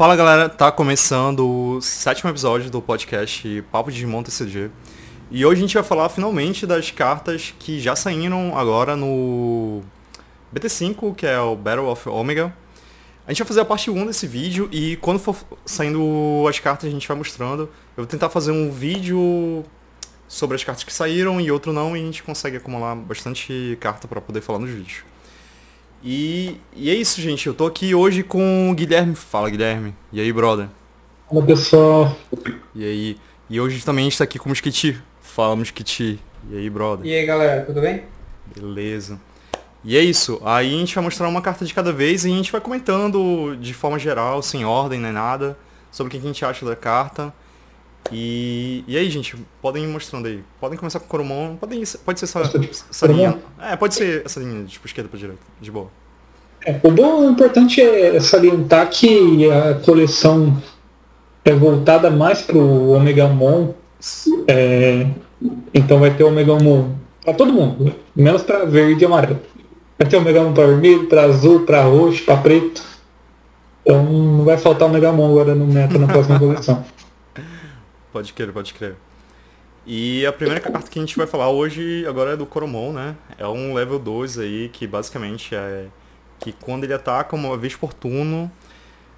Fala 0.00 0.16
galera, 0.16 0.48
tá 0.48 0.72
começando 0.72 1.46
o 1.46 1.82
sétimo 1.82 2.30
episódio 2.30 2.70
do 2.70 2.80
podcast 2.80 3.62
Papo 3.70 3.90
de 3.90 3.96
Digimon 3.96 4.22
TCG. 4.22 4.70
E 5.30 5.44
hoje 5.44 5.58
a 5.58 5.60
gente 5.60 5.74
vai 5.74 5.82
falar 5.82 6.08
finalmente 6.08 6.66
das 6.66 6.90
cartas 6.90 7.52
que 7.58 7.78
já 7.78 7.94
saíram 7.94 8.56
agora 8.56 8.96
no 8.96 9.82
BT5, 10.54 11.14
que 11.14 11.26
é 11.26 11.38
o 11.38 11.54
Battle 11.54 11.86
of 11.86 12.08
Omega. 12.08 12.50
A 13.26 13.30
gente 13.30 13.40
vai 13.40 13.48
fazer 13.48 13.60
a 13.60 13.64
parte 13.66 13.90
1 13.90 14.06
desse 14.06 14.26
vídeo 14.26 14.70
e 14.72 14.96
quando 15.02 15.18
for 15.18 15.36
saindo 15.66 16.46
as 16.48 16.58
cartas 16.58 16.88
a 16.88 16.90
gente 16.90 17.06
vai 17.06 17.18
mostrando. 17.18 17.64
Eu 17.94 18.04
vou 18.04 18.06
tentar 18.06 18.30
fazer 18.30 18.52
um 18.52 18.70
vídeo 18.70 19.62
sobre 20.26 20.54
as 20.54 20.64
cartas 20.64 20.82
que 20.82 20.94
saíram 20.94 21.38
e 21.38 21.52
outro 21.52 21.74
não 21.74 21.94
e 21.94 22.00
a 22.00 22.02
gente 22.02 22.22
consegue 22.22 22.56
acumular 22.56 22.96
bastante 22.96 23.76
carta 23.78 24.08
para 24.08 24.22
poder 24.22 24.40
falar 24.40 24.60
nos 24.60 24.70
vídeos. 24.70 25.09
E, 26.02 26.56
e 26.74 26.88
é 26.90 26.94
isso, 26.94 27.20
gente. 27.20 27.46
Eu 27.46 27.54
tô 27.54 27.66
aqui 27.66 27.94
hoje 27.94 28.22
com 28.22 28.70
o 28.70 28.74
Guilherme. 28.74 29.14
Fala, 29.14 29.50
Guilherme. 29.50 29.94
E 30.12 30.20
aí, 30.20 30.32
brother? 30.32 30.68
Fala, 31.28 31.44
pessoal. 31.44 32.16
E 32.74 32.84
aí? 32.84 33.16
E 33.48 33.60
hoje 33.60 33.84
também 33.84 34.06
a 34.06 34.08
gente 34.08 34.18
tá 34.18 34.24
aqui 34.24 34.38
com 34.38 34.46
o 34.46 34.48
Mosquiti. 34.48 35.00
Fala, 35.20 35.54
Mosquiti. 35.56 36.18
E 36.50 36.56
aí, 36.56 36.70
brother? 36.70 37.06
E 37.06 37.14
aí, 37.14 37.26
galera, 37.26 37.64
tudo 37.64 37.80
bem? 37.80 38.04
Beleza. 38.56 39.20
E 39.84 39.96
é 39.96 40.00
isso. 40.00 40.40
Aí 40.44 40.74
a 40.74 40.78
gente 40.78 40.94
vai 40.94 41.04
mostrar 41.04 41.28
uma 41.28 41.42
carta 41.42 41.64
de 41.64 41.74
cada 41.74 41.92
vez 41.92 42.24
e 42.24 42.32
a 42.32 42.34
gente 42.34 42.52
vai 42.52 42.60
comentando 42.60 43.56
de 43.56 43.74
forma 43.74 43.98
geral, 43.98 44.42
sem 44.42 44.64
ordem 44.64 45.00
nem 45.00 45.12
nada, 45.12 45.56
sobre 45.90 46.08
o 46.08 46.10
que 46.12 46.26
a 46.26 46.28
gente 46.28 46.44
acha 46.44 46.64
da 46.64 46.76
carta. 46.76 47.32
E, 48.12 48.84
e 48.88 48.96
aí, 48.96 49.08
gente, 49.10 49.36
podem 49.62 49.84
ir 49.84 49.86
mostrando 49.86 50.26
aí. 50.26 50.42
Podem 50.60 50.78
começar 50.78 50.98
com 50.98 51.06
o 51.06 51.08
Coromon, 51.08 51.56
podem, 51.56 51.82
pode 52.04 52.18
ser 52.18 52.24
essa, 52.24 52.40
essa 52.90 53.06
linha. 53.06 53.38
É, 53.60 53.76
pode 53.76 53.94
ser 53.94 54.22
essa 54.24 54.40
linha, 54.40 54.64
tipo, 54.64 54.86
esquerda 54.86 55.08
para 55.08 55.18
direita, 55.18 55.42
de 55.60 55.70
boa. 55.70 55.88
É, 56.64 56.78
o 56.82 56.90
bom, 56.90 57.26
o 57.26 57.30
importante 57.30 57.80
é 57.80 58.18
salientar 58.20 58.88
que 58.90 59.50
a 59.50 59.74
coleção 59.74 60.60
é 61.44 61.52
voltada 61.52 62.10
mais 62.10 62.42
pro 62.42 62.90
Omega 62.90 63.28
Mon. 63.28 63.72
É, 64.46 65.06
então 65.72 66.00
vai 66.00 66.14
ter 66.14 66.24
Omega 66.24 66.58
Mon 66.58 66.90
para 67.24 67.34
todo 67.34 67.52
mundo, 67.52 67.94
menos 68.14 68.42
para 68.42 68.64
verde 68.64 69.04
e 69.04 69.06
amarelo. 69.06 69.40
Vai 69.98 70.08
ter 70.08 70.16
Omega 70.16 70.42
Mon 70.42 70.52
para 70.52 70.66
vermelho, 70.66 71.06
para 71.06 71.24
azul, 71.24 71.60
para 71.60 71.82
roxo, 71.82 72.24
para 72.24 72.36
preto. 72.38 72.82
Então 73.82 74.02
não 74.02 74.44
vai 74.44 74.58
faltar 74.58 74.88
Omega 74.88 75.12
Mon 75.12 75.30
agora 75.30 75.54
no 75.54 75.66
meta 75.66 75.98
na 75.98 76.06
próxima 76.06 76.38
coleção. 76.38 76.84
Pode 78.12 78.32
crer, 78.32 78.52
pode 78.52 78.74
crer. 78.74 78.96
E 79.86 80.26
a 80.26 80.32
primeira 80.32 80.60
carta 80.60 80.90
que 80.90 80.98
a 80.98 81.02
gente 81.02 81.16
vai 81.16 81.26
falar 81.26 81.50
hoje 81.50 82.04
agora 82.06 82.32
é 82.32 82.36
do 82.36 82.44
Coromon, 82.44 82.92
né? 82.92 83.16
É 83.38 83.46
um 83.46 83.72
level 83.72 83.98
2 83.98 84.38
aí 84.38 84.68
que 84.68 84.86
basicamente 84.86 85.54
é 85.54 85.86
que 86.38 86.52
quando 86.52 86.84
ele 86.84 86.94
ataca 86.94 87.36
uma 87.36 87.56
vez 87.56 87.74
por 87.76 87.92
turno, 87.92 88.50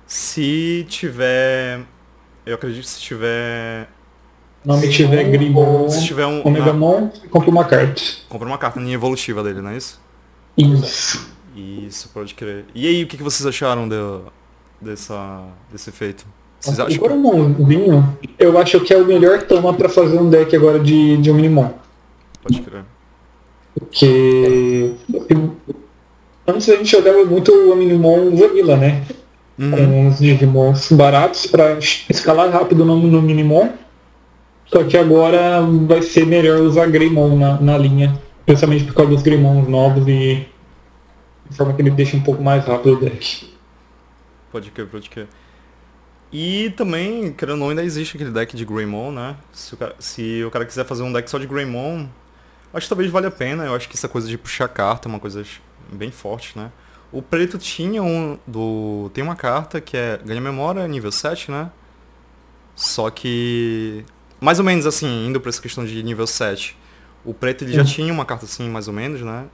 se 0.06 0.84
tiver. 0.88 1.80
Eu 2.44 2.56
acredito 2.56 2.84
que 2.84 2.90
se 2.90 3.00
tiver. 3.00 3.88
Não 4.64 4.78
me 4.78 4.88
tiver 4.88 5.24
Grimon, 5.24 5.88
se 5.88 6.04
tiver 6.04 6.26
um. 6.26 6.46
Omegamon, 6.46 7.08
compra 7.30 7.50
uma 7.50 7.64
carta. 7.64 8.02
Compra 8.28 8.46
uma 8.46 8.58
carta 8.58 8.78
linha 8.78 8.94
evolutiva 8.94 9.42
dele, 9.42 9.60
não 9.60 9.70
é 9.70 9.76
isso? 9.76 10.00
Isso. 10.56 11.32
Isso, 11.56 12.08
pode 12.10 12.34
crer. 12.34 12.64
E 12.74 12.86
aí, 12.86 13.02
o 13.02 13.06
que 13.06 13.16
vocês 13.22 13.46
acharam 13.46 13.88
de, 13.88 13.96
dessa, 14.80 15.44
desse 15.70 15.90
efeito? 15.90 16.24
Vocês 16.62 16.78
acham 16.78 16.96
o 16.96 17.00
Coromonzinho, 17.00 18.16
eu 18.38 18.56
acho 18.56 18.80
que 18.80 18.94
é 18.94 18.96
o 18.96 19.04
melhor 19.04 19.42
toma 19.42 19.74
para 19.74 19.88
fazer 19.88 20.16
um 20.16 20.30
deck 20.30 20.54
agora 20.54 20.78
de, 20.78 21.16
de 21.16 21.28
Omnimon. 21.28 21.70
Pode 22.40 22.60
crer. 22.60 22.84
Porque 23.74 24.92
antes 26.46 26.68
a 26.68 26.76
gente 26.76 26.90
jogava 26.90 27.24
muito 27.24 27.52
o 27.52 27.72
Omnimon 27.72 28.36
Vanilla, 28.36 28.76
né? 28.76 29.02
Uhum. 29.58 29.70
Com 29.70 30.08
os 30.08 30.18
Digimons 30.18 30.90
baratos 30.92 31.46
para 31.46 31.78
escalar 31.78 32.50
rápido 32.50 32.84
no, 32.84 32.96
no 32.96 33.20
Minimon. 33.20 33.70
Só 34.66 34.82
que 34.84 34.96
agora 34.96 35.60
vai 35.86 36.00
ser 36.00 36.26
melhor 36.26 36.60
usar 36.60 36.86
Greymon 36.86 37.36
na, 37.36 37.60
na 37.60 37.76
linha. 37.78 38.18
Principalmente 38.46 38.84
por 38.84 38.94
causa 38.94 39.10
dos 39.10 39.22
Greymons 39.22 39.68
novos 39.68 40.06
e 40.08 40.46
de 41.48 41.56
forma 41.56 41.74
que 41.74 41.82
ele 41.82 41.90
deixa 41.90 42.16
um 42.16 42.22
pouco 42.22 42.42
mais 42.42 42.64
rápido 42.64 42.94
o 42.94 43.00
deck. 43.00 43.52
Pode 44.50 44.70
crer, 44.70 44.86
pode 44.86 45.10
crer. 45.10 45.28
E 46.32 46.70
também, 46.70 47.32
querendo 47.32 47.54
ou 47.54 47.60
não, 47.60 47.68
ainda 47.68 47.84
existe 47.84 48.16
aquele 48.16 48.30
deck 48.30 48.56
de 48.56 48.64
Greymon, 48.64 49.12
né? 49.12 49.36
Se 49.52 49.74
o, 49.74 49.76
cara, 49.76 49.94
se 49.98 50.44
o 50.44 50.50
cara 50.50 50.64
quiser 50.64 50.86
fazer 50.86 51.02
um 51.02 51.12
deck 51.12 51.28
só 51.28 51.38
de 51.38 51.46
Greymon, 51.46 52.06
acho 52.72 52.86
que 52.86 52.88
talvez 52.88 53.10
vale 53.10 53.26
a 53.26 53.30
pena. 53.30 53.64
Eu 53.64 53.74
acho 53.74 53.86
que 53.88 53.96
essa 53.96 54.08
coisa 54.08 54.26
de 54.26 54.38
puxar 54.38 54.66
carta 54.68 55.08
é 55.08 55.10
uma 55.10 55.20
coisa 55.20 55.44
bem 55.92 56.10
forte, 56.10 56.58
né? 56.58 56.70
O 57.12 57.20
preto 57.20 57.58
tinha 57.58 58.02
um. 58.02 58.38
do 58.46 59.10
Tem 59.12 59.22
uma 59.22 59.36
carta 59.36 59.78
que 59.80 59.94
é 59.94 60.18
ganha 60.24 60.40
memória 60.40 60.88
nível 60.88 61.12
7, 61.12 61.50
né? 61.50 61.70
Só 62.74 63.10
que. 63.10 64.02
Mais 64.40 64.58
ou 64.58 64.64
menos 64.64 64.86
assim, 64.86 65.26
indo 65.26 65.38
pra 65.38 65.50
essa 65.50 65.60
questão 65.60 65.84
de 65.84 66.02
nível 66.02 66.26
7. 66.26 66.76
O 67.24 67.34
preto 67.34 67.62
ele 67.62 67.72
já 67.74 67.84
tinha 67.84 68.12
uma 68.12 68.24
carta 68.24 68.46
assim, 68.46 68.68
mais 68.70 68.88
ou 68.88 68.94
menos, 68.94 69.20
né? 69.20 69.44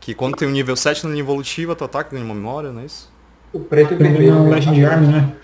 Que 0.00 0.14
quando 0.14 0.36
tem 0.36 0.46
um 0.46 0.52
nível 0.52 0.76
7 0.76 1.04
na 1.04 1.10
linha 1.10 1.22
evolutiva, 1.22 1.74
tu 1.74 1.82
ataca 1.82 2.10
ganha 2.10 2.24
uma 2.24 2.34
memória, 2.34 2.72
não 2.72 2.82
é 2.82 2.84
isso? 2.84 3.12
O 3.52 3.58
preto 3.58 3.92
e 3.92 3.96
o 3.96 3.98
vermelho. 3.98 4.44
né? 5.08 5.34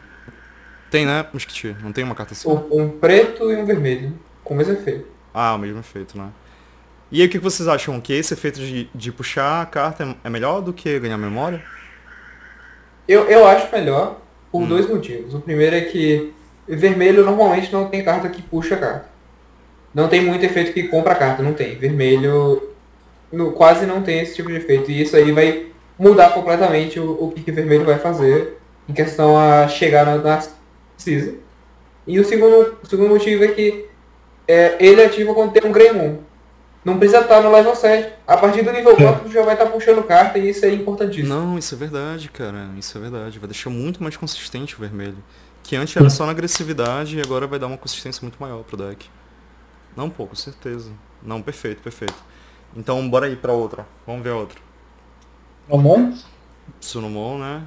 Tem, 0.90 1.06
né, 1.06 1.24
Mosquiti? 1.32 1.76
Não 1.82 1.92
tem 1.92 2.02
uma 2.02 2.14
carta 2.14 2.32
assim? 2.32 2.48
Um, 2.48 2.88
preto 2.88 3.50
e 3.50 3.56
um 3.56 3.64
vermelho, 3.64 4.12
com 4.42 4.54
o 4.54 4.56
mesmo 4.56 4.72
efeito. 4.72 5.06
Ah, 5.32 5.54
o 5.54 5.58
mesmo 5.58 5.78
efeito, 5.78 6.18
né? 6.18 6.30
E 7.12 7.20
aí, 7.20 7.26
o 7.26 7.30
que 7.30 7.38
vocês 7.38 7.68
acham? 7.68 8.00
Que 8.00 8.12
esse 8.12 8.34
efeito 8.34 8.58
de, 8.58 8.88
de 8.94 9.12
puxar 9.12 9.62
a 9.62 9.66
carta 9.66 10.16
é 10.22 10.30
melhor 10.30 10.60
do 10.60 10.72
que 10.72 10.98
ganhar 10.98 11.16
memória? 11.16 11.62
Eu, 13.06 13.24
eu 13.24 13.46
acho 13.46 13.70
melhor 13.72 14.20
por 14.50 14.62
hum. 14.62 14.66
dois 14.66 14.88
motivos. 14.88 15.34
O 15.34 15.40
primeiro 15.40 15.76
é 15.76 15.80
que 15.80 16.32
vermelho 16.68 17.24
normalmente 17.24 17.72
não 17.72 17.88
tem 17.88 18.04
carta 18.04 18.28
que 18.28 18.42
puxa 18.42 18.74
a 18.74 18.78
carta. 18.78 19.08
Não 19.94 20.08
tem 20.08 20.24
muito 20.24 20.44
efeito 20.44 20.72
que 20.72 20.84
compra 20.84 21.12
a 21.12 21.16
carta, 21.16 21.42
não 21.42 21.52
tem. 21.52 21.76
Vermelho 21.76 22.70
no, 23.32 23.52
quase 23.52 23.86
não 23.86 24.02
tem 24.02 24.20
esse 24.20 24.34
tipo 24.34 24.48
de 24.48 24.56
efeito. 24.56 24.90
E 24.90 25.02
isso 25.02 25.16
aí 25.16 25.32
vai 25.32 25.66
mudar 25.98 26.30
completamente 26.30 26.98
o, 26.98 27.12
o 27.24 27.32
que, 27.32 27.42
que 27.42 27.52
vermelho 27.52 27.84
vai 27.84 27.98
fazer 27.98 28.58
em 28.88 28.92
questão 28.92 29.36
a 29.38 29.68
chegar 29.68 30.04
na, 30.04 30.16
nas 30.16 30.59
precisa. 31.02 31.34
E 32.06 32.18
o 32.18 32.24
segundo, 32.24 32.78
o 32.82 32.86
segundo 32.86 33.08
motivo 33.08 33.44
é 33.44 33.48
que 33.48 33.86
é, 34.46 34.76
ele 34.84 35.02
ativa 35.02 35.32
quando 35.32 35.52
tem 35.52 35.68
um 35.68 35.72
Greymon. 35.72 36.18
Não 36.84 36.98
precisa 36.98 37.20
estar 37.20 37.42
no 37.42 37.52
level 37.52 37.76
7. 37.76 38.12
A 38.26 38.36
partir 38.36 38.62
do 38.62 38.72
nível 38.72 38.96
4 38.96 39.28
é. 39.28 39.30
já 39.30 39.42
vai 39.42 39.54
estar 39.54 39.66
puxando 39.66 40.02
carta 40.02 40.38
e 40.38 40.48
isso 40.48 40.64
é 40.64 40.72
importantíssimo. 40.72 41.28
Não, 41.28 41.58
isso 41.58 41.74
é 41.74 41.78
verdade, 41.78 42.30
cara. 42.30 42.70
Isso 42.78 42.96
é 42.96 43.00
verdade. 43.00 43.38
Vai 43.38 43.48
deixar 43.48 43.70
muito 43.70 44.02
mais 44.02 44.16
consistente 44.16 44.74
o 44.76 44.78
vermelho. 44.78 45.18
Que 45.62 45.76
antes 45.76 45.94
era 45.94 46.08
só 46.08 46.24
na 46.24 46.32
agressividade 46.32 47.18
e 47.18 47.20
agora 47.20 47.46
vai 47.46 47.58
dar 47.58 47.66
uma 47.66 47.76
consistência 47.76 48.22
muito 48.22 48.38
maior 48.40 48.62
pro 48.64 48.78
deck. 48.78 49.08
Não, 49.94 50.08
pô, 50.08 50.26
com 50.26 50.34
certeza. 50.34 50.90
Não, 51.22 51.42
perfeito, 51.42 51.82
perfeito. 51.82 52.14
Então 52.74 53.08
bora 53.10 53.26
aí 53.26 53.36
pra 53.36 53.52
outra. 53.52 53.86
Vamos 54.06 54.22
ver 54.22 54.30
a 54.30 54.36
outra. 54.36 54.58
Sunomon? 55.68 56.14
Sunomon, 56.80 57.38
né? 57.38 57.62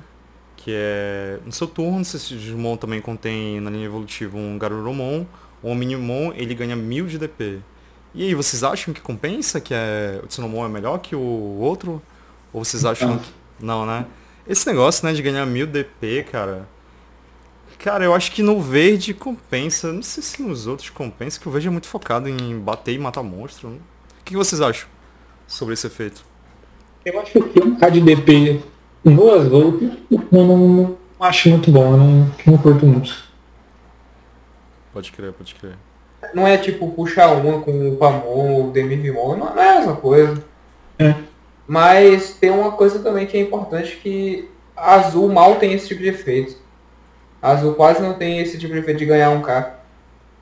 Que 0.64 0.72
é 0.74 1.40
no 1.46 1.52
seu 1.52 1.68
turno, 1.68 2.02
esse 2.02 2.18
Digimon 2.18 2.78
também 2.78 3.02
contém 3.02 3.60
na 3.60 3.70
linha 3.70 3.86
evolutiva 3.86 4.38
um 4.38 4.58
Garurumon, 4.58 5.26
o 5.62 5.76
Minimon 5.76 6.32
ele 6.36 6.56
ganha 6.56 6.74
1000 6.74 7.08
de 7.08 7.18
DP. 7.18 7.60
E 8.16 8.24
aí, 8.24 8.34
vocês 8.34 8.64
acham 8.64 8.94
que 8.94 9.02
compensa 9.02 9.60
que 9.60 9.74
é, 9.74 10.22
o 10.24 10.28
Tsunomon 10.28 10.66
é 10.66 10.70
melhor 10.70 11.00
que 11.00 11.16
o 11.16 11.20
outro? 11.60 12.02
Ou 12.54 12.64
vocês 12.64 12.86
acham 12.86 13.18
que... 13.18 13.30
Não, 13.60 13.86
né? 13.86 14.06
Esse 14.48 14.66
negócio, 14.68 15.06
né, 15.06 15.14
de 15.14 15.22
ganhar 15.22 15.46
1000 15.46 15.68
DP, 15.68 16.24
cara... 16.32 16.68
Cara, 17.80 18.06
eu 18.06 18.14
acho 18.14 18.32
que 18.32 18.42
no 18.42 18.62
verde 18.62 19.14
compensa. 19.14 19.92
Não 19.92 20.04
sei 20.04 20.24
se 20.24 20.42
nos 20.42 20.68
outros 20.68 20.90
compensa, 20.92 21.38
que 21.38 21.50
o 21.50 21.52
verde 21.52 21.68
é 21.68 21.72
muito 21.72 21.88
focado 21.88 22.30
em 22.30 22.58
bater 22.58 22.94
e 22.94 23.00
matar 23.00 23.24
monstro. 23.24 23.68
O 23.68 24.24
que 24.24 24.38
vocês 24.38 24.62
acham 24.62 24.88
sobre 25.46 25.74
esse 25.74 25.88
efeito? 25.88 26.24
Eu 27.04 27.20
acho 27.20 27.34
que 27.34 27.62
um 27.62 27.76
K 27.76 27.90
de 27.90 28.00
DP 28.00 28.64
no 29.04 29.32
azul, 29.32 29.80
eu 30.12 30.22
não, 30.32 30.58
não, 30.58 30.98
acho 31.20 31.50
muito 31.50 31.72
bom, 31.72 31.92
eu 31.92 31.98
não, 31.98 32.32
não 32.48 32.58
curto 32.58 32.86
muito. 32.86 33.16
Pode 34.94 35.12
crer, 35.12 35.34
pode 35.34 35.56
crer. 35.56 35.76
Não 36.34 36.48
é 36.48 36.58
tipo 36.58 36.92
puxar 36.92 37.32
uma 37.34 37.60
com 37.62 37.90
o 37.90 37.96
Pamon, 37.98 38.68
o 38.68 38.72
Demivimon, 38.72 39.36
não 39.36 39.60
é 39.60 39.70
a 39.70 39.80
mesma 39.80 39.96
coisa. 39.96 40.44
É. 41.00 41.16
Mas 41.68 42.36
tem 42.36 42.50
uma 42.50 42.72
coisa 42.72 43.00
também 43.00 43.26
que 43.26 43.38
é 43.38 43.42
importante 43.42 43.98
que 43.98 44.50
azul 44.76 45.30
mal 45.30 45.56
tem 45.56 45.74
esse 45.74 45.88
tipo 45.88 46.02
de 46.02 46.10
efeito. 46.10 46.58
Azul 47.42 47.74
quase 47.74 48.02
não 48.02 48.14
tem 48.14 48.40
esse 48.40 48.58
tipo 48.58 48.74
de 48.74 48.80
efeito 48.80 49.00
de 49.00 49.06
ganhar 49.06 49.32
um 49.32 49.42
K. 49.42 49.80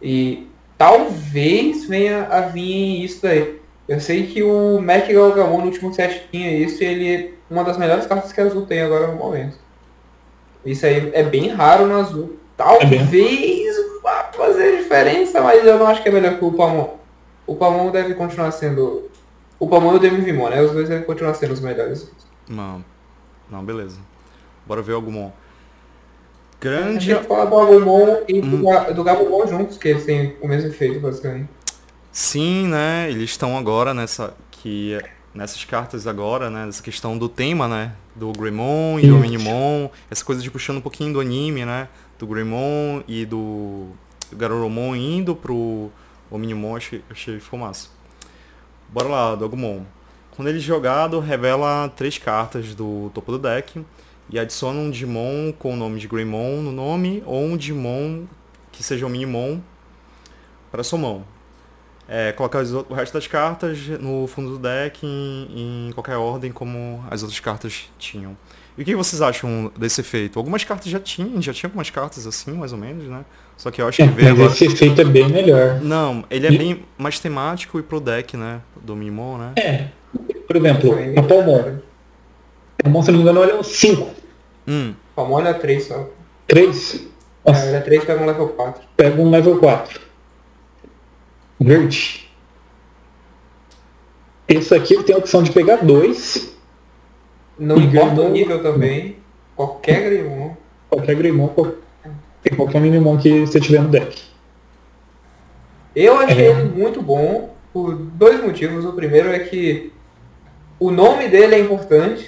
E 0.02 0.48
talvez 0.78 1.86
venha 1.86 2.28
a 2.28 2.42
vir 2.42 3.04
isso 3.04 3.24
daí. 3.24 3.60
Eu 3.88 4.00
sei 4.00 4.28
que 4.28 4.44
o 4.44 4.80
Mac 4.80 5.08
Galgamon 5.08 5.60
no 5.60 5.66
último 5.66 5.94
set 5.94 6.28
tinha 6.32 6.52
isso 6.52 6.84
e 6.84 6.86
ele 6.86 7.34
uma 7.52 7.64
das 7.64 7.78
melhores 7.78 8.08
cartas 8.08 8.32
que 8.32 8.40
a 8.40 8.46
Azul 8.46 8.66
tem 8.66 8.82
agora 8.82 9.08
no 9.08 9.16
momento. 9.16 9.58
Isso 10.66 10.86
aí 10.86 11.12
é 11.14 11.22
bem 11.22 11.50
raro 11.50 11.86
no 11.86 12.00
Azul. 12.00 12.38
Talvez 12.56 13.14
é 13.14 14.02
vá 14.02 14.30
fazer 14.34 14.78
diferença, 14.78 15.42
mas 15.42 15.66
eu 15.66 15.78
não 15.78 15.88
acho 15.88 16.02
que 16.02 16.10
é 16.10 16.12
melhor 16.12 16.38
que 16.38 16.46
o 16.46 16.54
Pamon. 16.54 16.98
O 17.46 17.56
Pamon 17.56 17.92
deve 17.92 18.14
continuar 18.14 18.52
sendo. 18.52 19.10
O 19.60 19.68
Pamon 19.68 19.94
e 19.94 19.96
o 19.98 20.00
Demivimon, 20.00 20.50
né? 20.50 20.62
Os 20.62 20.72
dois 20.72 20.90
devem 20.90 21.04
continuar 21.04 21.34
sendo 21.34 21.54
os 21.54 21.60
melhores. 21.60 22.10
Não. 22.48 22.84
Não, 23.50 23.64
beleza. 23.64 24.00
Bora 24.66 24.82
ver 24.82 24.94
o 24.94 24.98
Agumon. 24.98 25.32
Grande. 26.60 27.12
A 27.12 27.18
gente 27.18 27.28
fala 27.28 27.46
do 27.46 27.60
Agumon 27.60 28.18
e 28.28 28.42
do, 28.42 28.68
hum. 28.68 28.94
do 28.94 29.04
Gabumon 29.04 29.48
juntos, 29.48 29.78
que 29.78 29.90
eles 29.90 30.06
têm 30.06 30.36
o 30.42 30.48
mesmo 30.48 30.70
efeito, 30.70 31.00
basicamente. 31.00 31.50
Sim, 32.12 32.68
né? 32.68 33.08
Eles 33.10 33.32
estão 33.32 33.58
agora 33.58 33.94
nessa. 33.94 34.34
que 34.52 34.98
nessas 35.34 35.64
cartas 35.66 36.08
agora, 36.08 36.50
né? 36.50 36.68
Essa 36.68 36.84
questão 36.84 37.18
do 37.18 37.30
tema, 37.30 37.68
né? 37.68 37.94
Do 38.16 38.32
Greymon 38.32 39.00
e 39.00 39.08
do 39.08 39.18
Minimon. 39.18 39.90
Essa 40.10 40.24
coisa 40.24 40.42
de 40.42 40.52
puxando 40.52 40.78
um 40.78 40.82
pouquinho 40.82 41.14
do 41.14 41.20
anime, 41.20 41.66
né? 41.66 41.88
Do 42.20 42.28
Greymon 42.28 43.04
e 43.08 43.26
do, 43.26 43.90
Garurumon 44.34 44.96
indo 44.96 45.36
pro 45.36 45.92
o 46.30 46.38
Minimon, 46.38 46.78
achei, 46.78 47.04
achei 47.10 47.40
ficou 47.40 47.60
massa. 47.60 47.90
Bora 48.88 49.08
lá, 49.08 49.36
do 49.36 49.44
Agumon. 49.44 49.84
Quando 50.36 50.48
ele 50.48 50.60
é 50.60 50.62
jogado, 50.62 51.20
revela 51.20 51.90
três 51.90 52.18
cartas 52.18 52.74
do 52.74 53.12
topo 53.14 53.34
do 53.34 53.40
deck 53.40 53.86
e 54.30 54.40
adiciona 54.40 54.80
um 54.80 54.90
Digimon 54.90 55.52
com 55.52 55.74
o 55.74 55.76
nome 55.76 56.00
de 56.00 56.08
Greymon 56.08 56.62
no 56.62 56.72
nome 56.72 57.22
ou 57.26 57.44
um 57.44 57.58
Digimon 57.58 58.26
que 58.72 58.82
seja 58.82 59.06
um 59.06 59.10
Minimon 59.10 59.60
para 60.72 60.84
sua 60.84 60.98
mão 60.98 61.26
é, 62.14 62.34
colocar 62.34 62.62
o 62.62 62.94
resto 62.94 63.14
das 63.14 63.26
cartas 63.26 63.88
no 64.02 64.28
fundo 64.28 64.58
do 64.58 64.60
deck 64.60 65.00
em, 65.06 65.88
em, 65.88 65.92
qualquer 65.94 66.18
ordem 66.18 66.52
como 66.52 67.02
as 67.10 67.24
outras 67.24 67.40
cartas 67.40 67.90
tinham. 67.98 68.36
E 68.78 68.82
o 68.82 68.86
que 68.86 68.94
vocês 68.98 69.22
acham 69.22 69.72
desse 69.78 70.02
efeito? 70.02 70.38
Algumas 70.38 70.66
cartas 70.66 70.92
já 70.92 71.00
tinham, 71.00 71.42
já 71.42 71.54
tinha 71.54 71.70
algumas 71.70 71.90
cartas 71.90 72.28
assim, 72.28 72.52
mais 72.52 72.74
ou 72.74 72.78
menos, 72.78 73.06
né? 73.06 73.24
Só 73.56 73.72
que 73.72 73.82
eu 73.82 73.88
acho 73.88 73.96
que 73.96 74.04
é, 74.04 74.08
veio 74.08 74.32
agora... 74.32 74.52
esse 74.52 74.66
efeito 74.66 75.00
é 75.00 75.06
bem 75.06 75.30
melhor. 75.30 75.80
Não, 75.82 76.26
ele 76.30 76.48
é 76.48 76.52
e... 76.52 76.58
bem 76.58 76.84
mais 76.98 77.18
temático 77.18 77.80
e 77.80 77.84
pro 77.84 78.02
deck, 78.02 78.36
né? 78.36 78.60
Do 78.82 78.94
Mimon, 78.94 79.38
né? 79.38 79.54
É. 79.56 79.88
Por 80.46 80.58
exemplo, 80.58 80.94
a 81.18 81.24
Palmon. 81.24 81.78
A 82.78 82.84
Palmon, 82.84 83.02
se 83.04 83.12
não 83.12 83.20
me 83.20 83.24
engano, 83.24 83.40
olha 83.40 83.64
5. 83.64 84.10
Hum. 84.68 84.94
Palmon 85.16 85.36
olha 85.36 85.54
3 85.54 85.84
só. 85.86 86.10
3? 86.46 87.08
É, 87.46 87.52
olha 87.52 87.82
3 87.82 88.04
pega 88.04 88.22
um 88.22 88.26
level 88.26 88.50
4. 88.50 88.84
Pega 88.98 89.22
um 89.22 89.30
level 89.30 89.58
4 89.60 90.11
verde. 91.64 92.30
Esse 94.48 94.76
aqui 94.76 95.02
tem 95.04 95.16
a 95.16 95.20
opção 95.20 95.44
de 95.44 95.52
pegar 95.52 95.78
dois. 95.78 96.56
Não 97.58 97.78
importa 97.78 98.22
o 98.22 98.30
nível 98.30 98.62
também. 98.62 99.18
Qualquer 99.56 100.04
Greymon. 100.04 100.56
Qualquer 100.90 101.16
Greymon, 101.16 101.48
qualquer, 101.50 102.56
qualquer 102.58 102.82
Minimon 102.82 103.18
que 103.18 103.42
você 103.42 103.60
tiver 103.60 103.82
no 103.82 103.90
deck. 103.90 104.22
Eu 105.96 106.18
achei 106.18 106.48
é. 106.48 106.50
ele 106.50 106.70
muito 106.70 107.02
bom 107.02 107.54
por 107.72 107.96
dois 107.96 108.44
motivos. 108.44 108.84
O 108.84 108.94
primeiro 108.94 109.30
é 109.30 109.40
que 109.40 109.94
o 110.80 110.92
nome 110.92 111.28
dele 111.28 111.56
é 111.56 111.60
importante. 111.60 112.28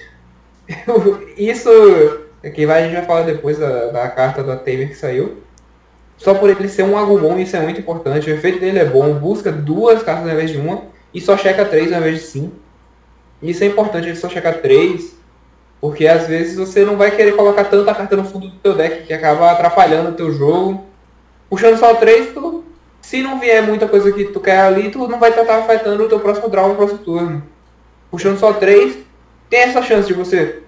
Isso 1.38 1.70
é 2.42 2.50
que 2.50 2.66
vai, 2.66 2.84
a 2.84 2.86
gente 2.86 2.96
vai 2.96 3.06
falar 3.06 3.22
depois 3.24 3.58
da, 3.58 3.88
da 3.88 4.08
carta 4.10 4.44
da 4.44 4.56
Tamer 4.56 4.90
que 4.90 4.96
saiu. 4.96 5.42
Só 6.24 6.34
por 6.34 6.50
ele 6.50 6.70
ser 6.70 6.84
um 6.84 6.98
Agumon, 6.98 7.38
isso 7.38 7.58
é 7.58 7.60
muito 7.60 7.82
importante. 7.82 8.30
O 8.30 8.34
efeito 8.34 8.58
dele 8.58 8.80
é 8.80 8.86
bom, 8.86 9.14
busca 9.16 9.52
duas 9.52 10.02
cartas 10.02 10.26
ao 10.26 10.34
invés 10.34 10.52
de 10.52 10.58
uma 10.58 10.84
e 11.14 11.20
só 11.20 11.36
checa 11.36 11.66
três 11.66 11.92
ao 11.92 12.00
invés 12.00 12.22
de 12.22 12.26
cinco. 12.28 12.56
Isso 13.42 13.62
é 13.62 13.68
importante, 13.68 14.08
ele 14.08 14.16
só 14.16 14.30
checar 14.30 14.62
três, 14.62 15.18
porque 15.82 16.08
às 16.08 16.26
vezes 16.26 16.56
você 16.56 16.86
não 16.86 16.96
vai 16.96 17.12
querer 17.12 17.34
colocar 17.34 17.66
tanta 17.66 17.94
carta 17.94 18.16
no 18.16 18.24
fundo 18.24 18.48
do 18.48 18.56
teu 18.56 18.74
deck 18.74 19.06
que 19.06 19.12
acaba 19.12 19.52
atrapalhando 19.52 20.12
o 20.12 20.14
teu 20.14 20.32
jogo. 20.32 20.86
Puxando 21.50 21.78
só 21.78 21.94
três, 21.96 22.34
tu, 22.34 22.64
se 23.02 23.22
não 23.22 23.38
vier 23.38 23.62
muita 23.62 23.86
coisa 23.86 24.10
que 24.10 24.24
tu 24.24 24.40
quer 24.40 24.62
ali, 24.62 24.90
tu 24.90 25.06
não 25.10 25.20
vai 25.20 25.30
estar 25.30 25.42
afetando 25.42 26.06
o 26.06 26.08
teu 26.08 26.22
próximo 26.22 26.48
draw 26.48 26.70
no 26.70 26.76
próximo 26.76 27.00
turno. 27.00 27.44
Puxando 28.10 28.40
só 28.40 28.54
três, 28.54 28.98
tem 29.50 29.60
essa 29.60 29.82
chance 29.82 30.08
de 30.08 30.14
você 30.14 30.63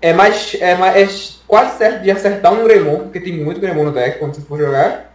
é 0.00 0.12
mais, 0.12 0.56
é 0.60 0.74
mais 0.74 0.96
é 0.96 1.46
quase 1.46 1.78
certo 1.78 2.02
de 2.02 2.10
acertar 2.10 2.52
um 2.52 2.64
Greymon, 2.64 3.04
porque 3.04 3.20
tem 3.20 3.44
muito 3.44 3.60
Greymon 3.60 3.84
no 3.84 3.92
deck 3.92 4.18
quando 4.18 4.34
você 4.34 4.42
for 4.42 4.58
jogar. 4.58 5.14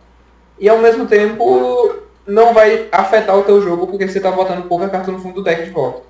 E 0.60 0.70
ao 0.70 0.80
mesmo 0.80 1.08
tempo 1.08 1.96
não 2.26 2.54
vai 2.54 2.88
afetar 2.92 3.38
o 3.38 3.44
teu 3.44 3.62
jogo 3.62 3.88
porque 3.88 4.08
você 4.08 4.20
tá 4.20 4.32
botando 4.32 4.68
pouca 4.68 4.90
carta 4.90 5.12
no 5.12 5.20
fundo 5.20 5.36
do 5.36 5.44
deck 5.44 5.64
de 5.66 5.72
volta. 5.72 6.04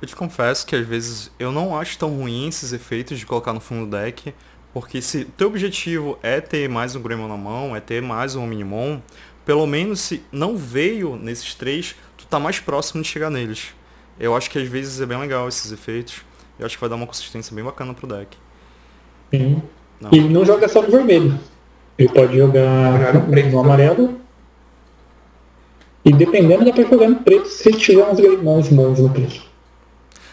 Eu 0.00 0.06
te 0.06 0.14
confesso 0.14 0.64
que 0.64 0.76
às 0.76 0.86
vezes 0.86 1.30
eu 1.38 1.50
não 1.50 1.76
acho 1.76 1.98
tão 1.98 2.10
ruim 2.10 2.48
esses 2.48 2.72
efeitos 2.72 3.18
de 3.18 3.26
colocar 3.26 3.52
no 3.52 3.60
fundo 3.60 3.86
do 3.86 3.96
deck, 3.96 4.32
porque 4.72 5.02
se 5.02 5.24
teu 5.24 5.48
objetivo 5.48 6.18
é 6.22 6.40
ter 6.40 6.68
mais 6.68 6.94
um 6.94 7.02
Greymon 7.02 7.28
na 7.28 7.36
mão, 7.36 7.74
é 7.74 7.80
ter 7.80 8.00
mais 8.00 8.36
um 8.36 8.46
Minimon, 8.46 9.00
pelo 9.44 9.66
menos 9.66 10.00
se 10.00 10.22
não 10.30 10.56
veio 10.56 11.16
nesses 11.16 11.54
três, 11.54 11.96
tu 12.16 12.26
tá 12.26 12.38
mais 12.38 12.60
próximo 12.60 13.02
de 13.02 13.08
chegar 13.08 13.30
neles. 13.30 13.74
Eu 14.20 14.36
acho 14.36 14.50
que 14.50 14.58
às 14.58 14.68
vezes 14.68 15.00
é 15.00 15.06
bem 15.06 15.18
legal 15.18 15.48
esses 15.48 15.72
efeitos. 15.72 16.22
Eu 16.58 16.66
acho 16.66 16.76
que 16.76 16.80
vai 16.80 16.90
dar 16.90 16.96
uma 16.96 17.06
consistência 17.06 17.54
bem 17.54 17.64
bacana 17.64 17.94
pro 17.94 18.06
deck. 18.06 18.36
Sim. 19.30 19.62
Não. 20.00 20.10
E 20.12 20.20
não 20.20 20.44
joga 20.44 20.68
só 20.68 20.82
no 20.82 20.90
vermelho. 20.90 21.38
Ele 21.98 22.08
pode 22.08 22.36
jogar 22.36 23.14
no, 23.14 23.22
preto, 23.22 23.50
no 23.50 23.60
amarelo. 23.60 24.20
E 26.04 26.12
dependendo 26.12 26.64
dá 26.64 26.72
pra 26.72 26.84
jogar 26.84 27.08
no 27.08 27.16
preto 27.16 27.48
se 27.48 27.70
tiver 27.72 28.04
uns 28.08 28.18
greymons 28.18 28.68
bons 28.68 29.00
no 29.00 29.10
preto. 29.10 29.42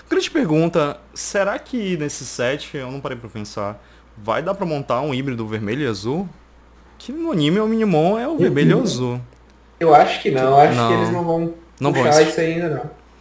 Grande 0.10 0.30
pergunta, 0.30 0.98
será 1.14 1.58
que 1.58 1.98
nesse 1.98 2.26
set, 2.26 2.78
eu 2.78 2.92
não 2.92 3.02
parei 3.02 3.18
pra 3.18 3.28
pensar, 3.28 3.84
vai 4.16 4.42
dar 4.44 4.54
pra 4.54 4.66
montar 4.66 5.02
um 5.02 5.14
híbrido 5.14 5.46
vermelho 5.48 5.82
e 5.82 5.88
azul? 5.88 6.30
Que 6.98 7.12
no 7.12 7.32
anime 7.32 7.60
o 7.60 7.68
Minimon 7.68 8.18
é 8.18 8.28
o 8.28 8.38
vermelho 8.38 8.72
e 8.72 8.74
o 8.76 8.84
azul. 8.84 9.20
Eu 9.80 9.94
acho 9.94 10.22
que 10.22 10.32
não, 10.32 10.44
eu 10.44 10.58
acho 10.58 10.78
não. 10.78 10.88
que 10.88 10.94
eles 10.94 11.10
não 11.10 11.24
vão 11.24 11.54
não 11.80 11.92
puxar 11.92 12.12
vão 12.12 12.22
isso 12.22 12.40
ainda 12.40 12.70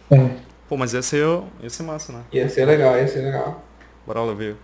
não. 0.09 0.17
É. 0.17 0.29
Pô, 0.67 0.75
mas 0.77 0.93
ia 0.93 1.01
ser, 1.01 1.25
ia 1.61 1.69
ser 1.69 1.83
massa, 1.83 2.11
né? 2.11 2.23
Ia 2.31 2.49
ser 2.49 2.65
legal, 2.65 2.97
ia 2.97 3.07
ser 3.07 3.21
legal. 3.21 3.63
Bora 4.05 4.21
lá 4.21 4.33
ver. 4.33 4.55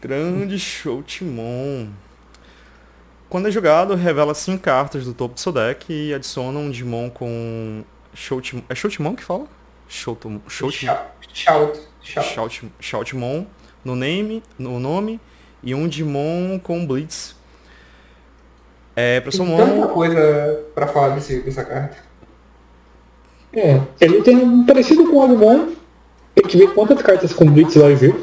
Grande 0.00 0.58
Shoutimon. 0.58 1.88
Quando 3.28 3.48
é 3.48 3.50
jogado, 3.50 3.94
revela 3.94 4.34
5 4.34 4.62
cartas 4.62 5.04
do 5.04 5.12
topo 5.12 5.34
do 5.34 5.40
seu 5.40 5.50
deck 5.52 5.92
e 5.92 6.14
adiciona 6.14 6.58
um 6.58 6.70
Digimon 6.70 7.10
com 7.10 7.82
Shoutimon. 8.14 8.62
É 8.68 8.74
Shoutimon 8.74 9.16
que 9.16 9.24
fala? 9.24 9.46
Shoutimon. 9.88 10.40
Shoutimon. 10.48 10.94
Shout. 11.32 11.80
Shout. 12.02 12.72
Shoutmon 12.78 13.46
no 13.84 13.96
name, 13.96 14.42
no 14.58 14.78
nome 14.78 15.20
e 15.62 15.74
um 15.74 15.88
Digimon 15.88 16.58
com 16.60 16.86
Blitz. 16.86 17.34
É, 18.94 19.20
pra 19.20 19.30
Tem 19.30 19.44
tanta 19.44 19.88
coisa 19.88 20.64
pra 20.74 20.86
falar 20.86 21.16
desse, 21.16 21.42
dessa 21.42 21.64
carta. 21.64 22.05
É, 23.52 23.80
ele 24.00 24.22
tem 24.22 24.36
um 24.36 24.64
parecido 24.66 25.08
com 25.08 25.16
o 25.16 25.22
Agumon. 25.22 25.68
Tem 26.34 26.44
que 26.44 26.58
ver 26.58 26.74
quantas 26.74 27.00
cartas 27.00 27.32
com 27.32 27.46
Blitz 27.46 27.74
vai 27.76 27.94
vir. 27.94 28.14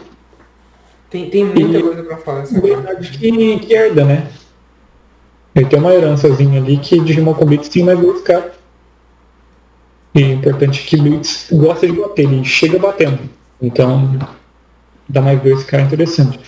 Tem, 1.10 1.30
tem 1.30 1.46
muita 1.46 1.80
e, 1.80 1.82
coisa 1.82 2.04
pra 2.04 2.18
falar 2.18 2.42
dessa 2.42 2.60
verdade 2.60 3.10
que, 3.12 3.60
que 3.60 3.74
herda, 3.74 4.06
né? 4.06 4.32
Ele 5.56 5.66
tem 5.66 5.80
uma 5.80 5.94
herançazinha 5.94 6.60
ali 6.60 6.78
que 6.78 7.00
Digimon 7.00 7.34
com 7.34 7.46
Blitz 7.46 7.70
tem 7.70 7.84
mais 7.84 8.00
duas 8.00 8.22
cartas. 8.22 8.54
E 10.16 10.22
é 10.22 10.34
importante 10.34 10.86
que 10.86 10.98
Blitz 10.98 11.48
gosta 11.52 11.88
de 11.88 11.94
bater, 11.94 12.24
ele 12.24 12.44
chega 12.44 12.78
batendo. 12.78 13.20
Então 13.62 14.20
dá 15.10 15.22
mais 15.22 15.42
dois 15.42 15.64
caras 15.64 15.88
interessante. 15.88 16.40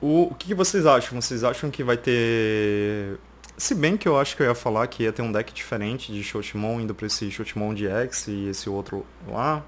O, 0.00 0.24
o 0.24 0.34
que 0.34 0.54
vocês 0.54 0.84
acham? 0.84 1.20
Vocês 1.20 1.42
acham 1.42 1.70
que 1.70 1.82
vai 1.82 1.96
ter 1.96 3.18
se 3.56 3.74
bem 3.74 3.96
que 3.96 4.08
eu 4.08 4.18
acho 4.18 4.36
que 4.36 4.42
eu 4.42 4.46
ia 4.46 4.54
falar 4.54 4.86
que 4.86 5.04
ia 5.04 5.12
ter 5.12 5.22
um 5.22 5.30
deck 5.30 5.52
diferente 5.52 6.12
de 6.12 6.22
Shotimon 6.22 6.80
indo 6.80 6.94
pra 6.94 7.06
esse 7.06 7.30
Shotimon 7.30 7.72
de 7.72 7.86
X 7.86 8.28
e 8.28 8.48
esse 8.48 8.68
outro 8.68 9.06
lá. 9.28 9.62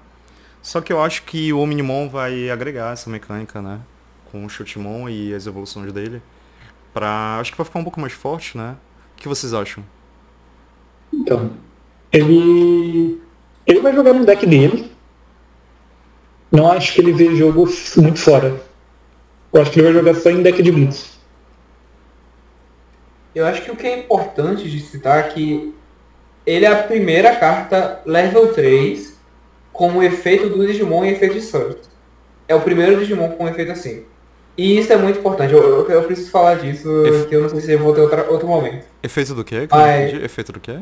Só 0.61 0.81
que 0.81 0.91
eu 0.91 1.01
acho 1.01 1.23
que 1.23 1.53
o 1.53 1.59
Omnimon 1.59 2.09
vai 2.09 2.49
agregar 2.49 2.91
essa 2.91 3.09
mecânica, 3.09 3.61
né? 3.61 3.79
Com 4.31 4.45
o 4.45 4.49
Shotimon 4.49 5.07
e 5.07 5.33
as 5.33 5.47
evoluções 5.47 5.93
dele. 5.93 6.21
Pra. 6.93 7.37
Acho 7.39 7.51
que 7.51 7.57
vai 7.57 7.65
ficar 7.65 7.79
um 7.79 7.83
pouco 7.83 8.01
mais 8.01 8.13
forte, 8.13 8.57
né? 8.57 8.75
O 9.13 9.21
que 9.21 9.27
vocês 9.27 9.53
acham? 9.53 9.83
Então. 11.13 11.51
Ele. 12.11 13.21
Ele 13.65 13.79
vai 13.79 13.93
jogar 13.93 14.13
no 14.13 14.25
deck 14.25 14.45
dele. 14.45 14.91
Não 16.51 16.71
acho 16.71 16.93
que 16.93 17.01
ele 17.01 17.13
vê 17.13 17.35
jogo 17.35 17.67
muito 17.97 18.19
fora. 18.19 18.61
Eu 19.53 19.61
acho 19.61 19.71
que 19.71 19.79
ele 19.79 19.91
vai 19.91 19.93
jogar 19.93 20.15
só 20.15 20.29
em 20.29 20.41
deck 20.41 20.61
de 20.61 20.71
Blitz. 20.71 21.16
Eu 23.37 23.45
acho 23.45 23.61
que 23.61 23.69
o 23.69 23.75
que 23.75 23.85
é 23.85 23.99
importante 23.99 24.67
de 24.67 24.79
citar 24.79 25.19
é 25.19 25.23
que 25.29 25.71
ele 26.43 26.65
é 26.65 26.71
a 26.71 26.81
primeira 26.81 27.35
carta 27.35 28.01
level 28.03 28.51
3 28.51 29.15
com 29.71 29.91
o 29.91 30.01
efeito 30.01 30.49
do 30.49 30.65
Digimon 30.65 31.05
e 31.05 31.11
efeito 31.11 31.35
de 31.35 31.41
Surf. 31.41 31.77
É 32.47 32.55
o 32.55 32.61
primeiro 32.61 32.97
Digimon 32.99 33.29
com 33.33 33.43
um 33.43 33.47
efeito 33.47 33.71
assim. 33.71 34.05
E 34.57 34.79
isso 34.79 34.91
é 34.91 34.97
muito 34.97 35.19
importante. 35.19 35.53
Eu, 35.53 35.61
eu, 35.61 35.87
eu 35.87 36.03
preciso 36.05 36.31
falar 36.31 36.55
disso, 36.55 36.89
Efe... 37.05 37.27
que 37.27 37.35
eu 37.35 37.41
não 37.41 37.49
sei 37.49 37.61
se 37.61 37.71
eu 37.73 37.77
vou 37.77 37.93
ter 37.93 38.01
outra, 38.01 38.27
outro 38.27 38.47
momento. 38.47 38.87
Efeito 39.03 39.35
do 39.35 39.43
quê? 39.43 39.67
Mas... 39.69 40.13
Efeito 40.15 40.51
do 40.51 40.59
quê? 40.59 40.79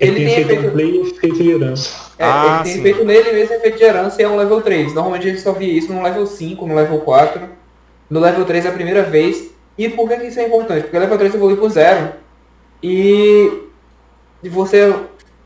Ele, 0.00 0.22
ele 0.22 0.24
tem, 0.24 0.40
efeito... 0.40 0.72
Play 0.72 0.90
e 0.90 1.00
efeito 1.02 1.36
de 1.36 1.50
herança. 1.50 2.10
É, 2.18 2.24
ah, 2.24 2.54
ele 2.56 2.64
tem 2.64 2.72
sim. 2.72 2.80
efeito 2.80 3.04
nele 3.04 3.32
mesmo 3.32 3.54
efeito 3.54 3.78
de 3.78 3.84
herança 3.84 4.20
e 4.20 4.24
é 4.24 4.28
um 4.28 4.34
level 4.34 4.60
3. 4.60 4.92
Normalmente 4.92 5.28
a 5.28 5.30
gente 5.30 5.40
só 5.40 5.52
via 5.52 5.72
isso 5.72 5.92
no 5.92 6.02
level 6.02 6.26
5, 6.26 6.66
no 6.66 6.74
level 6.74 6.98
4. 6.98 7.42
No 8.10 8.18
level 8.18 8.44
3 8.44 8.66
é 8.66 8.68
a 8.70 8.72
primeira 8.72 9.04
vez 9.04 9.52
e 9.76 9.88
por 9.88 10.08
que 10.08 10.14
isso 10.24 10.40
é 10.40 10.46
importante? 10.46 10.82
Porque 10.82 10.96
a 10.96 11.00
level 11.00 11.18
3 11.18 11.34
evolui 11.34 11.56
por 11.56 11.70
zero. 11.70 12.12
E 12.82 13.50
você 14.42 14.94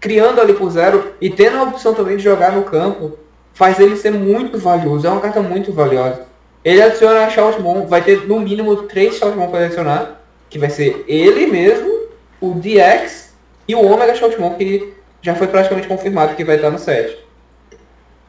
criando 0.00 0.40
ali 0.40 0.54
por 0.54 0.70
zero 0.70 1.14
e 1.20 1.30
tendo 1.30 1.58
a 1.58 1.62
opção 1.64 1.94
também 1.94 2.16
de 2.16 2.22
jogar 2.22 2.52
no 2.52 2.62
campo, 2.64 3.18
faz 3.52 3.78
ele 3.80 3.96
ser 3.96 4.12
muito 4.12 4.58
valioso. 4.58 5.06
É 5.06 5.10
uma 5.10 5.20
carta 5.20 5.40
muito 5.40 5.72
valiosa. 5.72 6.26
Ele 6.64 6.82
adiciona 6.82 7.24
a 7.24 7.30
Shoutmon, 7.30 7.86
vai 7.86 8.02
ter 8.02 8.26
no 8.26 8.40
mínimo 8.40 8.76
três 8.84 9.16
Shoutmon 9.16 9.48
para 9.48 9.66
adicionar, 9.66 10.20
que 10.50 10.58
vai 10.58 10.70
ser 10.70 11.04
ele 11.06 11.46
mesmo, 11.46 12.08
o 12.40 12.54
DX 12.54 13.34
e 13.68 13.74
o 13.74 13.84
Omega 13.84 14.14
Shoutmon, 14.14 14.54
que 14.54 14.94
já 15.22 15.34
foi 15.34 15.46
praticamente 15.46 15.88
confirmado 15.88 16.34
que 16.34 16.44
vai 16.44 16.56
estar 16.56 16.70
no 16.70 16.78
set. 16.78 17.24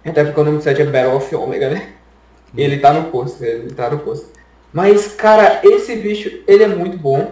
Até 0.06 0.24
porque 0.24 0.40
o 0.40 0.44
nome 0.44 0.58
do 0.58 0.64
set 0.64 0.82
é 0.82 0.86
Battle 0.86 1.16
of 1.16 1.36
Omega, 1.36 1.70
né? 1.70 1.94
Ele 2.56 2.78
tá 2.78 2.94
no 2.94 3.12
posto, 3.12 3.44
ele 3.44 3.74
tá 3.74 3.90
no 3.90 4.00
posto. 4.00 4.37
Mas, 4.78 5.08
cara, 5.08 5.60
esse 5.64 5.96
bicho, 5.96 6.44
ele 6.48 6.64
é 6.64 6.68
muito 6.68 7.00
bom. 7.00 7.32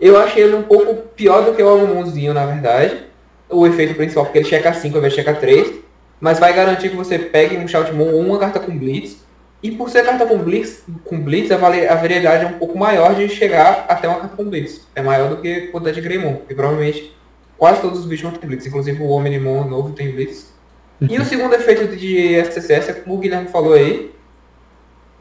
Eu 0.00 0.16
achei 0.16 0.44
ele 0.44 0.54
um 0.54 0.62
pouco 0.62 0.94
pior 0.94 1.44
do 1.44 1.52
que 1.52 1.60
o 1.60 1.68
Agumonzinho, 1.68 2.32
na 2.32 2.46
verdade. 2.46 3.06
O 3.50 3.66
efeito 3.66 3.96
principal, 3.96 4.26
porque 4.26 4.38
ele 4.38 4.48
checa 4.48 4.72
5 4.72 4.94
ao 4.94 4.98
invés 5.00 5.12
de 5.12 5.18
checa 5.18 5.34
3. 5.34 5.72
Mas 6.20 6.38
vai 6.38 6.54
garantir 6.54 6.90
que 6.90 6.96
você 6.96 7.18
pegue 7.18 7.56
um 7.56 7.66
Shoutmon 7.66 8.12
ou 8.12 8.20
uma 8.20 8.38
carta 8.38 8.60
com 8.60 8.78
Blitz. 8.78 9.24
E 9.60 9.72
por 9.72 9.90
ser 9.90 10.04
carta 10.04 10.24
com 10.24 10.38
Blitz, 10.38 10.84
com 11.04 11.20
Blitz 11.20 11.50
a, 11.50 11.56
a 11.56 11.96
variedade 11.96 12.44
é 12.44 12.46
um 12.46 12.60
pouco 12.60 12.78
maior 12.78 13.12
de 13.16 13.28
chegar 13.28 13.86
até 13.88 14.06
uma 14.06 14.20
carta 14.20 14.36
com 14.36 14.44
Blitz. 14.44 14.86
É 14.94 15.02
maior 15.02 15.30
do 15.30 15.38
que 15.38 15.70
o 15.72 15.80
de 15.80 16.00
Greymon. 16.00 16.42
E 16.48 16.54
provavelmente 16.54 17.12
quase 17.58 17.80
todos 17.80 17.98
os 17.98 18.06
bichos 18.06 18.38
têm 18.38 18.48
Blitz. 18.48 18.66
Inclusive 18.66 19.02
o 19.02 19.08
Omnimon 19.08 19.64
novo 19.64 19.90
tem 19.94 20.12
Blitz. 20.12 20.54
E 21.00 21.18
o 21.18 21.24
segundo 21.26 21.56
efeito 21.56 21.96
de 21.96 22.40
STCS 22.44 22.88
é 22.88 22.92
como 22.92 23.16
o 23.16 23.18
Guilherme 23.18 23.48
falou 23.48 23.72
aí. 23.72 24.12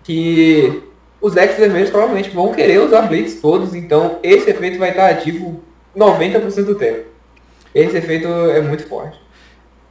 Que 0.04 0.93
os 1.24 1.34
decks 1.34 1.58
vermelhos 1.58 1.90
provavelmente 1.90 2.30
vão 2.32 2.54
querer 2.54 2.82
usar 2.82 3.04
Blitz 3.04 3.40
todos, 3.40 3.74
então 3.74 4.20
esse 4.22 4.50
efeito 4.50 4.78
vai 4.78 4.90
estar 4.90 5.10
ativo 5.10 5.64
90% 5.96 6.66
do 6.66 6.76
tempo. 6.76 7.08
Esse 7.74 7.96
efeito 7.96 8.28
é 8.28 8.62
muito 8.62 8.86
forte. 8.90 9.18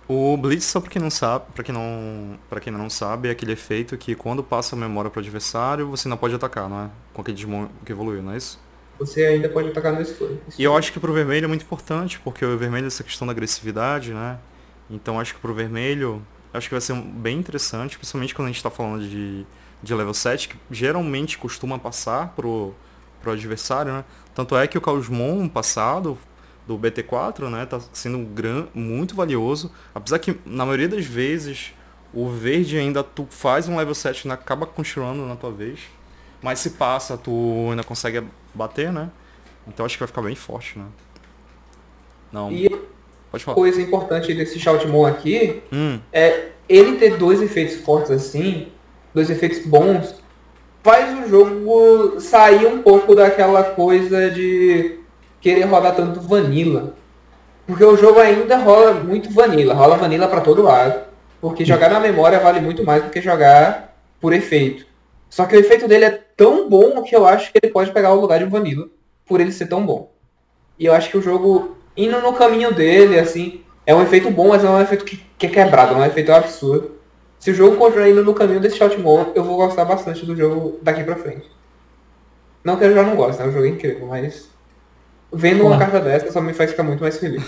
O 0.07 0.37
Blitz, 0.37 0.67
só 0.67 0.79
para 0.79 0.91
quem 0.91 1.01
não 1.01 1.09
sabe, 1.09 1.47
para 1.55 1.65
quem 1.65 1.75
não, 1.75 2.39
para 2.51 2.61
quem 2.61 2.71
não 2.71 2.91
sabe, 2.91 3.29
é 3.29 3.31
aquele 3.31 3.53
efeito 3.53 3.97
que 3.97 4.15
quando 4.15 4.45
passa 4.45 4.77
a 4.77 4.79
memória 4.79 5.11
para 5.11 5.21
o 5.21 5.23
adversário, 5.23 5.89
você 5.89 6.07
não 6.07 6.19
pode 6.19 6.35
atacar, 6.35 6.69
não 6.69 6.85
é? 6.85 6.91
Com 7.15 7.23
aquele 7.23 7.35
Digimon 7.35 7.69
que 7.83 7.93
evoluiu, 7.93 8.23
não 8.23 8.33
é 8.33 8.37
isso? 8.37 8.61
Você 8.99 9.25
ainda 9.25 9.49
pode 9.49 9.69
atacar 9.71 9.95
no 9.95 10.03
escuro. 10.03 10.39
E 10.59 10.63
eu 10.63 10.77
acho 10.77 10.93
que 10.93 11.01
pro 11.01 11.15
vermelho 11.15 11.47
é 11.47 11.49
muito 11.49 11.63
importante, 11.63 12.21
porque 12.23 12.45
o 12.45 12.59
vermelho 12.59 12.85
é 12.85 12.89
essa 12.89 13.03
questão 13.03 13.27
da 13.27 13.33
agressividade, 13.33 14.13
né? 14.13 14.37
Então 14.91 15.19
acho 15.19 15.35
que 15.35 15.41
pro 15.41 15.55
vermelho, 15.55 16.23
acho 16.53 16.69
que 16.69 16.75
vai 16.75 16.81
ser 16.83 16.95
bem 16.95 17.39
interessante, 17.39 17.97
principalmente 17.97 18.35
quando 18.35 18.47
a 18.47 18.51
gente 18.51 18.59
está 18.59 18.71
falando 18.71 19.09
de 19.09 19.47
de 19.83 19.95
level 19.95 20.15
7, 20.15 20.49
que 20.49 20.57
geralmente 20.71 21.39
costuma 21.39 21.79
passar 21.79 22.29
pro, 22.37 22.75
pro 23.21 23.33
adversário, 23.33 23.93
né? 23.93 24.05
Tanto 24.35 24.57
é 24.57 24.67
que 24.67 24.79
o 24.79 24.81
Causmon 24.81 25.49
passado, 25.49 26.17
do 26.67 26.79
BT4, 26.79 27.51
né, 27.51 27.67
tá 27.67 27.81
sendo 27.93 28.19
gran, 28.19 28.67
muito 28.73 29.15
valioso. 29.15 29.71
Apesar 29.95 30.19
que, 30.19 30.39
na 30.47 30.65
maioria 30.65 30.89
das 30.89 31.05
vezes, 31.05 31.73
o 32.15 32.29
verde 32.29 32.79
ainda 32.79 33.03
tu 33.03 33.27
faz 33.29 33.69
um 33.69 33.77
level 33.77 33.95
7 33.95 34.27
e 34.27 34.31
acaba 34.31 34.67
continuando 34.67 35.27
na 35.27 35.37
tua 35.37 35.51
vez. 35.51 35.81
Mas 36.41 36.61
se 36.61 36.71
passa, 36.71 37.17
tu 37.17 37.69
ainda 37.71 37.85
consegue 37.85 38.23
bater, 38.55 38.93
né? 38.93 39.11
Então 39.67 39.87
acho 39.87 39.97
que 39.97 40.01
vai 40.01 40.09
ficar 40.09 40.23
bem 40.23 40.35
forte, 40.35 40.79
né? 40.79 40.87
Não. 42.33 42.51
E 42.51 42.69
Pode 43.31 43.45
falar. 43.45 43.55
coisa 43.55 43.81
importante 43.81 44.35
desse 44.35 44.59
Shoutmon 44.59 45.07
aqui 45.07 45.63
hum. 45.73 45.99
é 46.13 46.51
ele 46.69 46.97
ter 46.97 47.17
dois 47.17 47.41
efeitos 47.41 47.77
fortes 47.77 48.11
assim, 48.11 48.69
dois 49.15 49.31
efeitos 49.31 49.67
bons, 49.67 50.15
faz 50.83 51.19
o 51.19 51.29
jogo 51.29 52.21
sair 52.21 52.67
um 52.67 52.83
pouco 52.83 53.15
daquela 53.15 53.63
coisa 53.63 54.31
de 54.31 54.99
querer 55.41 55.65
rodar 55.65 55.95
tanto 55.95 56.21
vanilla. 56.21 56.95
Porque 57.67 57.85
o 57.85 57.97
jogo 57.97 58.19
ainda 58.19 58.57
rola 58.57 58.95
muito 58.95 59.31
vanilla, 59.31 59.75
rola 59.75 59.97
vanilla 59.97 60.29
para 60.29 60.41
todo 60.41 60.63
lado. 60.63 61.01
Porque 61.41 61.65
jogar 61.65 61.91
na 61.91 62.01
memória 62.01 62.39
vale 62.39 62.61
muito 62.61 62.85
mais 62.85 63.03
do 63.03 63.11
que 63.11 63.21
jogar 63.21 63.97
por 64.21 64.33
efeito. 64.33 64.87
Só 65.29 65.47
que 65.47 65.57
o 65.57 65.61
efeito 65.61 65.89
dele 65.89 66.05
é 66.05 66.21
tão 66.37 66.69
bom 66.69 67.03
que 67.03 67.17
eu 67.17 67.27
acho 67.27 67.51
que 67.51 67.59
ele 67.63 67.73
pode 67.73 67.91
pegar 67.91 68.13
o 68.13 68.21
lugar 68.21 68.39
de 68.39 68.45
vanilla, 68.45 68.87
por 69.27 69.41
ele 69.41 69.51
ser 69.51 69.67
tão 69.67 69.85
bom. 69.85 70.13
E 70.79 70.87
eu 70.87 70.93
acho 70.93 71.11
que 71.11 71.17
o 71.17 71.23
jogo, 71.23 71.77
indo 71.97 72.21
no 72.21 72.33
caminho 72.35 72.73
dele, 72.73 73.19
assim, 73.19 73.63
é 73.87 73.95
um 73.95 74.03
efeito 74.03 74.31
bom, 74.31 74.49
mas 74.49 74.65
é 74.65 74.69
um 74.69 74.81
efeito 74.81 75.05
que, 75.05 75.25
que 75.39 75.47
é 75.47 75.49
quebrado, 75.49 75.95
é 75.95 75.97
um 75.97 76.05
efeito 76.05 76.33
absurdo. 76.33 76.93
Se 77.43 77.51
o 77.51 77.55
jogo 77.55 77.77
continuar 77.77 78.09
indo 78.09 78.23
no 78.23 78.35
caminho 78.35 78.61
desse 78.61 78.77
Shoutmon, 78.77 79.33
eu 79.35 79.43
vou 79.43 79.57
gostar 79.57 79.85
bastante 79.85 80.25
do 80.25 80.37
jogo 80.37 80.79
daqui 80.81 81.03
pra 81.03 81.17
frente. 81.17 81.51
Não 82.63 82.77
que 82.77 82.85
eu 82.85 82.95
já 82.95 83.03
não 83.03 83.17
gosto, 83.17 83.41
né? 83.41 83.49
O 83.49 83.51
jogo 83.51 83.65
é 83.65 83.69
incrível, 83.71 84.07
mas 84.07 84.49
vendo 85.33 85.67
uma 85.67 85.77
carta 85.77 85.99
dessa 85.99 86.31
só 86.31 86.41
me 86.41 86.55
faz 86.55 86.71
ficar 86.71 86.85
muito 86.85 87.03
mais 87.03 87.19
feliz. 87.19 87.43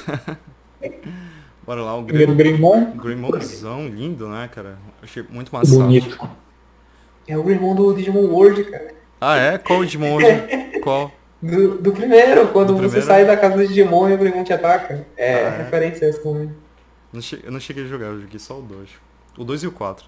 Bora 1.65 1.81
lá, 1.81 1.97
o 1.97 2.03
Grim... 2.03 2.35
Greymon. 2.35 2.91
Greimonzão 2.97 3.87
lindo, 3.87 4.29
né, 4.29 4.51
cara? 4.53 4.79
Achei 5.01 5.25
muito 5.31 5.55
massa. 5.55 5.73
Bonito. 5.73 6.29
É 7.29 7.39
o 7.39 7.45
Greymon 7.45 7.77
do 7.77 7.95
Digimon 7.95 8.27
World, 8.27 8.65
cara. 8.65 8.93
Ah, 9.21 9.37
é? 9.37 9.59
Qual 9.59 9.79
o 9.79 9.85
Digimon 9.85 10.15
World? 10.15 10.27
Qual? 10.83 11.13
Do, 11.41 11.79
do, 11.79 11.93
primeiro, 11.93 12.49
quando 12.49 12.75
do 12.75 12.79
você 12.79 12.99
primeiro? 12.99 13.07
sai 13.07 13.25
da 13.25 13.37
casa 13.37 13.59
do 13.59 13.65
Digimon 13.69 14.09
e 14.09 14.15
o 14.15 14.19
Greymon 14.19 14.43
te 14.43 14.53
ataca. 14.53 15.07
É, 15.17 15.35
ah, 15.35 15.39
é? 15.39 15.57
referência 15.59 16.07
essa 16.07 16.21
também. 16.21 16.53
Eu 17.45 17.53
não 17.53 17.61
cheguei 17.61 17.85
a 17.85 17.87
jogar, 17.87 18.07
eu 18.07 18.23
joguei 18.23 18.41
só 18.41 18.59
o 18.59 18.63
2. 18.63 19.05
O 19.37 19.45
2 19.45 19.65
e 19.65 19.67
o 19.67 19.73
4. 19.73 20.07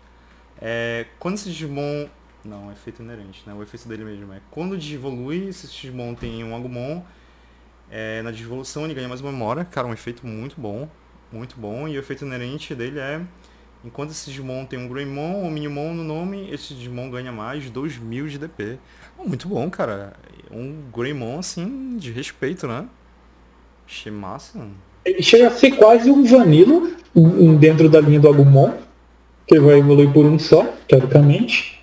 É, 0.61 1.07
quando 1.19 1.35
esse 1.35 1.49
Digimon. 1.49 2.09
Não, 2.45 2.71
é 2.71 2.75
efeito 2.75 3.03
inerente, 3.03 3.43
né? 3.45 3.53
O 3.53 3.63
efeito 3.63 3.89
dele 3.89 4.05
mesmo 4.05 4.33
é. 4.33 4.41
Quando 4.51 4.77
evolui, 4.77 5.49
esse 5.49 5.67
Digimon 5.67 6.15
tem 6.15 6.45
um 6.45 6.55
Agumon. 6.55 7.03
É, 7.91 8.23
na 8.23 8.31
devolução 8.31 8.85
ele 8.85 8.95
ganha 8.95 9.09
mais 9.09 9.21
memória. 9.21 9.65
Cara, 9.65 9.87
um 9.87 9.93
efeito 9.93 10.27
muito 10.27 10.61
bom. 10.61 10.89
Muito 11.33 11.59
bom. 11.59 11.89
E 11.89 11.97
o 11.97 12.01
efeito 12.01 12.25
inerente 12.25 12.75
dele 12.75 13.01
é. 13.01 13.21
Enquanto 13.85 14.11
esse 14.11 14.31
Digimon 14.31 14.65
tem 14.65 14.79
um 14.79 14.89
Greymon 14.89 15.43
ou 15.43 15.51
Minimon 15.51 15.95
no 15.95 16.03
nome, 16.03 16.51
esse 16.51 16.75
Digimon 16.75 17.11
ganha 17.11 17.31
mais 17.31 17.63
de 17.63 17.71
2000 17.71 18.29
de 18.29 18.39
DP. 18.39 18.79
Muito 19.19 19.49
bom, 19.49 19.69
cara. 19.69 20.15
Um 20.51 20.83
Greymon, 20.97 21.39
assim, 21.39 21.97
de 21.97 22.11
respeito, 22.11 22.67
né? 22.67 22.89
Achei 23.87 24.11
massa. 24.11 24.67
Ele 25.05 25.23
chega 25.23 25.49
a 25.49 25.51
ser 25.51 25.73
quase 25.73 26.11
um 26.11 26.25
Vanilla 26.25 26.91
dentro 27.61 27.89
da 27.89 28.01
linha 28.01 28.19
do 28.19 28.29
Agumon 28.29 28.86
que 29.47 29.61
vai 29.61 29.79
evoluir 29.79 30.13
por 30.13 30.25
um 30.25 30.39
só, 30.39 30.65
teoricamente. 30.89 31.81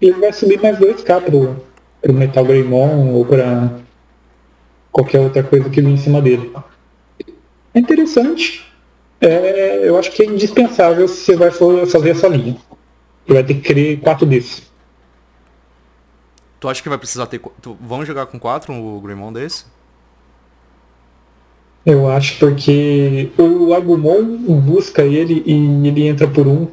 E 0.00 0.06
ele 0.06 0.20
vai 0.20 0.32
subir 0.32 0.60
mais 0.60 0.78
2k 0.78 1.22
pro, 1.22 1.64
pro 2.00 2.12
Metal 2.12 2.44
Greymon 2.44 3.12
ou 3.12 3.24
para 3.24 3.78
qualquer 4.90 5.20
outra 5.20 5.42
coisa 5.42 5.68
que 5.70 5.80
vem 5.80 5.94
em 5.94 5.98
cima 5.98 6.20
dele. 6.20 6.52
É 7.74 7.78
interessante. 7.78 8.66
É, 9.20 9.88
eu 9.88 9.96
acho 9.96 10.10
que 10.10 10.22
é 10.22 10.26
indispensável 10.26 11.06
se 11.06 11.24
você 11.24 11.36
vai 11.36 11.50
fazer 11.50 12.10
essa 12.10 12.28
linha. 12.28 12.56
Você 13.26 13.34
vai 13.34 13.44
ter 13.44 13.54
que 13.54 13.60
querer 13.60 14.00
quatro 14.00 14.26
desses. 14.26 14.70
Tu 16.58 16.68
acha 16.68 16.82
que 16.82 16.88
vai 16.88 16.98
precisar 16.98 17.26
ter. 17.26 17.40
Tu, 17.60 17.76
vamos 17.80 18.06
jogar 18.06 18.26
com 18.26 18.38
quatro 18.38 18.72
o 18.72 19.00
Greymon 19.00 19.32
desse? 19.32 19.64
Eu 21.84 22.08
acho 22.10 22.38
porque 22.38 23.30
o 23.36 23.74
Agumon 23.74 24.60
busca 24.60 25.02
ele 25.02 25.42
e 25.44 25.88
ele 25.88 26.06
entra 26.06 26.28
por 26.28 26.46
um. 26.46 26.68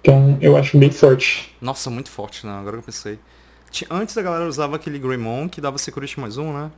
Então 0.00 0.38
eu 0.40 0.56
acho 0.56 0.76
bem 0.78 0.90
forte. 0.90 1.56
Nossa, 1.60 1.88
muito 1.88 2.10
forte, 2.10 2.46
né? 2.46 2.52
Agora 2.52 2.76
que 2.76 2.80
eu 2.80 2.84
pensei. 2.84 3.18
Antes 3.90 4.16
a 4.16 4.22
galera 4.22 4.46
usava 4.46 4.76
aquele 4.76 4.98
Greymon 4.98 5.48
que 5.48 5.60
dava 5.60 5.78
security 5.78 6.20
mais 6.20 6.36
um, 6.36 6.52
né? 6.52 6.70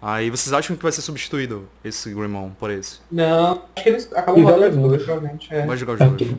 Aí 0.00 0.28
vocês 0.28 0.52
acham 0.52 0.76
que 0.76 0.82
vai 0.82 0.92
ser 0.92 1.00
substituído 1.00 1.66
esse 1.82 2.12
Greymon 2.12 2.50
por 2.50 2.70
esse? 2.70 3.00
Não, 3.10 3.62
acho 3.74 3.82
que 3.82 3.88
eles 3.88 4.12
acabam 4.12 4.44
rodando 4.44 4.82
os 4.82 4.88
dois, 4.88 5.02
provavelmente. 5.02 5.54
É. 5.54 5.64
Vai 5.64 5.76
jogar 5.78 5.94
os 5.94 5.98
dois. 5.98 6.34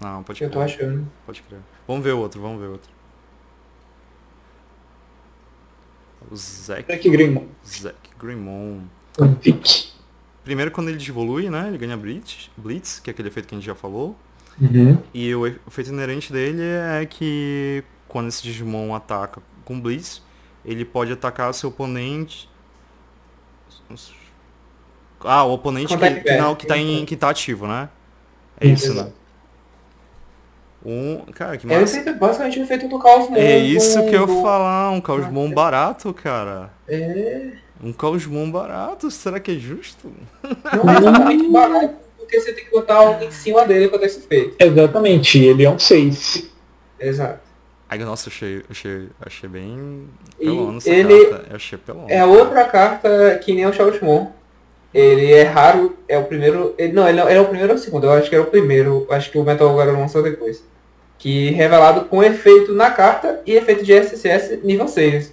Não, 0.00 0.22
pode 0.22 0.38
crer. 0.38 0.48
Eu 0.48 0.52
tô 0.52 0.60
achando. 0.60 1.08
Pode 1.26 1.42
crer. 1.42 1.58
Vamos 1.88 2.04
ver 2.04 2.12
outro, 2.12 2.40
vamos 2.40 2.60
ver 2.60 2.68
outro. 2.68 2.90
O 6.30 6.36
Zack. 6.36 6.84
Zack 6.86 7.10
Greymon. 7.10 7.46
Zack 7.66 7.96
Greymon. 8.18 8.82
Vic. 9.26 9.88
Primeiro 10.44 10.70
quando 10.70 10.88
ele 10.88 11.02
evolui, 11.02 11.50
né? 11.50 11.68
Ele 11.68 11.78
ganha 11.78 11.96
Blitz, 11.96 12.50
Blitz, 12.56 13.00
que 13.00 13.10
é 13.10 13.12
aquele 13.12 13.28
efeito 13.28 13.46
que 13.46 13.54
a 13.54 13.58
gente 13.58 13.66
já 13.66 13.74
falou. 13.74 14.16
Uhum. 14.60 14.98
E 15.12 15.34
o 15.34 15.46
efeito 15.46 15.90
inerente 15.90 16.32
dele 16.32 16.62
é 16.62 17.06
que 17.06 17.84
quando 18.08 18.28
esse 18.28 18.42
Digimon 18.42 18.94
ataca 18.94 19.40
com 19.64 19.80
Blitz, 19.80 20.22
ele 20.64 20.84
pode 20.84 21.12
atacar 21.12 21.52
seu 21.52 21.68
oponente. 21.68 22.48
Ah, 25.20 25.44
o 25.44 25.52
oponente 25.52 25.96
que, 25.96 26.20
que, 26.20 26.36
não, 26.36 26.54
que, 26.54 26.66
tá 26.66 26.76
em, 26.76 27.04
que 27.04 27.16
tá 27.16 27.30
ativo, 27.30 27.66
né? 27.66 27.88
É 28.60 28.66
isso, 28.66 28.94
né? 28.94 29.10
Um, 30.84 31.18
cara, 31.32 31.56
que 31.56 31.70
é 31.70 31.80
massa. 31.80 31.98
É 31.98 32.12
basicamente 32.12 32.60
o 32.60 32.62
efeito 32.62 32.88
do 32.88 32.98
Caos 32.98 33.30
É 33.32 33.58
isso 33.58 34.00
que 34.06 34.14
eu 34.14 34.28
ia 34.28 34.42
falar, 34.42 34.90
um 34.90 35.00
Caos 35.00 35.28
Mon 35.28 35.52
barato, 35.52 36.14
cara. 36.14 36.70
É. 36.88 37.52
Um 37.82 37.92
Caosmon 37.92 38.50
barato, 38.50 39.10
será 39.10 39.38
que 39.38 39.52
é 39.52 39.54
justo? 39.54 40.12
Não 40.42 40.92
é 40.92 40.98
exatamente 40.98 41.48
barato, 41.48 41.94
porque 42.16 42.40
você 42.40 42.52
tem 42.52 42.64
que 42.64 42.70
botar 42.70 42.96
algo 42.96 43.22
em 43.24 43.30
cima 43.30 43.64
dele 43.64 43.88
para 43.88 44.00
ter 44.00 44.06
esse 44.06 44.18
efeito. 44.18 44.56
Exatamente, 44.58 45.38
ele 45.38 45.64
é 45.64 45.70
um 45.70 45.78
6. 45.78 46.50
Exato. 46.98 47.48
Ai, 47.90 47.98
nossa, 47.98 48.28
achei, 48.28 48.62
achei, 48.68 49.08
achei 49.20 49.48
bem 49.48 50.08
pelão 50.38 50.72
nessa 50.72 50.90
ele 50.90 51.24
carta. 51.26 51.46
Eu 51.48 51.56
achei 51.56 51.78
pelão. 51.78 52.06
É 52.08 52.24
outra 52.24 52.64
carta 52.64 53.38
que 53.42 53.54
nem 53.54 53.66
o 53.66 53.72
Shoutmon. 53.72 54.30
Ele 54.92 55.32
é 55.32 55.42
raro, 55.44 55.96
é 56.06 56.18
o 56.18 56.24
primeiro. 56.24 56.74
Ele, 56.76 56.92
não, 56.92 57.08
ele, 57.08 57.20
é 57.20 57.40
o 57.40 57.46
primeiro 57.46 57.72
ou 57.72 57.78
o 57.78 57.82
segundo? 57.82 58.06
Eu 58.06 58.12
acho 58.12 58.28
que 58.28 58.34
era 58.34 58.44
o 58.44 58.50
primeiro. 58.50 59.06
Acho 59.10 59.30
que 59.30 59.38
o 59.38 59.44
Metal 59.44 59.68
agora 59.68 59.92
lançou 59.92 60.22
depois. 60.22 60.62
que 61.18 61.50
revelado 61.50 62.04
com 62.06 62.22
efeito 62.22 62.74
na 62.74 62.90
carta 62.90 63.40
e 63.46 63.52
efeito 63.52 63.84
de 63.84 63.92
SCS 63.92 64.62
nível 64.62 64.86
6. 64.86 65.32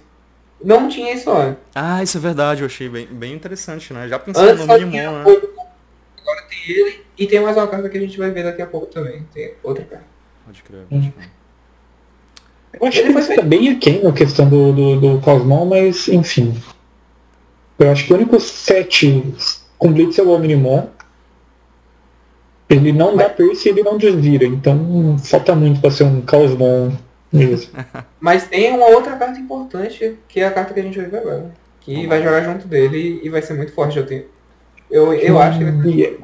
Não 0.62 0.88
tinha 0.88 1.12
isso 1.12 1.30
antes. 1.30 1.62
Ah, 1.74 2.02
isso 2.02 2.16
é 2.16 2.20
verdade, 2.20 2.62
eu 2.62 2.66
achei 2.66 2.88
bem, 2.88 3.06
bem 3.06 3.34
interessante, 3.34 3.92
né? 3.92 4.08
Já 4.08 4.18
pensando 4.18 4.48
Antes 4.48 4.60
no 4.60 4.66
só 4.66 4.72
Minimon, 4.72 4.90
tinha 4.90 5.10
né? 5.10 5.20
Agora 5.20 6.42
tem 6.48 6.76
ele 6.76 7.04
e 7.18 7.26
tem 7.26 7.40
mais 7.40 7.56
uma 7.56 7.68
carta 7.68 7.88
que 7.88 7.96
a 7.96 8.00
gente 8.00 8.18
vai 8.18 8.30
ver 8.30 8.44
daqui 8.44 8.62
a 8.62 8.66
pouco 8.66 8.86
também. 8.86 9.26
Tem 9.32 9.54
outra 9.62 9.84
carta. 9.84 10.06
Pode 10.44 10.62
crer, 10.62 10.86
pode 10.88 11.10
crer. 11.10 11.30
Eu 12.80 12.86
acho 12.86 13.02
que 13.02 13.12
foi 13.12 13.22
ele 13.22 13.28
fica 13.28 13.42
bem 13.42 13.70
aquém 13.70 14.02
na 14.02 14.12
questão 14.12 14.48
do, 14.48 14.72
do, 14.72 15.00
do 15.00 15.20
Cosmon, 15.20 15.66
mas 15.66 16.08
enfim. 16.08 16.54
Eu 17.78 17.90
acho 17.90 18.06
que 18.06 18.12
o 18.12 18.16
único 18.16 18.40
set 18.40 19.24
com 19.78 19.92
Blitz 19.92 20.18
é 20.18 20.22
o 20.22 20.30
Omnimon. 20.30 20.88
Ele 22.68 22.92
não 22.92 23.16
dá 23.16 23.28
Pierce 23.28 23.68
e 23.68 23.72
ele 23.72 23.82
não 23.82 23.96
desvira, 23.96 24.44
então 24.44 25.16
falta 25.22 25.54
muito 25.54 25.80
pra 25.80 25.90
ser 25.90 26.04
um 26.04 26.20
Cosmon 26.20 26.90
mesmo. 27.36 27.72
Mas 28.20 28.46
tem 28.48 28.72
uma 28.72 28.86
outra 28.86 29.16
carta 29.16 29.38
importante, 29.38 30.16
que 30.28 30.40
é 30.40 30.46
a 30.46 30.50
carta 30.52 30.74
que 30.74 30.80
a 30.80 30.82
gente 30.82 30.98
vai 30.98 31.08
ver 31.08 31.18
agora. 31.18 31.54
Que 31.80 32.06
vai 32.06 32.22
jogar 32.22 32.42
junto 32.42 32.66
dele 32.66 33.20
e 33.22 33.28
vai 33.28 33.42
ser 33.42 33.54
muito 33.54 33.72
forte. 33.72 33.98
Eu, 33.98 34.06
tenho... 34.06 34.24
eu, 34.90 35.12
eu 35.12 35.38
acho 35.38 35.58
que 35.58 35.64
ele... 35.64 36.04
É- 36.04 36.18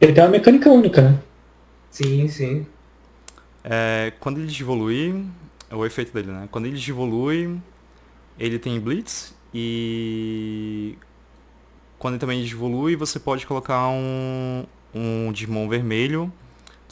Ele 0.00 0.12
tem 0.12 0.24
uma 0.24 0.30
mecânica 0.30 0.70
única, 0.70 1.02
né? 1.02 1.18
Sim, 1.90 2.28
sim. 2.28 2.66
É, 3.62 4.12
quando 4.20 4.38
ele 4.38 4.50
evolui, 4.50 5.24
é 5.70 5.74
o 5.74 5.86
efeito 5.86 6.12
dele, 6.12 6.30
né? 6.30 6.48
Quando 6.50 6.66
ele 6.66 6.76
evolui, 6.76 7.56
ele 8.38 8.58
tem 8.58 8.78
Blitz 8.80 9.34
e 9.54 10.98
quando 11.98 12.14
ele 12.14 12.20
também 12.20 12.44
evolui, 12.44 12.96
você 12.96 13.18
pode 13.18 13.46
colocar 13.46 13.88
um, 13.88 14.64
um 14.94 15.32
Digimon 15.32 15.68
vermelho 15.68 16.30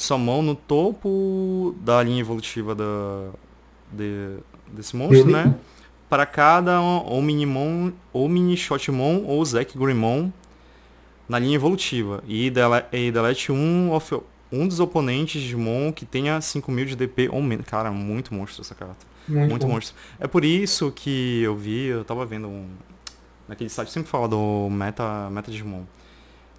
sua 0.03 0.19
mão 0.19 0.43
no 0.43 0.55
topo 0.55 1.75
da 1.81 2.03
linha 2.03 2.21
evolutiva 2.21 2.75
da, 2.75 3.31
de- 3.93 4.39
desse 4.73 4.97
monstro, 4.97 5.19
Ele- 5.29 5.33
né? 5.33 5.55
Para 6.09 6.27
cada 6.27 6.81
ou 6.81 7.23
Minimon, 7.23 7.91
ou 8.13 8.29
Mini 8.29 8.55
Shotmon 8.57 9.25
ou 9.25 9.43
Zack 9.45 9.79
Greymon 9.79 10.31
na 11.29 11.39
linha 11.39 11.55
evolutiva. 11.55 12.23
E, 12.29 12.51
dele, 12.51 12.85
e 12.93 13.11
delete 13.11 13.51
um, 13.51 13.91
of- 13.93 14.21
um 14.53 14.69
dos 14.69 14.79
oponentes 14.79 15.41
de 15.41 15.57
Mon 15.57 15.91
que 15.91 16.05
tenha 16.05 16.39
5000 16.41 16.85
de 16.85 16.97
DP 16.97 17.31
ou 17.33 17.41
menos. 17.41 17.65
Cara, 17.65 17.91
muito 17.91 18.35
monstro 18.35 18.61
essa 18.61 18.75
carta. 18.75 18.97
Muito, 19.27 19.51
Muito 19.51 19.67
monstro. 19.67 19.95
É 20.21 20.27
por 20.27 20.45
isso 20.45 20.93
que 20.93 21.41
eu 21.43 21.57
vi, 21.57 21.87
eu 21.87 22.05
tava 22.05 22.27
vendo 22.27 22.47
um. 22.49 22.67
Naquele 23.49 23.71
site 23.71 23.91
sempre 23.91 24.11
fala 24.11 24.29
do 24.29 24.69
Meta, 24.71 25.31
meta 25.31 25.51
Digimon. 25.51 25.83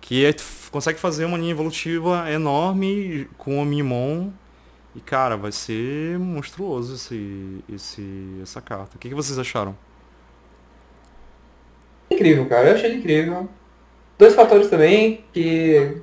Que 0.04 0.26
é, 0.26 0.36
consegue 0.70 1.00
fazer 1.00 1.24
uma 1.24 1.38
linha 1.38 1.52
evolutiva 1.52 2.30
enorme 2.30 3.26
com 3.38 3.62
o 3.62 3.66
Minimon. 3.66 4.32
E 4.94 5.00
cara, 5.00 5.38
vai 5.38 5.54
ser 5.54 6.20
monstruoso 6.20 6.96
esse, 6.96 7.64
esse, 7.74 8.40
essa 8.42 8.60
carta. 8.60 8.98
O 8.98 9.00
que, 9.00 9.08
que 9.08 9.16
vocês 9.16 9.40
acharam? 9.40 9.74
Incrível, 12.12 12.46
cara. 12.50 12.68
Eu 12.68 12.76
achei 12.76 12.90
ele 12.90 13.00
incrível. 13.00 13.48
Dois 14.20 14.36
fatores 14.36 14.70
também 14.70 15.24
que 15.32 16.02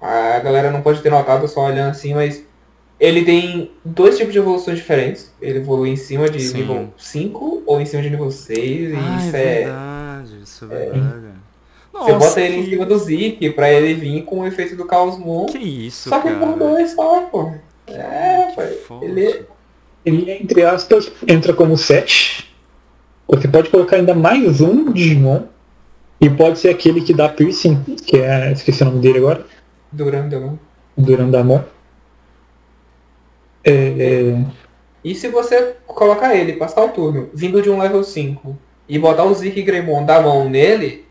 a 0.00 0.40
galera 0.40 0.70
não 0.70 0.80
pode 0.80 1.02
ter 1.02 1.10
notado 1.10 1.46
só 1.46 1.66
olhando 1.66 1.90
assim, 1.90 2.14
mas 2.14 2.42
ele 2.98 3.26
tem 3.26 3.72
dois 3.84 4.16
tipos 4.16 4.32
de 4.32 4.38
evoluções 4.38 4.78
diferentes. 4.78 5.34
Ele 5.38 5.58
evolui 5.58 5.90
em 5.90 5.96
cima 5.96 6.30
de 6.30 6.40
Sim. 6.40 6.56
nível 6.60 6.94
5 6.96 7.62
ou 7.66 7.78
em 7.78 7.84
cima 7.84 8.02
de 8.02 8.08
nível 8.08 8.30
6. 8.30 8.58
E 8.58 8.96
ah, 8.96 9.18
isso 9.18 9.36
é 9.36 9.38
é. 9.38 9.64
verdade, 9.64 10.40
isso 10.42 10.64
é 10.64 10.68
verdade. 10.68 11.26
Você 11.26 11.33
Nossa, 11.94 12.12
bota 12.14 12.40
ele 12.40 12.56
em 12.56 12.66
cima 12.66 12.84
do 12.84 12.98
Zik 12.98 13.50
pra 13.50 13.72
ele 13.72 13.94
vir 13.94 14.24
com 14.24 14.40
o 14.40 14.46
efeito 14.46 14.74
do 14.74 14.84
Chaos 14.86 15.16
Moon. 15.16 15.46
Que 15.46 15.58
isso, 15.58 16.08
Só 16.08 16.18
que 16.18 16.28
cara. 16.28 16.44
por 16.44 16.58
dois 16.58 16.90
só, 16.90 17.20
pô. 17.22 17.52
É, 17.86 18.52
pai. 18.56 18.76
Ele, 19.00 19.46
Ele, 20.04 20.30
entre 20.32 20.64
aspas, 20.64 21.12
entra 21.26 21.54
como 21.54 21.78
set. 21.78 22.52
Você 23.28 23.46
pode 23.46 23.70
colocar 23.70 23.96
ainda 23.96 24.12
mais 24.12 24.60
um 24.60 24.92
Digimon. 24.92 25.42
E 26.20 26.28
pode 26.28 26.58
ser 26.58 26.70
aquele 26.70 27.00
que 27.00 27.12
dá 27.12 27.28
piercing, 27.28 27.76
que 28.04 28.16
é. 28.16 28.52
Esqueci 28.52 28.82
o 28.82 28.86
nome 28.86 28.98
dele 29.00 29.18
agora. 29.18 29.46
Durandão. 29.92 30.58
Durandamon. 30.96 31.60
É, 33.62 33.72
é, 33.72 34.44
E 35.04 35.14
se 35.14 35.28
você 35.28 35.76
colocar 35.86 36.34
ele, 36.34 36.54
passar 36.54 36.84
o 36.84 36.88
turno, 36.88 37.28
vindo 37.32 37.62
de 37.62 37.70
um 37.70 37.78
level 37.78 38.02
5, 38.02 38.56
e 38.88 38.98
botar 38.98 39.24
o 39.24 39.34
Zik 39.34 39.62
Greymon 39.62 40.04
da 40.04 40.20
mão 40.20 40.48
nele, 40.48 41.03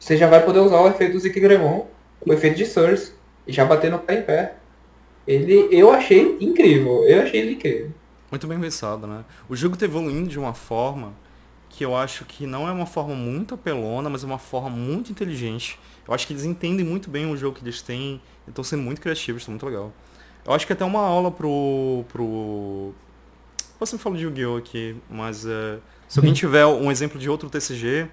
você 0.00 0.16
já 0.16 0.26
vai 0.26 0.42
poder 0.42 0.60
usar 0.60 0.80
o 0.80 0.88
efeito 0.88 1.12
do 1.12 1.20
Zik 1.20 1.38
Greymon, 1.38 1.86
o 2.26 2.32
efeito 2.32 2.56
de 2.56 2.64
Source, 2.64 3.12
e 3.46 3.52
já 3.52 3.66
bater 3.66 3.90
no 3.90 3.98
pé 3.98 4.18
em 4.18 4.22
pé. 4.22 4.54
Ele, 5.28 5.68
eu 5.70 5.92
achei 5.92 6.38
incrível, 6.40 7.04
eu 7.06 7.22
achei 7.22 7.40
ele 7.40 7.52
incrível. 7.52 7.92
Muito 8.30 8.46
bem 8.46 8.58
pensado, 8.58 9.06
né? 9.06 9.24
O 9.46 9.54
jogo 9.54 9.76
tá 9.76 9.84
evoluindo 9.84 10.28
de 10.28 10.38
uma 10.38 10.54
forma 10.54 11.12
que 11.68 11.84
eu 11.84 11.94
acho 11.94 12.24
que 12.24 12.46
não 12.46 12.66
é 12.66 12.72
uma 12.72 12.86
forma 12.86 13.14
muito 13.14 13.54
apelona, 13.54 14.08
mas 14.08 14.24
é 14.24 14.26
uma 14.26 14.38
forma 14.38 14.70
muito 14.70 15.12
inteligente. 15.12 15.78
Eu 16.08 16.14
acho 16.14 16.26
que 16.26 16.32
eles 16.32 16.44
entendem 16.44 16.84
muito 16.84 17.10
bem 17.10 17.30
o 17.30 17.36
jogo 17.36 17.56
que 17.56 17.62
eles 17.62 17.82
têm, 17.82 18.22
estão 18.48 18.64
sendo 18.64 18.82
muito 18.82 19.00
criativos, 19.02 19.42
está 19.42 19.50
muito 19.50 19.66
legal. 19.66 19.92
Eu 20.46 20.54
acho 20.54 20.66
que 20.66 20.72
até 20.72 20.84
uma 20.84 21.00
aula 21.00 21.30
pro. 21.30 22.04
pro. 22.08 22.94
Eu 23.78 23.86
sempre 23.86 24.02
falo 24.02 24.16
de 24.16 24.24
Yu-Gi-Oh! 24.24 24.56
aqui, 24.56 24.96
mas 25.08 25.46
é, 25.46 25.78
se 26.08 26.18
alguém 26.18 26.32
tiver 26.32 26.66
um 26.66 26.90
exemplo 26.90 27.18
de 27.18 27.30
outro 27.30 27.48
TCG, 27.48 28.08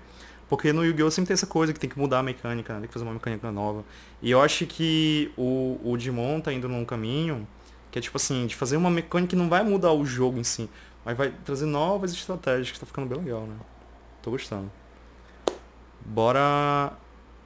porque 0.50 0.72
no 0.72 0.86
Yu-Gi-Oh! 0.86 1.12
sempre 1.12 1.28
tem 1.28 1.34
essa 1.34 1.48
coisa 1.48 1.74
que 1.74 1.80
tem 1.80 1.90
que 1.90 1.98
mudar 1.98 2.20
a 2.20 2.24
mecânica, 2.24 2.74
né? 2.74 2.80
tem 2.80 2.88
que 2.88 2.94
fazer 2.94 3.06
uma 3.06 3.14
mecânica 3.14 3.52
nova. 3.52 3.84
E 4.22 4.32
eu 4.32 4.42
acho 4.42 4.66
que 4.66 5.32
o, 5.38 5.78
o 5.84 5.98
Digimon 5.98 6.40
tá 6.40 6.54
indo 6.54 6.70
num 6.70 6.86
caminho 6.86 7.48
que 7.92 8.00
é 8.00 8.02
tipo 8.02 8.18
assim, 8.18 8.46
de 8.46 8.56
fazer 8.56 8.78
uma 8.78 8.90
mecânica 8.90 9.32
que 9.32 9.36
não 9.36 9.50
vai 9.50 9.64
mudar 9.64 9.94
o 9.94 10.06
jogo 10.06 10.40
em 10.40 10.44
si, 10.44 10.70
mas 11.06 11.18
vai 11.18 11.34
trazer 11.46 11.66
novas 11.66 12.12
estratégias, 12.12 12.72
que 12.72 12.80
tá 12.80 12.86
ficando 12.86 13.08
bem 13.08 13.18
legal, 13.18 13.42
né? 13.42 13.56
Tô 14.22 14.32
gostando. 14.32 14.70
Bora. 16.06 16.94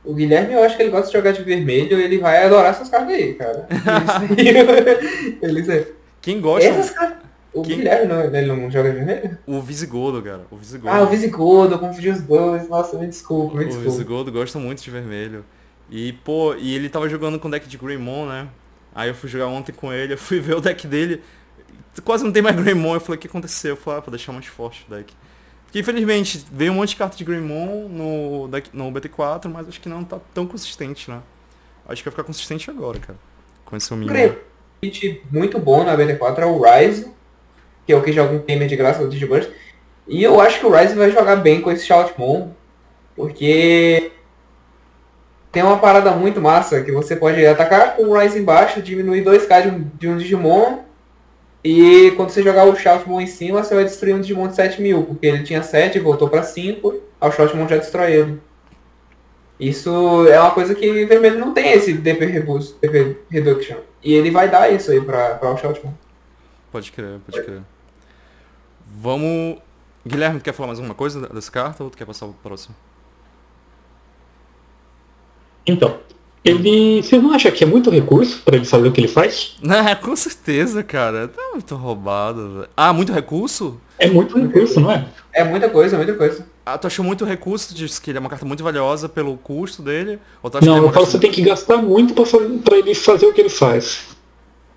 O 0.04 0.14
Guilherme, 0.14 0.54
eu 0.54 0.64
acho 0.64 0.76
que 0.76 0.84
ele 0.84 0.90
gosta 0.90 1.08
de 1.08 1.14
jogar 1.14 1.32
de 1.32 1.44
vermelho, 1.44 2.00
ele 2.00 2.18
vai 2.18 2.44
adorar 2.44 2.72
essas 2.72 2.90
cartas 2.90 3.14
aí, 3.14 3.36
cara. 3.36 3.68
Ele, 5.42 5.88
Quem 6.20 6.42
gosta, 6.42 6.68
essas 6.68 6.90
cartas... 6.90 7.20
O 7.54 7.64
Quem- 7.64 7.78
Guilherme, 7.78 8.08
não, 8.08 8.24
ele 8.24 8.46
não 8.48 8.72
joga 8.72 8.92
vermelho? 8.94 9.38
o 9.46 9.60
Visigodo, 9.62 10.22
cara. 10.22 10.46
O 10.50 10.56
Visigodo. 10.56 10.94
Ah, 10.96 11.02
o 11.02 11.08
Visigodo, 11.08 11.76
eu 11.76 11.80
confundi 11.80 12.10
os 12.10 12.22
dois. 12.22 12.70
Nossa, 12.70 12.98
me 12.98 13.08
desculpa, 13.08 13.58
me 13.58 13.64
O 13.66 13.68
desculpa. 13.68 13.90
Visigodo 13.92 14.32
gosta 14.32 14.58
muito 14.58 14.82
de 14.82 14.90
vermelho. 14.90 15.44
E, 15.90 16.14
pô, 16.14 16.56
e 16.56 16.74
ele 16.74 16.88
tava 16.88 17.10
jogando 17.10 17.38
com 17.40 17.50
o 17.50 17.52
deck 17.52 17.68
de 17.68 17.78
Greymon, 17.78 18.26
né? 18.28 18.48
Aí 18.96 19.10
eu 19.10 19.16
fui 19.16 19.30
jogar 19.30 19.48
ontem 19.48 19.74
com 19.74 19.92
ele, 19.92 20.14
eu 20.14 20.18
fui 20.18 20.40
ver 20.40 20.56
o 20.56 20.62
deck 20.62 20.88
dele. 20.88 21.22
Quase 22.06 22.24
não 22.24 22.32
tem 22.32 22.42
mais 22.42 22.56
Greymon. 22.56 22.94
Eu 22.94 23.02
falei, 23.02 23.18
o 23.18 23.20
que 23.20 23.28
aconteceu? 23.28 23.72
Eu 23.72 23.78
falei, 23.78 24.00
ah, 24.00 24.02
pra 24.02 24.12
deixar 24.12 24.32
mais 24.32 24.46
forte 24.46 24.86
o 24.90 24.96
deck. 24.96 25.14
Porque 25.66 25.80
infelizmente 25.80 26.46
veio 26.52 26.72
um 26.72 26.76
monte 26.76 26.90
de 26.90 26.96
carta 26.98 27.16
de 27.18 27.24
Greymon 27.24 27.88
no, 27.90 28.48
deck, 28.50 28.70
no 28.74 28.90
BT4, 28.92 29.50
mas 29.50 29.68
acho 29.68 29.80
que 29.82 29.90
não 29.90 30.04
tá 30.04 30.20
tão 30.34 30.46
consistente, 30.48 31.10
né? 31.12 31.22
Acho 31.88 32.02
que 32.02 32.10
vai 32.10 32.12
ficar 32.12 32.24
consistente 32.24 32.70
agora, 32.70 33.00
cara. 33.00 33.20
Com 33.66 33.76
esse 33.76 33.94
mínimo. 33.94 34.36
Muito 35.32 35.60
bom 35.60 35.84
na 35.84 35.96
BT4 35.98 36.40
é 36.40 36.46
o 36.46 36.62
Rise, 36.62 37.12
que 37.92 37.94
é 37.94 37.98
o 37.98 38.02
que 38.02 38.14
joga 38.14 38.34
um 38.34 38.40
gamer 38.40 38.68
de 38.68 38.76
graça 38.78 39.04
do 39.04 39.10
Digiburst. 39.10 39.50
E 40.08 40.24
eu 40.24 40.40
acho 40.40 40.60
que 40.60 40.66
o 40.66 40.72
Rise 40.72 40.96
vai 40.96 41.12
jogar 41.12 41.36
bem 41.36 41.62
com 41.62 41.70
esse 41.72 41.86
Shoutmon, 41.86 42.50
porque 43.16 44.12
tem 45.52 45.62
uma 45.62 45.78
parada 45.78 46.12
muito 46.12 46.42
massa 46.42 46.82
que 46.82 46.92
você 46.92 47.16
pode 47.16 47.46
atacar 47.46 47.96
com 47.96 48.04
o 48.04 48.18
Rise 48.18 48.40
embaixo, 48.40 48.82
diminuir 48.82 49.24
2k 49.24 49.62
de 49.62 49.68
um, 49.68 49.92
de 50.00 50.08
um 50.08 50.18
Digimon, 50.18 50.80
e 51.64 52.12
quando 52.16 52.30
você 52.30 52.42
jogar 52.42 52.66
o 52.66 52.76
Shoutmon 52.76 53.22
em 53.22 53.28
cima, 53.28 53.64
você 53.64 53.76
vai 53.76 53.84
destruir 53.84 54.16
um 54.16 54.22
Digimon 54.22 54.48
de 54.48 54.56
7000, 54.56 55.04
porque 55.04 55.28
ele 55.28 55.44
tinha 55.44 55.62
7 55.62 55.98
e 55.98 56.02
voltou 56.02 56.30
pra 56.30 56.44
5, 56.44 57.02
aí 57.20 57.30
o 57.30 57.32
Shoutmon 57.32 57.68
já 57.68 57.76
destrói 57.76 58.14
ele. 58.14 58.42
Isso 59.60 60.26
é 60.28 60.40
uma 60.40 60.52
coisa 60.52 60.74
que 60.74 61.06
vermelho 61.06 61.40
não 61.40 61.54
tem 61.54 61.74
esse 61.74 61.94
DP 61.94 62.26
Reboost, 62.26 62.76
DP 62.82 63.18
Reduction. 63.30 63.78
E 64.02 64.14
ele 64.14 64.32
vai 64.32 64.50
dar 64.50 64.72
isso 64.72 64.92
aí 64.92 65.00
pra 65.02 65.40
o 65.44 65.58
Shoutmon. 65.58 65.92
Pode 66.72 66.92
crer, 66.92 67.20
pode 67.30 67.44
crer. 67.44 67.62
Vamos. 69.00 69.58
Guilherme, 70.06 70.40
tu 70.40 70.44
quer 70.44 70.54
falar 70.54 70.68
mais 70.68 70.80
alguma 70.80 70.96
coisa 70.96 71.28
dessa 71.30 71.52
carta 71.52 71.84
ou 71.84 71.90
tu 71.90 71.98
quer 71.98 72.06
passar 72.06 72.26
pro 72.26 72.36
próximo? 72.42 72.76
Então, 75.66 76.00
ele. 76.44 77.04
Você 77.04 77.20
não 77.20 77.32
acha 77.34 77.52
que 77.52 77.64
é 77.64 77.68
muito 77.68 77.90
recurso 77.92 78.42
pra 78.44 78.56
ele 78.56 78.66
fazer 78.66 78.88
o 78.88 78.92
que 78.92 79.00
ele 79.00 79.08
faz? 79.08 79.58
Ah, 79.68 79.94
com 79.98 80.16
certeza, 80.16 80.84
cara. 80.84 81.28
Tá 81.28 81.42
muito 81.54 81.76
roubado. 81.76 82.68
Ah, 82.76 82.92
muito 82.92 83.14
recurso? 83.14 83.80
É 84.00 84.10
muito 84.10 84.38
recurso, 84.40 84.80
não 84.80 84.92
é? 84.92 85.06
É 85.32 85.44
muita 85.44 85.70
coisa, 85.70 85.98
muita 85.98 86.14
coisa. 86.16 86.48
Ah, 86.66 86.78
tu 86.78 86.88
achou 86.88 87.06
muito 87.06 87.26
recurso? 87.26 87.70
Tu 87.70 87.76
disse 87.76 88.02
que 88.02 88.10
ele 88.10 88.18
é 88.18 88.20
uma 88.22 88.30
carta 88.30 88.46
muito 88.46 88.64
valiosa 88.64 89.08
pelo 89.08 89.38
custo 89.38 89.84
dele? 89.84 90.20
Ou 90.42 90.50
tu 90.50 90.58
acha 90.58 90.66
que 90.66 90.72
Não, 90.72 90.84
é 90.84 90.88
eu 90.88 90.92
falo 90.92 91.06
que 91.06 91.12
você 91.12 91.20
tem 91.20 91.32
que 91.32 91.42
gastar 91.44 91.78
muito 91.78 92.16
pra 92.64 92.78
ele 92.78 92.96
fazer 92.96 93.28
o 93.28 93.34
que 93.34 93.42
ele 93.42 93.50
faz. 93.50 94.08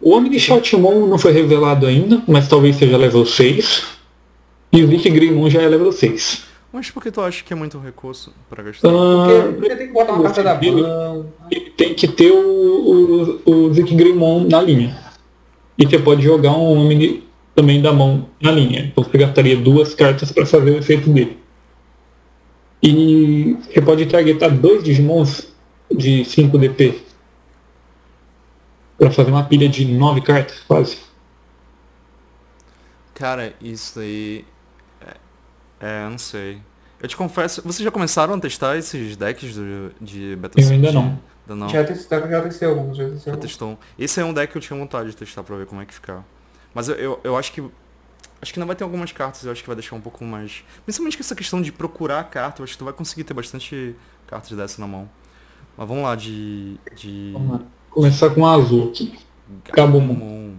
O 0.00 0.14
Omni 0.14 0.38
Shoutmon 0.38 1.07
não 1.07 1.18
foi 1.18 1.33
revelado 1.33 1.87
ainda, 1.87 2.22
mas 2.29 2.46
talvez 2.46 2.77
seja 2.77 2.96
level 2.98 3.24
6. 3.24 3.93
E 4.75 4.83
o 4.83 4.89
Vic 4.89 5.09
Greymon 5.09 5.49
já 5.49 5.63
é 5.63 5.69
level 5.69 5.93
6. 5.93 6.45
Mas 6.73 6.91
por 6.91 7.01
que 7.01 7.11
tu 7.13 7.21
acha 7.21 7.45
que 7.45 7.53
é 7.53 7.57
muito 7.57 7.79
recurso 7.79 8.33
pra 8.51 8.63
gastar? 8.63 8.89
Porque, 8.89 9.33
Ah, 9.33 9.53
porque 9.53 9.77
tem 9.77 9.87
que 9.87 9.93
botar 9.93 10.13
uma 10.15 10.25
carta 10.25 10.43
da 10.43 10.55
mão. 10.61 11.33
ele 11.49 11.71
tem 11.71 11.95
que 11.95 12.09
ter 12.09 12.33
o, 12.33 13.41
o, 13.47 13.51
o 13.69 13.73
Vic 13.73 13.95
Greymon 13.95 14.49
na 14.49 14.61
linha. 14.61 15.01
E 15.79 15.87
você 15.87 15.99
pode 15.99 16.23
jogar 16.23 16.51
um 16.53 16.87
Omni 16.87 17.23
também 17.55 17.81
da 17.81 17.93
mão 17.93 18.29
na 18.43 18.51
linha. 18.51 18.81
Então 18.87 19.05
você 19.05 19.17
gastaria 19.17 19.57
duas 19.57 19.95
cartas 19.95 20.33
para 20.33 20.45
fazer 20.45 20.71
o 20.73 20.79
efeito 20.79 21.09
dele. 21.09 21.39
E 22.83 23.57
você 23.63 23.81
pode 23.81 24.05
targetar 24.07 24.51
dois 24.51 24.83
Digimons 24.83 25.47
de 25.91 26.25
5 26.25 26.59
DP. 26.59 27.01
Pra 28.99 29.11
fazer 29.11 29.31
uma 29.31 29.45
pilha 29.45 29.69
de 29.69 29.85
9 29.85 30.21
cartas, 30.23 30.61
quase. 30.67 30.99
Cara, 33.15 33.55
isso 33.61 34.01
aí. 34.01 34.45
É, 35.85 36.09
não 36.09 36.16
sei. 36.16 36.62
Eu 36.99 37.07
te 37.07 37.14
confesso, 37.14 37.61
vocês 37.61 37.85
já 37.85 37.90
começaram 37.90 38.33
a 38.33 38.40
testar 38.40 38.79
esses 38.79 39.16
decks 39.18 39.55
do, 39.55 39.92
de 40.01 40.35
Beta 40.37 40.59
Eu 40.59 40.70
ainda 40.70 40.90
não. 40.92 41.20
Ainda 41.42 41.55
não. 41.55 41.68
Já 41.68 41.85
testei, 41.85 42.18
já 42.18 42.40
testei 42.40 42.68
alguns, 42.68 42.97
já 42.97 43.05
testei 43.05 43.25
Já 43.25 43.31
alguns. 43.33 43.47
testou. 43.47 43.79
Esse 43.99 44.18
é 44.18 44.25
um 44.25 44.33
deck 44.33 44.51
que 44.51 44.57
eu 44.57 44.62
tinha 44.62 44.79
vontade 44.79 45.11
de 45.11 45.16
testar 45.16 45.42
pra 45.42 45.57
ver 45.57 45.66
como 45.66 45.83
é 45.83 45.85
que 45.85 45.92
ficar. 45.92 46.25
Mas 46.73 46.88
eu, 46.88 46.94
eu, 46.94 47.20
eu 47.23 47.37
acho 47.37 47.53
que. 47.53 47.62
Acho 48.40 48.53
que 48.53 48.59
não 48.59 48.66
vai 48.66 48.75
ter 48.75 48.85
algumas 48.85 49.12
cartas, 49.12 49.44
eu 49.44 49.53
acho 49.53 49.61
que 49.61 49.66
vai 49.66 49.77
deixar 49.77 49.94
um 49.97 50.01
pouco 50.01 50.25
mais. 50.25 50.64
Principalmente 50.85 51.18
com 51.18 51.23
essa 51.23 51.35
questão 51.35 51.61
de 51.61 51.70
procurar 51.70 52.20
a 52.20 52.25
carta, 52.25 52.62
eu 52.62 52.64
acho 52.64 52.73
que 52.73 52.79
tu 52.79 52.85
vai 52.85 52.94
conseguir 52.94 53.25
ter 53.25 53.35
bastante 53.35 53.94
cartas 54.27 54.57
dessa 54.57 54.81
na 54.81 54.87
mão. 54.87 55.07
Mas 55.77 55.87
vamos 55.87 56.05
lá, 56.05 56.14
de. 56.14 56.79
de... 56.97 57.33
Vamos 57.35 57.53
lá. 57.53 57.66
Começar 57.90 58.31
com 58.31 58.47
a 58.47 58.55
azul 58.55 58.88
aqui. 58.88 59.18
Gabumon. 59.75 60.55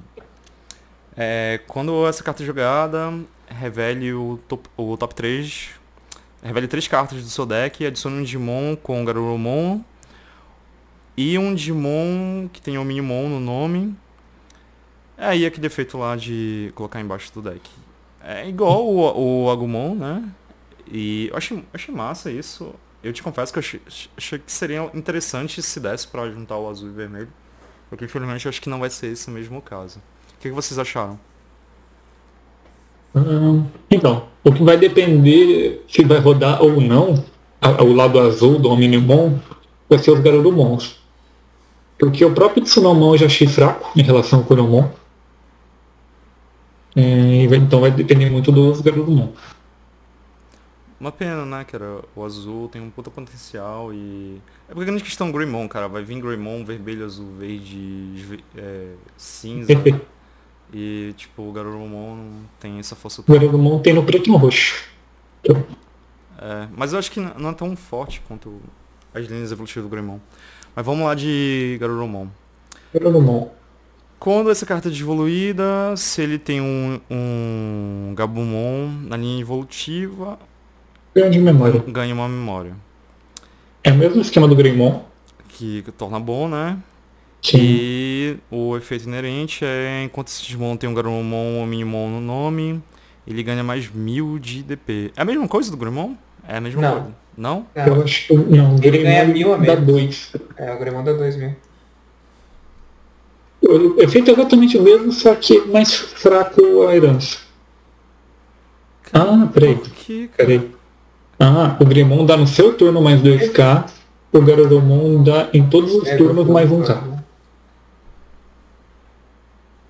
É, 1.17 1.61
quando 1.67 2.05
essa 2.07 2.23
carta 2.23 2.43
é 2.43 2.45
jogada, 2.45 3.13
revele 3.47 4.13
o 4.13 4.39
top, 4.47 4.69
o 4.75 4.97
top 4.97 5.15
3. 5.15 5.69
Revele 6.43 6.67
três 6.67 6.87
cartas 6.87 7.23
do 7.23 7.29
seu 7.29 7.45
deck 7.45 7.83
e 7.83 7.87
adicione 7.87 8.17
um 8.17 8.23
Digimon 8.23 8.75
com 8.75 9.03
Garurumon. 9.03 9.81
E 11.17 11.37
um 11.39 11.55
Digimon 11.55 12.47
que 12.51 12.61
tem 12.61 12.77
um 12.77 12.83
Minimon 12.83 13.29
no 13.29 13.39
nome. 13.39 13.95
É 15.17 15.27
aí 15.27 15.45
aquele 15.45 15.67
efeito 15.67 15.97
lá 15.97 16.15
de 16.15 16.71
colocar 16.75 16.99
embaixo 16.99 17.33
do 17.33 17.41
deck. 17.41 17.69
É 18.21 18.47
igual 18.47 18.85
o, 18.85 19.45
o 19.45 19.49
Agumon, 19.49 19.95
né? 19.95 20.29
E 20.87 21.29
eu 21.31 21.37
achei, 21.37 21.63
achei 21.73 21.93
massa 21.95 22.29
isso. 22.29 22.75
Eu 23.01 23.13
te 23.13 23.23
confesso 23.23 23.53
que 23.53 23.59
eu 23.59 23.61
achei, 23.61 23.81
achei 24.17 24.39
que 24.39 24.51
seria 24.51 24.89
interessante 24.93 25.61
se 25.61 25.79
desse 25.79 26.07
pra 26.07 26.29
juntar 26.29 26.57
o 26.57 26.69
azul 26.69 26.89
e 26.89 26.91
o 26.91 26.93
vermelho. 26.93 27.31
Porque 27.89 28.05
infelizmente 28.05 28.45
eu 28.45 28.49
acho 28.49 28.61
que 28.61 28.69
não 28.69 28.79
vai 28.79 28.89
ser 28.89 29.07
esse 29.07 29.29
mesmo 29.31 29.61
caso. 29.61 30.01
O 30.45 30.47
que, 30.47 30.49
que 30.49 30.55
vocês 30.55 30.77
acharam? 30.77 31.19
Hum, 33.15 33.65
então, 33.89 34.27
o 34.43 34.53
que 34.53 34.63
vai 34.63 34.77
depender 34.77 35.83
se 35.89 36.03
vai 36.03 36.19
rodar 36.19 36.61
ou 36.61 36.79
não, 36.79 37.23
a- 37.59 37.81
o 37.83 37.91
lado 37.93 38.19
azul 38.19 38.59
do 38.59 38.69
Omnimon, 38.69 39.39
vai 39.89 39.97
ser 39.97 40.11
os 40.11 40.19
Garurumons. 40.19 40.99
Porque 41.97 42.23
o 42.23 42.31
próprio 42.31 42.63
Tsunomon 42.63 43.13
eu 43.13 43.17
já 43.17 43.25
achei 43.25 43.47
fraco 43.47 43.89
em 43.97 44.03
relação 44.03 44.39
ao 44.39 44.45
Kuromon. 44.45 44.87
É, 46.95 47.43
e 47.43 47.47
vai- 47.47 47.57
então 47.57 47.81
vai 47.81 47.89
depender 47.89 48.29
muito 48.29 48.51
dos 48.51 48.81
Garurumon. 48.81 49.29
Uma 50.99 51.11
pena, 51.11 51.43
né, 51.43 51.63
cara? 51.63 52.01
O 52.15 52.23
azul 52.23 52.69
tem 52.69 52.81
um 52.81 52.89
puta 52.91 53.09
potencial 53.09 53.91
e. 53.91 54.39
É 54.69 54.73
porque 54.73 54.83
a 54.83 54.85
grande 54.85 55.03
questão 55.03 55.31
Greymon, 55.31 55.67
cara. 55.67 55.87
Vai 55.87 56.03
vir 56.03 56.21
Greymon, 56.21 56.63
vermelho, 56.63 57.03
azul, 57.03 57.27
verde, 57.37 58.43
é, 58.55 58.91
cinza. 59.17 59.73
e, 60.77 61.13
tipo, 61.15 61.41
o 61.41 61.53
Garurumon 61.53 62.17
não 62.17 62.41
tem 62.59 62.79
essa 62.79 62.97
força 62.97 63.23
O. 63.25 63.31
Garurumon 63.31 63.79
tem 63.79 63.93
no 63.93 64.03
preto 64.03 64.27
e 64.27 64.29
no 64.29 64.35
roxo. 64.37 64.83
É, 66.37 66.67
mas 66.75 66.91
eu 66.91 66.99
acho 66.99 67.09
que 67.09 67.19
não 67.21 67.49
é 67.49 67.53
tão 67.53 67.73
forte 67.77 68.21
quanto 68.27 68.59
as 69.13 69.25
linhas 69.25 69.53
evolutivas 69.53 69.83
do 69.83 69.89
Greymon. 69.89 70.19
Mas 70.75 70.85
vamos 70.85 71.05
lá 71.05 71.15
de 71.15 71.77
Garurumon. 71.79 72.27
Garurumon. 72.93 73.51
Quando 74.19 74.49
essa 74.51 74.65
carta 74.65 74.89
é 74.89 74.91
devoluída, 74.91 75.95
se 75.95 76.21
ele 76.21 76.37
tem 76.37 76.59
um, 76.59 76.99
um 77.09 78.13
Gabumon 78.13 78.89
na 79.07 79.15
linha 79.15 79.39
evolutiva, 79.39 80.37
Grande 81.15 81.39
memória. 81.39 81.81
ganha 81.87 82.13
uma 82.13 82.27
memória. 82.27 82.75
É 83.81 83.93
o 83.93 83.95
mesmo 83.95 84.21
esquema 84.21 84.45
do 84.45 84.55
Greymon. 84.57 85.03
Que 85.47 85.83
torna 85.97 86.19
bom, 86.19 86.49
né? 86.49 86.77
Sim. 87.51 87.57
E 87.61 88.37
o 88.49 88.75
efeito 88.77 89.05
inerente 89.07 89.63
é 89.63 90.03
enquanto 90.03 90.27
esse 90.29 90.41
Digimon 90.43 90.75
tem 90.77 90.89
um 90.89 90.93
Garurumon 90.93 91.57
ou 91.57 91.63
um 91.63 91.65
Minimon 91.65 92.09
no 92.09 92.21
nome, 92.21 92.81
ele 93.27 93.43
ganha 93.43 93.63
mais 93.63 93.89
mil 93.91 94.39
de 94.39 94.63
DP. 94.63 95.11
É 95.15 95.21
a 95.21 95.25
mesma 95.25 95.47
coisa 95.47 95.69
do 95.71 95.77
Greymon? 95.77 96.15
É 96.47 96.57
a 96.57 96.61
mesma 96.61 96.81
Não. 96.81 96.91
coisa. 96.91 97.15
Não? 97.37 97.65
Eu 97.75 98.01
acho 98.03 98.27
que. 98.27 98.33
Não, 98.33 98.75
Ele 98.81 98.97
ganha 98.99 99.25
mil 99.25 99.53
a 99.53 99.57
dá 99.57 99.75
menos. 99.75 99.85
2. 99.85 100.31
É, 100.57 100.73
o 100.73 100.79
Gremon 100.79 101.03
dá 101.03 101.11
2 101.13 101.35
mil. 101.35 101.55
O 103.61 104.01
efeito 104.01 104.29
é 104.29 104.33
exatamente 104.33 104.77
o 104.77 104.81
mesmo, 104.83 105.11
só 105.11 105.33
que 105.35 105.59
mais 105.67 105.93
fraco 105.93 106.87
a 106.87 106.95
herança. 106.95 107.39
Ah, 109.11 109.47
peraí. 109.53 109.75
Que, 109.75 110.27
cara? 110.29 110.47
Peraí. 110.47 110.71
Ah, 111.39 111.75
o 111.79 111.85
Gremon 111.85 112.25
dá 112.25 112.37
no 112.37 112.47
seu 112.47 112.73
turno 112.77 113.01
mais 113.01 113.21
2k, 113.21 113.85
o 114.31 114.41
Garurumon 114.41 115.21
dá 115.23 115.49
em 115.53 115.67
todos 115.67 115.93
os 115.93 116.07
É, 116.07 116.15
turnos 116.15 116.47
mais 116.47 116.69
1k. 116.69 117.14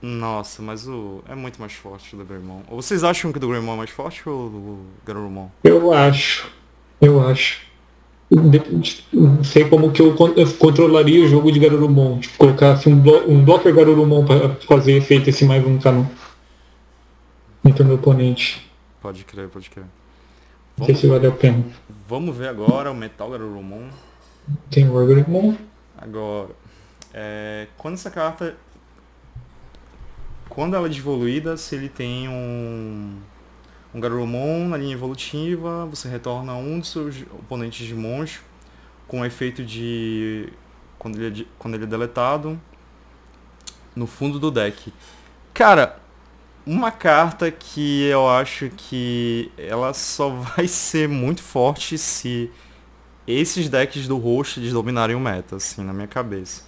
Nossa, 0.07 0.61
mas 0.61 0.87
o 0.87 1.23
é 1.27 1.33
muito 1.33 1.59
mais 1.59 1.73
forte 1.73 2.15
do 2.15 2.23
Greymon. 2.23 2.61
Vocês 2.69 3.03
acham 3.03 3.31
que 3.31 3.37
o 3.37 3.41
do 3.41 3.47
Greymon 3.49 3.73
é 3.73 3.77
mais 3.77 3.89
forte 3.89 4.27
ou 4.29 4.49
do 4.49 4.79
Garurumon? 5.03 5.47
Eu 5.63 5.91
acho. 5.91 6.47
Eu 7.01 7.27
acho. 7.27 7.61
Não 9.11 9.43
sei 9.43 9.67
como 9.67 9.91
que 9.91 10.01
eu, 10.01 10.15
con- 10.15 10.33
eu 10.35 10.51
controlaria 10.57 11.23
o 11.25 11.27
jogo 11.27 11.51
de 11.51 11.59
Garurumon. 11.59 12.19
Tipo, 12.19 12.37
colocasse 12.37 12.87
um, 12.87 12.99
blo 12.99 13.27
um 13.27 13.43
blocker 13.43 13.73
Garurumon 13.73 14.25
para 14.25 14.55
fazer 14.67 14.93
efeito 14.97 15.29
esse 15.29 15.43
mais 15.45 15.63
1k 15.63 15.91
no, 15.91 16.09
no 17.63 17.73
turno 17.73 17.95
do 17.95 17.99
oponente. 17.99 18.69
Pode 19.01 19.23
crer, 19.23 19.47
pode 19.49 19.69
crer. 19.71 19.85
Não 20.77 20.85
sei 20.85 20.93
Vamos, 20.93 21.01
se 21.01 21.07
vale 21.07 21.27
a 21.27 21.31
pena. 21.31 21.63
vamos 22.07 22.35
ver 22.37 22.49
agora 22.49 22.91
o 22.91 22.95
Metal 22.95 23.29
Garurumon. 23.29 23.87
Tem 24.69 24.87
o 24.87 24.93
Garurumon. 24.93 25.55
Agora, 25.97 26.49
é, 27.13 27.67
quando 27.77 27.95
essa 27.95 28.11
carta. 28.11 28.55
Quando 30.49 30.75
ela 30.75 30.87
é 30.87 30.89
devoluída, 30.89 31.57
se 31.57 31.75
ele 31.75 31.89
tem 31.89 32.27
um. 32.29 33.17
Um 33.93 33.99
Garurumon 34.01 34.67
na 34.67 34.75
linha 34.75 34.93
evolutiva, 34.93 35.85
você 35.85 36.09
retorna 36.09 36.53
um 36.53 36.79
dos 36.81 36.91
seus 36.91 37.21
oponentes 37.21 37.87
de 37.87 37.95
monstro 37.95 38.43
com 39.07 39.25
efeito 39.25 39.63
de. 39.63 40.49
Quando 40.99 41.21
ele, 41.21 41.43
é 41.43 41.45
quando 41.57 41.75
ele 41.75 41.85
é 41.85 41.87
deletado 41.87 42.59
no 43.95 44.05
fundo 44.05 44.39
do 44.39 44.51
deck. 44.51 44.93
Cara, 45.53 45.97
uma 46.65 46.91
carta 46.91 47.49
que 47.51 48.03
eu 48.03 48.27
acho 48.27 48.69
que 48.75 49.51
ela 49.57 49.93
só 49.93 50.29
vai 50.57 50.67
ser 50.67 51.07
muito 51.07 51.41
forte 51.41 51.97
se 51.97 52.51
esses 53.27 53.69
decks 53.69 54.07
do 54.07 54.17
host 54.17 54.59
dominarem 54.71 55.15
o 55.15 55.19
meta, 55.19 55.55
assim, 55.55 55.83
na 55.83 55.93
minha 55.93 56.07
cabeça. 56.07 56.63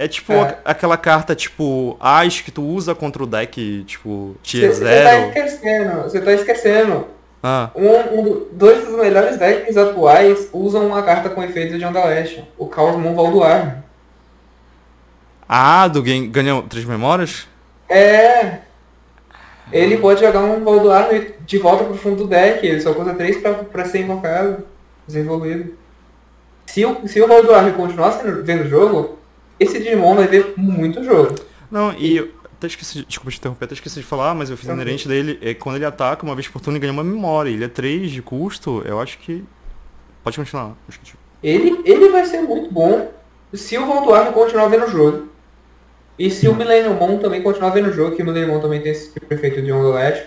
É 0.00 0.06
tipo 0.06 0.32
É. 0.32 0.40
a- 0.40 0.58
aquela 0.70 0.96
carta, 0.96 1.34
tipo, 1.34 1.96
As 1.98 2.40
que 2.40 2.52
tu 2.52 2.62
usa 2.62 2.94
contra 2.94 3.20
o 3.22 3.26
deck, 3.26 3.82
tipo, 3.84 4.36
tier 4.44 4.72
Você 4.72 4.84
tá 4.84 4.90
0. 4.90 5.26
esquecendo, 5.26 6.02
você 6.02 6.20
tá 6.20 6.32
esquecendo. 6.32 7.06
Ah, 7.42 7.70
Um, 7.74 8.18
um 8.18 8.22
do- 8.22 8.48
dois 8.52 8.84
dos 8.86 8.96
melhores 8.96 9.36
decks 9.38 9.76
atuais 9.76 10.48
usam 10.52 10.86
uma 10.86 11.02
carta 11.02 11.28
com 11.28 11.42
efeito 11.42 11.76
de 11.76 11.84
Onda 11.84 12.04
Leste. 12.04 12.44
O 12.56 12.70
Chaos 12.72 12.96
Moon 12.96 13.14
Valduar. 13.16 13.82
ah, 15.48 15.88
do 15.88 16.02
game 16.02 16.28
ganha 16.28 16.62
três 16.68 16.84
memórias? 16.84 17.46
É. 17.88 18.58
Ele 19.72 19.96
pode 19.98 20.20
jogar 20.20 20.40
um 20.40 20.62
Valduar 20.64 21.08
de 21.40 21.58
volta 21.58 21.84
pro 21.84 21.94
fundo 21.94 22.16
do 22.24 22.26
deck. 22.28 22.64
Ele 22.66 22.80
só 22.80 22.92
custa 22.94 23.14
3 23.14 23.36
pra, 23.38 23.52
pra 23.54 23.84
ser 23.84 24.00
invocado, 24.02 24.64
desenvolvido. 25.06 25.74
Se 26.66 26.84
o, 26.84 27.06
se 27.08 27.20
o 27.20 27.26
Valduar 27.26 27.72
continuar 27.72 28.12
sendo, 28.12 28.44
vendo 28.44 28.64
o 28.64 28.68
jogo, 28.68 29.17
esse 29.58 29.78
Digimon 29.78 30.14
vai 30.14 30.26
ver 30.26 30.54
muito 30.56 31.02
jogo. 31.04 31.34
Não, 31.70 31.92
e 31.94 32.16
eu 32.16 32.30
até 32.56 32.66
esqueci, 32.66 32.98
de- 33.00 33.04
desculpa 33.06 33.30
te 33.30 33.38
interromper, 33.38 33.64
até 33.66 33.74
esqueci 33.74 34.00
de 34.00 34.06
falar, 34.06 34.34
mas 34.34 34.50
eu 34.50 34.56
fiz 34.56 34.66
Tranquilo. 34.66 34.82
inerente 34.88 35.06
dele, 35.08 35.38
é 35.42 35.54
quando 35.54 35.76
ele 35.76 35.84
ataca 35.84 36.24
uma 36.24 36.34
vez 36.34 36.48
por 36.48 36.60
turno 36.60 36.76
ele 36.76 36.80
ganha 36.80 36.92
uma 36.92 37.04
memória. 37.04 37.50
Ele 37.50 37.64
é 37.64 37.68
3 37.68 38.10
de 38.10 38.20
custo, 38.22 38.82
eu 38.84 39.00
acho 39.00 39.18
que. 39.18 39.44
Pode 40.24 40.36
continuar. 40.36 40.76
acho 40.88 40.98
que- 41.00 41.12
Ele, 41.42 41.80
ele 41.84 42.08
vai 42.08 42.24
ser 42.24 42.40
muito 42.42 42.72
bom 42.72 43.10
se 43.54 43.78
o 43.78 43.86
Valduar 43.86 44.32
continuar 44.32 44.68
vendo 44.68 44.86
o 44.86 44.90
jogo. 44.90 45.28
E 46.18 46.30
se 46.30 46.48
o 46.48 46.54
Millennium 46.54 46.94
Mon 46.94 47.18
também 47.18 47.40
continuar 47.42 47.70
vendo 47.70 47.90
o 47.90 47.92
jogo, 47.92 48.16
que 48.16 48.22
o 48.22 48.26
Millennium 48.26 48.54
Mon 48.54 48.60
também 48.60 48.80
tem 48.80 48.90
esse 48.90 49.12
tipo 49.12 49.26
de 49.26 49.34
efeito 49.34 49.62
de 49.62 49.70
Onda 49.70 49.94
Leste. 49.94 50.26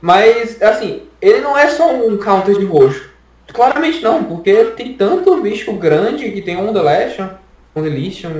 Mas, 0.00 0.60
assim, 0.62 1.02
ele 1.20 1.40
não 1.40 1.56
é 1.58 1.68
só 1.68 1.92
um 1.94 2.16
counter 2.16 2.58
de 2.58 2.64
roxo. 2.64 3.10
Claramente 3.52 4.00
não, 4.02 4.22
porque 4.24 4.54
tem 4.76 4.94
tanto 4.94 5.40
bicho 5.40 5.72
grande 5.74 6.30
que 6.30 6.40
tem 6.42 6.56
Onda 6.56 6.80
Leste, 6.82 7.22
Legion, 7.80 8.30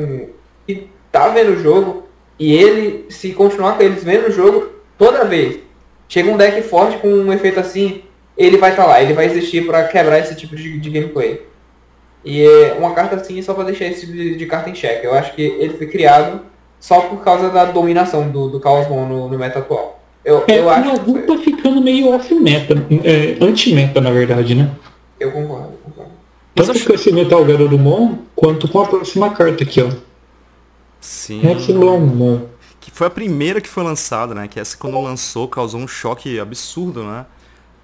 que 0.67 0.89
tá 1.11 1.29
vendo 1.29 1.53
o 1.53 1.63
jogo. 1.63 2.05
E 2.39 2.53
ele, 2.53 3.07
se 3.09 3.33
continuar 3.33 3.77
com 3.77 3.83
eles 3.83 4.03
vendo 4.03 4.29
o 4.29 4.33
jogo, 4.33 4.69
toda 4.99 5.25
vez 5.25 5.61
chega 6.09 6.31
um 6.31 6.37
deck 6.37 6.63
forte 6.63 6.99
com 6.99 7.09
um 7.09 7.33
efeito 7.33 7.61
assim, 7.61 8.03
ele 8.37 8.57
vai 8.57 8.71
estar 8.71 8.87
lá, 8.87 9.01
ele 9.01 9.13
vai 9.15 9.27
existir 9.27 9.67
pra 9.67 9.85
quebrar 9.85 10.19
esse 10.19 10.35
tipo 10.35 10.55
de, 10.57 10.79
de 10.79 10.91
gameplay. 10.91 11.43
E 12.25 12.43
é 12.43 12.77
uma 12.79 12.93
carta 12.95 13.17
assim 13.17 13.41
só 13.43 13.53
pra 13.55 13.65
deixar 13.65 13.87
esse 13.87 14.01
tipo 14.01 14.13
de, 14.13 14.37
de 14.37 14.47
carta 14.47 14.71
em 14.71 14.75
xeque. 14.75 15.07
Eu 15.07 15.15
acho 15.15 15.35
que 15.35 15.43
ele 15.43 15.75
foi 15.75 15.87
criado 15.87 16.41
só 16.81 17.01
por 17.01 17.23
causa 17.23 17.51
da 17.51 17.65
dominação 17.67 18.29
do, 18.31 18.49
do 18.49 18.61
Chaos 18.63 18.89
Mon 18.89 19.07
no, 19.07 19.29
no 19.29 19.39
meta 19.39 19.59
atual. 19.59 20.01
Eu, 20.25 20.43
É, 20.49 20.59
eu 20.59 20.65
o 20.65 20.71
acho 20.71 20.91
Azul 20.91 21.15
que 21.21 21.27
tá 21.27 21.39
ficando 21.39 21.83
meio 21.83 22.09
off-meta, 22.15 22.75
é, 23.05 23.37
anti-meta 23.45 24.01
na 24.01 24.11
verdade, 24.11 24.55
né? 24.55 24.71
eu 25.21 25.31
concordo, 25.31 25.74
Tanto 26.55 26.71
acho- 26.73 26.87
com 26.87 26.93
esse 26.95 27.13
Metal 27.13 27.45
Garurumon, 27.45 28.19
quanto 28.35 28.69
com 28.69 28.81
a 28.81 28.87
próxima 28.87 29.31
carta 29.35 29.65
aqui, 29.65 29.83
ó. 29.83 29.91
Sim. 31.01 31.41
Rex 31.41 31.69
Longmon. 31.69 32.43
Que 32.81 32.91
foi 32.91 33.07
a 33.07 33.11
primeira 33.11 33.61
que 33.61 33.69
foi 33.69 33.83
lançada, 33.83 34.35
né? 34.35 34.47
Que 34.47 34.61
essa 34.61 34.77
quando 34.77 35.01
lançou 35.01 35.49
causou 35.49 35.81
um 35.81 35.89
choque 35.89 36.39
absurdo, 36.39 37.03
né? 37.03 37.25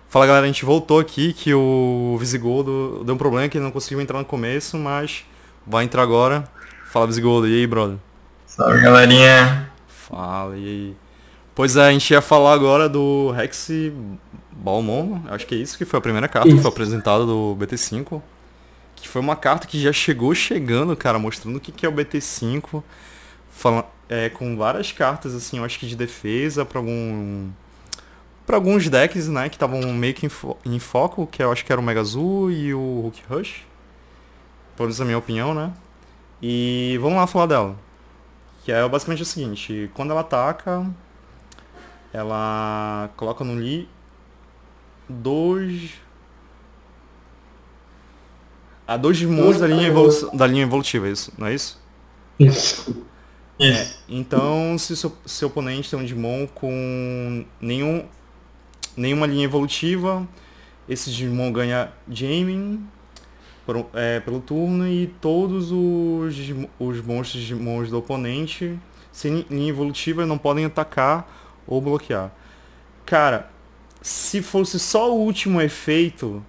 Fala 0.09 0.26
galera, 0.26 0.44
a 0.44 0.46
gente 0.46 0.64
voltou 0.64 0.98
aqui 0.98 1.33
que 1.33 1.54
o 1.54 2.16
Visigodo 2.18 3.02
deu 3.04 3.14
um 3.14 3.18
problema 3.18 3.48
que 3.48 3.56
ele 3.59 3.64
não 3.64 3.70
conseguiu 3.70 4.00
entrar 4.00 4.18
no 4.18 4.24
começo, 4.24 4.76
mas 4.76 5.24
vai 5.66 5.85
entrar 5.85 6.02
agora. 6.02 6.48
Fala 6.90 7.06
Visigodo, 7.06 7.46
e 7.48 7.54
aí, 7.61 7.66
brother? 7.66 7.96
Salve 8.46 8.80
galerinha. 8.80 9.70
Fala, 9.88 10.56
e 10.56 10.64
aí? 10.66 10.96
Pois 11.54 11.76
é, 11.76 11.88
a 11.88 11.92
gente 11.92 12.11
ia 12.11 12.20
falar 12.20 12.52
agora 12.54 12.88
do 12.88 13.30
Rex 13.30 13.70
Balmon, 14.52 15.20
acho 15.28 15.46
que 15.46 15.54
é 15.54 15.59
isso, 15.59 15.78
que 15.78 15.85
foi 15.85 15.98
a 15.98 16.02
primeira 16.02 16.26
carta 16.28 16.48
que 16.48 16.54
Isso. 16.54 16.62
foi 16.62 16.70
apresentada 16.70 17.24
do 17.24 17.56
BT5. 17.59 18.20
Que 19.00 19.08
foi 19.08 19.20
uma 19.20 19.36
carta 19.36 19.66
que 19.66 19.80
já 19.80 19.92
chegou 19.92 20.34
chegando, 20.34 20.96
cara, 20.96 21.18
mostrando 21.18 21.56
o 21.56 21.60
que, 21.60 21.72
que 21.72 21.86
é 21.86 21.88
o 21.88 21.92
BT5. 21.92 22.82
Fala, 23.50 23.90
é, 24.08 24.28
com 24.28 24.56
várias 24.56 24.92
cartas, 24.92 25.34
assim, 25.34 25.58
eu 25.58 25.64
acho 25.64 25.78
que 25.78 25.86
de 25.86 25.96
defesa 25.96 26.64
para 26.64 26.78
algum. 26.78 27.50
para 28.46 28.56
alguns 28.56 28.88
decks, 28.88 29.28
né, 29.28 29.48
que 29.48 29.56
estavam 29.56 29.80
meio 29.94 30.14
que 30.14 30.26
em, 30.26 30.28
fo- 30.28 30.56
em 30.64 30.78
foco, 30.78 31.26
que 31.26 31.42
eu 31.42 31.52
acho 31.52 31.64
que 31.64 31.72
era 31.72 31.80
o 31.80 31.84
Mega 31.84 32.00
Azul 32.00 32.50
e 32.50 32.74
o 32.74 33.00
Hulk 33.02 33.22
Rush. 33.30 33.62
Pelo 34.76 34.86
menos 34.88 34.98
na 34.98 35.04
minha 35.04 35.18
opinião, 35.18 35.54
né? 35.54 35.72
E 36.42 36.98
vamos 37.00 37.18
lá 37.18 37.26
falar 37.26 37.46
dela. 37.46 37.76
Que 38.64 38.72
é 38.72 38.88
basicamente 38.88 39.22
o 39.22 39.26
seguinte, 39.26 39.90
quando 39.94 40.10
ela 40.12 40.20
ataca, 40.22 40.86
ela 42.12 43.10
coloca 43.16 43.44
no 43.44 43.58
li 43.58 43.88
dois. 45.08 45.92
A 48.90 48.96
dois 48.96 49.16
Digimons 49.16 49.61
da 49.61 49.68
linha, 49.68 49.87
evolu 49.87 50.37
da 50.37 50.46
linha 50.48 50.64
evolutiva, 50.64 51.07
é 51.07 51.12
isso, 51.12 51.33
não 51.38 51.46
é 51.46 51.55
isso? 51.55 51.81
Isso. 52.40 53.07
Isso. 53.57 54.03
Então, 54.09 54.76
se 54.76 54.96
seu, 54.96 55.16
seu 55.24 55.46
oponente 55.46 55.88
tem 55.88 55.96
um 55.96 56.03
Digimon 56.03 56.48
com 56.48 57.44
nenhum, 57.61 58.05
nenhuma 58.96 59.29
linha 59.29 59.44
evolutiva, 59.44 60.26
esse 60.88 61.09
Digimon 61.09 61.53
ganha 61.53 61.92
Jamming 62.11 62.85
por- 63.64 63.87
é, 63.94 64.18
pelo 64.18 64.40
turno 64.40 64.88
e 64.88 65.07
todos 65.20 65.70
os, 65.70 66.35
os 66.76 67.00
monstros 67.00 67.42
Digimons 67.42 67.90
do 67.90 67.98
oponente 67.98 68.76
sem 69.12 69.46
linha 69.48 69.68
evolutiva 69.68 70.26
não 70.26 70.37
podem 70.37 70.64
atacar 70.64 71.62
ou 71.64 71.81
bloquear. 71.81 72.33
Cara, 73.07 73.53
se 74.03 74.42
fosse 74.42 74.81
só 74.81 75.12
o 75.14 75.20
último 75.20 75.61
efeito, 75.61 76.44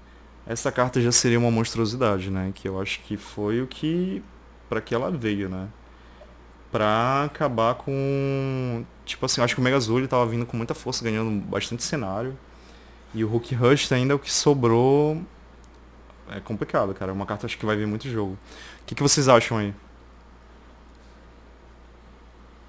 essa 0.45 0.71
carta 0.71 0.99
já 0.99 1.11
seria 1.11 1.39
uma 1.39 1.51
monstruosidade, 1.51 2.29
né? 2.29 2.51
Que 2.53 2.67
eu 2.67 2.79
acho 2.81 2.99
que 3.01 3.17
foi 3.17 3.61
o 3.61 3.67
que 3.67 4.23
para 4.69 4.81
que 4.81 4.95
ela 4.95 5.11
veio, 5.11 5.49
né? 5.49 5.67
Pra 6.71 7.25
acabar 7.25 7.75
com. 7.75 8.85
Tipo 9.05 9.25
assim, 9.25 9.41
eu 9.41 9.45
acho 9.45 9.55
que 9.55 9.61
o 9.61 9.63
Mega 9.63 9.75
Azul 9.75 9.99
ele 9.99 10.07
tava 10.07 10.25
vindo 10.25 10.45
com 10.45 10.55
muita 10.55 10.73
força, 10.73 11.03
ganhando 11.03 11.29
bastante 11.45 11.83
cenário. 11.83 12.37
E 13.13 13.23
o 13.23 13.27
Hulk 13.27 13.53
Rush 13.55 13.91
ainda 13.91 14.13
é 14.13 14.15
o 14.15 14.19
que 14.19 14.31
sobrou. 14.31 15.21
É 16.29 16.39
complicado, 16.39 16.93
cara. 16.93 17.11
É 17.11 17.13
uma 17.13 17.25
carta 17.25 17.45
acho 17.45 17.57
que 17.57 17.65
vai 17.65 17.75
vir 17.75 17.85
muito 17.85 18.07
jogo. 18.07 18.37
O 18.81 18.85
que, 18.85 18.95
que 18.95 19.03
vocês 19.03 19.27
acham 19.27 19.57
aí? 19.57 19.73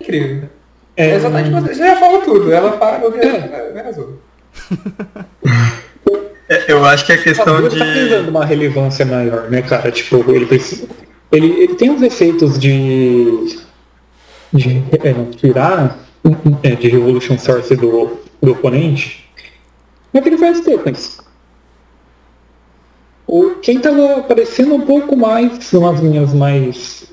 Incrível. 0.01 0.51
É, 0.97 1.15
Exatamente, 1.15 1.51
você 1.51 1.75
já 1.75 1.97
falou 1.97 2.23
tudo. 2.23 2.53
Ela 2.53 2.77
fala 2.79 3.09
o 3.09 3.13
que 3.13 3.21
é, 3.21 3.89
azul. 3.89 4.19
É, 5.45 5.92
Eu 6.69 6.85
acho 6.85 7.07
que 7.07 7.13
a 7.13 7.19
questão 7.19 7.69
de. 7.69 7.79
tá 7.79 7.85
precisando 7.85 8.25
de 8.25 8.31
uma 8.31 8.45
relevância 8.45 9.05
maior, 9.05 9.51
né, 9.51 9.63
cara? 9.63 9.91
Tipo, 9.91 10.25
ele 10.31 10.47
precisa. 10.47 10.87
Ele, 11.31 11.47
ele 11.63 11.75
tem 11.75 11.91
os 11.91 12.03
efeitos 12.03 12.59
de. 12.59 13.59
de 14.53 14.83
é, 15.03 15.15
tirar 15.37 15.99
é, 16.63 16.75
de 16.75 16.89
Revolution 16.89 17.39
Source 17.39 17.75
do, 17.75 18.19
do 18.41 18.53
oponente, 18.53 19.29
mas 20.13 20.25
ele 20.27 20.39
faz 20.39 20.61
tokens. 20.61 21.19
O, 23.27 23.57
quem 23.63 23.81
tava 23.81 24.19
aparecendo 24.19 24.75
um 24.75 24.83
pouco 24.83 25.17
mais 25.17 25.73
nas 25.73 26.01
linhas 26.01 26.35
mais 26.35 27.11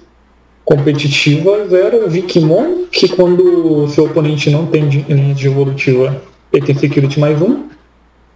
competitivas 0.66 1.72
era 1.74 1.96
o 2.06 2.10
Vikimon, 2.10 2.86
que 2.92 3.08
quando 3.08 3.84
o 3.84 3.88
seu 3.88 4.06
oponente 4.06 4.50
não 4.50 4.68
tem 4.68 4.84
linha 4.88 5.34
de 5.34 5.48
evolutiva, 5.48 6.22
ele 6.52 6.66
tem 6.66 6.76
security 6.76 7.20
mais 7.20 7.42
um. 7.42 7.69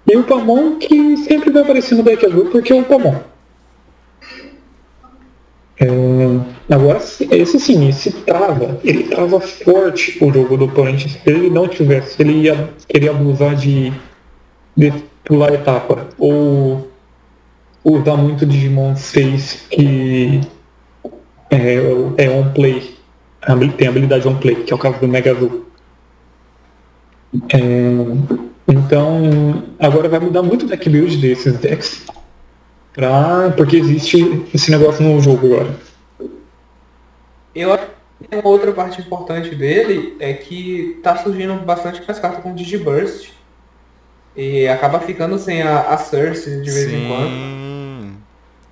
E 0.05 0.17
o 0.17 0.23
Pamon 0.23 0.77
que 0.77 1.17
sempre 1.17 1.49
vai 1.51 1.63
aparecer 1.63 1.95
no 1.95 2.03
deck 2.03 2.25
azul 2.25 2.45
porque 2.45 2.73
é 2.73 2.75
o 2.75 2.83
Pamon. 2.83 3.15
É, 5.79 5.87
agora, 6.73 6.99
se- 6.99 7.27
esse 7.31 7.59
sim, 7.59 7.87
esse 7.89 8.11
trava, 8.11 8.79
ele 8.83 9.03
trava 9.05 9.39
forte 9.39 10.23
o 10.23 10.31
jogo 10.31 10.55
do 10.57 10.65
oponente. 10.65 11.09
Se 11.09 11.19
ele 11.25 11.49
não 11.49 11.67
tivesse, 11.67 12.15
se 12.15 12.21
ele 12.21 12.33
ia 12.43 12.69
querer 12.87 13.09
abusar 13.09 13.55
de, 13.55 13.91
de 14.77 14.93
pular 15.23 15.51
a 15.51 15.55
etapa 15.55 16.07
ou 16.17 16.87
usar 17.83 18.15
muito 18.17 18.45
Digimon 18.45 18.95
6 18.95 19.67
que 19.71 20.41
é, 21.49 21.75
é 22.25 22.29
on 22.29 22.51
play, 22.53 22.95
tem 23.77 23.87
habilidade 23.87 24.27
on 24.27 24.35
play, 24.37 24.55
que 24.55 24.71
é 24.71 24.75
o 24.75 24.79
caso 24.79 24.99
do 24.99 25.07
Mega 25.07 25.31
Azul. 25.31 25.65
É, 27.49 27.59
então, 28.67 29.63
agora 29.79 30.07
vai 30.09 30.19
mudar 30.19 30.41
muito 30.41 30.65
o 30.65 30.67
deck 30.67 30.89
build 30.89 31.17
desses 31.17 31.57
decks. 31.59 32.05
Pra, 32.93 33.51
porque 33.57 33.75
existe 33.77 34.45
esse 34.53 34.69
negócio 34.71 35.03
no 35.03 35.19
jogo 35.21 35.47
agora. 35.47 35.75
Eu 37.55 37.73
acho 37.73 37.87
que 38.29 38.35
uma 38.35 38.47
outra 38.47 38.71
parte 38.71 39.01
importante 39.01 39.53
dele 39.55 40.15
é 40.19 40.33
que 40.33 40.99
tá 41.03 41.17
surgindo 41.17 41.53
bastante 41.65 42.01
mais 42.05 42.19
cartas 42.19 42.41
com 42.43 42.53
Digiburst. 42.53 43.31
E 44.35 44.67
acaba 44.67 44.99
ficando 44.99 45.37
sem 45.37 45.61
a, 45.61 45.81
a 45.89 45.97
Cersei 45.97 46.61
de 46.61 46.71
vez 46.71 46.91
em 46.91 47.07
quando. 47.07 47.29
Sim. 47.29 48.17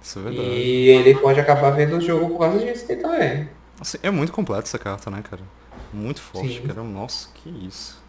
Isso 0.02 0.20
é 0.20 0.22
verdade. 0.24 0.48
E 0.50 0.90
ele 0.90 1.16
pode 1.16 1.40
acabar 1.40 1.70
vendo 1.72 1.98
o 1.98 2.02
jogo 2.02 2.30
por 2.30 2.40
causa 2.40 2.60
disso 2.60 2.88
também. 2.88 3.48
Assim, 3.80 3.98
é 4.02 4.10
muito 4.10 4.32
completa 4.32 4.64
essa 4.64 4.80
carta, 4.80 5.12
né, 5.12 5.22
cara? 5.28 5.42
Muito 5.94 6.22
forte, 6.22 6.62
Sim. 6.62 6.68
cara. 6.68 6.82
Nossa, 6.84 7.28
que 7.36 7.50
isso. 7.68 8.02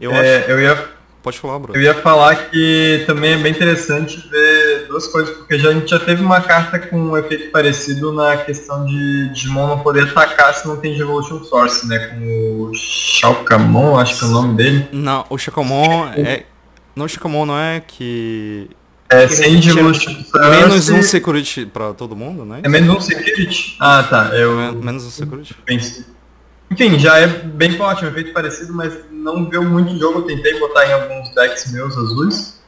Eu 0.00 0.12
É, 0.12 0.38
acho. 0.38 0.50
eu, 0.50 0.60
ia, 0.60 0.88
Pode 1.22 1.38
falar, 1.38 1.58
bro. 1.58 1.74
eu 1.76 1.82
ia 1.82 1.92
falar 1.94 2.34
que 2.50 3.04
também 3.06 3.32
é 3.32 3.36
bem 3.36 3.52
interessante 3.52 4.26
ver 4.30 4.86
duas 4.88 5.06
coisas, 5.06 5.36
porque 5.36 5.58
já, 5.58 5.68
a 5.68 5.72
gente 5.74 5.90
já 5.90 5.98
teve 6.00 6.22
uma 6.22 6.40
carta 6.40 6.78
com 6.78 6.98
um 6.98 7.16
efeito 7.16 7.50
parecido 7.50 8.10
na 8.12 8.38
questão 8.38 8.86
de 8.86 9.28
Digimon 9.28 9.66
não 9.66 9.80
poder 9.80 10.04
atacar 10.04 10.54
se 10.54 10.66
não 10.66 10.78
tem 10.78 10.98
Evolution 10.98 11.44
Source, 11.44 11.86
né? 11.86 11.98
Com 11.98 12.62
o 12.62 12.72
Shalkamon, 12.74 13.98
acho 13.98 14.18
que 14.18 14.24
é 14.24 14.28
o 14.28 14.30
nome 14.30 14.54
dele. 14.56 14.88
Não, 14.92 15.26
o 15.28 15.36
Chacomon 15.36 16.06
é. 16.16 16.44
Não, 16.96 17.04
o 17.04 17.08
Chacomon 17.08 17.44
não 17.46 17.58
é 17.58 17.82
que. 17.86 18.70
É 19.10 19.28
sem 19.28 19.56
Evolution 19.58 20.12
Source. 20.24 20.50
Menos 20.50 20.88
um 20.88 21.02
security 21.02 21.66
pra 21.66 21.92
todo 21.92 22.16
mundo, 22.16 22.44
né? 22.46 22.60
É 22.62 22.68
menos 22.68 22.96
um 22.96 23.00
security? 23.00 23.76
Ah, 23.78 24.02
tá. 24.08 24.30
Eu 24.34 24.56
Men- 24.56 24.72
Menos 24.82 25.04
um 25.04 25.10
security. 25.10 25.54
pensei. 25.66 26.04
Enfim, 26.70 26.98
já 26.98 27.18
é 27.18 27.26
bem 27.26 27.76
forte, 27.76 28.04
é 28.04 28.08
um 28.08 28.10
efeito 28.10 28.32
parecido, 28.32 28.72
mas 28.72 28.94
não 29.10 29.50
viu 29.50 29.64
muito 29.64 29.98
jogo. 29.98 30.20
Eu 30.20 30.22
tentei 30.22 30.58
botar 30.58 30.86
em 30.86 30.92
alguns 30.92 31.34
decks 31.34 31.72
meus 31.72 31.96
azuis. 31.96 32.60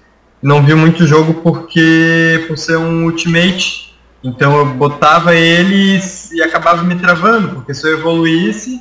Não 0.42 0.60
viu 0.64 0.76
muito 0.76 1.06
jogo 1.06 1.34
porque 1.34 2.44
por 2.48 2.58
ser 2.58 2.76
um 2.76 3.04
ultimate. 3.04 3.96
Então 4.24 4.56
eu 4.58 4.66
botava 4.66 5.34
eles 5.34 6.32
e 6.32 6.42
acabava 6.42 6.82
me 6.82 6.96
travando, 6.96 7.56
porque 7.56 7.74
se 7.74 7.86
eu 7.86 7.98
evoluísse, 7.98 8.80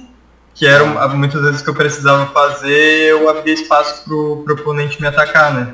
que 0.54 0.68
era 0.68 0.86
muitas 1.10 1.42
vezes 1.42 1.62
que 1.62 1.70
eu 1.70 1.74
precisava 1.74 2.28
fazer, 2.28 3.10
eu 3.10 3.30
abria 3.30 3.54
espaço 3.54 4.04
pro, 4.04 4.44
pro 4.44 4.54
oponente 4.56 5.02
me 5.02 5.08
atacar, 5.08 5.54
né? 5.54 5.74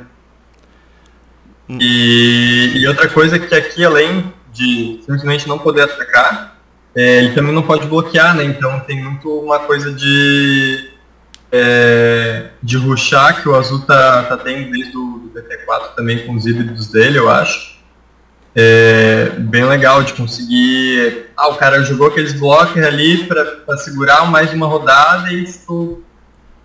E, 1.70 2.74
e 2.78 2.88
outra 2.88 3.10
coisa 3.10 3.38
que 3.38 3.54
aqui, 3.54 3.84
além 3.84 4.34
de 4.54 5.00
simplesmente 5.02 5.48
não 5.48 5.60
poder 5.60 5.82
atacar, 5.82 6.57
é, 6.98 7.20
ele 7.20 7.36
também 7.36 7.54
não 7.54 7.62
pode 7.62 7.86
bloquear, 7.86 8.36
né? 8.36 8.44
Então 8.44 8.80
tem 8.80 9.04
muito 9.04 9.30
uma 9.30 9.60
coisa 9.60 9.94
de 9.94 10.90
é, 11.52 12.48
de 12.62 12.76
rushar 12.76 13.40
que 13.40 13.48
o 13.48 13.56
Azul 13.56 13.82
tá, 13.82 14.24
tá 14.24 14.36
tendo 14.36 14.72
desde 14.72 14.98
o 14.98 15.20
do 15.20 15.30
BT4 15.30 15.96
também 15.96 16.26
com 16.26 16.34
os 16.34 16.48
híbridos 16.48 16.88
dele, 16.88 17.20
eu 17.20 17.30
acho. 17.30 17.78
É 18.56 19.30
bem 19.38 19.64
legal 19.66 20.02
de 20.02 20.14
conseguir. 20.14 21.28
Ah, 21.38 21.50
o 21.50 21.56
cara 21.58 21.84
jogou 21.84 22.08
aqueles 22.08 22.34
blocos 22.34 22.82
ali 22.82 23.26
pra 23.26 23.78
segurar 23.78 24.26
mais 24.32 24.52
uma 24.52 24.66
rodada 24.66 25.32
e, 25.32 25.46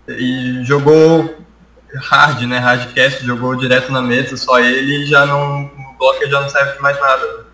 e 0.08 0.64
jogou 0.64 1.36
hard, 1.94 2.40
né? 2.44 2.56
Hardcast, 2.56 3.22
jogou 3.22 3.54
direto 3.54 3.92
na 3.92 4.00
mesa, 4.00 4.34
só 4.38 4.58
ele 4.58 5.02
e 5.02 5.06
já 5.06 5.26
não. 5.26 5.66
O 5.66 5.98
bloco 5.98 6.26
já 6.26 6.40
não 6.40 6.48
serve 6.48 6.80
mais 6.80 6.98
nada. 6.98 7.51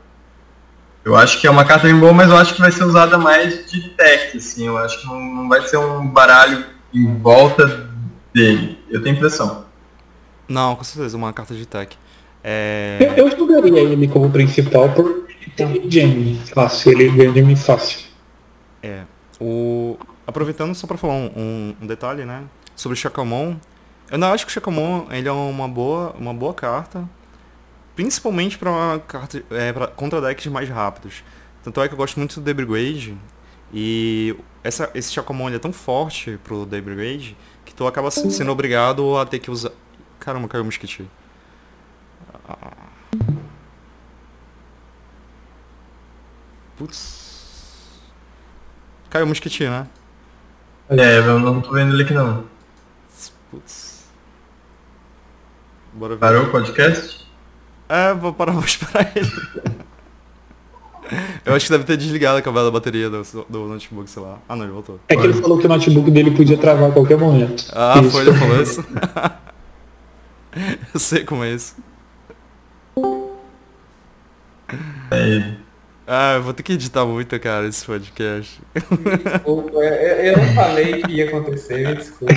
Eu 1.04 1.16
acho 1.16 1.40
que 1.40 1.46
é 1.46 1.50
uma 1.50 1.64
carta 1.64 1.86
bem 1.86 1.98
boa, 1.98 2.12
mas 2.12 2.28
eu 2.28 2.36
acho 2.36 2.54
que 2.54 2.60
vai 2.60 2.70
ser 2.72 2.84
usada 2.84 3.16
mais 3.16 3.70
de 3.70 3.88
tech, 3.90 4.36
assim. 4.36 4.66
Eu 4.66 4.76
acho 4.78 5.00
que 5.00 5.06
não, 5.06 5.20
não 5.20 5.48
vai 5.48 5.62
ser 5.66 5.78
um 5.78 6.06
baralho 6.08 6.64
em 6.92 7.16
volta 7.18 7.88
dele. 8.34 8.78
Eu 8.90 9.02
tenho 9.02 9.16
impressão. 9.16 9.64
Não, 10.46 10.74
com 10.76 10.84
certeza, 10.84 11.16
uma 11.16 11.32
carta 11.32 11.54
de 11.54 11.66
tech. 11.66 11.96
Eu, 12.44 12.50
É... 12.50 13.14
eu 13.16 13.30
jogaria 13.36 13.80
ele 13.80 14.08
como 14.08 14.30
principal 14.30 14.88
por 14.90 15.26
ter 15.56 15.82
Jamie 15.90 16.40
fácil, 16.54 16.92
ele 16.92 17.08
ganha 17.10 17.32
Jamie 17.34 17.56
fácil. 17.56 18.00
É. 18.82 19.02
O... 19.40 19.96
Aproveitando 20.26 20.74
só 20.74 20.86
pra 20.86 20.96
falar 20.98 21.14
um, 21.14 21.30
um- 21.36 21.74
um 21.82 21.86
detalhe, 21.86 22.24
né? 22.24 22.42
Sobre 22.76 22.96
o 22.96 23.00
Chacamon. 23.00 23.56
Eu 24.10 24.18
não 24.18 24.32
acho 24.32 24.44
que 24.46 24.50
o 24.50 24.54
Chacamon 24.54 25.06
ele 25.10 25.26
é 25.28 25.32
uma 25.32 25.66
boa, 25.68 26.14
uma 26.18 26.32
boa 26.34 26.52
carta. 26.54 27.04
Principalmente 27.98 28.56
pra 28.56 28.70
uma 28.70 29.00
carta. 29.00 29.42
É, 29.50 29.72
pra, 29.72 29.88
contra 29.88 30.20
decks 30.20 30.46
mais 30.46 30.68
rápidos. 30.68 31.24
Tanto 31.64 31.82
é 31.82 31.88
que 31.88 31.94
eu 31.94 31.98
gosto 31.98 32.16
muito 32.16 32.38
do 32.38 32.44
The 32.44 32.54
Brigade. 32.54 33.18
E 33.74 34.36
essa, 34.62 34.88
esse 34.94 35.12
Chacamon 35.12 35.48
ele 35.48 35.56
é 35.56 35.58
tão 35.58 35.72
forte 35.72 36.38
pro 36.44 36.64
The 36.64 36.80
Brigade 36.80 37.36
que 37.64 37.74
tu 37.74 37.88
acaba 37.88 38.08
se- 38.12 38.30
sendo 38.30 38.52
obrigado 38.52 39.18
a 39.18 39.26
ter 39.26 39.40
que 39.40 39.50
usar. 39.50 39.72
Caramba, 40.20 40.46
caiu 40.46 40.62
o 40.62 40.64
mosquitinho. 40.64 41.10
Ah. 42.48 42.70
Putz. 46.76 47.98
Caiu 49.10 49.24
o 49.24 49.28
mosquitinho, 49.28 49.70
né? 49.72 49.88
É, 50.90 51.18
eu 51.18 51.38
não 51.40 51.60
tô 51.60 51.72
vendo 51.72 51.94
ele 51.94 52.04
aqui 52.04 52.14
não. 52.14 52.44
Putz. 53.50 54.04
Bora 55.94 56.14
ver. 56.14 56.20
Parou 56.20 56.44
o 56.44 56.50
podcast? 56.52 57.17
É, 57.88 58.14
vou 58.14 58.32
parar, 58.32 58.52
vou 58.52 58.64
esperar 58.64 59.10
ele. 59.16 59.30
Eu 61.44 61.54
acho 61.54 61.66
que 61.66 61.72
deve 61.72 61.84
ter 61.84 61.96
desligado 61.96 62.38
a 62.38 62.42
cabela 62.42 62.66
da 62.66 62.70
bateria 62.70 63.08
do, 63.08 63.22
do 63.48 63.66
notebook, 63.66 64.10
sei 64.10 64.22
lá. 64.22 64.38
Ah 64.48 64.54
não, 64.54 64.64
ele 64.64 64.72
voltou. 64.72 65.00
É 65.08 65.16
que 65.16 65.22
ele 65.22 65.32
falou 65.32 65.58
que 65.58 65.66
o 65.66 65.68
notebook 65.68 66.10
dele 66.10 66.30
podia 66.32 66.58
travar 66.58 66.90
a 66.90 66.92
qualquer 66.92 67.16
momento. 67.16 67.64
Ah, 67.72 67.98
Isso. 68.00 68.10
foi, 68.10 68.20
ele 68.22 68.32
falou 68.34 68.60
isso? 68.60 68.84
Eu 70.92 71.00
sei 71.00 71.24
como 71.24 71.44
é 71.44 71.52
isso. 71.52 71.76
É 75.10 75.28
ele. 75.28 75.58
Ah, 76.10 76.36
eu 76.36 76.42
vou 76.42 76.54
ter 76.54 76.62
que 76.62 76.72
editar 76.72 77.04
muito, 77.04 77.38
cara, 77.38 77.68
esse 77.68 77.84
podcast. 77.84 78.58
Desculpa, 78.74 79.76
eu, 79.76 80.32
eu 80.32 80.38
não 80.38 80.54
falei 80.54 81.02
que 81.02 81.12
ia 81.12 81.28
acontecer, 81.28 81.86
me 81.86 81.96
desculpa. 81.96 82.32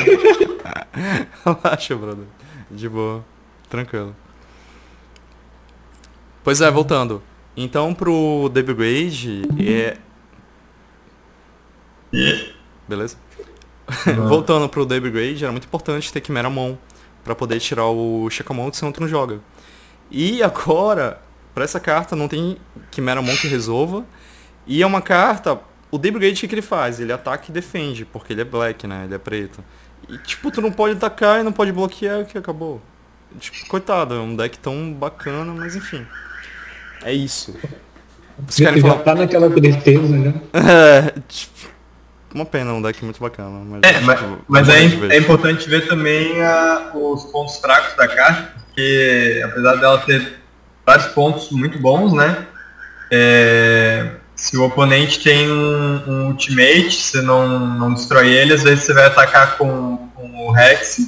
Relaxa, 1.64 1.96
brother. 1.96 2.26
De 2.70 2.90
boa. 2.90 3.24
Tranquilo. 3.70 4.14
Pois 6.44 6.60
é, 6.60 6.72
voltando. 6.72 7.22
Então 7.56 7.94
pro 7.94 8.50
The 8.54 8.64
Brigade 8.64 9.44
é. 9.60 9.98
Beleza? 12.88 13.18
Voltando 14.28 14.68
pro 14.70 14.86
The 14.86 15.00
Brigade, 15.00 15.44
era 15.44 15.52
muito 15.52 15.66
importante 15.66 16.12
ter 16.12 16.26
Chimeramon 16.26 16.78
pra 17.24 17.36
poder 17.36 17.60
tirar 17.60 17.86
o 17.86 18.30
Chacamon 18.30 18.72
que 18.72 18.78
senão 18.78 18.92
tu 18.92 19.02
não 19.02 19.08
joga. 19.08 19.40
E 20.10 20.42
agora, 20.42 21.22
pra 21.54 21.64
essa 21.64 21.80
carta 21.80 22.16
não 22.16 22.28
tem 22.28 22.58
Chimeramon 22.92 23.36
que 23.38 23.48
resolva. 23.48 24.06
E 24.66 24.82
é 24.82 24.86
uma 24.86 25.02
carta. 25.02 25.60
O 25.90 26.00
The 26.00 26.12
Brigade 26.12 26.34
o 26.34 26.40
que 26.40 26.48
que 26.48 26.56
ele 26.56 26.62
faz? 26.62 27.00
Ele 27.00 27.12
ataca 27.12 27.46
e 27.50 27.52
defende, 27.52 28.06
porque 28.06 28.34
ele 28.34 28.42
é 28.42 28.46
black, 28.46 28.88
né? 28.88 29.04
Ele 29.06 29.16
é 29.16 29.18
preto. 29.18 29.64
E 30.10 30.18
tipo, 30.18 30.50
tu 30.52 30.62
não 30.62 30.72
pode 30.72 30.96
atacar 30.96 31.40
e 31.40 31.44
não 31.44 31.52
pode 31.52 31.72
bloquear 31.72 32.26
que 32.26 32.38
acabou. 32.38 32.82
Tipo, 33.40 33.68
coitado, 33.68 34.16
é 34.16 34.20
um 34.20 34.36
deck 34.36 34.58
tão 34.60 34.92
bacana, 34.94 35.54
mas 35.54 35.76
enfim. 35.76 36.06
É 37.04 37.14
isso. 37.14 37.56
Querem 38.56 38.82
já 38.82 38.88
falar? 38.90 39.04
tá 39.04 39.16
naquela 39.16 39.50
tristeza, 39.50 40.08
né? 40.18 40.34
É, 40.54 41.14
tipo, 41.28 41.70
uma 42.34 42.46
pena, 42.46 42.74
um 42.74 42.82
deck 42.82 43.04
muito 43.04 43.20
bacana. 43.20 43.50
Mas, 43.66 43.82
É, 43.84 44.00
mas, 44.02 44.20
tipo, 44.20 44.38
mas 44.48 44.70
é, 44.70 44.84
é 45.16 45.18
importante 45.18 45.70
ver 45.70 45.88
também 45.88 46.42
a- 46.42 46.92
os 46.94 47.26
pontos 47.26 47.58
fracos 47.58 47.96
da 47.96 48.08
carta, 48.08 48.54
porque 48.66 49.42
apesar 49.46 49.76
dela 49.76 49.98
ter 50.00 50.40
vários 50.86 51.08
pontos 51.08 51.50
muito 51.52 51.78
bons, 51.80 52.14
né? 52.14 52.48
é, 53.12 54.12
se 54.36 54.58
o 54.58 54.64
oponente 54.64 55.20
tem 55.22 55.52
um, 55.52 56.02
um 56.08 56.28
ultimate, 56.28 56.94
você 56.96 57.22
não, 57.22 57.60
não 57.60 57.94
destrói 57.94 58.30
ele, 58.30 58.54
às 58.54 58.64
vezes 58.64 58.86
você 58.86 58.94
vai 58.94 59.06
atacar 59.06 59.58
com, 59.58 59.98
com 60.16 60.48
o 60.48 60.52
Rex, 60.52 61.00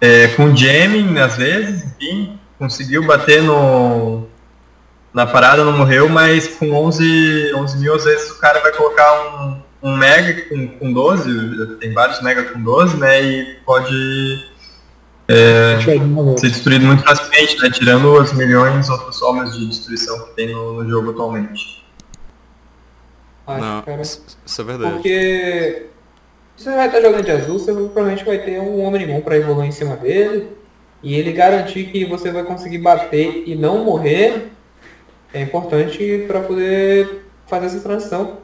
é, 0.00 0.26
com 0.28 0.54
Jamming 0.54 1.18
às 1.20 1.36
vezes, 1.36 1.84
enfim, 1.84 2.38
conseguiu 2.58 3.06
bater 3.06 3.42
no, 3.42 4.28
na 5.12 5.26
parada, 5.26 5.64
não 5.64 5.76
morreu, 5.76 6.08
mas 6.08 6.48
com 6.48 6.72
11, 6.72 7.54
11 7.54 7.78
mil 7.78 7.94
às 7.94 8.04
vezes 8.04 8.30
o 8.30 8.38
cara 8.38 8.60
vai 8.60 8.72
colocar 8.72 9.62
um, 9.82 9.90
um 9.90 9.96
Mega 9.96 10.48
com, 10.48 10.68
com 10.68 10.92
12, 10.92 11.76
tem 11.76 11.92
vários 11.92 12.22
Mega 12.22 12.44
com 12.44 12.62
12, 12.62 12.96
né, 12.96 13.22
e 13.22 13.54
pode 13.64 14.52
volta. 16.08 16.40
ser 16.40 16.48
destruído 16.48 16.86
muito 16.86 17.02
facilmente, 17.02 17.60
né, 17.60 17.70
tirando 17.70 18.18
as 18.18 18.32
milhões 18.32 18.88
outras 18.88 19.18
formas 19.18 19.52
de 19.56 19.68
destruição 19.68 20.26
que 20.26 20.36
tem 20.36 20.52
no, 20.52 20.82
no 20.82 20.88
jogo 20.88 21.10
atualmente. 21.10 21.82
Acho, 23.46 23.60
Não, 23.60 23.82
cara. 23.82 24.02
isso 24.02 24.60
é 24.60 24.64
verdade. 24.64 24.92
Porque 24.94 25.86
se 26.56 26.64
você 26.64 26.76
vai 26.76 26.86
estar 26.86 27.00
jogando 27.00 27.24
de 27.24 27.30
azul, 27.30 27.58
você 27.58 27.72
provavelmente 27.72 28.24
vai 28.24 28.38
ter 28.38 28.60
um 28.60 28.84
Omnimon 28.84 29.20
pra 29.20 29.36
evoluir 29.36 29.68
em 29.68 29.72
cima 29.72 29.96
dele. 29.96 30.48
E 31.02 31.14
ele 31.16 31.32
garantir 31.32 31.86
que 31.86 32.04
você 32.04 32.30
vai 32.30 32.44
conseguir 32.44 32.78
bater 32.78 33.42
e 33.44 33.56
não 33.56 33.84
morrer 33.84 34.52
é 35.32 35.40
importante 35.40 36.24
pra 36.26 36.40
poder 36.40 37.26
fazer 37.46 37.66
essa 37.66 37.80
transição. 37.80 38.38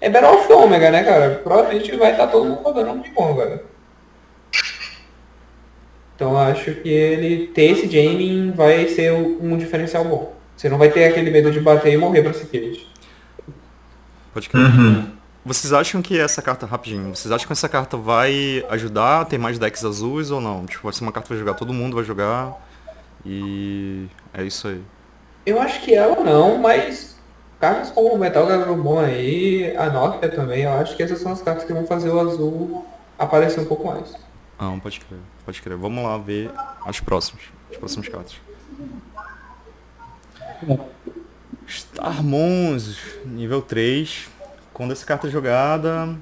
É 0.00 0.08
Battle 0.08 0.34
of 0.34 0.52
Omega, 0.52 0.90
né, 0.90 1.04
cara? 1.04 1.40
Provavelmente 1.42 1.94
vai 1.96 2.12
estar 2.12 2.26
todo 2.28 2.46
mundo 2.46 2.62
rodando 2.62 2.90
Omnimon, 2.90 3.36
cara. 3.36 3.64
Então 6.16 6.38
acho 6.38 6.74
que 6.74 6.88
ele 6.88 7.46
ter 7.48 7.70
esse 7.72 7.88
Jaming 7.88 8.52
vai 8.52 8.88
ser 8.88 9.12
um 9.12 9.56
diferencial 9.56 10.04
bom. 10.04 10.34
Você 10.56 10.68
não 10.68 10.76
vai 10.76 10.90
ter 10.90 11.04
aquele 11.04 11.30
medo 11.30 11.50
de 11.50 11.60
bater 11.60 11.94
e 11.94 11.96
morrer 11.96 12.22
pra 12.22 12.34
Security. 12.34 12.86
Pode 14.32 14.48
crer. 14.48 14.62
Uhum. 14.62 15.10
Vocês 15.42 15.72
acham 15.72 16.02
que 16.02 16.18
essa 16.18 16.42
carta, 16.42 16.66
rapidinho, 16.66 17.14
vocês 17.14 17.32
acham 17.32 17.46
que 17.46 17.52
essa 17.54 17.68
carta 17.68 17.96
vai 17.96 18.64
ajudar 18.68 19.22
a 19.22 19.24
ter 19.24 19.38
mais 19.38 19.58
decks 19.58 19.82
azuis 19.82 20.30
ou 20.30 20.40
não? 20.40 20.66
Tipo, 20.66 20.84
vai 20.84 20.92
ser 20.92 21.02
uma 21.02 21.12
carta 21.12 21.28
que 21.28 21.34
vai 21.34 21.38
jogar, 21.40 21.54
todo 21.54 21.72
mundo 21.72 21.96
vai 21.96 22.04
jogar. 22.04 22.54
E 23.24 24.06
é 24.34 24.44
isso 24.44 24.68
aí. 24.68 24.82
Eu 25.44 25.60
acho 25.60 25.80
que 25.80 25.94
ela 25.94 26.22
não, 26.22 26.58
mas 26.58 27.18
cartas 27.58 27.90
como 27.90 28.14
o 28.14 28.18
Metal 28.18 28.46
Gavrumon 28.46 28.98
aí, 29.00 29.76
a 29.76 29.90
Nokia 29.90 30.28
também, 30.28 30.62
eu 30.62 30.72
acho 30.72 30.96
que 30.96 31.02
essas 31.02 31.20
são 31.20 31.32
as 31.32 31.42
cartas 31.42 31.64
que 31.64 31.72
vão 31.72 31.86
fazer 31.86 32.10
o 32.10 32.20
azul 32.20 32.84
aparecer 33.18 33.60
um 33.60 33.66
pouco 33.66 33.86
mais. 33.86 34.14
Não, 34.58 34.78
pode 34.78 35.00
crer, 35.00 35.18
pode 35.44 35.62
crer. 35.62 35.76
Vamos 35.76 36.04
lá 36.04 36.18
ver 36.18 36.50
as 36.84 37.00
próximas. 37.00 37.44
As 37.70 37.76
próximas 37.76 38.08
cartas. 38.08 38.36
Starmons, 41.66 42.98
nível 43.24 43.62
3. 43.62 44.28
Quando 44.72 44.92
essa 44.92 45.06
carta 45.06 45.28
é 45.28 45.30
jogada, 45.30 46.14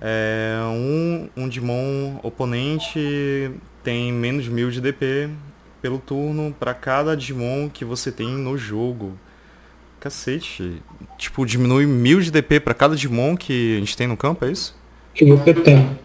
é, 0.00 0.58
um, 0.66 1.28
um 1.36 1.48
Digimon 1.48 2.18
oponente 2.22 3.50
tem 3.82 4.12
menos 4.12 4.48
mil 4.48 4.70
de 4.70 4.80
DP 4.80 5.30
pelo 5.82 5.98
turno 5.98 6.54
para 6.58 6.72
cada 6.72 7.16
Digimon 7.16 7.68
que 7.68 7.84
você 7.84 8.10
tem 8.10 8.28
no 8.28 8.56
jogo. 8.56 9.12
Cacete. 10.00 10.80
Tipo, 11.18 11.44
diminui 11.44 11.84
mil 11.84 12.20
de 12.20 12.30
DP 12.30 12.60
para 12.60 12.72
cada 12.72 12.94
Digimon 12.94 13.36
que 13.36 13.76
a 13.76 13.80
gente 13.80 13.96
tem 13.96 14.06
no 14.06 14.16
campo, 14.16 14.44
é 14.44 14.50
isso? 14.50 14.80
que 15.14 15.24
você 15.24 15.54
tem. 15.54 15.98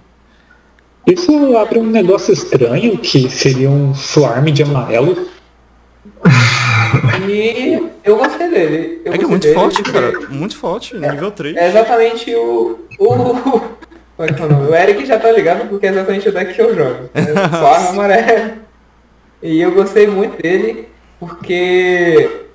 Isso 1.05 1.55
abre 1.55 1.79
um 1.79 1.85
negócio 1.85 2.33
estranho, 2.33 2.97
que 2.97 3.29
seria 3.29 3.69
um 3.69 3.95
swarm 3.95 4.51
de 4.51 4.63
amarelo. 4.63 5.27
E 7.27 7.83
eu 8.03 8.17
gostei 8.17 8.49
dele. 8.49 9.01
Eu 9.03 9.13
É 9.13 9.17
que 9.17 9.25
é 9.25 9.27
muito 9.27 9.43
dele 9.43 9.55
forte, 9.55 9.83
porque 9.83 9.91
cara. 9.91 10.19
Muito 10.29 10.55
forte. 10.55 10.95
Nível 10.95 11.31
3. 11.31 11.57
É 11.57 11.67
exatamente 11.67 12.33
o. 12.33 12.79
o 12.97 13.33
como 14.15 14.29
é 14.29 14.33
que 14.33 14.41
é 14.41 14.45
o 14.45 14.49
nome? 14.49 14.69
O 14.69 14.75
Eric 14.75 15.05
já 15.05 15.19
tá 15.19 15.29
ligado 15.31 15.67
porque 15.67 15.87
é 15.87 15.89
exatamente 15.89 16.29
o 16.29 16.31
deck 16.31 16.53
que 16.53 16.61
eu 16.61 16.73
jogo. 16.73 17.09
É 17.13 17.23
só 17.51 17.73
arma 17.73 17.89
amarela. 17.89 18.55
E 19.41 19.61
eu 19.61 19.71
gostei 19.71 20.07
muito 20.07 20.41
dele 20.41 20.87
porque 21.19 22.45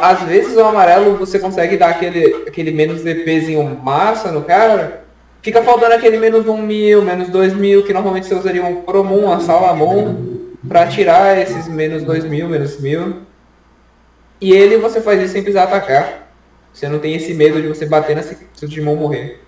às 0.00 0.22
vezes 0.22 0.56
o 0.56 0.64
amarelo 0.64 1.16
você 1.16 1.38
consegue 1.38 1.76
dar 1.76 1.90
aquele, 1.90 2.44
aquele 2.46 2.70
menos 2.70 3.02
DPzinho 3.02 3.78
massa 3.82 4.30
no 4.32 4.42
cara. 4.42 5.04
Fica 5.42 5.62
faltando 5.62 5.94
aquele 5.94 6.16
menos 6.18 6.46
1 6.46 6.56
mil, 6.62 7.02
menos 7.02 7.28
2 7.28 7.52
mil, 7.54 7.82
que 7.84 7.92
normalmente 7.92 8.26
você 8.26 8.34
usaria 8.34 8.64
um 8.64 8.76
Promon, 8.82 9.24
uma 9.26 9.40
Salamon, 9.40 10.16
pra 10.66 10.86
tirar 10.86 11.38
esses 11.38 11.68
menos 11.68 12.02
2 12.02 12.24
mil, 12.24 12.48
menos 12.48 12.80
mil. 12.80 13.18
E 14.40 14.52
ele 14.52 14.78
você 14.78 15.02
faz 15.02 15.20
isso 15.22 15.32
sem 15.34 15.42
precisar 15.42 15.64
atacar. 15.64 16.30
Você 16.72 16.88
não 16.88 16.98
tem 16.98 17.14
esse 17.14 17.34
medo 17.34 17.60
de 17.60 17.68
você 17.68 17.84
bater 17.84 18.16
nesse 18.16 18.38
seu 18.54 18.66
Digimon 18.66 18.96
morrer. 18.96 19.40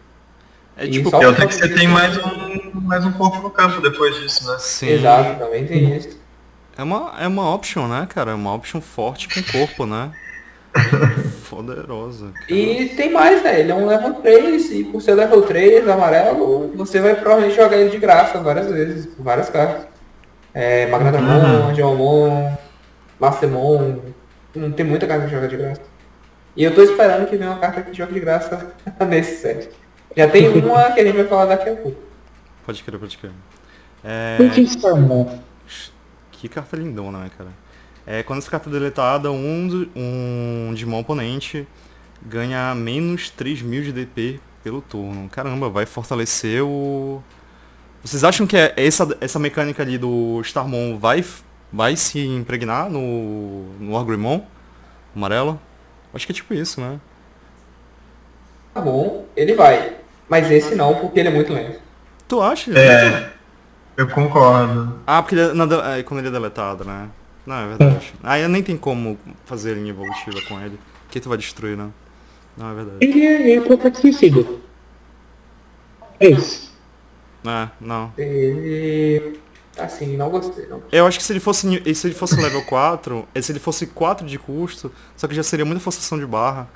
É 0.76 0.84
E 0.84 0.90
tipo, 0.90 1.08
só- 1.08 1.18
outra 1.18 1.46
que 1.46 1.54
você 1.54 1.68
tem 1.68 1.88
mais 1.88 2.16
um, 2.18 2.80
mais 2.82 3.04
um 3.06 3.12
corpo 3.12 3.38
no 3.40 3.50
campo 3.50 3.80
depois 3.80 4.14
disso, 4.16 4.46
né? 4.46 4.56
sim. 4.60 4.90
Exato, 4.90 5.38
também 5.38 5.64
tem 5.66 5.96
isso. 5.96 6.18
É 6.78 6.82
uma, 6.82 7.14
é 7.18 7.26
uma 7.26 7.54
option, 7.54 7.88
né, 7.88 8.06
cara? 8.08 8.32
É 8.32 8.34
uma 8.34 8.54
option 8.54 8.80
forte 8.80 9.28
com 9.28 9.58
corpo, 9.58 9.86
né? 9.86 10.12
Poderosa. 11.48 12.32
cara. 12.32 12.52
E 12.52 12.90
tem 12.90 13.10
mais, 13.10 13.42
né? 13.42 13.60
Ele 13.60 13.72
é 13.72 13.74
um 13.74 13.86
level 13.86 14.14
3, 14.14 14.70
e 14.72 14.84
por 14.84 15.00
ser 15.00 15.14
level 15.14 15.42
3 15.42 15.88
amarelo, 15.88 16.72
você 16.74 17.00
vai 17.00 17.14
provavelmente 17.14 17.56
jogar 17.56 17.76
ele 17.76 17.90
de 17.90 17.98
graça 17.98 18.38
várias 18.38 18.70
vezes, 18.70 19.06
com 19.14 19.22
várias 19.22 19.48
cartas. 19.48 19.86
É, 20.52 20.86
Magnadramon, 20.86 21.74
Geomon, 21.74 22.52
Macemon, 23.18 23.96
não 24.54 24.72
tem 24.72 24.84
muita 24.84 25.06
carta 25.06 25.26
que 25.26 25.30
joga 25.32 25.48
de 25.48 25.56
graça. 25.56 25.82
E 26.56 26.64
eu 26.64 26.74
tô 26.74 26.82
esperando 26.82 27.26
que 27.26 27.36
venha 27.36 27.50
uma 27.50 27.58
carta 27.58 27.82
que 27.82 27.96
joga 27.96 28.12
de 28.12 28.20
graça 28.20 28.74
nesse 29.08 29.40
set. 29.40 29.70
Já 30.16 30.28
tem 30.28 30.48
uma 30.60 30.90
que 30.92 31.00
a 31.00 31.04
gente 31.04 31.16
vai 31.16 31.26
falar 31.26 31.46
daqui 31.46 31.68
a 31.68 31.76
pouco. 31.76 32.00
Pode 32.64 32.82
crer, 32.82 32.98
pode 32.98 33.18
crer. 33.18 33.32
É, 34.02 34.36
Por 34.36 34.50
que 34.50 34.62
Starmon? 34.62 35.26
Que 36.40 36.48
carta 36.48 36.76
lindona, 36.76 37.18
né, 37.20 37.30
cara? 37.36 37.50
É, 38.06 38.22
quando 38.22 38.38
essa 38.38 38.50
carta 38.50 38.68
é 38.68 38.72
deletada, 38.72 39.30
um, 39.32 39.66
do- 39.66 39.90
um 39.96 40.70
Digimon 40.72 41.00
oponente 41.00 41.66
ganha 42.22 42.74
menos 42.74 43.30
3 43.30 43.62
mil 43.62 43.82
de 43.82 43.92
DP 43.92 44.40
pelo 44.62 44.80
turno. 44.80 45.28
Caramba, 45.28 45.68
vai 45.68 45.86
fortalecer 45.86 46.62
o... 46.62 47.22
Vocês 48.02 48.22
acham 48.22 48.46
que 48.46 48.56
é 48.56 48.72
essa, 48.76 49.16
essa 49.20 49.38
mecânica 49.38 49.82
ali 49.82 49.98
do 49.98 50.40
Starmon 50.42 50.96
vai, 50.98 51.24
vai 51.72 51.96
se 51.96 52.24
impregnar 52.24 52.88
no, 52.88 53.64
no 53.80 53.96
Argrimon 53.96 54.40
amarelo? 55.14 55.60
Acho 56.14 56.26
que 56.26 56.32
é 56.32 56.34
tipo 56.34 56.54
isso, 56.54 56.80
né? 56.80 57.00
Tá 58.72 58.80
bom, 58.80 59.26
ele 59.36 59.54
vai. 59.54 59.96
Mas 60.28 60.50
esse 60.50 60.74
não, 60.74 60.94
porque 60.96 61.18
ele 61.20 61.28
é 61.28 61.32
muito 61.32 61.52
lento. 61.52 61.80
Tu 62.28 62.40
acha? 62.40 62.70
É, 62.78 63.30
eu 63.96 64.08
concordo. 64.08 64.98
Ah, 65.06 65.22
porque 65.22 65.34
ele 65.34 65.50
é, 65.50 65.54
na 65.54 65.96
é, 65.96 66.02
quando 66.02 66.20
ele 66.20 66.28
é 66.28 66.30
deletado, 66.30 66.84
né? 66.84 67.08
Não, 67.46 67.54
é 67.56 67.68
verdade. 67.68 68.14
Aí 68.22 68.46
nem 68.48 68.62
tem 68.62 68.76
como 68.76 69.18
fazer 69.44 69.74
linha 69.74 69.90
evolutiva 69.90 70.40
com 70.48 70.60
ele. 70.60 70.78
Que 71.10 71.20
tu 71.20 71.28
vai 71.28 71.38
destruir, 71.38 71.76
né? 71.76 71.88
Não, 72.56 72.70
é 72.70 72.74
verdade. 72.74 72.98
Ele 73.00 73.24
é, 73.24 73.56
é 73.56 73.60
Protect 73.60 74.00
Suicida. 74.00 74.44
É 76.18 76.28
isso. 76.28 76.74
É, 77.46 77.68
não. 77.80 78.12
Ele. 78.18 79.38
Assim, 79.78 80.16
não 80.16 80.30
gostei. 80.30 80.66
Não. 80.66 80.82
Eu 80.90 81.06
acho 81.06 81.18
que 81.18 81.24
se 81.24 81.32
ele 81.32 81.40
fosse 81.40 81.94
se 81.94 82.06
ele 82.06 82.14
fosse 82.14 82.34
level 82.40 82.64
4, 82.64 83.28
eh, 83.34 83.42
se 83.42 83.52
ele 83.52 83.58
fosse 83.58 83.86
4 83.86 84.26
de 84.26 84.38
custo, 84.38 84.90
só 85.16 85.28
que 85.28 85.34
já 85.34 85.42
seria 85.42 85.64
muita 85.64 85.80
forçação 85.80 86.18
de 86.18 86.26
barra. 86.26 86.68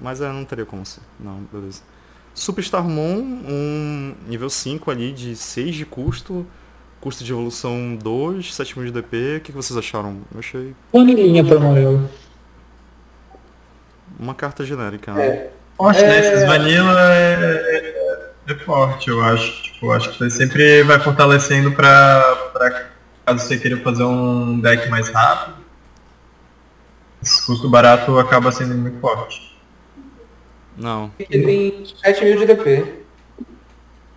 Mas 0.00 0.20
é, 0.20 0.28
não 0.28 0.44
teria 0.44 0.66
como 0.66 0.84
ser. 0.84 1.00
Não, 1.20 1.40
beleza. 1.52 1.82
Superstarmon, 2.34 3.18
um 3.48 4.14
nível 4.26 4.48
5 4.48 4.90
ali 4.90 5.12
de 5.12 5.36
6 5.36 5.74
de 5.74 5.84
custo, 5.84 6.46
custo 7.00 7.22
de 7.24 7.32
evolução 7.32 7.96
2, 8.00 8.54
7 8.54 8.78
mil 8.78 8.86
de 8.86 8.92
DP. 8.92 9.36
O 9.36 9.40
que, 9.40 9.52
que 9.52 9.52
vocês 9.52 9.76
acharam? 9.76 10.18
Eu 10.32 10.38
achei 10.38 10.74
Panelinha 10.90 11.44
pra 11.44 11.56
amarelo. 11.56 12.08
uma 14.18 14.34
carta 14.34 14.64
genérica, 14.64 15.12
né? 15.12 15.26
É. 15.26 15.50
Forte, 15.76 16.02
né? 16.02 16.16
É. 16.16 16.20
Esses 16.20 16.46
vanilla 16.46 17.00
é, 17.12 17.34
é, 18.46 18.52
é 18.52 18.54
forte, 18.56 19.08
eu 19.08 19.22
acho. 19.22 19.62
Tipo, 19.64 19.86
eu 19.86 19.92
acho 19.92 20.10
que 20.12 20.18
você 20.18 20.30
sempre 20.30 20.82
vai 20.84 20.98
fortalecendo 21.00 21.72
pra, 21.72 22.22
pra 22.52 22.88
caso 23.26 23.46
você 23.46 23.58
queira 23.58 23.76
fazer 23.78 24.04
um 24.04 24.58
deck 24.60 24.88
mais 24.88 25.08
rápido. 25.08 25.56
Esse 27.22 27.44
custo 27.46 27.68
barato 27.68 28.18
acaba 28.18 28.50
sendo 28.50 28.74
muito 28.74 28.98
forte. 29.00 29.51
Não. 30.76 31.10
Ele 31.18 31.44
tem 31.44 31.84
7 32.02 32.24
mil 32.24 32.38
de 32.38 32.46
DP. 32.46 32.84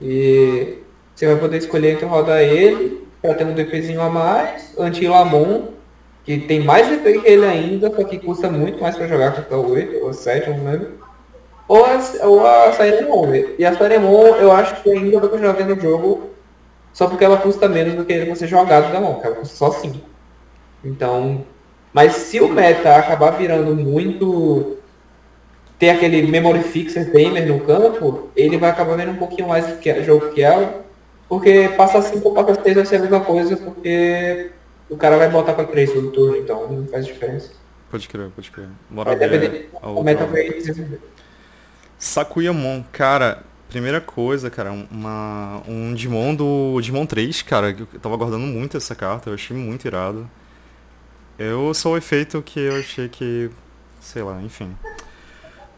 E 0.01 0.79
você 1.13 1.27
vai 1.27 1.37
poder 1.37 1.57
escolher 1.57 1.93
entre 1.93 2.05
rodar 2.05 2.41
ele 2.41 3.07
pra 3.21 3.33
ter 3.33 3.45
um 3.45 3.53
DPzinho 3.53 4.01
a 4.01 4.09
mais, 4.09 4.73
Anti-Lamon, 4.77 5.69
que 6.23 6.39
tem 6.39 6.59
mais 6.59 6.87
DP 6.87 7.19
que 7.19 7.27
ele 7.27 7.45
ainda, 7.45 7.89
só 7.95 8.03
que 8.03 8.19
custa 8.19 8.49
muito 8.49 8.81
mais 8.81 8.95
pra 8.95 9.07
jogar, 9.07 9.33
custa 9.33 9.55
8 9.55 10.03
ou 10.03 10.13
7, 10.13 10.49
não 10.49 10.71
lembro. 10.71 11.05
Ou 11.67 11.83
a, 11.83 11.99
ou 12.23 12.45
a 12.45 12.71
Sairemon. 12.73 13.33
E 13.57 13.65
a 13.65 13.75
Sairemon 13.75 14.35
eu 14.35 14.51
acho 14.51 14.81
que 14.83 14.91
ainda 14.91 15.19
vai 15.19 15.29
continuar 15.29 15.53
vendo 15.53 15.79
jogo 15.81 16.29
só 16.93 17.07
porque 17.07 17.25
ela 17.25 17.37
custa 17.37 17.67
menos 17.67 17.95
do 17.95 18.05
que 18.05 18.25
você 18.25 18.47
jogado 18.47 18.91
da 18.91 19.01
mão, 19.01 19.19
que 19.19 19.27
ela 19.27 19.35
custa 19.35 19.55
só 19.55 19.71
5. 19.71 19.97
Então. 20.83 21.43
Mas 21.91 22.13
se 22.13 22.39
o 22.39 22.49
meta 22.49 22.95
acabar 22.95 23.31
virando 23.31 23.75
muito 23.75 24.77
ter 25.77 25.89
aquele 25.89 26.21
memory 26.23 26.63
fixer 26.63 27.11
gamer 27.11 27.47
no 27.47 27.59
campo, 27.61 28.29
ele 28.35 28.57
vai 28.57 28.69
acabar 28.69 28.95
vendo 28.95 29.11
um 29.11 29.17
pouquinho 29.17 29.47
mais 29.47 29.65
que 29.79 30.03
jogo 30.03 30.29
que 30.31 30.41
ela, 30.41 30.85
porque 31.27 31.69
passa 31.75 32.01
5 32.01 32.27
ou 32.27 32.33
passa 32.33 32.61
6 32.61 32.75
vai 32.75 32.85
ser 32.85 32.95
a 32.97 32.99
mesma 32.99 33.19
coisa, 33.21 33.57
porque 33.57 34.51
o 34.89 34.95
cara 34.95 35.17
vai 35.17 35.29
botar 35.29 35.53
pra 35.53 35.65
3 35.65 35.91
todo 35.91 36.11
turno, 36.11 36.37
então 36.37 36.71
não 36.71 36.87
faz 36.87 37.05
diferença. 37.05 37.51
Pode 37.89 38.07
crer, 38.07 38.29
pode 38.29 38.51
crer. 38.51 38.67
Bora 38.89 39.15
Vai 39.15 39.19
depender 39.29 39.69
a 39.81 39.89
o 39.89 39.95
outra. 39.97 40.27
meta. 40.27 40.99
Sakuyamon, 41.97 42.83
cara, 42.91 43.43
primeira 43.69 44.01
coisa, 44.01 44.49
cara, 44.49 44.71
uma, 44.71 45.61
um 45.67 45.93
Digimon 45.93 46.35
do 46.35 46.79
Digimon 46.79 47.05
3, 47.05 47.41
cara, 47.41 47.73
que 47.73 47.81
eu 47.81 47.99
tava 47.99 48.17
guardando 48.17 48.45
muito 48.45 48.77
essa 48.77 48.95
carta, 48.95 49.29
eu 49.29 49.33
achei 49.33 49.55
muito 49.55 49.85
irado. 49.85 50.29
Eu 51.37 51.73
sou 51.73 51.93
o 51.93 51.97
efeito 51.97 52.41
que 52.41 52.59
eu 52.59 52.75
achei 52.77 53.09
que, 53.09 53.49
sei 53.99 54.23
lá, 54.23 54.41
enfim. 54.41 54.75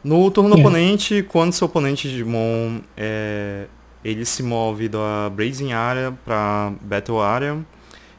No 0.03 0.29
turno 0.31 0.49
do 0.51 0.57
É. 0.57 0.59
oponente, 0.59 1.23
quando 1.23 1.51
seu 1.53 1.65
oponente 1.65 2.07
Digimon 2.09 2.79
é, 2.95 3.65
ele 4.03 4.23
se 4.25 4.41
move 4.43 4.87
da 4.87 5.29
Blazing 5.35 5.73
Area 5.73 6.13
pra 6.23 6.71
Battle 6.81 7.19
Area, 7.21 7.57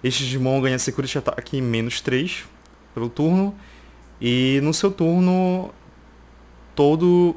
este 0.03 0.25
Digimon 0.25 0.61
ganha 0.61 0.79
Security 0.79 1.19
Attack 1.19 1.61
menos 1.63 2.01
3 2.01 2.45
pelo 2.95 3.09
turno, 3.09 3.55
e 4.21 4.61
no 4.63 4.75
seu 4.75 4.91
turno, 4.91 5.71
todo 6.75 7.35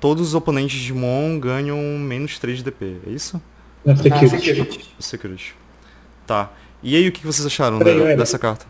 todos 0.00 0.28
os 0.28 0.34
oponentes 0.34 0.78
de 0.78 0.94
Mon 0.94 1.40
ganham 1.40 1.76
menos 1.98 2.38
3 2.38 2.58
de 2.58 2.64
DP, 2.64 2.98
é 3.06 3.10
isso? 3.10 3.42
Na 3.84 3.94
Ah, 3.94 3.96
security. 3.96 4.38
security. 4.38 4.94
Security. 5.00 5.54
Tá. 6.24 6.52
E 6.82 6.94
aí, 6.94 7.08
o 7.08 7.10
que 7.12 7.26
vocês 7.26 7.44
acharam 7.44 7.78
Peraí, 7.80 7.98
da- 7.98 8.14
dessa 8.14 8.38
carta? 8.38 8.64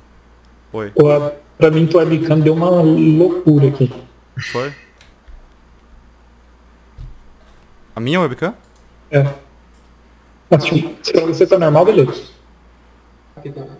Oi. 0.72 0.90
Pô, 0.94 1.04
pra 1.58 1.70
mim, 1.70 1.86
tua 1.86 2.02
webcam 2.04 2.40
deu 2.40 2.54
uma 2.54 2.70
loucura 2.70 3.68
aqui. 3.68 3.92
Foi? 4.52 4.72
A 7.94 8.00
minha 8.00 8.20
webcam? 8.20 8.54
É. 9.10 9.24
Mas, 10.50 10.64
tipo, 10.64 11.04
se 11.04 11.12
pra 11.12 11.26
você 11.26 11.46
tá 11.46 11.58
normal, 11.58 11.84
beleza. 11.84 12.22
Aqui 13.36 13.50
também. 13.50 13.70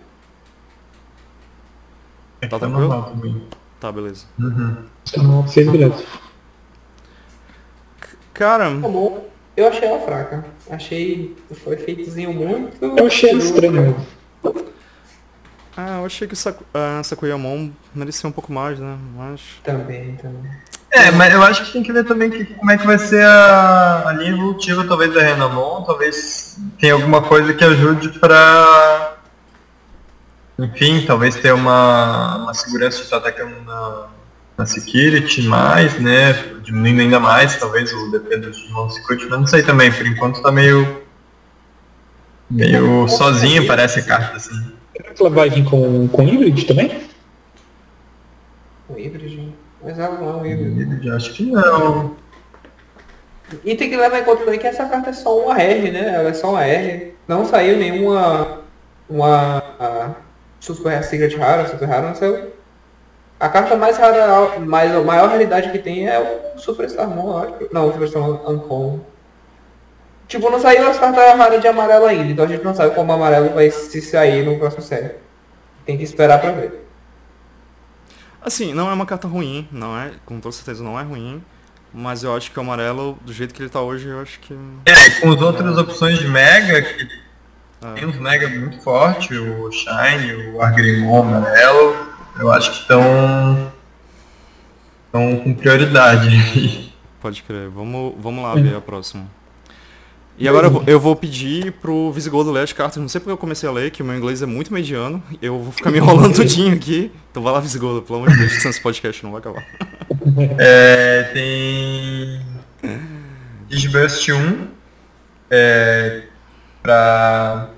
É 2.41 2.47
Tá 2.47 2.59
tá 2.59 2.67
tranquilo? 2.67 2.89
normal 2.89 3.11
também. 3.11 3.47
Tá, 3.81 3.93
beleza. 3.93 4.27
Uhum. 4.39 4.85
Se 5.05 5.15
tá 5.15 5.23
normal, 5.23 5.43
vocês, 5.45 5.71
beleza. 5.71 6.05
Cara, 8.35 8.65
Tá 8.71 8.89
bom. 8.89 9.29
Eu 9.57 9.67
achei 9.69 9.89
ela 9.89 10.01
fraca. 10.01 10.45
Achei. 10.71 11.37
Foi 11.65 11.77
feitozinho 11.77 12.33
muito. 12.33 12.85
Eu 12.85 13.07
achei 13.07 13.31
ela 13.31 13.39
estranha. 13.41 13.97
Ah, 15.81 15.99
eu 16.01 16.07
achei 16.07 16.26
que 16.26 16.35
o 16.35 16.37
Saku, 16.37 16.64
a 16.74 17.01
Sakuyamon 17.05 17.70
merecia 17.95 18.29
um 18.29 18.33
pouco 18.33 18.53
mais, 18.53 18.81
né? 18.81 18.99
Mas. 19.16 19.41
Também, 19.62 20.16
também. 20.16 20.51
É, 20.91 21.12
mas 21.12 21.33
eu 21.33 21.41
acho 21.41 21.66
que 21.66 21.72
tem 21.72 21.85
que 21.85 21.93
ver 21.93 22.03
também 22.03 22.29
que, 22.29 22.47
como 22.47 22.68
é 22.72 22.76
que 22.76 22.85
vai 22.85 22.99
ser 22.99 23.24
a, 23.24 24.09
a 24.09 24.12
linha 24.14 24.33
evolutiva, 24.33 24.85
talvez 24.89 25.14
da 25.14 25.22
Renamon, 25.22 25.85
talvez 25.85 26.59
tenha 26.81 26.95
alguma 26.95 27.22
coisa 27.22 27.55
que 27.55 27.62
ajude 27.62 28.09
pra. 28.18 29.18
Enfim, 30.59 31.05
talvez 31.07 31.37
ter 31.37 31.55
uma, 31.55 32.39
uma 32.39 32.55
segurança 32.55 32.97
de 32.97 33.05
estar 33.05 33.18
atacando 33.18 33.55
na, 33.64 34.09
na 34.59 34.66
security 34.66 35.43
mais, 35.43 35.97
né? 36.01 36.33
Diminuindo 36.61 37.03
ainda 37.03 37.20
mais, 37.20 37.57
talvez 37.57 37.93
o 37.93 38.11
do 38.11 38.51
Digimon 38.51 38.91
Security, 38.91 39.26
mas 39.31 39.39
não 39.39 39.47
sei 39.47 39.62
também, 39.62 39.93
por 39.93 40.05
enquanto 40.05 40.43
tá 40.43 40.51
meio. 40.51 41.03
meio 42.51 43.07
sozinho, 43.07 43.64
parece 43.64 44.01
a 44.01 44.03
carta 44.03 44.39
assim. 44.39 44.76
Será 44.99 45.15
que 45.15 45.23
ela 45.23 45.31
vai 45.31 45.49
vir 45.49 45.65
com, 45.65 46.09
com 46.09 46.23
híbrido 46.23 46.67
também? 46.67 47.09
Um 48.91 48.99
híbrido. 48.99 49.53
Mas 49.83 49.99
ela 49.99 50.19
não 50.19 50.29
é 50.29 50.35
um 50.35 50.47
híbrido. 50.47 51.07
Eu 51.07 51.17
acho 51.17 51.33
que 51.35 51.45
não. 51.45 52.17
E 53.65 53.77
tem 53.77 53.89
que 53.89 53.97
levar 53.97 54.19
em 54.19 54.25
conta 54.25 54.45
também 54.45 54.59
que 54.59 54.67
essa 54.67 54.87
carta 54.87 55.11
é 55.11 55.13
só 55.13 55.39
uma 55.39 55.57
R, 55.57 55.91
né? 55.91 56.15
Ela 56.15 56.31
é 56.31 56.35
só 56.35 56.51
uma 56.51 56.65
R. 56.65 57.15
Não 57.29 57.45
saiu 57.45 57.79
nenhuma. 57.79 58.63
Uma. 59.09 59.59
A, 59.79 60.11
super 60.61 61.03
Secret 61.05 61.37
rara, 61.37 61.69
super 61.69 61.87
rara, 61.89 62.09
não 62.09 62.15
saiu. 62.15 62.53
A 63.39 63.49
carta 63.49 63.77
mais 63.77 63.97
rara, 63.97 64.59
mais, 64.59 64.93
a 64.93 65.01
maior 65.01 65.29
realidade 65.29 65.71
que 65.71 65.79
tem 65.79 66.09
é 66.09 66.19
o 66.19 66.59
Super 66.59 66.87
Starmon, 66.87 67.31
eu 67.31 67.39
acho. 67.39 67.69
Não, 67.73 67.89
o 67.89 67.93
Super 67.93 68.09
Starmon 68.09 68.41
Uncommon. 68.49 69.01
Tipo, 70.29 70.51
não 70.51 70.61
saiu 70.61 70.89
as 70.89 70.99
cartas 70.99 71.39
raras 71.39 71.61
de 71.61 71.66
amarelo 71.66 72.05
ainda, 72.05 72.31
então 72.31 72.45
a 72.45 72.49
gente 72.49 72.62
não 72.62 72.74
sabe 72.74 72.95
como 72.95 73.11
o 73.11 73.14
amarelo 73.14 73.49
vai 73.55 73.70
se 73.70 74.01
sair 74.03 74.45
no 74.45 74.59
próximo 74.59 74.83
série. 74.83 75.14
Tem 75.87 75.97
que 75.97 76.05
esperar 76.05 76.39
pra 76.39 76.53
ver. 76.53 76.87
Assim, 78.43 78.74
não 78.74 78.91
é 78.91 78.93
uma 78.93 79.07
carta 79.07 79.26
ruim, 79.26 79.66
não 79.72 79.99
é? 79.99 80.12
Com 80.26 80.39
toda 80.39 80.55
certeza 80.55 80.85
não 80.85 81.01
é 81.01 81.03
ruim. 81.03 81.43
Mas 81.93 82.22
eu 82.22 82.37
acho 82.37 82.51
que 82.53 82.59
o 82.59 82.62
amarelo, 82.62 83.18
do 83.22 83.33
jeito 83.33 83.55
que 83.55 83.62
ele 83.62 83.70
tá 83.70 83.81
hoje, 83.81 84.09
eu 84.09 84.20
acho 84.20 84.39
que. 84.41 84.55
É, 84.85 85.11
com 85.20 85.33
as 85.33 85.41
outras 85.41 85.79
opções 85.79 86.18
de 86.18 86.29
Mega, 86.29 86.83
que 86.83 87.09
Ah, 87.83 87.95
Tem 87.95 88.05
uns 88.05 88.18
Mega 88.18 88.49
muito 88.49 88.79
forte, 88.83 89.35
o 89.35 89.72
Shine, 89.72 90.53
o 90.53 90.61
Argrimon 90.61 91.22
amarelo, 91.22 91.97
eu 92.39 92.53
acho 92.53 92.70
que 92.72 92.81
estão 92.81 93.72
estão 95.07 95.37
com 95.39 95.55
prioridade. 95.55 96.95
Pode 97.20 97.43
crer. 97.43 97.70
Vamos, 97.70 98.14
vamos 98.18 98.45
lá 98.45 98.55
ver 98.55 98.76
a 98.76 98.81
próxima. 98.81 99.26
E 100.39 100.49
agora 100.49 100.70
eu 100.86 101.01
vou, 101.01 101.16
pedir 101.16 101.72
pro 101.72 102.12
Visigodo 102.12 102.53
ler 102.53 102.62
as 102.62 102.72
cartas. 102.72 102.97
Não 102.99 103.09
sei 103.09 103.20
porque 103.20 103.32
eu 103.32 103.36
comecei 103.36 103.68
a 103.68 103.72
ler, 103.72 103.91
que 103.91 104.03
o 104.03 104.05
meu 104.05 104.16
inglês 104.16 104.41
é 104.41 104.47
muito 104.47 104.72
mediano. 104.72 105.20
Eu 105.43 105.59
vou 105.59 105.72
ficar 105.72 105.91
me 105.91 105.99
enrolando 105.99 106.32
tudinho 106.36 106.74
aqui. 106.74 107.11
Então 107.30 107.43
vai 107.43 107.53
lá, 107.53 107.59
Visigodo, 107.59 108.03
pelo 108.03 108.20
amor 108.20 108.30
de 108.30 108.39
Deus, 108.39 108.64
esse 108.64 108.80
podcast 108.80 109.24
não 109.24 109.32
vai 109.32 109.41
acabar. 109.41 109.64
É, 110.59 111.22
tem 111.32 112.41
Disburst 113.68 114.28
1 114.28 114.68
é, 115.51 116.22
para 116.82 117.70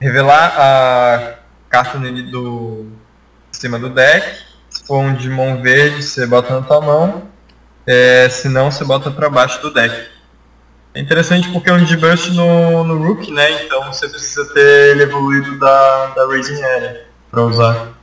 revelar 0.00 0.54
a 0.56 1.34
carta 1.68 1.98
nele 1.98 2.22
do 2.30 2.86
cima 3.52 3.78
do 3.78 3.88
deck. 3.88 4.38
Se 4.70 4.86
for 4.86 4.98
um 4.98 5.34
mão 5.34 5.60
verde, 5.60 6.02
você 6.02 6.26
bota 6.26 6.60
na 6.60 6.66
tua 6.66 6.80
mão. 6.80 7.28
É, 7.86 8.28
se 8.28 8.48
não, 8.48 8.70
você 8.70 8.84
bota 8.84 9.10
para 9.10 9.28
baixo 9.28 9.60
do 9.60 9.72
deck. 9.72 10.17
É 10.94 11.00
interessante 11.00 11.50
porque 11.52 11.68
é 11.68 11.72
um 11.72 12.00
Burst 12.00 12.30
no, 12.30 12.82
no 12.84 13.06
Rook, 13.06 13.30
né? 13.30 13.64
Então 13.64 13.92
você 13.92 14.08
precisa 14.08 14.44
ter 14.52 14.90
ele 14.90 15.02
evoluído 15.02 15.58
da, 15.58 16.06
da 16.08 16.26
Raising 16.26 16.62
Area 16.62 17.06
para 17.30 17.42
usar. 17.42 17.94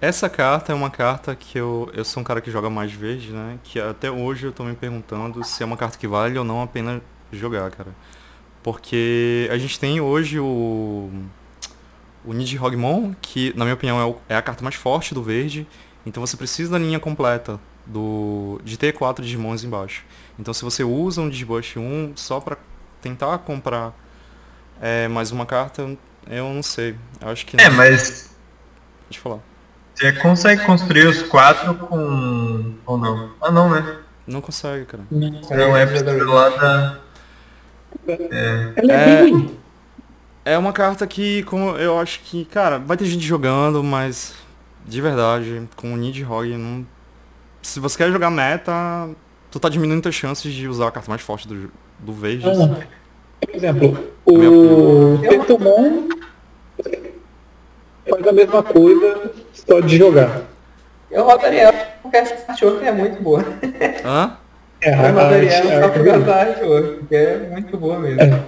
Essa 0.00 0.30
carta 0.30 0.72
é 0.72 0.74
uma 0.74 0.88
carta 0.88 1.36
que 1.36 1.58
eu, 1.58 1.90
eu 1.92 2.04
sou 2.04 2.22
um 2.22 2.24
cara 2.24 2.40
que 2.40 2.50
joga 2.50 2.70
mais 2.70 2.90
verde, 2.90 3.30
né? 3.32 3.58
Que 3.62 3.78
até 3.78 4.10
hoje 4.10 4.46
eu 4.46 4.52
tô 4.52 4.64
me 4.64 4.74
perguntando 4.74 5.44
se 5.44 5.62
é 5.62 5.66
uma 5.66 5.76
carta 5.76 5.98
que 5.98 6.08
vale 6.08 6.38
ou 6.38 6.44
não 6.44 6.62
a 6.62 6.66
pena 6.66 7.02
jogar, 7.30 7.70
cara. 7.70 7.90
Porque 8.62 9.48
a 9.52 9.58
gente 9.58 9.78
tem 9.78 10.00
hoje 10.00 10.38
o. 10.40 11.10
O 12.22 12.34
Nidhogmon, 12.34 13.14
que 13.22 13.50
na 13.56 13.64
minha 13.64 13.74
opinião 13.74 13.98
é, 13.98 14.04
o, 14.04 14.16
é, 14.28 14.36
a 14.36 14.42
carta 14.42 14.62
mais 14.62 14.74
forte 14.74 15.14
do 15.14 15.22
verde. 15.22 15.66
Então 16.04 16.24
você 16.24 16.36
precisa 16.36 16.70
da 16.72 16.78
linha 16.78 17.00
completa 17.00 17.58
do, 17.90 18.60
de 18.64 18.78
ter 18.78 18.92
quatro 18.92 19.24
Digimons 19.24 19.64
embaixo. 19.64 20.04
Então 20.38 20.54
se 20.54 20.64
você 20.64 20.84
usa 20.84 21.20
um 21.20 21.28
Digibush 21.28 21.76
1 21.76 22.12
só 22.16 22.40
pra 22.40 22.56
tentar 23.00 23.38
comprar 23.38 23.92
é, 24.80 25.08
mais 25.08 25.30
uma 25.30 25.44
carta, 25.44 25.96
eu 26.28 26.52
não 26.52 26.62
sei. 26.62 26.96
Eu 27.20 27.28
acho 27.28 27.44
que. 27.46 27.60
É, 27.60 27.68
mas. 27.68 28.34
Pode 29.06 29.18
falar. 29.18 29.38
Você 29.94 30.12
consegue 30.12 30.64
construir 30.64 31.06
os 31.06 31.22
quatro 31.22 31.74
com. 31.74 32.74
ou 32.86 32.96
não? 32.96 33.32
Ah 33.40 33.50
não, 33.50 33.68
né? 33.70 33.98
Não 34.26 34.40
consegue, 34.40 34.86
cara. 34.86 35.02
Não, 35.10 35.30
não 35.30 35.76
é 35.76 35.86
pelo 35.86 36.32
lado 36.32 36.58
da. 36.58 36.98
É. 38.06 38.74
é. 38.88 39.60
É 40.42 40.56
uma 40.56 40.72
carta 40.72 41.06
que, 41.06 41.42
como 41.42 41.76
eu 41.76 41.98
acho 41.98 42.20
que, 42.20 42.46
cara, 42.46 42.78
vai 42.78 42.96
ter 42.96 43.04
gente 43.04 43.26
jogando, 43.26 43.84
mas 43.84 44.34
de 44.86 45.00
verdade, 45.00 45.68
com 45.76 45.92
o 45.92 45.96
Nidhogg, 45.96 46.56
não. 46.56 46.86
Se 47.62 47.78
você 47.78 47.98
quer 47.98 48.10
jogar 48.10 48.30
meta, 48.30 49.08
tu 49.50 49.58
tá 49.60 49.68
diminuindo 49.68 50.08
as 50.08 50.14
chances 50.14 50.52
de 50.52 50.68
usar 50.68 50.88
a 50.88 50.90
carta 50.90 51.10
mais 51.10 51.22
forte 51.22 51.46
do, 51.46 51.70
do 51.98 52.12
verde. 52.12 52.46
Ah, 52.48 52.86
por 53.40 53.54
exemplo, 53.54 54.12
o 54.24 55.18
Tetomon 55.18 56.08
faz 58.08 58.26
a 58.26 58.32
mesma 58.32 58.62
coisa, 58.62 59.32
só 59.52 59.80
de 59.80 59.96
jogar. 59.96 60.42
Eu 61.10 61.24
rodaria 61.24 61.62
ela 61.62 61.72
porque 62.02 62.16
essa 62.16 62.54
que 62.54 62.64
é 62.64 62.92
muito 62.92 63.22
boa. 63.22 63.44
Hã? 64.04 64.36
É, 64.80 64.94
eu 64.94 65.12
rodaria 65.12 65.50
ela 65.50 65.82
só 65.82 65.88
por 65.88 66.04
causa 66.04 66.24
da 66.24 66.44
porque 66.98 67.14
é 67.14 67.48
muito 67.50 67.76
boa 67.76 67.98
mesmo. 67.98 68.20
É. 68.20 68.42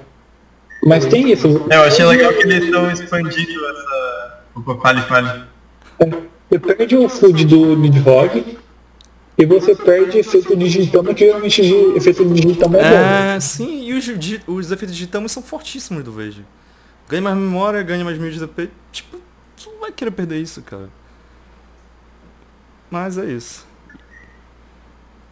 Mas 0.85 1.07
tem 1.07 1.31
isso. 1.31 1.67
É, 1.71 1.77
eu 1.77 1.83
achei 1.83 2.05
legal 2.05 2.33
que 2.33 2.43
eles 2.43 2.65
estão 2.65 2.91
expandindo 2.91 3.61
essa. 3.67 4.41
Opa, 4.57 4.81
fale, 4.81 5.01
fale. 5.03 5.43
É, 6.01 6.07
você 6.51 6.59
perde 6.59 6.97
o 6.97 7.09
food 7.09 7.45
do 7.47 7.77
Nidhogg 7.77 8.59
e 9.43 9.45
você 9.45 9.75
perde 9.75 10.19
efeito 10.19 10.57
digitama, 10.57 11.13
que 11.13 11.27
geralmente 11.27 11.61
efeito 11.97 12.25
digitama 12.25 12.79
é, 12.79 12.81
é 12.81 13.35
bom. 13.35 13.41
sim, 13.41 13.89
e 13.89 13.93
os, 13.93 14.07
os 14.47 14.71
efeitos 14.71 14.95
digitama 14.95 15.27
são 15.27 15.43
fortíssimos 15.43 16.05
do 16.05 16.13
Verde. 16.13 16.47
Ganha 17.09 17.23
mais 17.23 17.37
memória, 17.37 17.83
ganha 17.83 18.05
mais 18.05 18.17
mil 18.19 18.31
de 18.31 18.39
DP. 18.39 18.71
Tipo, 18.93 19.21
tu 19.57 19.69
não 19.73 19.81
vai 19.81 19.91
querer 19.91 20.13
perder 20.13 20.39
isso, 20.39 20.63
cara. 20.63 20.89
Mas 22.89 23.19
é 23.19 23.25
isso. 23.25 23.67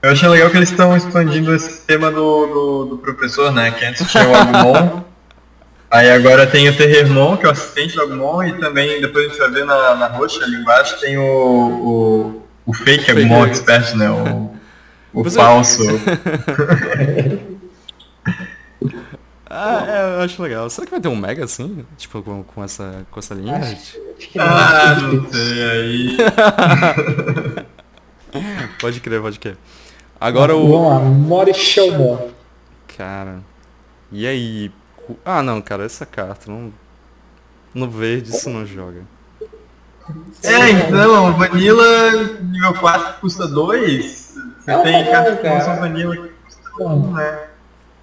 Eu 0.02 0.10
achei 0.10 0.28
legal 0.28 0.50
que 0.50 0.56
eles 0.56 0.70
estão 0.70 0.96
expandindo 0.96 1.54
esse 1.54 1.86
tema 1.86 2.10
do, 2.10 2.46
do, 2.46 2.84
do, 2.86 2.98
professor, 2.98 3.52
né? 3.52 3.70
Que 3.70 3.84
antes 3.84 4.10
tinha 4.10 4.28
o 4.28 4.34
Agumon. 4.34 5.04
aí 5.88 6.10
agora 6.10 6.48
tem 6.48 6.68
o 6.68 6.76
Terremon, 6.76 7.36
que 7.36 7.46
é 7.46 7.48
o 7.48 7.52
assistente 7.52 7.94
do 7.94 8.02
Agumon, 8.02 8.42
e 8.42 8.58
também, 8.58 9.00
depois 9.00 9.26
a 9.26 9.28
gente 9.28 9.38
vai 9.38 9.50
ver 9.52 9.64
na, 9.64 9.94
na 9.94 10.08
roxa 10.08 10.42
ali 10.42 10.56
embaixo, 10.56 10.98
tem 11.00 11.16
o, 11.16 11.22
o, 11.22 12.39
o 12.70 12.72
fake 12.72 13.10
Agumon 13.10 13.46
Expert, 13.46 13.96
né? 13.96 14.08
O, 14.10 14.54
o 15.20 15.24
Você... 15.24 15.36
falso. 15.36 15.82
Ah, 19.52 19.84
é, 19.84 20.14
eu 20.14 20.20
acho 20.20 20.40
legal. 20.40 20.70
Será 20.70 20.86
que 20.86 20.92
vai 20.92 21.00
ter 21.00 21.08
um 21.08 21.16
Mega 21.16 21.44
assim? 21.44 21.84
Tipo, 21.98 22.22
com, 22.22 22.44
com, 22.44 22.62
essa, 22.62 23.04
com 23.10 23.18
essa 23.18 23.34
linha? 23.34 23.56
Acho, 23.56 23.98
ah, 24.38 24.94
não 24.94 25.28
sei 25.28 25.70
aí. 25.70 26.16
pode 28.80 29.00
crer, 29.00 29.20
pode 29.20 29.40
crer. 29.40 29.58
Agora 30.20 30.54
o. 30.54 30.70
Vamos 30.70 30.88
lá, 30.88 31.00
Morishomon. 31.00 32.30
Cara. 32.96 33.40
E 34.12 34.24
aí? 34.24 34.70
Ah 35.24 35.42
não, 35.42 35.60
cara, 35.60 35.84
essa 35.84 36.06
carta 36.06 36.48
não. 36.48 36.72
No 37.74 37.90
verde 37.90 38.30
isso 38.30 38.48
não 38.48 38.64
joga. 38.64 39.02
É, 40.42 40.70
então, 40.70 41.32
Vanilla 41.36 42.12
nível 42.42 42.74
4 42.74 43.20
custa 43.20 43.46
2. 43.46 44.34
Você 44.58 44.70
é 44.70 44.78
tem 44.78 45.10
carta 45.10 45.32
de 45.32 45.36
promoção 45.38 45.76
Vanilla 45.76 46.16
que 46.16 46.28
custa 46.44 46.84
1, 46.84 47.12
né? 47.12 47.38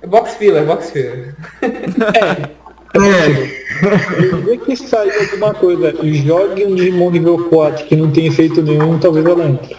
É 0.01 0.07
box 0.07 0.35
filler, 0.35 0.61
é 0.61 0.65
box 0.65 0.91
filler. 0.91 1.35
É. 1.61 2.67
É. 2.95 4.37
Vê 4.45 4.57
que 4.57 4.75
saiu 4.75 5.19
alguma 5.21 5.53
coisa. 5.53 5.93
Jogue 6.03 6.65
um 6.65 6.75
Digimon 6.75 7.11
nível 7.11 7.49
4 7.49 7.85
que 7.85 7.95
não 7.95 8.11
tem 8.11 8.27
efeito 8.27 8.61
nenhum, 8.61 8.97
talvez 8.97 9.25
ela 9.25 9.45
entre. 9.45 9.75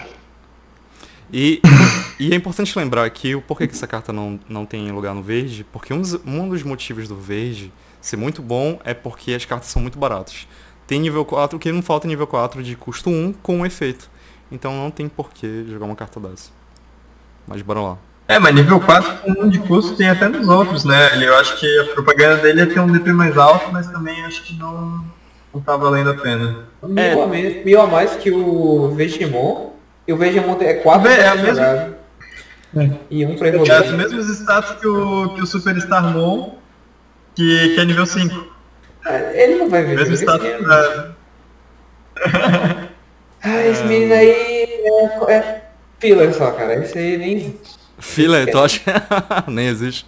E, 1.31 1.61
e 2.19 2.31
é 2.31 2.35
importante 2.35 2.77
lembrar 2.77 3.09
que 3.09 3.35
o 3.35 3.41
porquê 3.41 3.67
que 3.67 3.73
essa 3.73 3.87
carta 3.87 4.11
não, 4.11 4.39
não 4.47 4.65
tem 4.65 4.91
lugar 4.91 5.13
no 5.13 5.21
verde, 5.21 5.65
porque 5.71 5.93
um 5.93 6.01
dos, 6.01 6.13
um 6.25 6.49
dos 6.49 6.63
motivos 6.63 7.07
do 7.07 7.15
verde 7.15 7.71
ser 8.01 8.17
muito 8.17 8.41
bom 8.41 8.79
é 8.83 8.93
porque 8.93 9.33
as 9.33 9.45
cartas 9.45 9.69
são 9.69 9.81
muito 9.81 9.99
baratas. 9.99 10.47
Tem 10.89 10.99
nível 10.99 11.23
4, 11.23 11.59
que 11.59 11.71
não 11.71 11.83
falta 11.83 12.07
nível 12.07 12.25
4 12.25 12.63
de 12.63 12.75
custo 12.75 13.11
1 13.11 13.33
com 13.43 13.59
um 13.59 13.65
efeito. 13.65 14.09
Então 14.51 14.75
não 14.75 14.89
tem 14.89 15.07
porquê 15.07 15.63
jogar 15.69 15.85
uma 15.85 15.95
carta 15.95 16.19
dessa. 16.19 16.49
Mas 17.47 17.61
bora 17.61 17.79
lá. 17.79 17.97
É, 18.27 18.39
mas 18.39 18.55
nível 18.55 18.79
4 18.79 19.17
com 19.17 19.43
1 19.43 19.49
de 19.49 19.59
custo 19.59 19.95
tem 19.95 20.09
até 20.09 20.27
nos 20.27 20.49
outros, 20.49 20.85
né? 20.85 21.23
Eu 21.23 21.35
acho 21.37 21.59
que 21.59 21.79
a 21.81 21.93
propaganda 21.93 22.37
dele 22.37 22.61
ia 22.61 22.65
ter 22.65 22.79
um 22.79 22.91
DP 22.91 23.13
mais 23.13 23.37
alto, 23.37 23.71
mas 23.71 23.85
também 23.85 24.25
acho 24.25 24.41
que 24.41 24.57
não, 24.57 25.05
não 25.53 25.61
tá 25.61 25.77
valendo 25.77 26.09
a 26.09 26.15
pena. 26.15 26.65
É, 26.95 27.63
mil 27.63 27.79
a 27.79 27.85
mais 27.85 28.15
que 28.15 28.31
o 28.31 28.91
Vegemon. 28.95 29.73
E 30.07 30.13
o 30.13 30.17
Vegemon 30.17 30.57
é 30.59 30.73
4 30.73 31.07
é, 31.07 31.19
é 31.19 31.35
mesmo. 31.35 31.63
É. 31.63 32.91
E 33.11 33.27
um 33.27 33.35
pra 33.35 33.49
evoluir. 33.49 33.71
É 33.71 33.81
os 33.81 33.91
mesmos 33.91 34.27
status 34.27 34.71
que 34.79 34.87
o, 34.87 35.35
que 35.35 35.41
o 35.43 35.45
Superstar 35.45 36.01
Mon, 36.11 36.55
que, 37.35 37.75
que 37.75 37.79
é 37.79 37.85
nível 37.85 38.07
5. 38.07 38.57
É, 39.09 39.43
ele 39.43 39.55
não 39.55 39.69
vai 39.69 39.83
ver. 39.83 39.95
Mesmo 39.95 40.13
status. 40.15 40.47
Pra... 40.61 41.15
ah, 43.43 43.65
esse 43.65 43.83
menino 43.83 44.13
aí 44.13 44.67
é, 45.27 45.33
é 45.33 45.61
filler 45.99 46.33
só, 46.33 46.51
cara. 46.51 46.75
Esse 46.75 46.97
aí 46.97 47.17
nem 47.17 47.59
Filler, 47.97 48.49
tu 48.49 48.59
acha? 48.59 48.81
Nem 49.47 49.67
existe. 49.67 50.05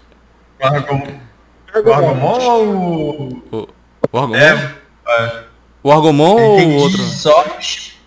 O 0.61 0.65
Argomon. 0.65 1.19
O 1.73 1.93
Argomon 1.93 2.39
ou 2.39 3.43
o... 3.51 3.69
O 4.11 4.17
Argomon? 4.17 4.35
É, 4.35 4.75
é. 5.09 5.43
O 5.83 5.91
Argomon 5.91 6.35
ou 6.35 6.59
o 6.59 6.75
outro? 6.75 7.01
Sorte. 7.01 7.99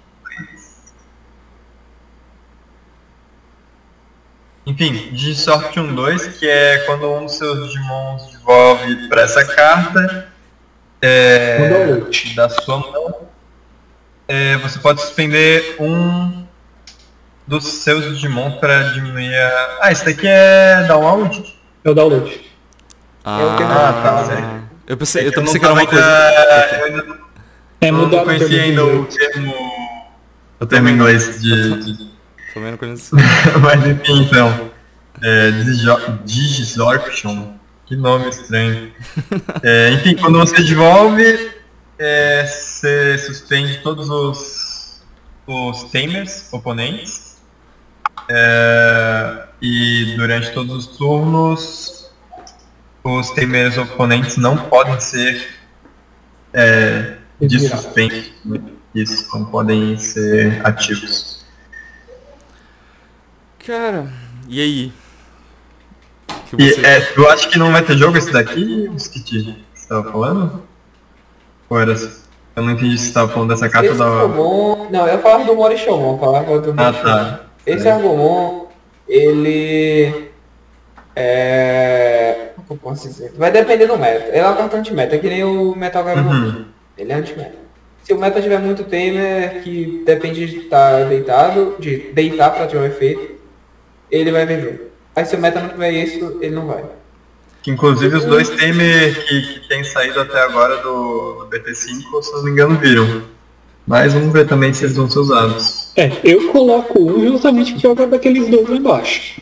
Enfim, 4.67 5.13
de 5.13 5.35
sorte 5.35 5.79
1, 5.79 5.95
2, 5.95 6.39
que 6.39 6.49
é 6.49 6.79
quando 6.87 7.07
um 7.13 7.27
dos 7.27 7.37
seus 7.37 7.69
Digimons 7.69 8.33
devolve 8.33 9.09
para 9.09 9.23
essa 9.23 9.45
carta 9.45 10.33
é, 11.05 12.01
da 12.35 12.49
sua 12.49 12.79
mão, 12.79 13.29
é, 14.27 14.57
você 14.59 14.79
pode 14.79 15.01
suspender 15.03 15.77
um 15.79 16.45
dos 17.47 17.65
seus 17.65 18.05
Digimon 18.07 18.53
para 18.53 18.85
diminuir 18.93 19.35
a... 19.35 19.79
Ah, 19.83 19.93
esse 19.93 20.05
daqui 20.05 20.27
é 20.27 20.85
download? 20.89 21.55
É 21.85 21.91
o 21.91 21.95
download. 21.95 22.41
Ah, 23.25 23.57
ah 23.61 24.03
tá, 24.03 24.25
certo. 24.25 24.65
Eu 24.87 24.97
pensei, 24.97 25.23
é 25.23 25.27
eu, 25.27 25.33
eu 25.33 25.43
pensei 25.43 25.61
que 25.61 25.67
era 25.67 25.75
uma 25.75 25.87
coisa... 25.87 26.05
Eu 26.79 26.85
ainda 26.85 27.03
não, 27.03 27.17
é, 27.81 27.91
não 27.91 28.25
conhecia 28.25 28.63
ainda 28.63 28.85
o 28.85 29.05
termo... 29.05 29.55
O 30.61 30.67
termo 30.67 30.89
inglês 30.89 31.43
de... 31.43 31.83
de... 31.83 32.15
Também 32.55 32.71
não 32.71 32.79
conheço. 32.79 33.15
Mas 33.61 33.87
enfim, 33.87 34.23
então. 34.23 34.71
É, 35.21 35.51
Digisorption. 36.25 37.55
Que 37.87 37.97
nome 37.97 38.29
estranho. 38.29 38.93
é, 39.63 39.91
enfim, 39.91 40.17
quando 40.17 40.39
você 40.39 40.63
devolve, 40.63 41.53
é, 41.99 42.47
você 42.47 43.19
suspende 43.19 43.81
todos 43.83 44.09
os 44.09 44.65
os 45.47 45.85
tamers 45.85 46.53
oponentes. 46.53 47.37
É, 48.29 49.49
e 49.61 50.15
durante 50.17 50.53
todos 50.53 50.75
os 50.75 50.97
turnos, 50.97 52.11
os 53.03 53.31
tamers 53.31 53.77
oponentes 53.77 54.37
não 54.37 54.57
podem 54.57 54.99
ser 55.01 55.47
é, 56.53 57.19
de 57.41 57.61
suspenso. 57.61 58.33
Né? 58.45 58.61
Isso, 58.95 59.29
não 59.37 59.47
podem 59.47 59.99
ser 59.99 60.65
ativos. 60.65 61.45
Cara, 63.67 64.11
e 64.49 64.61
aí? 64.61 64.93
Que 66.57 66.71
você... 66.71 66.81
e, 66.81 66.85
é, 66.85 67.01
tu 67.01 67.27
acha 67.27 67.49
que 67.49 67.59
não 67.59 67.73
vai 67.73 67.83
ter 67.83 67.97
jogo 67.97 68.17
esse 68.17 68.33
daqui, 68.33 68.91
Skit? 68.97 69.65
Você 69.75 69.89
tava 69.89 70.11
falando? 70.11 70.63
Ou 71.69 71.81
era... 71.81 71.93
Eu 72.57 72.63
não 72.63 72.73
entendi 72.73 72.97
se 72.97 73.09
você 73.09 73.13
tava 73.15 73.33
falando 73.33 73.49
dessa 73.49 73.69
carta 73.69 73.89
esse 73.89 73.99
da... 73.99 74.29
Não, 74.29 75.09
eu 75.09 75.19
falava 75.19 75.45
do 75.45 75.57
Morishomon, 75.57 76.13
eu 76.13 76.19
falava 76.19 76.61
do 76.61 76.75
Ah, 76.77 76.93
tá. 76.93 77.41
Esse 77.67 77.89
é. 77.89 77.91
Agumon, 77.91 78.67
ele... 79.09 80.31
É... 81.17 82.51
Como 82.57 82.67
eu 82.71 82.77
posso 82.77 83.09
dizer? 83.09 83.33
Vai 83.37 83.51
depender 83.51 83.87
do 83.87 83.99
meta. 83.99 84.29
Ele 84.29 84.39
é 84.39 84.45
uma 84.45 84.57
carta 84.57 84.77
anti-meta, 84.77 85.17
é 85.17 85.19
que 85.19 85.29
nem 85.29 85.45
o 85.45 85.75
Metal 85.75 86.05
Gear 86.05 86.27
uhum. 86.27 86.65
Ele 86.97 87.13
é 87.13 87.15
anti-meta. 87.17 87.65
Se 88.05 88.13
o 88.13 88.19
meta 88.19 88.41
tiver 88.41 88.59
muito 88.59 88.85
tamer, 88.85 89.63
que 89.63 90.03
depende 90.05 90.47
de 90.47 90.59
estar 90.59 91.07
deitado, 91.07 91.77
de 91.79 92.13
deitar 92.13 92.51
para 92.51 92.67
ter 92.67 92.77
um 92.77 92.85
efeito, 92.85 93.35
ele 94.11 94.31
vai 94.31 94.45
ver 94.45 94.63
jogo. 94.63 94.94
Aí 95.17 95.25
se 95.25 95.37
o 95.37 95.39
meta 95.39 95.61
não 95.61 95.69
tiver 95.69 95.93
isso, 95.93 96.39
ele 96.41 96.55
não 96.55 96.67
vai. 96.67 96.85
Que 97.63 97.71
inclusive 97.71 98.17
os 98.17 98.25
dois 98.25 98.49
tamer 98.49 99.27
que, 99.27 99.41
que 99.41 99.69
tem 99.69 99.83
saído 99.85 100.21
até 100.21 100.43
agora 100.43 100.77
do, 100.83 101.45
do 101.45 101.49
BT5, 101.51 102.23
se 102.23 102.33
não 102.33 102.45
me 102.45 102.51
engano, 102.51 102.79
viram. 102.79 103.23
Mas 103.87 104.13
vamos 104.13 104.33
ver 104.33 104.47
também 104.47 104.73
se 104.73 104.85
eles 104.85 104.97
vão 104.97 105.09
ser 105.09 105.19
usados. 105.19 105.93
É, 105.97 106.11
eu 106.25 106.51
coloco 106.51 107.01
um 107.01 107.27
justamente 107.27 107.73
porque 107.73 107.87
eu 107.87 107.95
daqueles 107.95 108.49
dois 108.49 108.69
lá 108.69 108.77
embaixo. 108.77 109.41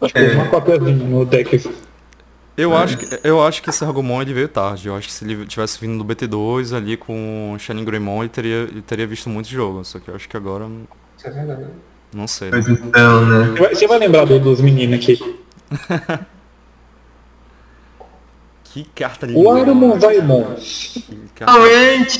Acho 0.00 0.12
que 0.12 0.18
é 0.18 0.32
uma 0.32 0.48
copiazinha 0.48 0.96
no 0.96 1.24
deck 1.24 1.58
eu, 2.56 2.70
Mas... 2.70 2.80
acho 2.84 2.98
que, 2.98 3.20
eu 3.22 3.42
acho 3.42 3.62
que 3.62 3.68
esse 3.68 3.84
Argumon 3.84 4.22
ele 4.22 4.32
veio 4.32 4.48
tarde. 4.48 4.88
Eu 4.88 4.96
acho 4.96 5.08
que 5.08 5.12
se 5.12 5.24
ele 5.24 5.46
tivesse 5.46 5.78
vindo 5.78 6.02
do 6.02 6.14
BT2 6.14 6.74
ali 6.74 6.96
com 6.96 7.52
o 7.52 7.58
Shining 7.58 7.84
Greymon, 7.84 8.22
ele 8.22 8.30
teria, 8.30 8.62
ele 8.62 8.80
teria 8.80 9.06
visto 9.06 9.28
muito 9.28 9.48
jogo. 9.48 9.84
Só 9.84 9.98
que 9.98 10.08
eu 10.08 10.14
acho 10.14 10.26
que 10.26 10.36
agora. 10.36 10.66
Isso 11.18 11.26
é 11.26 11.30
verdade. 11.30 11.66
Não 12.14 12.26
sei. 12.26 12.50
Então, 12.50 13.26
né? 13.26 13.54
Você 13.72 13.86
vai 13.86 13.98
lembrar 13.98 14.24
do, 14.24 14.38
dos 14.38 14.60
meninos 14.60 14.96
aqui. 14.96 15.18
que 18.64 18.84
carta 18.94 19.26
linda. 19.26 19.38
O 19.38 19.50
Arumon 19.50 19.98
Vaimon. 19.98 20.56
Finalmente! 21.34 22.18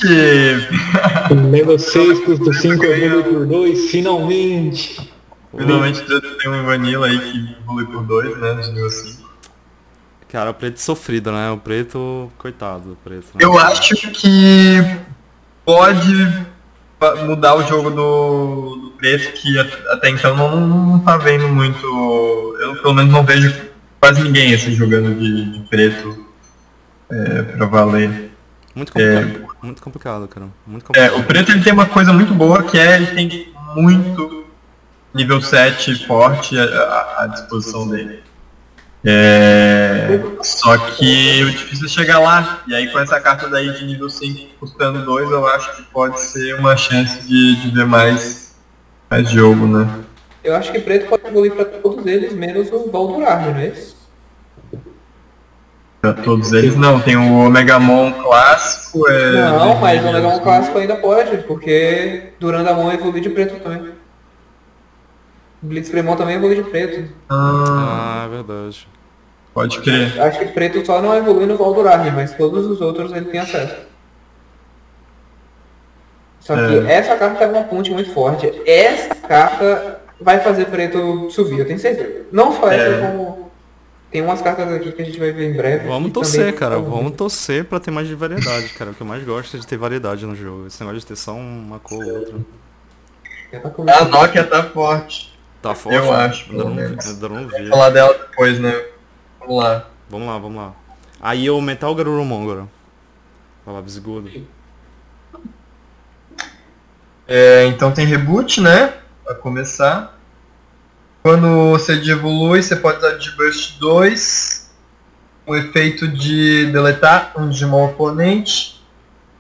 Level 1.50 1.78
6, 1.78 2.24
custo 2.24 2.52
5, 2.52 2.84
evolui 2.84 3.22
por 3.24 3.46
2, 3.46 3.90
finalmente! 3.90 5.10
Finalmente 5.56 6.02
tem 6.04 6.50
um 6.50 6.64
Vanilla 6.64 7.06
aí 7.06 7.18
que 7.18 7.56
evolui 7.62 7.86
por 7.86 8.02
2, 8.04 8.38
né? 8.38 8.54
De 8.54 8.72
nível 8.72 8.90
5. 8.90 9.26
Cara, 10.28 10.50
o 10.50 10.54
preto 10.54 10.78
sofrido, 10.80 11.32
né? 11.32 11.50
O 11.50 11.58
preto, 11.58 12.30
coitado 12.36 12.90
do 12.90 12.96
preto. 12.96 13.28
Né? 13.34 13.38
Eu 13.40 13.58
acho 13.58 13.94
que 13.94 14.76
pode 15.64 16.46
mudar 17.26 17.54
o 17.54 17.62
jogo 17.62 17.90
do, 17.90 18.85
do 18.96 18.98
preto, 18.98 19.32
que 19.32 19.58
até 19.58 20.10
então 20.10 20.36
não, 20.36 20.66
não 20.66 20.98
tá 21.00 21.16
vendo 21.16 21.48
muito. 21.48 21.86
Eu 22.60 22.76
pelo 22.76 22.94
menos 22.94 23.12
não 23.12 23.24
vejo 23.24 23.54
quase 24.00 24.22
ninguém 24.22 24.54
assim 24.54 24.72
jogando 24.72 25.14
de, 25.14 25.52
de 25.52 25.68
preto 25.68 26.26
é, 27.10 27.42
pra 27.42 27.66
valer. 27.66 28.32
Muito 28.74 28.92
complicado, 28.92 29.26
é, 29.26 29.66
muito 29.66 29.82
complicado, 29.82 30.28
cara. 30.28 30.46
Muito 30.66 30.84
complicado. 30.84 31.14
É, 31.14 31.18
o 31.18 31.24
preto 31.24 31.52
ele 31.52 31.62
tem 31.62 31.72
uma 31.72 31.86
coisa 31.86 32.12
muito 32.12 32.34
boa 32.34 32.62
que 32.62 32.78
é 32.78 32.96
ele 32.96 33.06
tem 33.06 33.52
muito 33.74 34.44
nível 35.14 35.40
7 35.40 36.06
forte 36.06 36.58
à, 36.58 37.14
à 37.18 37.26
disposição 37.26 37.88
dele. 37.88 38.22
É... 39.08 40.20
Só 40.42 40.76
que 40.76 41.44
o 41.44 41.50
difícil 41.50 41.86
é 41.86 41.88
chegar 41.88 42.18
lá. 42.18 42.62
E 42.66 42.74
aí 42.74 42.90
com 42.90 42.98
essa 42.98 43.20
carta 43.20 43.48
daí 43.48 43.72
de 43.72 43.84
nível 43.84 44.10
5 44.10 44.54
custando 44.58 45.04
2, 45.04 45.30
eu 45.30 45.46
acho 45.46 45.76
que 45.76 45.82
pode 45.84 46.20
ser 46.20 46.58
uma 46.58 46.76
chance 46.76 47.26
de, 47.26 47.56
de 47.56 47.70
ver 47.70 47.86
mais, 47.86 48.45
mais 49.16 49.30
jogo, 49.30 49.66
né? 49.66 49.88
Eu 50.44 50.54
acho 50.54 50.70
que 50.70 50.78
preto 50.78 51.08
pode 51.08 51.26
evoluir 51.26 51.52
para 51.52 51.64
todos 51.64 52.04
eles, 52.06 52.34
menos 52.34 52.70
o 52.70 52.88
Baldurar, 52.88 53.50
não 53.50 53.58
é 53.58 53.68
isso? 53.68 53.96
Pra 56.02 56.12
todos 56.12 56.52
eles 56.52 56.76
não, 56.76 57.00
tem 57.00 57.16
o 57.16 57.46
Omegamon 57.46 58.12
clássico. 58.12 59.08
É... 59.08 59.32
Não, 59.32 59.80
mas 59.80 60.04
o 60.04 60.08
Omegamon 60.08 60.38
clássico 60.40 60.78
ainda 60.78 60.96
pode, 60.96 61.38
porque 61.38 62.32
Durandamon 62.38 62.92
evolui 62.92 63.20
de 63.20 63.30
preto 63.30 63.58
também. 63.60 63.92
Blitzcremon 65.62 66.14
também 66.14 66.36
evolui 66.36 66.56
de 66.56 66.64
preto. 66.64 67.10
Ah, 67.28 68.26
é 68.26 68.28
verdade. 68.28 68.86
Pode 69.54 69.80
crer. 69.80 70.20
Acho 70.20 70.38
que 70.40 70.46
preto 70.46 70.84
só 70.84 71.00
não 71.00 71.16
evolui 71.16 71.46
no 71.46 71.56
Valdurarne, 71.56 72.10
mas 72.10 72.34
todos 72.34 72.66
os 72.66 72.80
outros 72.82 73.10
ele 73.12 73.24
tem 73.24 73.40
acesso. 73.40 73.85
Só 76.46 76.54
que 76.54 76.78
é. 76.88 76.92
essa 76.92 77.16
carta 77.16 77.42
é 77.42 77.48
uma 77.48 77.64
ponte 77.64 77.90
muito 77.90 78.12
forte. 78.12 78.52
Essa 78.64 79.16
carta 79.16 80.00
vai 80.20 80.38
fazer 80.38 80.66
preto 80.66 81.28
subir, 81.28 81.58
eu 81.58 81.66
tenho 81.66 81.78
certeza. 81.78 82.24
Não 82.30 82.52
só 82.52 82.70
essa 82.70 82.84
é. 82.84 83.00
como. 83.00 83.50
Tem 84.12 84.22
umas 84.22 84.40
cartas 84.40 84.72
aqui 84.72 84.92
que 84.92 85.02
a 85.02 85.04
gente 85.04 85.18
vai 85.18 85.32
ver 85.32 85.50
em 85.50 85.56
breve. 85.56 85.88
Vamos 85.88 86.12
torcer, 86.12 86.54
cara. 86.54 86.78
Vamos 86.78 87.16
torcer 87.16 87.64
pra 87.64 87.80
ter 87.80 87.90
mais 87.90 88.06
de 88.06 88.14
variedade, 88.14 88.68
cara. 88.74 88.92
O 88.92 88.94
que 88.94 89.00
eu 89.00 89.06
mais 89.06 89.24
gosto 89.24 89.56
é 89.56 89.60
de 89.60 89.66
ter 89.66 89.76
variedade 89.76 90.24
no 90.24 90.36
jogo. 90.36 90.68
Esse 90.68 90.80
negócio 90.80 91.00
de 91.00 91.06
ter 91.06 91.16
só 91.16 91.34
uma 91.34 91.80
cor 91.80 92.04
ou 92.04 92.18
outra. 92.20 92.36
A 93.92 94.04
Nokia 94.04 94.44
tá 94.44 94.62
forte. 94.62 95.36
Tá 95.60 95.74
forte? 95.74 95.96
Eu 95.96 96.12
acho. 96.12 96.52
Ainda 96.52 97.28
não 97.28 97.48
vi. 97.48 97.62
Vou 97.62 97.70
falar 97.70 97.90
dela 97.90 98.14
depois, 98.14 98.60
né? 98.60 98.84
Vamos 99.40 99.64
lá. 99.64 99.88
Vamos 100.08 100.28
lá, 100.28 100.38
vamos 100.38 100.56
lá. 100.56 100.74
Aí 101.20 101.50
o 101.50 101.60
Metal 101.60 101.92
Garurumon 101.92 102.42
agora. 102.44 102.68
Vai 103.64 103.74
lá, 103.74 103.80
Visigodo. 103.80 104.30
É, 107.28 107.66
então 107.66 107.92
tem 107.92 108.06
reboot, 108.06 108.60
né? 108.60 108.94
Pra 109.24 109.34
começar. 109.34 110.16
Quando 111.22 111.70
você 111.70 111.94
evolui, 111.94 112.62
você 112.62 112.76
pode 112.76 112.98
usar 112.98 113.18
de 113.18 113.30
Burst 113.32 113.78
2. 113.80 114.70
O 115.46 115.56
efeito 115.56 116.06
de 116.06 116.66
deletar 116.66 117.32
um 117.36 117.48
Digimon 117.48 117.86
oponente 117.86 118.76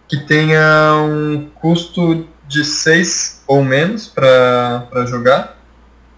que 0.08 0.16
tenha 0.16 0.94
um 1.02 1.48
custo 1.54 2.26
de 2.46 2.64
6 2.64 3.44
ou 3.46 3.64
menos 3.64 4.06
para 4.06 5.06
jogar. 5.06 5.56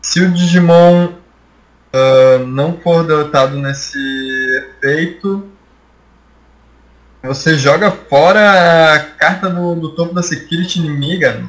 Se 0.00 0.20
o 0.20 0.30
Digimon 0.30 1.06
uh, 1.06 2.46
não 2.46 2.78
for 2.78 3.04
deletado 3.04 3.56
nesse 3.56 3.98
efeito, 4.56 5.50
você 7.22 7.56
joga 7.56 7.90
fora 7.90 8.94
a 8.94 9.00
carta 9.00 9.50
do, 9.50 9.74
do 9.74 9.88
topo 9.90 10.14
da 10.14 10.22
security 10.22 10.78
inimiga. 10.78 11.44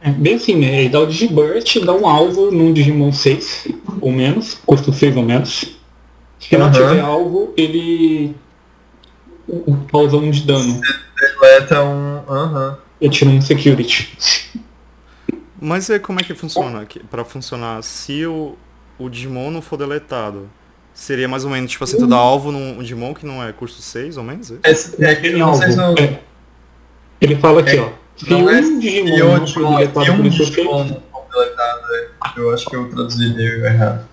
É 0.00 0.10
bem 0.10 0.36
assim, 0.36 0.54
né? 0.54 0.80
Ele 0.80 0.88
dá 0.88 1.00
o 1.00 1.06
Digiburst, 1.06 1.80
dá 1.84 1.92
um 1.92 2.06
alvo 2.06 2.50
num 2.50 2.72
Digimon 2.72 3.12
6 3.12 3.68
ou 4.00 4.12
menos, 4.12 4.54
custo 4.64 4.92
6 4.92 5.16
ou 5.16 5.22
menos. 5.22 5.76
Se 6.38 6.56
não 6.56 6.70
tiver 6.70 7.00
alvo, 7.00 7.52
ele 7.56 8.34
causa 9.90 10.16
um 10.16 10.30
de 10.30 10.42
dano. 10.42 10.80
Deleta 11.40 11.82
um. 11.82 12.18
Uhum. 12.28 12.76
Ele 13.00 13.10
tira 13.10 13.30
um 13.30 13.40
security. 13.40 14.48
Mas 15.60 15.90
é 15.90 15.98
como 15.98 16.20
é 16.20 16.22
que 16.22 16.34
funciona? 16.34 16.86
Para 17.10 17.24
funcionar, 17.24 17.82
se 17.82 18.26
o, 18.26 18.54
o 18.98 19.08
Digimon 19.08 19.50
não 19.50 19.62
for 19.62 19.76
deletado, 19.76 20.48
seria 20.96 21.28
mais 21.28 21.44
ou 21.44 21.50
menos, 21.50 21.70
tipo 21.70 21.84
assim, 21.84 21.98
tu 21.98 22.06
dá 22.06 22.16
alvo 22.16 22.50
num 22.50 22.78
Digimon 22.78 23.14
que 23.14 23.26
não 23.26 23.44
é 23.44 23.52
custo 23.52 23.80
6 23.80 24.16
ou 24.16 24.24
menos? 24.24 24.50
É, 24.50 24.56
é, 24.64 25.10
é 25.12 25.14
que 25.14 25.30
não 25.30 25.54
sei 25.54 25.72
se 25.72 25.80
é. 25.80 26.20
Ele 27.20 27.36
fala 27.36 27.60
aqui, 27.60 27.76
é, 27.76 27.80
ó. 27.80 27.90
Se 28.16 28.32
um 28.32 28.48
é, 28.48 28.60
Digimon 28.60 29.38
não 29.38 29.46
for 29.46 29.68
deletado 29.68 30.12
um 30.12 30.28
Digimon 30.28 30.84
não 30.84 31.22
deletado, 31.30 31.94
é, 31.94 32.08
eu 32.36 32.54
acho 32.54 32.66
que 32.66 32.76
eu 32.76 32.88
traduzi 32.88 33.34
meio 33.34 33.64
errado. 33.64 34.08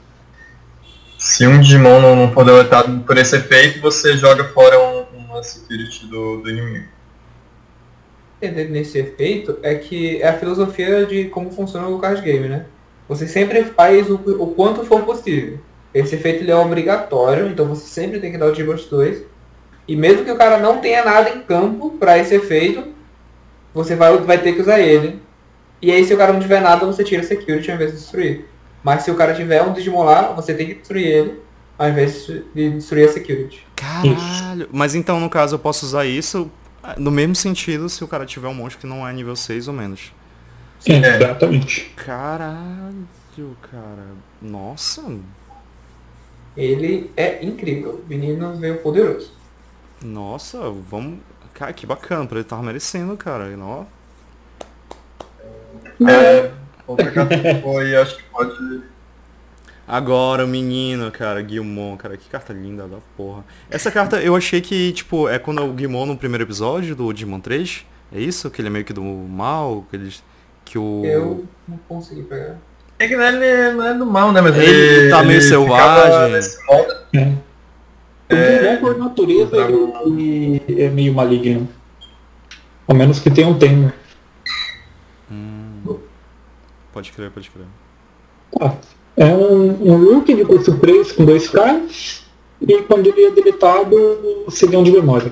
Se 1.18 1.48
um 1.48 1.60
Digimon 1.60 2.02
não 2.16 2.32
for 2.34 2.44
deletado 2.44 3.00
por 3.00 3.18
esse 3.18 3.36
efeito, 3.38 3.80
você 3.82 4.18
joga 4.18 4.44
fora 4.50 4.78
um, 4.80 5.06
uma 5.18 5.42
security 5.42 6.06
do, 6.08 6.42
do 6.42 6.50
inimigo 6.50 6.94
entender 8.44 8.70
nesse 8.70 8.98
efeito 8.98 9.58
é 9.64 9.74
que 9.76 10.22
é 10.22 10.28
a 10.28 10.38
filosofia 10.38 11.06
de 11.06 11.26
como 11.26 11.50
funciona 11.50 11.88
o 11.88 12.00
card 12.00 12.22
game, 12.22 12.50
né? 12.50 12.66
Você 13.08 13.28
sempre 13.28 13.64
faz 13.64 14.10
o, 14.10 14.16
o 14.16 14.48
quanto 14.54 14.84
for 14.86 15.04
possível. 15.04 15.60
Esse 15.94 16.16
efeito 16.16 16.44
ele 16.44 16.52
é 16.52 16.56
obrigatório, 16.56 17.48
então 17.48 17.68
você 17.68 17.88
sempre 17.88 18.20
tem 18.20 18.32
que 18.32 18.38
dar 18.38 18.48
o 18.48 18.54
T-Burst 18.54 18.90
2. 18.90 19.24
E 19.88 19.96
mesmo 19.96 20.26
que 20.26 20.32
o 20.32 20.38
cara 20.38 20.58
não 20.58 20.80
tenha 20.80 21.04
nada 21.04 21.30
em 21.30 21.42
campo 21.42 21.92
para 22.00 22.18
esse 22.18 22.34
efeito, 22.34 22.88
você 23.74 23.96
vai, 23.96 24.18
vai 24.18 24.38
ter 24.38 24.54
que 24.54 24.62
usar 24.62 24.80
ele. 24.80 25.22
E 25.82 25.92
aí 25.92 26.04
se 26.06 26.14
o 26.14 26.18
cara 26.18 26.34
não 26.34 26.40
tiver 26.40 26.62
nada, 26.62 26.86
você 26.86 27.04
tira 27.04 27.22
Security 27.24 27.70
ao 27.70 27.76
invés 27.76 27.92
de 27.92 27.98
destruir. 27.98 28.46
Mas 28.84 29.04
se 29.04 29.12
o 29.12 29.16
cara 29.16 29.34
tiver 29.34 29.62
um 29.62 29.74
Digimon 29.74 30.04
lá, 30.04 30.32
você 30.34 30.54
tem 30.54 30.68
que 30.68 30.76
destruir 30.76 31.06
ele 31.06 31.40
ao 31.78 31.90
invés 31.90 32.26
de 32.26 32.72
destruir 32.72 33.10
a 33.10 33.12
Security. 33.12 33.68
Caralho. 33.76 34.70
Mas 34.72 34.96
então 34.96 35.20
no 35.20 35.30
caso 35.30 35.56
eu 35.56 35.60
posso 35.60 35.86
usar 35.86 36.06
isso 36.06 36.50
No 36.98 37.12
mesmo 37.12 37.36
sentido, 37.36 37.88
se 37.88 38.04
o 38.04 38.08
cara 38.08 38.26
tiver 38.26 38.48
um 38.48 38.54
monstro 38.54 38.82
que 38.82 38.88
não 38.88 39.08
é 39.08 39.14
nível 39.14 39.36
6 39.36 39.68
ou 39.68 39.74
menos. 39.74 40.12
É, 40.86 41.16
exatamente. 41.16 41.94
Caralho, 41.96 43.08
cara. 43.62 44.08
Nossa. 44.42 45.02
Ele 46.56 47.12
é 47.18 47.44
incrível. 47.44 48.02
O 48.06 48.10
menino 48.10 48.56
veio 48.56 48.78
poderoso. 48.78 49.32
Nossa, 50.04 50.70
vamos. 50.70 51.20
Cara, 51.54 51.74
que 51.74 51.86
bacana, 51.86 52.26
pra 52.26 52.40
ele 52.40 52.48
tava 52.48 52.64
merecendo, 52.64 53.16
cara. 53.16 53.56
Não... 53.56 53.88
É, 56.10 56.52
outra 56.88 57.12
carta 57.12 57.38
que 57.38 57.62
foi, 57.62 57.96
acho 57.96 58.18
que 58.18 58.24
pode. 58.24 58.84
Agora 59.88 60.46
o 60.46 60.48
menino, 60.48 61.12
cara, 61.12 61.42
Guilmon, 61.42 61.98
cara, 61.98 62.18
que 62.18 62.30
carta 62.30 62.54
linda 62.54 62.88
da 62.88 62.98
porra. 63.18 63.44
Essa 63.70 63.92
carta 63.92 64.22
eu 64.22 64.36
achei 64.36 64.62
que, 64.62 64.94
tipo, 64.94 65.28
é 65.28 65.38
quando 65.38 65.62
o 65.64 65.74
Guilmon 65.74 66.06
no 66.06 66.18
primeiro 66.18 66.44
episódio 66.44 66.96
do 66.96 67.12
Digimon 67.12 67.40
3, 67.40 67.86
é 68.14 68.20
isso? 68.20 68.50
Que 68.50 68.62
ele 68.62 68.70
é 68.70 68.72
meio 68.72 68.86
que 68.86 68.94
do 68.94 69.04
mal, 69.04 69.86
que 69.90 69.96
ele. 69.96 70.14
Que 70.64 70.78
o. 70.78 71.06
Eu 71.06 71.46
não 71.68 71.78
consegui 71.88 72.24
pegar. 72.24 72.58
É 73.04 73.08
que 73.08 73.14
ele 73.16 73.74
não 73.74 73.86
é 73.86 73.94
do 73.94 74.06
mal, 74.06 74.32
né? 74.32 74.40
Mas 74.40 74.56
Ele 74.56 74.66
ele, 74.66 75.10
tá 75.10 75.22
meio 75.24 75.40
ele 75.40 75.42
selvagem. 75.42 76.32
nesse 76.32 76.66
molde. 76.66 76.96
É. 77.14 77.34
É, 78.30 78.76
O 78.76 78.80
por 78.80 78.98
natureza 78.98 79.58
ele, 79.58 80.62
é 80.70 80.88
meio 80.88 81.14
maligno. 81.14 81.68
Ao 82.88 82.96
menos 82.96 83.20
que 83.20 83.30
tenha 83.30 83.48
um 83.48 83.60
tema. 83.60 83.94
Hum, 85.30 85.98
pode 86.94 87.12
crer, 87.12 87.30
pode 87.30 87.50
crer. 87.50 87.66
Tá. 88.58 88.74
É 89.18 89.26
um, 89.26 89.92
um 89.92 89.98
look 89.98 90.34
de 90.34 90.46
curso 90.46 90.78
3 90.78 91.12
com 91.12 91.26
2K. 91.26 92.22
E 92.62 92.82
quando 92.84 93.08
ele 93.08 93.26
é 93.26 93.32
deletado, 93.32 94.46
seria 94.50 94.80
um 94.80 94.84
de 94.84 94.92
memória. 94.92 95.30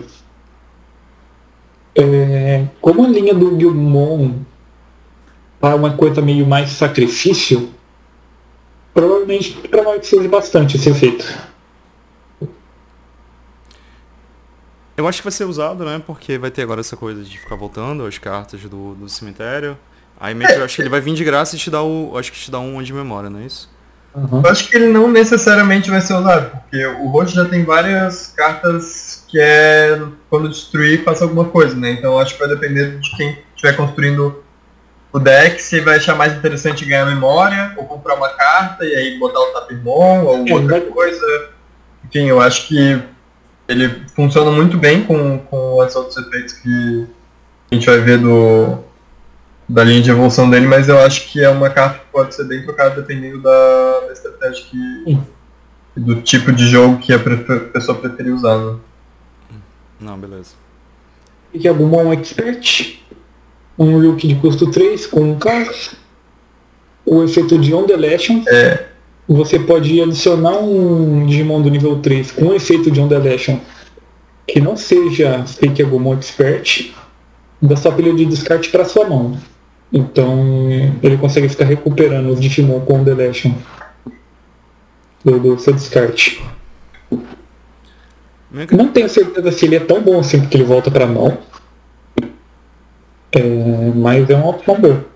É, 1.95 2.65
como 2.81 3.05
a 3.05 3.07
linha 3.07 3.33
do 3.33 3.57
Gilmon 3.57 4.33
é 5.69 5.75
uma 5.75 5.93
coisa 5.93 6.21
meio 6.21 6.45
mais 6.45 6.71
sacrifício, 6.71 7.69
provavelmente 8.93 9.53
provavelmente 9.67 10.07
seja 10.07 10.27
bastante 10.27 10.77
esse 10.77 10.89
efeito. 10.89 11.25
Eu 14.97 15.07
acho 15.07 15.19
que 15.19 15.23
vai 15.23 15.31
ser 15.31 15.45
usado, 15.45 15.83
né? 15.83 16.01
Porque 16.05 16.37
vai 16.37 16.51
ter 16.51 16.61
agora 16.61 16.81
essa 16.81 16.95
coisa 16.95 17.23
de 17.23 17.39
ficar 17.39 17.55
voltando 17.55 18.05
as 18.05 18.17
cartas 18.17 18.61
do, 18.61 18.93
do 18.93 19.09
cemitério. 19.09 19.77
Aí 20.19 20.35
meio 20.35 20.47
que 20.47 20.59
eu 20.59 20.63
acho 20.63 20.75
que 20.75 20.81
ele 20.83 20.89
vai 20.89 21.01
vir 21.01 21.15
de 21.15 21.23
graça 21.23 21.55
e 21.55 21.59
te 21.59 21.69
dar 21.71 21.81
o. 21.81 22.15
Acho 22.17 22.31
que 22.31 22.37
te 22.37 22.51
dá 22.51 22.59
um 22.59 22.81
de 22.83 22.93
memória, 22.93 23.29
não 23.29 23.39
é 23.39 23.45
isso? 23.45 23.67
Uhum. 24.13 24.41
Eu 24.43 24.51
acho 24.51 24.69
que 24.69 24.75
ele 24.75 24.87
não 24.87 25.09
necessariamente 25.09 25.89
vai 25.89 26.01
ser 26.01 26.13
usado, 26.13 26.51
porque 26.51 26.85
o 26.85 27.07
roxo 27.07 27.33
já 27.33 27.45
tem 27.45 27.63
várias 27.63 28.27
cartas 28.27 29.23
que 29.27 29.39
é 29.39 29.99
quando 30.29 30.49
destruir 30.49 31.03
faça 31.03 31.23
alguma 31.23 31.45
coisa, 31.45 31.75
né? 31.75 31.93
Então 31.93 32.11
eu 32.11 32.19
acho 32.19 32.33
que 32.33 32.39
vai 32.39 32.49
depender 32.49 32.99
de 32.99 33.17
quem 33.17 33.37
estiver 33.55 33.75
construindo 33.75 34.43
o 35.13 35.19
deck, 35.19 35.61
se 35.61 35.81
vai 35.81 35.97
achar 35.97 36.15
mais 36.15 36.33
interessante 36.33 36.85
ganhar 36.85 37.05
memória, 37.05 37.73
ou 37.77 37.85
comprar 37.85 38.15
uma 38.15 38.29
carta 38.29 38.85
e 38.85 38.95
aí 38.95 39.19
botar 39.19 39.39
o 39.39 39.53
Tapirmon 39.53 40.23
ou 40.23 40.47
É, 40.47 40.53
outra 40.53 40.81
coisa. 40.81 41.49
Enfim, 42.05 42.27
eu 42.27 42.39
acho 42.39 42.67
que 42.67 43.01
ele 43.67 44.03
funciona 44.15 44.51
muito 44.51 44.77
bem 44.77 45.03
com, 45.03 45.39
com 45.39 45.77
os 45.77 45.95
outros 45.95 46.17
efeitos 46.17 46.53
que 46.53 47.07
a 47.71 47.75
gente 47.75 47.85
vai 47.85 47.99
ver 47.99 48.17
do, 48.17 48.79
da 49.67 49.83
linha 49.83 50.01
de 50.01 50.11
evolução 50.11 50.49
dele, 50.49 50.67
mas 50.67 50.89
eu 50.89 50.99
acho 50.99 51.29
que 51.29 51.43
é 51.43 51.49
uma 51.49 51.69
carta 51.69 51.99
que 51.99 52.05
pode 52.11 52.35
ser 52.35 52.45
bem 52.45 52.63
trocada 52.63 53.01
dependendo 53.01 53.41
da, 53.41 53.99
da 54.07 54.13
estratégia 54.13 54.65
que, 54.65 55.03
Sim. 55.05 55.27
do 55.95 56.21
tipo 56.21 56.51
de 56.51 56.67
jogo 56.67 56.99
que 56.99 57.13
a 57.13 57.19
pessoa 57.71 57.97
preferir 57.97 58.33
usar. 58.33 58.57
Né? 58.57 58.77
Não, 59.99 60.17
beleza. 60.17 60.51
E 61.53 61.67
é 61.67 61.71
um 61.71 62.13
Expert, 62.13 63.01
um 63.77 63.97
look 63.97 64.27
de 64.27 64.35
custo 64.35 64.69
3 64.69 65.07
com 65.07 65.21
um 65.21 65.39
carro, 65.39 65.71
o 67.05 67.23
efeito 67.23 67.57
de 67.57 67.73
Ondulation. 67.73 68.43
É. 68.47 68.85
Você 69.27 69.59
pode 69.59 70.01
adicionar 70.01 70.57
um 70.57 71.25
Digimon 71.25 71.61
do 71.61 71.69
nível 71.69 71.99
3 71.99 72.31
com 72.31 72.45
um 72.45 72.53
efeito 72.53 72.91
de 72.91 72.99
Ondulation 72.99 73.59
que 74.47 74.59
não 74.59 74.75
seja 74.75 75.45
Fake 75.45 75.81
Agumon 75.81 76.15
Expert, 76.15 76.93
da 77.61 77.77
sua 77.77 77.91
pilha 77.93 78.13
de 78.13 78.25
descarte 78.25 78.69
para 78.69 78.83
sua 78.83 79.07
mão. 79.07 79.37
Então 79.93 80.69
ele 81.01 81.17
consegue 81.17 81.47
ficar 81.47 81.65
recuperando 81.65 82.29
os 82.29 82.39
Digimon 82.39 82.81
com 82.81 82.99
Ondulation 82.99 83.53
do, 85.23 85.39
do 85.39 85.59
seu 85.59 85.73
descarte. 85.73 86.43
Não 88.71 88.89
tenho 88.89 89.07
certeza 89.07 89.51
se 89.51 89.65
ele 89.65 89.75
é 89.75 89.79
tão 89.79 90.01
bom 90.01 90.19
assim 90.19 90.41
porque 90.41 90.57
ele 90.57 90.65
volta 90.65 90.91
pra 90.91 91.05
mão. 91.05 91.37
É, 93.33 93.41
mas 93.95 94.29
é 94.29 94.35
uma 94.35 94.49
opção 94.49 94.79
boa. 94.79 95.11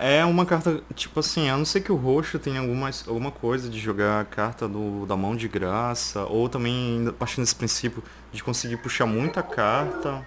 É 0.00 0.24
uma 0.24 0.46
carta, 0.46 0.80
tipo 0.94 1.18
assim, 1.18 1.48
a 1.48 1.56
não 1.56 1.64
ser 1.64 1.80
que 1.80 1.90
o 1.90 1.96
roxo 1.96 2.38
tenha 2.38 2.60
alguma, 2.60 2.88
alguma 3.08 3.32
coisa 3.32 3.68
de 3.68 3.80
jogar 3.80 4.20
a 4.20 4.24
carta 4.24 4.68
do, 4.68 5.04
da 5.06 5.16
mão 5.16 5.34
de 5.34 5.48
graça, 5.48 6.24
ou 6.26 6.48
também 6.48 6.98
ainda 6.98 7.12
partindo 7.12 7.42
desse 7.42 7.56
princípio 7.56 8.02
de 8.30 8.44
conseguir 8.44 8.76
puxar 8.76 9.06
muita 9.06 9.42
carta 9.42 10.24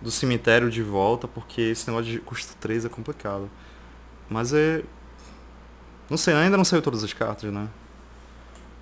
do 0.00 0.10
cemitério 0.10 0.68
de 0.68 0.82
volta, 0.82 1.28
porque 1.28 1.60
esse 1.60 1.88
negócio 1.88 2.10
de 2.10 2.18
custo 2.18 2.56
3 2.56 2.84
é 2.84 2.88
complicado. 2.88 3.48
Mas 4.28 4.52
é. 4.52 4.82
Não 6.10 6.16
sei, 6.16 6.34
ainda 6.34 6.56
não 6.56 6.64
saiu 6.64 6.82
todas 6.82 7.04
as 7.04 7.12
cartas, 7.12 7.52
né? 7.52 7.68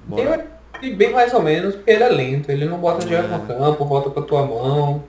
Bora. 0.06 0.59
Ele 0.82 0.94
bem 0.94 1.12
mais 1.12 1.32
ou 1.34 1.42
menos, 1.42 1.74
porque 1.74 1.90
ele 1.90 2.02
é 2.04 2.08
lento. 2.08 2.50
Ele 2.50 2.64
não 2.64 2.78
bota 2.78 3.06
direto 3.06 3.26
É. 3.32 3.36
no 3.36 3.46
campo, 3.46 3.84
volta 3.84 4.10
pra 4.10 4.22
tua 4.22 4.46
mão. 4.46 5.02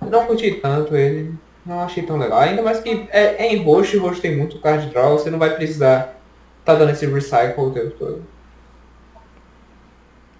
Eu 0.00 0.10
não 0.10 0.26
curti 0.26 0.52
tanto 0.52 0.96
ele. 0.96 1.34
Não 1.64 1.80
achei 1.80 2.02
tão 2.02 2.16
legal. 2.18 2.38
Ainda 2.40 2.62
mais 2.62 2.80
que 2.80 3.06
é, 3.10 3.44
é 3.46 3.52
em 3.54 3.62
roxo 3.62 3.96
e 3.96 3.98
roxo 3.98 4.20
tem 4.20 4.36
muito 4.36 4.58
card 4.60 4.86
draw. 4.90 5.18
Você 5.18 5.30
não 5.30 5.38
vai 5.38 5.54
precisar 5.56 6.14
tá 6.64 6.74
dando 6.74 6.90
esse 6.90 7.06
recycle 7.06 7.64
o 7.64 7.70
tempo 7.70 7.90
todo. 7.98 8.22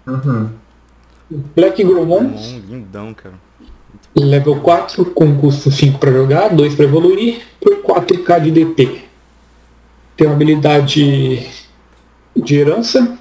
Uhum. 0.07 0.49
Black 1.55 1.83
Gromon, 1.83 2.31
lindão, 2.67 3.13
cara. 3.13 3.35
level 4.15 4.59
4, 4.61 5.05
com 5.11 5.35
custo 5.37 5.71
5 5.71 5.97
para 5.99 6.11
jogar, 6.11 6.49
2 6.49 6.75
para 6.75 6.85
evoluir, 6.85 7.41
por 7.59 7.77
4k 7.81 8.39
de 8.41 8.51
DP. 8.51 9.01
Tem 10.15 10.27
uma 10.27 10.35
habilidade 10.35 11.49
de 12.35 12.55
herança, 12.55 13.17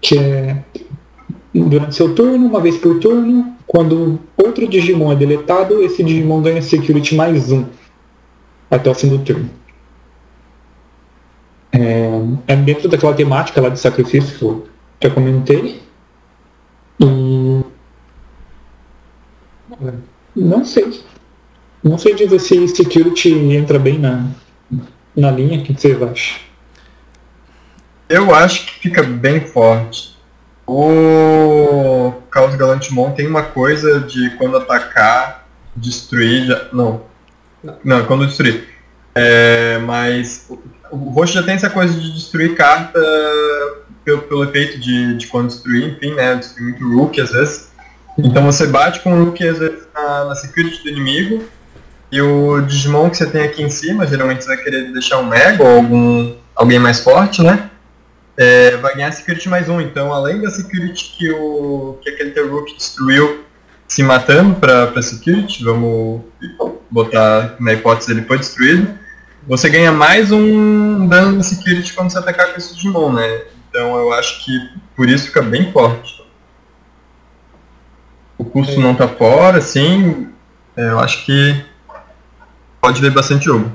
que 0.00 0.18
é 0.18 0.62
durante 1.54 1.94
seu 1.94 2.14
turno, 2.14 2.46
uma 2.46 2.60
vez 2.60 2.76
por 2.76 2.98
turno, 3.00 3.54
quando 3.66 4.18
outro 4.36 4.68
Digimon 4.68 5.12
é 5.12 5.16
deletado, 5.16 5.82
esse 5.82 6.02
Digimon 6.02 6.42
ganha 6.42 6.62
Security 6.62 7.14
mais 7.14 7.50
um 7.50 7.64
até 8.70 8.90
o 8.90 8.94
fim 8.94 9.08
do 9.08 9.18
turno. 9.18 9.50
É, 11.72 12.10
é 12.48 12.56
dentro 12.56 12.88
daquela 12.88 13.14
temática 13.14 13.60
lá 13.60 13.68
de 13.68 13.78
sacrifício 13.78 14.38
que 14.38 14.44
eu 14.44 14.66
já 15.02 15.10
comentei. 15.10 15.80
E 17.00 17.64
não 20.34 20.64
sei. 20.64 21.00
Não 21.82 21.96
sei 21.96 22.14
dizer 22.14 22.38
se 22.38 22.68
security 22.68 23.32
entra 23.32 23.78
bem 23.78 23.98
na, 23.98 24.28
na 25.16 25.30
linha. 25.30 25.60
O 25.60 25.62
que 25.62 25.72
vocês 25.72 26.00
acham? 26.02 26.49
Eu 28.10 28.34
acho 28.34 28.66
que 28.66 28.72
fica 28.80 29.02
bem 29.04 29.40
forte. 29.40 30.16
O 30.66 32.12
Caos 32.30 32.54
Galantimon 32.56 33.12
tem 33.12 33.26
uma 33.26 33.42
coisa 33.42 34.00
de 34.00 34.30
quando 34.30 34.56
atacar, 34.56 35.46
destruir, 35.76 36.46
já... 36.46 36.66
não. 36.72 37.02
Não. 37.62 37.76
Não, 37.84 38.04
quando 38.06 38.26
destruir. 38.26 38.68
É, 39.14 39.78
mas 39.78 40.46
o- 40.48 40.58
o 40.90 40.96
roxo 41.10 41.34
já 41.34 41.42
tem 41.42 41.54
essa 41.54 41.70
coisa 41.70 41.92
de 41.94 42.12
destruir 42.14 42.54
carta 42.56 43.00
pelo, 44.04 44.22
pelo 44.22 44.44
efeito 44.44 44.78
de, 44.80 45.16
de 45.16 45.26
quando 45.28 45.48
destruir, 45.48 45.88
enfim, 45.96 46.14
né? 46.14 46.34
Destruir 46.34 46.64
muito 46.70 46.96
Rook 46.96 47.20
às 47.20 47.30
vezes. 47.30 47.70
Então 48.18 48.44
você 48.44 48.66
bate 48.66 49.00
com 49.00 49.12
o 49.12 49.24
Rook 49.24 49.46
às 49.46 49.58
vezes 49.58 49.84
na, 49.94 50.24
na 50.24 50.34
security 50.34 50.82
do 50.82 50.88
inimigo. 50.88 51.44
E 52.10 52.20
o 52.20 52.60
Digimon 52.62 53.08
que 53.08 53.16
você 53.18 53.26
tem 53.26 53.42
aqui 53.42 53.62
em 53.62 53.70
cima, 53.70 54.04
geralmente 54.06 54.42
você 54.42 54.48
vai 54.54 54.64
querer 54.64 54.92
deixar 54.92 55.18
um 55.18 55.26
Mega 55.26 55.62
ou 55.62 55.76
algum, 55.76 56.34
alguém 56.56 56.78
mais 56.78 56.98
forte, 57.00 57.40
né? 57.42 57.69
É, 58.40 58.74
vai 58.78 58.94
ganhar 58.94 59.12
Security 59.12 59.50
mais 59.50 59.68
um. 59.68 59.82
Então, 59.82 60.14
além 60.14 60.40
da 60.40 60.50
Security 60.50 61.14
que, 61.18 61.30
o, 61.30 61.98
que 62.00 62.08
aquele 62.08 62.30
teu 62.30 62.50
Rook 62.50 62.74
destruiu 62.74 63.44
se 63.86 64.02
matando 64.02 64.54
pra 64.54 65.02
Security, 65.02 65.62
vamos 65.62 66.22
botar 66.90 67.56
na 67.60 67.74
hipótese 67.74 68.12
ele 68.12 68.22
foi 68.22 68.38
destruído, 68.38 68.98
você 69.46 69.68
ganha 69.68 69.92
mais 69.92 70.32
um 70.32 71.06
dano 71.06 71.38
de 71.38 71.44
Security 71.44 71.92
quando 71.92 72.10
você 72.10 72.18
atacar 72.18 72.50
com 72.50 72.56
esse 72.56 72.74
Digimon, 72.74 73.12
né? 73.12 73.42
Então 73.68 73.94
eu 73.98 74.10
acho 74.14 74.42
que 74.42 74.70
por 74.96 75.06
isso 75.06 75.26
fica 75.26 75.42
bem 75.42 75.70
forte. 75.70 76.24
O 78.38 78.44
custo 78.44 78.80
não 78.80 78.94
tá 78.94 79.06
fora, 79.06 79.58
assim, 79.58 80.30
é, 80.74 80.88
eu 80.88 80.98
acho 80.98 81.26
que 81.26 81.62
pode 82.80 83.02
ver 83.02 83.10
bastante 83.10 83.44
jogo. 83.44 83.70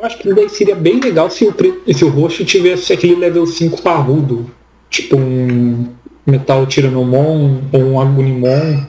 Eu 0.00 0.06
acho 0.06 0.16
que 0.16 0.32
daí 0.32 0.48
seria 0.48 0.74
bem 0.74 0.98
legal 0.98 1.28
se 1.28 1.44
o, 1.44 1.54
se 1.92 2.04
o 2.06 2.08
roxo 2.08 2.42
tivesse 2.42 2.90
aquele 2.90 3.16
level 3.16 3.46
5 3.46 3.82
parrudo. 3.82 4.50
Tipo 4.88 5.16
um, 5.18 5.94
Metal 6.26 6.66
Tiranomon 6.66 7.60
ou 7.70 7.82
um 7.82 8.00
Agunimon, 8.00 8.86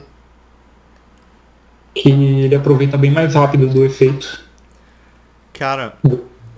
que 1.94 2.08
ele 2.10 2.54
aproveita 2.54 2.96
bem 2.96 3.10
mais 3.10 3.34
rápido 3.34 3.68
do 3.68 3.84
efeito. 3.84 4.42
Cara, 5.52 5.98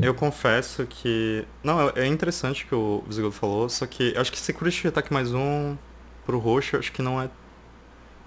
eu 0.00 0.14
confesso 0.14 0.86
que. 0.86 1.44
Não, 1.60 1.90
é 1.90 2.06
interessante 2.06 2.64
o 2.64 2.68
que 2.68 2.74
o 2.76 3.04
Visigodo 3.08 3.32
falou, 3.32 3.68
só 3.68 3.86
que 3.86 4.16
acho 4.16 4.30
que 4.30 4.38
Security 4.38 4.86
Ataque 4.86 5.12
mais 5.12 5.34
um 5.34 5.76
pro 6.24 6.38
roxo, 6.38 6.76
acho 6.76 6.92
que 6.92 7.02
não 7.02 7.20
é. 7.20 7.28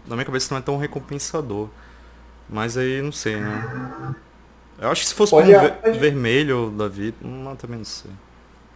Na 0.05 0.17
minha 0.17 0.25
cabeça 0.25 0.53
não 0.53 0.59
é 0.59 0.61
tão 0.61 0.77
recompensador. 0.77 1.69
Mas 2.49 2.77
aí 2.77 3.01
não 3.01 3.13
sei, 3.13 3.37
né? 3.37 4.15
Eu 4.79 4.89
acho 4.91 5.01
que 5.01 5.07
se 5.07 5.13
fosse 5.15 5.31
Pode- 5.31 5.55
um 5.55 5.69
pode- 5.69 5.97
vermelho 5.99 6.69
da 6.77 6.87
vida, 6.87 7.17
não, 7.21 7.55
também 7.55 7.77
não 7.79 7.85
sei. 7.85 8.11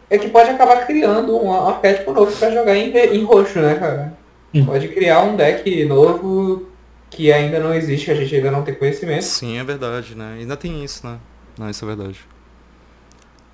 É 0.10 0.18
que 0.18 0.28
pode 0.30 0.49
acabar 0.49 0.86
criando 0.86 1.36
um 1.38 1.54
arquétipo 1.70 2.12
novo 2.12 2.32
pra 2.36 2.49
jogar 2.52 2.76
em, 2.76 2.91
em 2.95 3.24
roxo, 3.24 3.60
né, 3.60 3.76
cara? 3.76 4.14
Hum. 4.54 4.66
Pode 4.66 4.88
criar 4.89 5.22
um 5.22 5.36
deck 5.38 5.86
novo 5.86 6.68
que 7.10 7.32
ainda 7.32 7.60
não 7.60 7.74
existe, 7.74 8.06
que 8.06 8.12
a 8.12 8.16
gente 8.16 8.36
ainda 8.36 8.52
não 8.52 8.64
tem 8.64 8.74
conhecimento. 8.74 9.24
Sim, 9.24 9.58
é 9.58 9.64
verdade, 9.64 10.16
né? 10.16 10.38
Ainda 10.39 10.58
tem 10.58 10.84
isso, 10.84 11.06
né? 11.08 11.18
Não, 11.58 11.70
isso 11.70 11.86
é 11.86 11.88
verdade. 11.88 12.20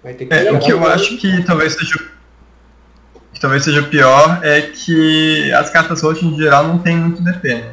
Vai 0.03 0.13
ter 0.13 0.25
que 0.25 0.33
É, 0.33 0.51
o 0.51 0.59
que 0.59 0.71
eu 0.71 0.85
acho 0.87 1.17
que 1.17 1.43
talvez 1.43 1.73
seja 1.73 1.95
o- 1.95 3.19
que 3.33 3.39
talvez 3.39 3.63
seja 3.63 3.83
pior 3.83 4.39
é 4.43 4.61
que 4.61 5.51
as 5.53 5.69
cartas 5.69 6.01
roxas 6.01 6.23
em 6.23 6.35
geral 6.37 6.67
não 6.67 6.79
tem 6.79 6.95
muito 6.95 7.21
DP, 7.21 7.53
né? 7.55 7.71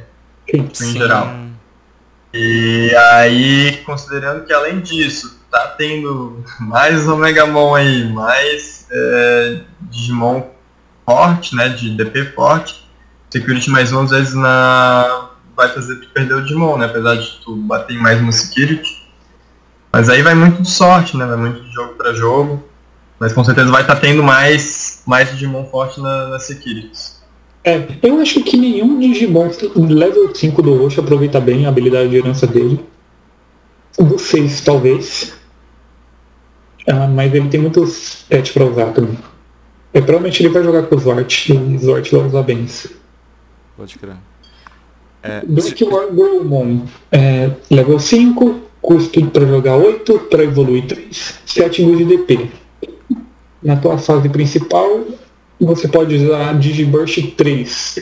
Sim. 0.74 0.90
Em 0.90 0.92
geral. 0.98 1.34
E 2.36 2.92
aí, 2.96 3.76
considerando 3.86 4.44
que 4.44 4.52
além 4.52 4.80
disso, 4.80 5.38
tá 5.48 5.68
tendo 5.78 6.44
mais 6.58 7.06
Omegamon 7.06 7.76
aí, 7.76 8.12
mais 8.12 8.88
é, 8.90 9.60
Digimon 9.82 10.42
forte, 11.06 11.54
né? 11.54 11.68
De 11.68 11.90
DP 11.90 12.32
forte, 12.32 12.90
Security 13.30 13.70
mais 13.70 13.92
um 13.92 14.00
às 14.00 14.10
vezes 14.10 14.34
na. 14.34 15.30
vai 15.56 15.68
fazer 15.68 15.94
tu 16.00 16.08
perder 16.08 16.34
o 16.34 16.42
Digimon, 16.42 16.76
né? 16.76 16.86
Apesar 16.86 17.14
de 17.14 17.40
tu 17.44 17.54
bater 17.54 17.96
mais 17.98 18.20
no 18.20 18.32
Security. 18.32 19.08
Mas 19.92 20.08
aí 20.08 20.20
vai 20.20 20.34
muito 20.34 20.60
de 20.60 20.68
sorte, 20.68 21.16
né? 21.16 21.24
Vai 21.26 21.36
muito 21.36 21.62
de 21.62 21.70
jogo 21.70 21.94
pra 21.94 22.12
jogo. 22.12 22.68
Mas 23.20 23.32
com 23.32 23.44
certeza 23.44 23.70
vai 23.70 23.82
estar 23.82 23.94
tendo 23.96 24.24
mais, 24.24 25.04
mais 25.06 25.30
Digimon 25.30 25.66
forte 25.66 26.00
na, 26.00 26.30
na 26.30 26.40
Securities. 26.40 27.22
É, 27.64 27.82
eu 28.02 28.20
acho 28.20 28.42
que 28.44 28.58
nenhum 28.58 28.98
Digimon 29.00 29.48
level 29.74 30.34
5 30.34 30.62
do 30.62 30.76
roxo 30.76 31.00
aproveita 31.00 31.40
bem 31.40 31.64
a 31.64 31.70
habilidade 31.70 32.10
de 32.10 32.16
herança 32.16 32.46
dele. 32.46 32.78
Do 33.98 34.18
6 34.18 34.60
talvez. 34.60 35.34
Ah, 36.86 37.06
mas 37.06 37.32
ele 37.32 37.48
tem 37.48 37.60
muitos 37.60 38.26
pets 38.28 38.52
pra 38.52 38.66
usar 38.66 38.92
também. 38.92 39.16
É, 39.94 40.00
provavelmente 40.00 40.42
ele 40.42 40.52
vai 40.52 40.62
jogar 40.62 40.82
com 40.82 40.94
o 40.94 40.98
Zort 40.98 41.48
e 41.48 41.78
Zort 41.78 42.10
vai 42.10 42.26
usar 42.26 42.42
bem 42.42 42.64
isso. 42.64 42.90
Pode 43.76 43.98
crer. 43.98 44.16
É, 45.22 45.42
War 45.86 46.12
Growmon, 46.12 46.82
é, 47.10 47.50
level 47.70 47.98
5, 47.98 48.60
custo 48.82 49.24
para 49.28 49.46
jogar 49.46 49.76
8, 49.76 50.18
para 50.30 50.44
evoluir 50.44 50.86
3, 50.86 51.40
7 51.46 51.82
mil 51.82 51.96
de 51.96 52.04
DP. 52.04 52.50
Na 53.62 53.76
tua 53.76 53.96
fase 53.96 54.28
principal, 54.28 55.00
você 55.60 55.88
pode 55.88 56.14
usar 56.16 56.58
Digiburst 56.58 57.34
3 57.36 57.98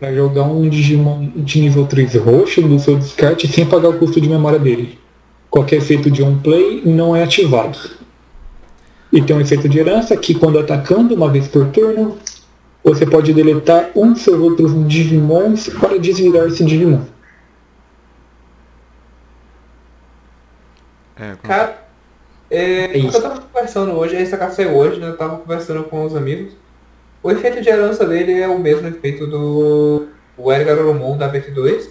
para 0.00 0.14
jogar 0.14 0.42
um 0.44 0.68
Digimon 0.68 1.28
de 1.36 1.60
nível 1.60 1.86
3 1.86 2.14
roxo 2.16 2.60
do 2.62 2.78
seu 2.78 2.96
descarte 2.96 3.46
sem 3.48 3.64
pagar 3.66 3.88
o 3.90 3.98
custo 3.98 4.20
de 4.20 4.28
memória 4.28 4.58
dele. 4.58 4.98
Qualquer 5.48 5.76
efeito 5.76 6.10
de 6.10 6.22
on-play 6.22 6.82
não 6.84 7.14
é 7.16 7.22
ativado. 7.22 7.78
E 9.12 9.22
tem 9.22 9.34
um 9.36 9.40
efeito 9.40 9.68
de 9.68 9.78
herança 9.78 10.16
que 10.16 10.34
quando 10.34 10.58
atacando 10.58 11.14
uma 11.14 11.30
vez 11.30 11.46
por 11.48 11.66
turno, 11.68 12.18
você 12.84 13.06
pode 13.06 13.32
deletar 13.32 13.90
um 13.96 14.12
dos 14.12 14.22
seus 14.22 14.38
outros 14.40 14.72
Digimons 14.88 15.68
para 15.68 15.98
desvirar 15.98 16.46
esse 16.48 16.64
Digimon. 16.64 17.02
é, 21.18 21.34
com- 21.36 21.48
Cara, 21.48 21.85
é, 22.50 22.96
É 22.96 22.98
eu 22.98 23.10
tava 23.10 23.40
conversando 23.40 23.92
hoje, 23.92 24.16
essa 24.16 24.36
carta 24.36 24.54
saiu 24.54 24.76
hoje, 24.76 25.00
né? 25.00 25.08
Eu 25.08 25.16
tava 25.16 25.38
conversando 25.38 25.84
com 25.84 26.04
os 26.04 26.14
amigos. 26.14 26.54
O 27.22 27.30
efeito 27.30 27.60
de 27.60 27.68
herança 27.68 28.06
dele 28.06 28.40
é 28.40 28.48
o 28.48 28.58
mesmo 28.58 28.86
efeito 28.86 29.26
do 29.26 30.08
o 30.36 30.52
Edgar 30.52 30.78
Oromon 30.78 31.16
da 31.16 31.32
BF2. 31.32 31.90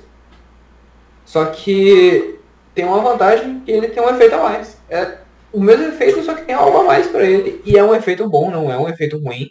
Só 1.25 1.45
que 1.45 2.39
tem 2.73 2.85
uma 2.85 3.01
vantagem 3.01 3.61
que 3.61 3.71
ele 3.71 3.87
tem 3.87 4.01
um 4.03 4.09
efeito 4.09 4.35
a 4.35 4.43
mais. 4.43 4.77
É 4.89 5.17
o 5.51 5.59
mesmo 5.59 5.85
efeito, 5.85 6.21
só 6.23 6.33
que 6.33 6.43
tem 6.43 6.55
algo 6.55 6.77
a 6.77 6.83
mais 6.83 7.07
pra 7.07 7.23
ele. 7.23 7.61
E 7.65 7.77
é 7.77 7.83
um 7.83 7.95
efeito 7.95 8.29
bom, 8.29 8.51
não 8.51 8.71
é 8.71 8.77
um 8.77 8.87
efeito 8.87 9.17
ruim. 9.17 9.49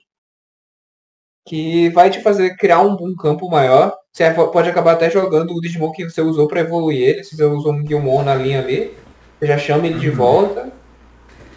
Que 1.47 1.91
vai 1.91 2.11
te 2.11 2.23
fazer 2.23 2.57
criar 2.57 2.81
um, 2.81 2.93
um 2.93 3.15
campo 3.17 3.51
maior. 3.51 3.95
Você 4.13 4.31
pode 4.33 4.71
acabar 4.71 4.93
até 4.93 5.11
jogando 5.11 5.53
o 5.53 5.61
Digimon 5.61 5.93
que 5.93 6.05
você 6.09 6.23
usou 6.23 6.47
pra 6.47 6.61
evoluir 6.61 7.03
ele. 7.03 7.25
Se 7.25 7.37
você 7.37 7.45
usou 7.45 7.73
um 7.73 7.83
Guilmon 7.83 8.23
na 8.23 8.35
linha 8.35 8.61
ali, 8.61 8.97
você 9.39 9.47
já 9.47 9.59
chama 9.59 9.87
ele 9.87 9.99
de 9.99 10.11
volta. 10.11 10.73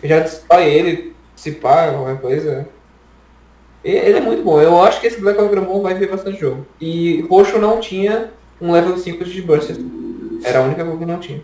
Já 0.04 0.20
destrói 0.20 0.66
ele, 0.66 1.16
se 1.36 1.54
pá, 1.54 1.92
qualquer 1.92 2.22
coisa. 2.22 2.68
E- 3.84 3.90
Ele 3.92 4.18
é 4.18 4.22
muito 4.22 4.44
bom. 4.44 4.60
Eu 4.62 4.82
acho 4.82 5.00
que 5.02 5.08
esse 5.08 5.20
Black 5.22 5.40
Ogramon 5.42 5.82
vai 5.82 5.94
ver 5.96 6.10
bastante 6.10 6.40
jogo. 6.40 6.66
E 6.80 7.22
roxo 7.30 7.58
não 7.58 7.80
tinha 7.80 8.32
um 8.60 8.72
level 8.72 8.98
5 8.98 9.24
de 9.24 9.42
Burst. 9.42 9.70
Era 10.44 10.60
a 10.60 10.64
única 10.64 10.84
coisa 10.84 11.00
que 11.00 11.06
não 11.06 11.20
tinha. 11.20 11.42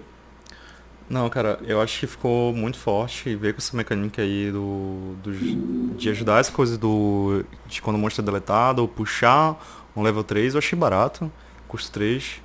Não, 1.09 1.29
cara, 1.29 1.59
eu 1.67 1.81
acho 1.81 1.99
que 1.99 2.07
ficou 2.07 2.53
muito 2.53 2.77
forte 2.77 3.29
e 3.29 3.35
veio 3.35 3.53
com 3.53 3.59
essa 3.59 3.75
mecânica 3.75 4.21
aí 4.21 4.49
do, 4.51 5.15
do- 5.21 5.95
de 5.95 6.09
ajudar 6.09 6.39
essa 6.39 6.51
coisa 6.51 6.77
do 6.77 7.43
de 7.67 7.81
quando 7.81 7.97
o 7.97 7.99
monstro 7.99 8.23
é 8.23 8.25
deletado, 8.25 8.87
puxar 8.87 9.61
um 9.95 10.01
level 10.01 10.23
3, 10.23 10.53
eu 10.53 10.59
achei 10.59 10.77
barato, 10.79 11.31
custo 11.67 11.91
3. 11.91 12.41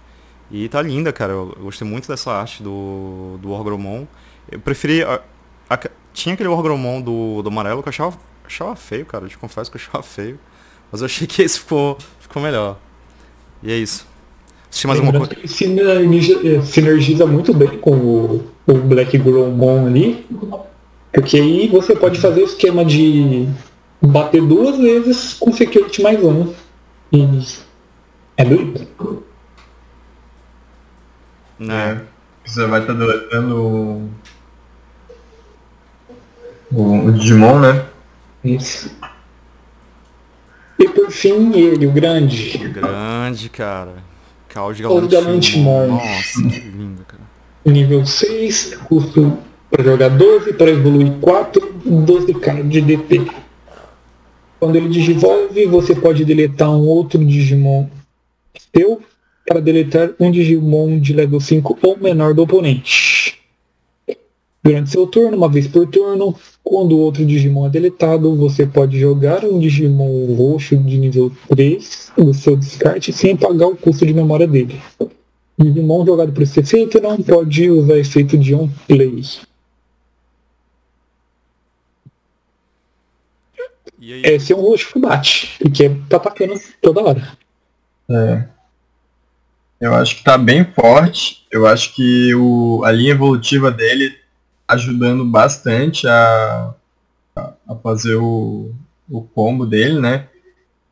E 0.51 0.69
tá 0.69 0.83
linda, 0.83 1.13
cara. 1.13 1.33
Eu 1.33 1.55
gostei 1.61 1.87
muito 1.87 2.09
dessa 2.09 2.31
arte 2.33 2.63
do, 2.63 3.39
do 3.41 3.51
Orgromon. 3.51 4.07
Eu 4.51 4.59
preferi. 4.59 5.03
A- 5.69 5.75
a- 5.75 5.91
tinha 6.13 6.35
aquele 6.35 6.49
Orgromon 6.49 7.01
do, 7.01 7.43
do 7.43 7.49
amarelo 7.49 7.83
que 7.83 7.89
eu 7.89 7.91
achava, 7.91 8.19
achava 8.45 8.75
feio, 8.77 9.07
cara. 9.07 9.25
Eu 9.25 9.29
te 9.29 9.39
confesso 9.39 9.71
que 9.71 9.77
eu 9.77 9.81
achava 9.81 10.03
feio. 10.03 10.39
Mas 10.91 11.01
eu 11.01 11.07
achei 11.07 11.27
que 11.27 11.43
esse 11.43 11.59
ficou, 11.61 11.99
ficou 12.21 12.43
melhor. 12.43 12.77
E 13.63 13.71
é 13.73 13.77
isso. 13.77 14.07
Você 14.71 14.87
mais 14.87 14.99
alguma 15.01 15.19
coisa? 15.19 15.35
que 15.35 15.41
ele 15.41 15.49
sinergiza, 15.49 16.63
sinergiza 16.63 17.27
muito 17.27 17.55
bem 17.55 17.79
com 17.79 17.93
o, 17.97 18.51
o 18.67 18.75
Black 18.75 19.17
Growmon 19.17 19.87
ali, 19.87 20.27
porque 21.13 21.39
aí 21.39 21.69
você 21.69 21.97
pode 21.97 22.21
fazer 22.21 22.43
o 22.43 22.45
esquema 22.45 22.85
de 22.85 23.49
bater 24.03 24.43
duas 24.43 24.77
vezes 24.77 25.35
com 25.35 25.53
Security 25.53 26.03
mais 26.03 26.23
um. 26.23 26.53
E 27.13 27.27
é 28.37 28.45
doido. 28.45 28.87
Né? 31.59 32.03
Você 32.45 32.67
vai 32.67 32.81
estar 32.81 32.93
deletando 32.93 34.09
o, 36.73 36.83
o, 36.83 37.07
o 37.07 37.13
Digimon, 37.13 37.61
né? 37.61 37.87
Isso. 38.45 38.91
E 40.79 40.89
por 40.89 41.11
fim 41.11 41.53
ele, 41.55 41.87
o 41.87 41.91
grande. 41.91 42.59
Grande, 42.59 43.49
cara. 43.49 43.95
Caos 44.49 44.77
de 44.77 44.83
Galantimon. 44.83 45.89
Nossa, 45.89 46.43
que 46.43 46.61
lindo, 46.61 47.05
cara. 47.05 47.23
Nível 47.65 48.07
6, 48.07 48.77
custo 48.89 49.39
para 49.71 49.85
jogar 49.85 50.09
12, 50.09 50.55
para 50.55 50.71
evoluir 50.71 51.13
4, 51.21 51.81
12k 51.85 52.69
de 52.69 52.81
DP. 52.81 53.31
Quando 54.59 54.77
ele 54.77 54.89
digivolve, 54.89 55.67
você 55.67 55.95
pode 55.95 56.25
deletar 56.25 56.71
um 56.71 56.87
outro 56.87 57.25
Digimon 57.25 57.89
seu 58.75 59.01
para 59.47 59.61
deletar 59.61 60.11
um 60.19 60.31
Digimon 60.31 60.99
de 60.99 61.13
level 61.13 61.41
5 61.41 61.79
ou 61.83 61.99
menor 61.99 62.35
do 62.35 62.43
oponente. 62.43 63.39
Durante 64.63 64.91
seu 64.91 65.07
turno, 65.07 65.37
uma 65.37 65.49
vez 65.49 65.67
por 65.69 65.87
turno, 65.87 66.35
quando 66.69 66.93
o 66.93 66.99
outro 66.99 67.25
Digimon 67.25 67.67
é 67.67 67.71
deletado, 67.71 68.37
você 68.37 68.67
pode 68.67 69.01
jogar 69.01 69.43
um 69.43 69.59
Digimon 69.59 70.35
roxo 70.35 70.77
de 70.77 70.99
nível 70.99 71.33
3 71.49 72.13
do 72.15 72.35
seu 72.35 72.57
descarte 72.57 73.11
sem 73.11 73.35
pagar 73.35 73.69
o 73.69 73.77
custo 73.77 74.05
de 74.05 74.13
memória 74.13 74.47
dele. 74.47 74.79
Digimon 75.59 76.05
jogado 76.05 76.31
por 76.31 76.43
esse 76.43 76.61
efeito 76.61 77.01
não 77.01 77.23
pode 77.23 77.71
usar 77.71 77.97
efeito 77.97 78.37
de 78.37 78.55
on 78.55 78.69
play. 78.87 79.25
E 83.99 84.13
aí, 84.13 84.23
Esse 84.25 84.53
é 84.53 84.57
um 84.57 84.61
roxo 84.61 84.93
que 84.93 84.99
bate, 84.99 85.57
porque 85.59 85.91
tá 86.07 86.19
atacando 86.19 86.53
toda 86.83 87.03
hora. 87.03 87.39
É. 88.11 88.45
Eu 89.81 89.95
acho 89.95 90.17
que 90.17 90.25
tá 90.25 90.37
bem 90.37 90.67
forte. 90.75 91.47
Eu 91.51 91.67
acho 91.67 91.95
que 91.95 92.35
o, 92.35 92.83
a 92.85 92.93
linha 92.93 93.13
evolutiva 93.13 93.71
dele 93.71 94.15
ajudando 94.69 95.25
bastante 95.25 96.07
a, 96.07 96.75
a, 97.35 97.75
fazer 97.83 98.17
o, 98.17 98.75
o 99.09 99.23
combo 99.23 99.65
dele, 99.65 99.99
né? 99.99 100.29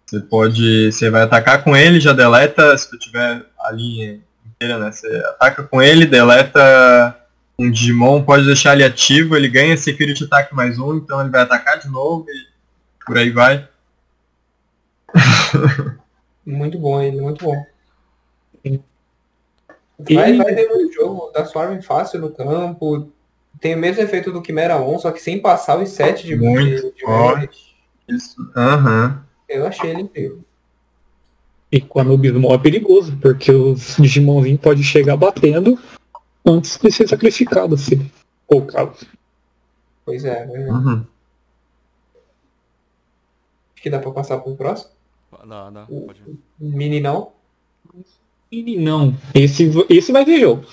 Você 0.07 0.21
pode. 0.21 0.91
Você 0.93 1.11
vai 1.11 1.23
atacar 1.23 1.63
com 1.63 1.77
ele, 1.77 2.01
já 2.01 2.13
deleta, 2.13 2.77
se 2.79 2.89
tu 2.91 2.99
tiver 2.99 3.45
a 3.61 3.71
linha 3.71 4.21
inteira, 4.47 4.79
né? 4.79 4.91
Você 4.91 5.09
ataca 5.27 5.63
com 5.65 5.83
ele, 5.83 6.07
deleta 6.07 7.17
um 7.59 7.71
Digimon, 7.71 8.23
pode 8.23 8.45
deixar 8.45 8.75
ele 8.75 8.85
ativo, 8.85 9.35
ele 9.35 9.49
ganha 9.49 9.77
Security 9.77 10.25
Attack 10.25 10.55
mais 10.55 10.79
um, 10.79 10.97
então 10.97 11.21
ele 11.21 11.31
vai 11.31 11.43
atacar 11.43 11.79
de 11.79 11.89
novo 11.89 12.27
e 12.29 12.47
por 13.05 13.17
aí 13.17 13.31
vai. 13.31 13.67
muito 16.45 16.79
bom 16.79 17.01
ele, 17.01 17.21
muito 17.21 17.45
bom. 17.45 17.57
Vai, 19.99 20.35
E- 20.35 20.37
vai 20.37 20.55
ter 20.55 20.69
muito 20.69 20.93
jogo, 20.93 21.31
dá 21.33 21.45
Swarm 21.47 21.81
fácil 21.81 22.21
no 22.21 22.31
campo. 22.31 23.11
Tem 23.61 23.75
o 23.75 23.79
mesmo 23.79 24.03
efeito 24.03 24.31
do 24.33 24.43
Quimera 24.43 24.81
1, 24.81 24.99
só 24.99 25.11
que 25.11 25.21
sem 25.21 25.41
passar 25.41 25.79
os 25.83 25.89
7 25.91 26.27
de, 26.27 26.37
Muito 26.37 26.83
de, 26.89 26.93
de 26.95 27.01
forte. 27.05 27.75
melee. 28.09 28.19
Isso. 28.19 28.53
Aham. 28.57 29.25
Eu 29.49 29.67
achei 29.67 29.91
ele 29.91 30.03
incrível. 30.03 30.41
E 31.73 31.81
com 31.81 31.99
a 32.01 32.05
Nubismol 32.05 32.55
é 32.55 32.59
perigoso, 32.59 33.17
porque 33.17 33.51
os 33.51 33.97
Digimonzinhos 33.97 34.61
podem 34.61 34.83
chegar 34.83 35.17
batendo 35.17 35.79
antes 36.45 36.79
de 36.79 36.91
ser 36.93 37.09
sacrificado, 37.09 37.77
se 37.77 37.97
for 38.49 38.59
o 38.63 38.67
caso. 38.67 39.07
Pois 40.05 40.25
é, 40.25 40.47
pois 40.47 40.61
é. 40.67 40.71
Uhum. 40.71 41.05
acho 43.75 43.83
que 43.83 43.91
dá 43.91 43.99
pra 43.99 44.11
passar 44.13 44.39
pro 44.39 44.55
próximo. 44.57 44.91
Dá, 45.47 45.71
dá, 45.71 45.87
O- 45.89 46.03
pode 46.07 46.21
ir. 46.27 46.39
Mini 46.59 47.01
não. 47.01 47.33
E 48.51 48.77
não, 48.79 49.17
esse, 49.35 49.71
esse 49.89 50.13
vai 50.13 50.25
ter 50.25 50.39
jogo. 50.41 50.65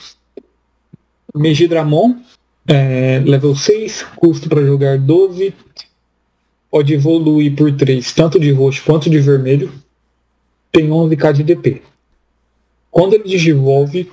Megidramon, 1.35 2.21
é, 2.67 3.19
level 3.19 3.55
6, 3.55 4.03
custo 4.15 4.49
para 4.49 4.65
jogar 4.65 4.97
12. 4.97 5.53
Pode 6.69 6.93
evoluir 6.93 7.55
por 7.55 7.71
3, 7.71 8.13
tanto 8.13 8.39
de 8.39 8.51
roxo 8.51 8.83
quanto 8.83 9.09
de 9.09 9.19
vermelho. 9.19 9.71
Tem 10.71 10.89
11k 10.89 11.33
de 11.33 11.43
DP. 11.43 11.81
Quando 12.89 13.13
ele 13.13 13.23
digivolve, 13.23 14.11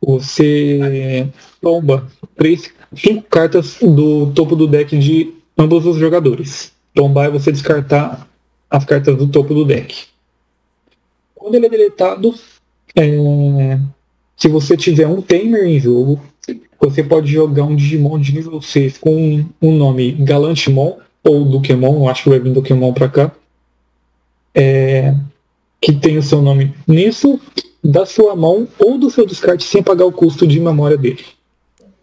você 0.00 1.28
tomba 1.60 2.06
3, 2.36 2.72
5 2.94 3.22
cartas 3.28 3.78
do 3.80 4.32
topo 4.32 4.56
do 4.56 4.66
deck 4.66 4.96
de 4.98 5.34
ambos 5.56 5.86
os 5.86 5.96
jogadores. 5.96 6.72
Tombar 6.94 7.26
é 7.26 7.30
você 7.30 7.52
descartar 7.52 8.28
as 8.70 8.84
cartas 8.84 9.16
do 9.16 9.28
topo 9.28 9.54
do 9.54 9.64
deck. 9.64 10.06
Quando 11.34 11.54
ele 11.54 11.66
é 11.66 11.68
deletado, 11.68 12.34
é, 12.94 13.78
se 14.36 14.48
você 14.48 14.76
tiver 14.76 15.06
um 15.06 15.22
Tamer 15.22 15.64
em 15.64 15.78
jogo, 15.78 16.20
você 16.80 17.02
pode 17.02 17.32
jogar 17.32 17.64
um 17.64 17.74
Digimon 17.74 18.18
de 18.20 18.34
nível 18.34 18.60
6 18.60 18.98
com 18.98 19.44
um 19.62 19.72
nome 19.72 20.12
Galantimon 20.12 20.98
ou 21.22 21.44
Dukemon, 21.44 22.04
eu 22.04 22.08
acho 22.08 22.24
que 22.24 22.30
vai 22.30 22.38
vir 22.38 22.52
Dukemon 22.52 22.92
pra 22.92 23.08
cá, 23.08 23.32
é, 24.54 25.14
que 25.80 25.92
tem 25.92 26.16
o 26.18 26.22
seu 26.22 26.40
nome 26.40 26.74
nisso, 26.86 27.40
da 27.82 28.06
sua 28.06 28.34
mão 28.34 28.68
ou 28.78 28.98
do 28.98 29.10
seu 29.10 29.26
descarte 29.26 29.64
sem 29.64 29.82
pagar 29.82 30.06
o 30.06 30.12
custo 30.12 30.46
de 30.46 30.58
memória 30.60 30.96
dele. 30.96 31.24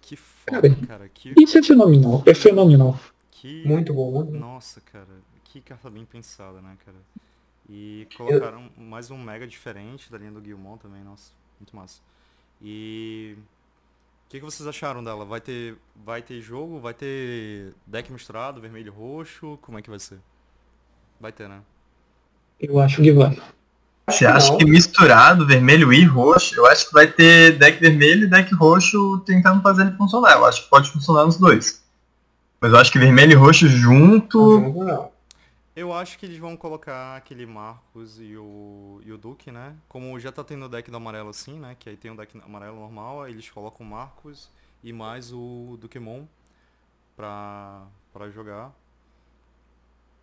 Que 0.01 0.15
foda, 0.15 0.61
Cara, 0.61 0.75
cara. 0.87 1.09
Que, 1.13 1.33
Isso 1.37 1.57
é 1.57 1.63
fenomenal, 1.63 2.23
é 2.25 2.33
fenomenal. 2.33 2.99
que... 3.31 3.65
Muito 3.65 3.93
bom, 3.93 4.11
muito 4.11 4.31
bom. 4.31 4.37
Nossa, 4.37 4.81
cara. 4.81 5.07
Que 5.45 5.61
carta 5.61 5.89
bem 5.89 6.05
pensada, 6.05 6.61
né, 6.61 6.75
cara? 6.83 6.97
E 7.69 8.07
colocaram 8.17 8.69
mais 8.77 9.09
um 9.11 9.17
mega 9.17 9.47
diferente 9.47 10.11
da 10.11 10.17
linha 10.17 10.31
do 10.31 10.41
Guilmon 10.41 10.77
também, 10.77 11.03
nossa. 11.03 11.31
Muito 11.59 11.75
massa. 11.75 12.01
E... 12.61 13.35
O 14.33 14.35
que, 14.35 14.39
que 14.39 14.45
vocês 14.45 14.65
acharam 14.65 15.03
dela? 15.03 15.23
Vai 15.23 15.39
ter, 15.39 15.75
vai 16.03 16.19
ter 16.19 16.41
jogo? 16.41 16.79
Vai 16.79 16.91
ter 16.91 17.71
deck 17.85 18.11
misturado, 18.11 18.59
vermelho 18.59 18.87
e 18.87 18.89
roxo? 18.89 19.59
Como 19.61 19.77
é 19.77 19.81
que 19.83 19.91
vai 19.91 19.99
ser? 19.99 20.17
Vai 21.21 21.31
ter, 21.31 21.47
né? 21.47 21.59
Eu 22.59 22.79
acho 22.79 22.99
que 22.99 23.11
vai. 23.11 23.39
Você 24.09 24.25
Acho 24.25 24.37
acha 24.37 24.51
não. 24.53 24.57
que 24.57 24.65
misturado, 24.65 25.45
vermelho 25.45 25.93
e 25.93 26.03
roxo, 26.03 26.55
eu 26.55 26.65
acho 26.65 26.87
que 26.87 26.93
vai 26.93 27.05
ter 27.05 27.59
deck 27.59 27.79
vermelho 27.79 28.23
e 28.23 28.27
deck 28.27 28.55
roxo 28.55 29.19
tentando 29.19 29.61
fazer 29.61 29.83
ele 29.83 29.97
funcionar. 29.97 30.31
Eu 30.31 30.45
acho 30.45 30.63
que 30.63 30.69
pode 30.71 30.89
funcionar 30.89 31.25
nos 31.25 31.37
dois. 31.37 31.83
Mas 32.59 32.73
eu 32.73 32.79
acho 32.79 32.91
que 32.91 32.97
vermelho 32.97 33.33
e 33.33 33.35
roxo 33.35 33.67
junto. 33.67 34.59
Não, 34.59 34.83
não. 34.83 35.11
Eu 35.75 35.91
acho 35.91 36.19
que 36.19 36.25
eles 36.25 36.37
vão 36.37 36.55
colocar 36.55 37.15
aquele 37.15 37.47
Marcos 37.47 38.19
e 38.19 38.37
o, 38.37 39.01
e 39.03 39.11
o 39.11 39.17
Duque, 39.17 39.51
né? 39.51 39.75
Como 39.89 40.19
já 40.19 40.31
tá 40.31 40.43
tendo 40.43 40.65
o 40.65 40.69
deck 40.69 40.91
do 40.91 40.97
amarelo 40.97 41.29
assim, 41.29 41.59
né? 41.59 41.75
Que 41.79 41.89
aí 41.89 41.97
tem 41.97 42.11
o 42.11 42.15
deck 42.15 42.39
amarelo 42.45 42.79
normal, 42.79 43.23
aí 43.23 43.31
eles 43.33 43.49
colocam 43.49 43.85
o 43.85 43.89
Marcos 43.89 44.51
e 44.83 44.93
mais 44.93 45.33
o 45.33 45.75
Dukemon 45.79 46.25
pra, 47.15 47.87
pra 48.11 48.29
jogar. 48.29 48.71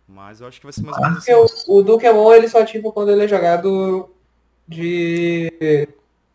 Mas 0.07 0.39
eu 0.39 0.47
acho 0.47 0.59
que 0.59 0.65
vai 0.65 0.73
ser 0.73 0.83
mais 0.83 0.97
ou 0.97 1.03
menos 1.03 1.17
assim. 1.17 1.33
Porque 1.33 1.69
o, 1.69 1.79
o 1.79 1.83
Dukemon 1.83 2.33
ele 2.33 2.47
só 2.47 2.63
tipo 2.65 2.93
quando 2.93 3.11
ele 3.11 3.25
é 3.25 3.27
jogado 3.27 4.09
de 4.65 5.51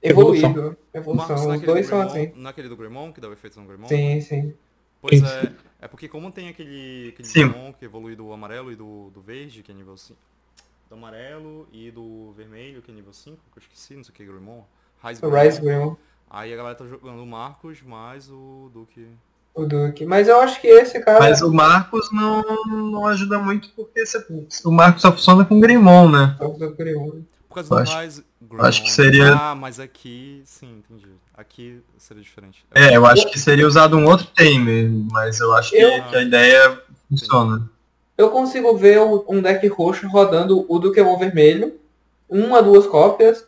evoluído. 0.03 0.77
Evolução. 0.93 1.37
Marcos 1.37 1.57
Os 1.57 1.63
dois 1.63 1.87
do 1.87 1.89
são 1.91 2.01
assim. 2.03 2.33
naquele 2.37 2.69
do 2.69 2.77
Greymon, 2.77 3.13
que 3.13 3.21
dá 3.21 3.29
o 3.29 3.33
efeito 3.33 3.59
no 3.61 3.67
Greymon. 3.67 3.87
Sim, 3.87 4.21
sim. 4.21 4.55
Pois 5.01 5.23
é, 5.23 5.53
é 5.81 5.87
porque 5.89 6.09
como 6.09 6.31
tem 6.31 6.49
aquele, 6.49 7.11
aquele 7.13 7.29
Sim. 7.29 7.49
Greymon 7.49 7.73
que 7.73 7.85
evolui 7.85 8.17
do 8.17 8.33
amarelo 8.33 8.73
e 8.73 8.77
do, 8.77 9.11
do 9.11 9.21
verde, 9.21 9.63
que 9.63 9.71
é 9.71 9.75
nível 9.75 9.97
5. 9.97 10.19
Do 10.89 10.95
amarelo 10.95 11.67
e 11.73 11.91
do 11.91 12.33
vermelho, 12.37 12.81
que 12.81 12.91
é 12.91 12.95
nível 12.95 13.13
5, 13.13 13.37
que 13.53 13.59
eu 13.59 13.63
esqueci, 13.63 13.95
não 13.97 14.05
sei 14.05 14.13
o 14.13 14.15
que, 14.15 14.25
Greymon. 14.25 14.63
Rise 15.03 15.21
Greymon, 15.61 15.97
Aí 16.31 16.53
a 16.53 16.57
galera 16.57 16.75
tá 16.75 16.87
jogando 16.87 17.23
o 17.23 17.27
Marcos 17.27 17.83
mais 17.83 18.29
o 18.31 18.71
Duque. 18.73 19.07
o 19.55 19.65
Duke. 19.65 20.05
Mas 20.07 20.27
eu 20.29 20.41
acho 20.41 20.61
que 20.61 20.67
esse 20.67 20.99
cara. 21.01 21.21
Mas 21.21 21.41
o 21.43 21.53
Marcos 21.53 22.11
não, 22.13 22.43
não 22.67 23.07
ajuda 23.07 23.39
muito 23.39 23.69
porque 23.71 24.05
você- 24.05 24.25
o 24.65 24.71
Marcos 24.73 25.03
só 25.03 25.13
funciona 25.13 25.45
com 25.45 25.61
Greymon, 25.61 26.11
né? 26.11 26.37
é 26.41 26.45
o 26.45 26.49
do 26.51 26.75
Greymon. 26.75 27.21
Causa 27.57 27.71
do 27.71 27.77
Acho- 27.81 27.99
Rise 28.01 28.25
acho 28.59 28.83
que 28.85 28.93
seria- 28.93 29.33
Ah, 29.35 29.55
mas 29.55 29.81
aqui, 29.81 30.43
sim, 30.45 30.83
entendi. 30.87 31.09
Aqui 31.35 31.81
seria 31.97 32.23
diferente. 32.23 32.65
É, 32.75 32.95
eu 32.95 33.07
acho 33.07 33.31
que 33.31 33.39
seria 33.39 33.67
usado 33.67 33.97
um 33.97 34.05
outro 34.07 34.27
Tamer, 34.27 34.91
mas 35.11 35.41
eu 35.41 35.55
acho 35.55 35.71
que, 35.71 35.77
Eu- 35.79 36.05
que 36.05 36.17
a 36.17 36.23
ideia 36.23 36.83
funciona. 37.09 37.71
Eu 38.19 38.31
consigo 38.31 38.77
ver 38.77 39.01
um 39.01 39.41
deck 39.41 39.67
roxo 39.69 40.07
rodando 40.07 40.67
o 40.69 40.79
Dukemon 40.79 41.17
vermelho, 41.19 41.79
uma, 42.29 42.63
duas 42.63 42.87
cópias, 42.87 43.47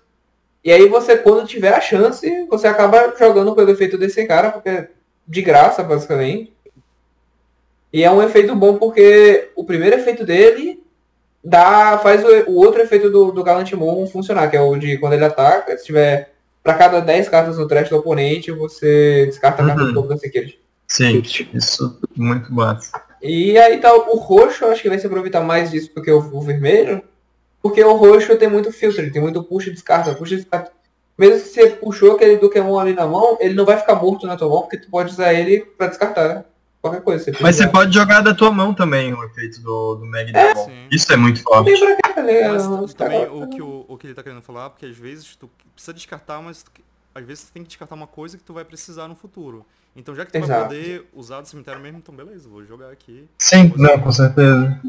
e 0.64 0.72
aí 0.72 0.88
você, 0.88 1.16
quando 1.18 1.46
tiver 1.46 1.74
a 1.74 1.80
chance, 1.80 2.46
você 2.48 2.66
acaba 2.66 3.14
jogando 3.18 3.54
pelo 3.54 3.70
efeito 3.70 3.98
desse 3.98 4.26
cara, 4.26 4.50
porque 4.50 4.68
é 4.70 4.90
de 5.26 5.42
graça, 5.42 5.82
basicamente. 5.82 6.52
E 7.92 8.02
é 8.04 8.10
um 8.10 8.22
efeito 8.22 8.54
bom 8.54 8.78
porque 8.78 9.50
o 9.54 9.64
primeiro 9.64 9.96
efeito 9.96 10.24
dele 10.24 10.82
dá, 11.48 11.98
faz 12.02 12.22
o, 12.24 12.50
o 12.50 12.56
outro 12.56 12.80
efeito 12.82 13.10
do, 13.10 13.32
do 13.32 13.42
Galantimon 13.42 14.06
funcionar, 14.06 14.48
que 14.50 14.56
é 14.56 14.60
o 14.60 14.76
de 14.76 14.98
quando 14.98 15.14
ele 15.14 15.24
ataca, 15.24 15.76
se 15.76 15.84
tiver 15.86 16.32
para 16.62 16.74
cada 16.74 17.00
10 17.00 17.28
cartas 17.28 17.56
no 17.58 17.66
trash 17.66 17.88
do 17.88 17.96
oponente, 17.96 18.52
você 18.52 19.24
descarta 19.26 19.62
a 19.62 19.66
carta 19.66 19.82
Uhum. 19.82 19.88
do 19.88 19.94
topo 19.94 20.08
da 20.08 20.16
security. 20.18 20.60
Sim, 20.86 21.22
isso 21.54 21.98
muito 22.16 22.52
massa. 22.52 23.00
E 23.22 23.58
aí 23.58 23.78
tá 23.78 23.92
o 23.94 24.16
roxo, 24.16 24.64
acho 24.66 24.82
que 24.82 24.88
vai 24.88 24.98
se 24.98 25.06
aproveitar 25.06 25.40
mais 25.42 25.70
disso 25.70 25.90
do 25.94 26.02
que 26.02 26.10
o, 26.10 26.18
o 26.18 26.40
vermelho. 26.40 27.02
Porque 27.60 27.82
o 27.82 27.94
roxo 27.94 28.36
tem 28.36 28.48
muito 28.48 28.70
filtro, 28.72 29.00
ele 29.02 29.10
tem 29.10 29.20
muito 29.20 29.42
push 29.42 29.66
e 29.66 29.70
descarta, 29.72 30.14
push 30.14 30.32
e 30.32 30.36
descarta. 30.36 30.70
Mesmo 31.18 31.38
se 31.40 31.48
você 31.52 31.70
puxou 31.70 32.12
aquele 32.12 32.36
Pokémon 32.38 32.78
ali 32.78 32.92
na 32.92 33.06
mão, 33.06 33.36
ele 33.40 33.54
não 33.54 33.64
vai 33.64 33.76
ficar 33.76 33.96
morto 33.96 34.26
na 34.26 34.36
tua 34.36 34.48
mão, 34.48 34.60
porque 34.62 34.76
tu 34.78 34.88
pode 34.88 35.10
usar 35.10 35.34
ele 35.34 35.60
pra 35.76 35.88
descartar 35.88 36.44
qualquer 36.80 37.02
coisa. 37.02 37.24
Você 37.24 37.42
Mas 37.42 37.56
você 37.56 37.62
pode 37.64 37.72
pode 37.72 37.94
jogar 37.94 38.20
da 38.20 38.34
tua 38.34 38.50
mão 38.50 38.72
também 38.74 39.12
o 39.12 39.22
efeito 39.24 39.60
do, 39.60 39.96
do 39.96 40.06
Mag. 40.06 40.32
Sim. 40.64 40.86
Isso 40.90 41.12
é 41.12 41.16
muito 41.16 41.42
forte. 41.42 41.72
Tá? 41.78 42.22
Mas 42.80 42.94
também 42.94 43.20
caras- 43.26 43.32
o 43.42 43.46
que, 43.48 43.62
o, 43.62 43.84
o 43.88 43.96
que 43.98 44.06
ele 44.06 44.14
tá 44.14 44.22
querendo 44.22 44.42
falar, 44.42 44.70
porque 44.70 44.86
às 44.86 44.96
vezes 44.96 45.36
tu 45.36 45.48
precisa 45.74 45.94
descartar, 45.94 46.40
mas 46.42 46.62
tu- 46.62 46.70
às 47.14 47.24
vezes 47.24 47.44
tu 47.44 47.52
tem 47.52 47.62
que 47.62 47.68
descartar 47.68 47.94
uma 47.94 48.06
coisa 48.06 48.36
que 48.36 48.44
tu 48.44 48.52
vai 48.52 48.64
precisar 48.64 49.08
no 49.08 49.14
futuro. 49.14 49.64
Então 49.96 50.14
já 50.14 50.24
que 50.24 50.32
tu 50.32 50.38
vai 50.40 50.48
Exato. 50.48 50.64
poder 50.68 51.08
usar 51.12 51.40
do 51.40 51.48
cemitério 51.48 51.80
mesmo, 51.80 51.98
então 51.98 52.14
beleza, 52.14 52.48
vou 52.48 52.64
jogar 52.64 52.90
aqui. 52.90 53.28
Sim, 53.38 53.72
não, 53.76 53.98
com 54.00 54.12
certeza. 54.12 54.80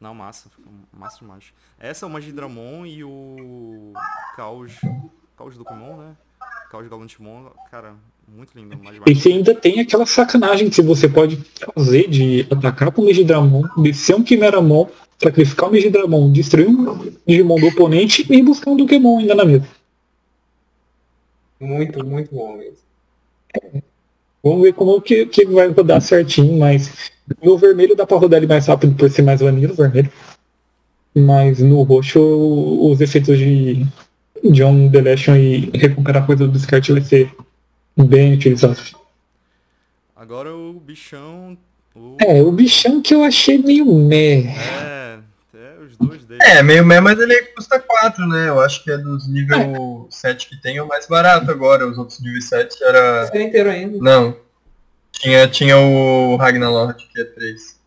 Não, 0.00 0.14
massa, 0.14 0.50
massa 0.92 1.18
demais. 1.20 1.52
Essa 1.78 2.04
é 2.04 2.08
o 2.08 2.10
Magidramon 2.10 2.84
e 2.84 3.04
o 3.04 3.92
Caos. 4.36 4.72
Caos 5.36 5.56
do 5.56 5.64
Kumon, 5.64 5.96
né? 5.96 6.16
Caos 6.70 6.86
Galantimon, 6.88 7.50
cara, 7.70 7.94
muito 8.28 8.50
lindo. 8.56 8.76
Mais 8.82 8.96
E 9.06 9.14
você 9.14 9.28
ainda 9.30 9.54
tem 9.54 9.80
aquela 9.80 10.06
sacanagem 10.06 10.70
que 10.70 10.82
você 10.82 11.08
pode 11.08 11.38
fazer 11.74 12.08
de 12.08 12.46
atacar 12.50 12.90
com 12.92 13.02
o 13.02 13.04
Megidramon, 13.04 13.62
descer 13.78 14.14
um 14.14 14.22
Quimeramon, 14.22 14.88
sacrificar 15.22 15.68
o 15.68 15.72
Megidramon, 15.72 16.32
destruir 16.32 16.68
um 16.68 17.12
Digimon 17.26 17.56
do 17.56 17.68
oponente 17.68 18.26
e 18.30 18.42
buscar 18.42 18.70
um 18.70 18.76
Dukemon 18.76 19.18
ainda 19.18 19.34
na 19.34 19.44
mesa. 19.44 19.66
Muito, 21.60 22.04
muito 22.04 22.34
bom 22.34 22.56
mesmo. 22.56 22.84
Vamos 24.42 24.62
ver 24.62 24.74
como 24.74 25.00
que, 25.00 25.24
que 25.26 25.46
vai 25.46 25.68
rodar 25.68 26.00
certinho, 26.02 26.58
mas 26.58 27.10
no 27.42 27.56
vermelho 27.56 27.96
dá 27.96 28.06
pra 28.06 28.18
rodar 28.18 28.38
ele 28.38 28.46
mais 28.46 28.66
rápido 28.66 28.94
por 28.94 29.10
ser 29.10 29.22
mais 29.22 29.40
vanilla, 29.40 29.72
o 29.72 29.76
vermelho. 29.76 30.10
Mas 31.14 31.60
no 31.60 31.82
roxo 31.82 32.20
os 32.20 33.00
efeitos 33.00 33.38
de 33.38 33.86
John 34.52 34.88
Deletion 34.88 35.36
e 35.36 35.70
recuperar 35.74 36.26
coisa 36.26 36.46
do 36.46 36.52
descarte 36.52 36.92
vai 36.92 37.00
ser 37.00 37.30
bem 37.96 38.34
utilizados. 38.34 38.94
Agora 40.16 40.54
o 40.54 40.72
bichão. 40.74 41.56
O... 41.94 42.16
É, 42.20 42.42
o 42.42 42.50
bichão 42.50 43.00
que 43.00 43.14
eu 43.14 43.22
achei 43.22 43.58
meio 43.58 43.84
meh. 43.86 44.46
É, 44.48 45.18
é 45.54 45.76
os 45.80 45.96
dois 45.96 46.24
dele. 46.24 46.40
É, 46.42 46.62
meio 46.62 46.84
mesmo, 46.84 47.04
mas 47.04 47.18
ele 47.18 47.42
custa 47.54 47.78
4, 47.78 48.26
né? 48.26 48.48
Eu 48.48 48.60
acho 48.60 48.82
que 48.82 48.90
é 48.90 48.98
dos 48.98 49.28
nível 49.28 50.08
7 50.10 50.48
que 50.48 50.60
tem 50.60 50.78
é 50.78 50.82
o 50.82 50.88
mais 50.88 51.06
barato 51.06 51.50
agora. 51.50 51.86
Os 51.86 51.98
outros 51.98 52.20
nível 52.20 52.42
7 52.42 52.82
era. 52.82 53.30
É 53.32 53.42
inteiro 53.42 53.70
ainda. 53.70 53.98
Não. 53.98 54.36
Tinha, 55.12 55.46
tinha 55.46 55.78
o 55.78 56.36
Ragnarlord, 56.36 57.06
que 57.12 57.20
é 57.20 57.24
3. 57.24 57.78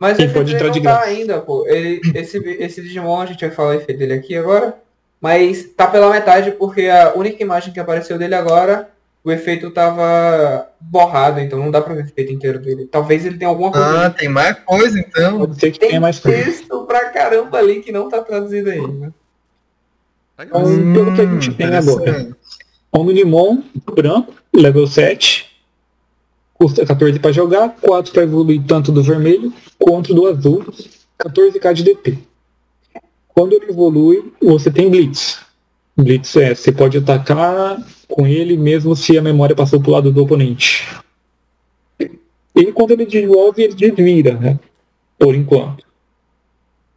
Mas 0.00 0.16
Quem 0.16 0.24
esse 0.24 0.34
pode 0.34 0.54
entrar 0.54 0.68
não 0.68 0.72
de 0.72 0.82
tá 0.82 1.02
ainda, 1.02 1.40
pô. 1.40 1.66
Ele, 1.66 2.00
esse, 2.14 2.38
esse 2.38 2.80
Digimon, 2.80 3.20
a 3.20 3.26
gente 3.26 3.44
vai 3.44 3.54
falar 3.54 3.68
o 3.68 3.74
efeito 3.74 3.98
dele 3.98 4.14
aqui 4.14 4.34
agora. 4.34 4.74
Mas 5.20 5.64
tá 5.76 5.86
pela 5.86 6.10
metade 6.10 6.52
porque 6.52 6.86
a 6.86 7.12
única 7.14 7.42
imagem 7.42 7.72
que 7.72 7.78
apareceu 7.78 8.16
dele 8.16 8.34
agora, 8.34 8.90
o 9.22 9.30
efeito 9.30 9.70
tava 9.70 10.66
borrado, 10.80 11.40
então 11.40 11.58
não 11.58 11.70
dá 11.70 11.80
pra 11.80 11.94
ver 11.94 12.04
o 12.04 12.06
efeito 12.06 12.32
inteiro 12.32 12.58
dele. 12.58 12.86
Talvez 12.86 13.24
ele 13.24 13.36
tenha 13.36 13.50
alguma 13.50 13.70
coisa. 13.70 14.06
Ah, 14.06 14.10
tem 14.10 14.28
mais 14.28 14.58
coisa 14.60 14.98
então. 14.98 15.38
Pode 15.40 15.60
ser 15.60 15.70
que 15.70 15.78
Tem 15.78 15.88
tenha 15.90 16.00
mais 16.00 16.18
coisa. 16.18 16.42
texto 16.44 16.84
pra 16.86 17.10
caramba 17.10 17.58
ali 17.58 17.82
que 17.82 17.92
não 17.92 18.08
tá 18.08 18.22
traduzido 18.22 18.70
ainda. 18.70 19.12
Legal. 20.38 20.62
Então, 20.62 20.92
pelo 20.92 21.14
que 21.14 21.20
a 21.20 21.26
gente 21.26 21.54
tem 21.54 21.66
agora. 21.74 22.30
Omnimon 22.92 23.62
branco, 23.94 24.34
level 24.54 24.86
7. 24.86 25.48
Custa 26.54 26.84
14 26.84 27.18
para 27.18 27.32
jogar, 27.32 27.76
4 27.80 28.12
para 28.12 28.22
evoluir 28.22 28.62
tanto 28.66 28.90
do 28.90 29.02
vermelho 29.02 29.52
quanto 29.78 30.14
do 30.14 30.26
azul. 30.26 30.64
14k 31.18 31.72
de 31.74 31.82
DP. 31.84 32.18
Quando 33.28 33.52
ele 33.52 33.70
evolui, 33.70 34.32
você 34.42 34.70
tem 34.70 34.90
Blitz. 34.90 35.38
Blitz 36.02 36.36
é, 36.36 36.54
você 36.54 36.72
pode 36.72 36.98
atacar 36.98 37.78
com 38.08 38.26
ele 38.26 38.56
mesmo 38.56 38.94
se 38.96 39.16
a 39.16 39.22
memória 39.22 39.54
passou 39.54 39.80
pro 39.80 39.92
lado 39.92 40.12
do 40.12 40.22
oponente. 40.22 40.86
E 42.54 42.72
quando 42.72 42.90
ele 42.92 43.06
desenvolve, 43.06 43.62
ele 43.62 43.74
desvira, 43.74 44.34
né? 44.34 44.58
Por 45.18 45.34
enquanto. 45.34 45.84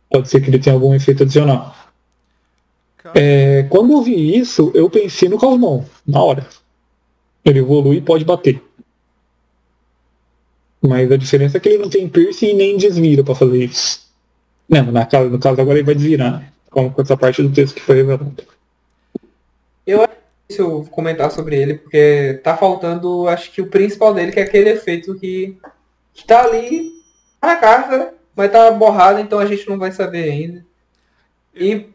Pode 0.09 0.29
ser 0.29 0.41
que 0.41 0.49
ele 0.49 0.59
tenha 0.59 0.75
algum 0.75 0.93
efeito 0.93 1.23
adicional. 1.23 1.75
É, 3.13 3.63
quando 3.63 3.91
eu 3.91 4.01
vi 4.01 4.37
isso, 4.37 4.71
eu 4.73 4.89
pensei 4.89 5.27
no 5.27 5.37
Cosmon, 5.37 5.83
na 6.07 6.21
hora. 6.21 6.47
Ele 7.43 7.59
evolui 7.59 7.97
e 7.97 8.01
pode 8.01 8.23
bater. 8.23 8.61
Mas 10.81 11.11
a 11.11 11.17
diferença 11.17 11.57
é 11.57 11.59
que 11.59 11.69
ele 11.69 11.77
não 11.77 11.89
tem 11.89 12.07
piercing 12.07 12.47
e 12.47 12.53
nem 12.53 12.77
desvira 12.77 13.23
pra 13.23 13.35
fazer 13.35 13.65
isso. 13.65 14.01
Não, 14.67 14.91
na 14.91 15.05
caso, 15.05 15.29
no 15.29 15.39
caso 15.39 15.61
agora 15.61 15.77
ele 15.77 15.85
vai 15.85 15.95
desvirar, 15.95 16.39
né? 16.39 16.51
Com 16.69 16.89
com 16.89 17.01
essa 17.01 17.15
parte 17.15 17.41
do 17.41 17.51
texto 17.51 17.75
que 17.75 17.81
foi 17.81 17.97
revelado. 17.97 18.33
Se 20.49 20.59
eu 20.59 20.85
comentar 20.91 21.31
sobre 21.31 21.55
ele, 21.55 21.75
porque 21.75 22.39
tá 22.43 22.55
faltando, 22.55 23.27
acho 23.27 23.51
que 23.51 23.61
o 23.61 23.67
principal 23.67 24.13
dele, 24.13 24.31
que 24.31 24.39
é 24.39 24.43
aquele 24.43 24.69
efeito 24.69 25.15
que, 25.15 25.57
que 26.13 26.25
tá 26.25 26.43
ali 26.43 26.91
na 27.41 27.55
carta, 27.55 28.13
mas 28.35 28.51
tá 28.51 28.69
borrado, 28.71 29.19
então 29.19 29.39
a 29.39 29.45
gente 29.45 29.67
não 29.69 29.79
vai 29.79 29.91
saber 29.91 30.29
ainda. 30.29 30.65
E 31.55 31.87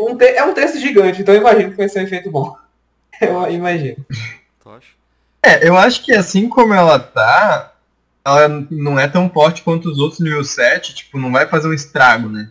um 0.00 0.16
te- 0.16 0.24
é 0.34 0.44
um 0.44 0.54
texto 0.54 0.78
gigante, 0.78 1.20
então 1.22 1.34
eu 1.34 1.40
imagino 1.40 1.70
que 1.70 1.76
vai 1.76 1.88
ser 1.88 2.00
um 2.00 2.04
efeito 2.04 2.30
bom. 2.30 2.56
Eu 3.20 3.48
imagino. 3.52 4.04
É, 5.42 5.68
eu 5.68 5.76
acho 5.76 6.04
que 6.04 6.12
assim 6.12 6.48
como 6.48 6.72
ela 6.74 6.98
tá, 6.98 7.72
ela 8.24 8.48
não 8.70 8.98
é 8.98 9.06
tão 9.06 9.28
forte 9.30 9.62
quanto 9.62 9.88
os 9.90 9.98
outros 9.98 10.18
nível 10.20 10.42
7, 10.42 10.94
tipo, 10.94 11.18
não 11.18 11.30
vai 11.30 11.46
fazer 11.46 11.68
um 11.68 11.72
estrago, 11.72 12.28
né? 12.28 12.48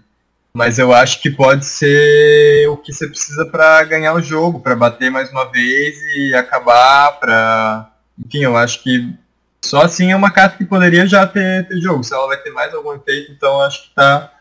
Mas 0.54 0.78
eu 0.78 0.94
acho 0.94 1.22
que 1.22 1.30
pode 1.30 1.66
ser 1.66 2.68
o 2.68 2.76
que 2.76 2.92
você 2.92 3.08
precisa 3.08 3.46
pra 3.46 3.84
ganhar 3.86 4.14
o 4.14 4.22
jogo, 4.22 4.60
pra 4.60 4.76
bater 4.76 5.10
mais 5.10 5.32
uma 5.32 5.46
vez 5.46 5.96
e 6.16 6.34
acabar, 6.34 7.20
pra. 7.20 7.90
Enfim, 8.20 8.40
eu 8.40 8.58
acho 8.58 8.84
que 8.84 9.14
só 9.62 9.84
assim 9.84 10.12
é 10.12 10.16
uma 10.16 10.32
carta 10.32 10.58
que 10.58 10.66
poderia 10.66 11.08
já 11.08 11.26
ter, 11.26 11.68
ter 11.68 11.80
jogo. 11.80 12.04
Se 12.04 12.14
ela 12.14 12.28
vai 12.28 12.38
ter 12.38 12.52
mais 12.52 12.74
algum 12.74 12.94
efeito, 12.94 13.32
então 13.32 13.54
eu 13.54 13.62
acho 13.62 13.84
que 13.84 13.96
tá 13.96 14.32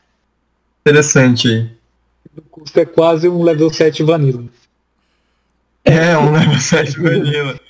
interessante 0.80 1.48
aí. 1.48 1.70
O 2.36 2.42
custo 2.42 2.80
é 2.80 2.84
quase 2.84 3.28
um 3.28 3.42
level 3.42 3.72
7 3.72 4.02
vanilla. 4.02 4.44
É, 5.84 6.16
um 6.16 6.32
level 6.32 6.58
7 6.58 6.98
vanilla. 7.00 7.60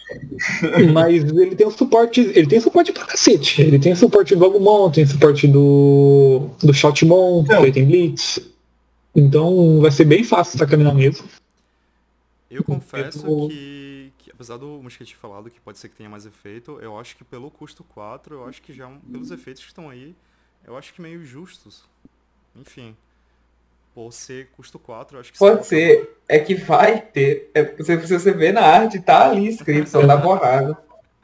Mas 0.92 1.22
ele 1.24 1.54
tem 1.54 1.66
o 1.66 1.70
suporte. 1.70 2.20
Ele 2.20 2.46
tem 2.46 2.60
suporte 2.60 2.92
pra 2.92 3.04
cacete. 3.04 3.62
Ele 3.62 3.78
tem 3.78 3.94
suporte 3.94 4.34
do 4.34 4.44
Agumon, 4.44 4.90
tem 4.90 5.06
suporte 5.06 5.46
do. 5.46 6.50
do 6.62 6.72
Shoutmon, 6.74 7.42
Então. 7.42 7.62
ele 7.62 7.72
tem 7.72 7.84
Blitz. 7.86 8.40
Então 9.14 9.80
vai 9.80 9.90
ser 9.90 10.04
bem 10.04 10.22
fácil 10.24 10.58
ele 10.74 10.84
na 10.84 10.94
mesa. 10.94 11.22
Eu 12.50 12.64
confesso 12.64 13.26
Eu- 13.26 13.48
que, 13.48 14.12
que, 14.18 14.30
apesar 14.32 14.56
do 14.56 14.66
Mosquete 14.82 15.14
falado 15.16 15.50
que 15.50 15.60
pode 15.60 15.78
ser 15.78 15.88
que 15.88 15.96
tenha 15.96 16.08
mais 16.10 16.26
efeito, 16.26 16.78
eu 16.80 16.98
acho 16.98 17.16
que 17.16 17.22
pelo 17.24 17.50
custo 17.50 17.84
4, 17.84 18.34
eu 18.34 18.44
acho 18.46 18.60
que 18.62 18.72
já, 18.72 18.88
pelos 19.10 19.30
efeitos 19.30 19.62
que 19.62 19.68
estão 19.68 19.88
aí, 19.88 20.14
eu 20.66 20.76
acho 20.76 20.92
que 20.92 21.00
meio 21.00 21.24
justos. 21.24 21.84
Enfim. 22.60 22.96
Por 23.94 24.12
ser 24.12 24.48
custo 24.56 24.78
4, 24.78 25.16
eu 25.16 25.20
acho 25.20 25.32
que 25.32 25.38
Pode 25.38 25.62
se- 25.64 25.68
ser, 25.68 26.16
é 26.28 26.38
que 26.38 26.54
vai 26.54 27.00
ter. 27.00 27.50
É 27.54 27.64
se 27.82 27.96
você 27.96 28.32
vê 28.32 28.52
na 28.52 28.60
arte, 28.62 29.00
tá 29.00 29.28
ali 29.28 29.48
escrito, 29.48 29.88
só 29.90 30.06
tá 30.06 30.16
borrado. 30.16 30.76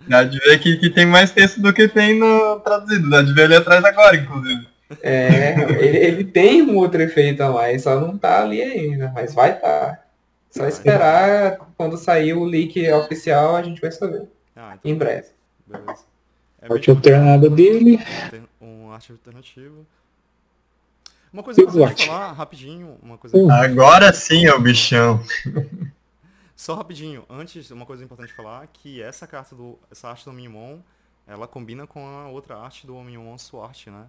Dá 0.08 0.24
de 0.24 0.38
ver 0.38 0.58
que, 0.58 0.76
que 0.76 0.90
tem 0.90 1.06
mais 1.06 1.30
texto 1.30 1.60
do 1.60 1.72
que 1.72 1.88
tem 1.88 2.18
no 2.18 2.60
traduzido. 2.60 3.08
Dá 3.08 3.22
de 3.22 3.32
ver 3.32 3.44
ali 3.44 3.56
atrás 3.56 3.84
agora, 3.84 4.16
inclusive. 4.16 4.66
É, 5.02 5.54
ele, 5.80 5.96
ele 5.98 6.24
tem 6.24 6.62
um 6.62 6.76
outro 6.76 7.00
efeito 7.02 7.42
a 7.42 7.50
mais, 7.50 7.82
só 7.82 7.98
não 8.00 8.16
tá 8.16 8.42
ali 8.42 8.62
ainda, 8.62 9.10
mas 9.14 9.34
vai 9.34 9.52
estar. 9.52 10.04
Só 10.50 10.60
Vai. 10.62 10.68
esperar 10.70 11.58
quando 11.76 11.96
sair 11.96 12.32
o 12.34 12.44
leak 12.44 12.88
oficial, 12.92 13.56
a 13.56 13.62
gente 13.62 13.80
vai 13.80 13.90
saber. 13.92 14.22
Ah, 14.54 14.74
então, 14.78 14.90
Em 14.90 14.94
breve. 14.94 15.26
beleza. 15.66 16.04
É 16.62 16.72
Arte 16.72 16.90
alternada 16.90 17.50
dele. 17.50 17.98
um 18.60 18.90
arte 18.90 19.12
alternativa. 19.12 19.74
Uma 21.32 21.42
coisa 21.42 21.60
que 21.60 21.68
eu 21.68 21.96
falar 21.96 22.32
rapidinho, 22.32 22.96
uma 23.02 23.18
coisa. 23.18 23.36
Agora 23.52 24.12
sim 24.12 24.46
é 24.46 24.54
o 24.54 24.60
bichão. 24.60 25.20
Só 26.56 26.74
rapidinho, 26.74 27.24
antes, 27.28 27.70
uma 27.70 27.84
coisa 27.84 28.02
importante 28.02 28.32
falar, 28.32 28.66
que 28.68 29.02
essa 29.02 29.26
carta 29.26 29.54
do. 29.54 29.78
essa 29.90 30.08
arte 30.08 30.24
do 30.24 30.32
Minimon, 30.32 30.78
ela 31.26 31.46
combina 31.46 31.86
com 31.86 32.06
a 32.06 32.28
outra 32.28 32.56
arte 32.56 32.86
do 32.86 32.98
Minimon 33.02 33.36
Swart, 33.36 33.88
né? 33.88 34.06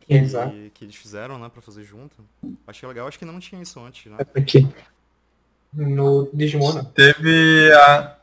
Que, 0.00 0.14
Exato. 0.14 0.54
que 0.72 0.84
eles 0.86 0.96
fizeram, 0.96 1.38
né, 1.38 1.50
pra 1.50 1.60
fazer 1.60 1.84
junto. 1.84 2.16
Achei 2.66 2.88
legal, 2.88 3.06
acho 3.06 3.18
que 3.18 3.26
não 3.26 3.38
tinha 3.38 3.60
isso 3.60 3.78
antes, 3.78 4.10
né? 4.10 4.16
Aqui. 4.34 4.66
No 5.70 6.30
Digimon, 6.32 6.72
não. 6.72 6.84
Teve 6.86 7.70
a, 7.74 8.16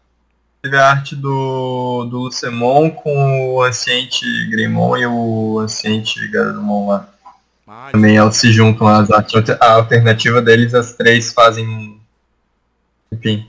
teve 0.63 0.77
a 0.77 0.89
arte 0.89 1.15
do, 1.15 2.05
do 2.05 2.21
Lucemon 2.21 2.89
com 2.89 3.53
o 3.53 3.61
Anciente 3.61 4.25
Greymon 4.49 4.97
e 4.97 5.05
o 5.05 5.59
Anciente 5.59 6.27
Garurumon 6.29 6.87
lá. 6.87 7.14
Mas, 7.65 7.91
Também 7.93 8.15
elas 8.15 8.37
se 8.37 8.51
juntam, 8.51 8.87
as 8.87 9.09
a 9.09 9.73
alternativa 9.73 10.41
deles, 10.41 10.73
as 10.73 10.93
três 10.93 11.33
fazem. 11.33 11.67
um- 11.67 11.99
Enfim, 13.11 13.47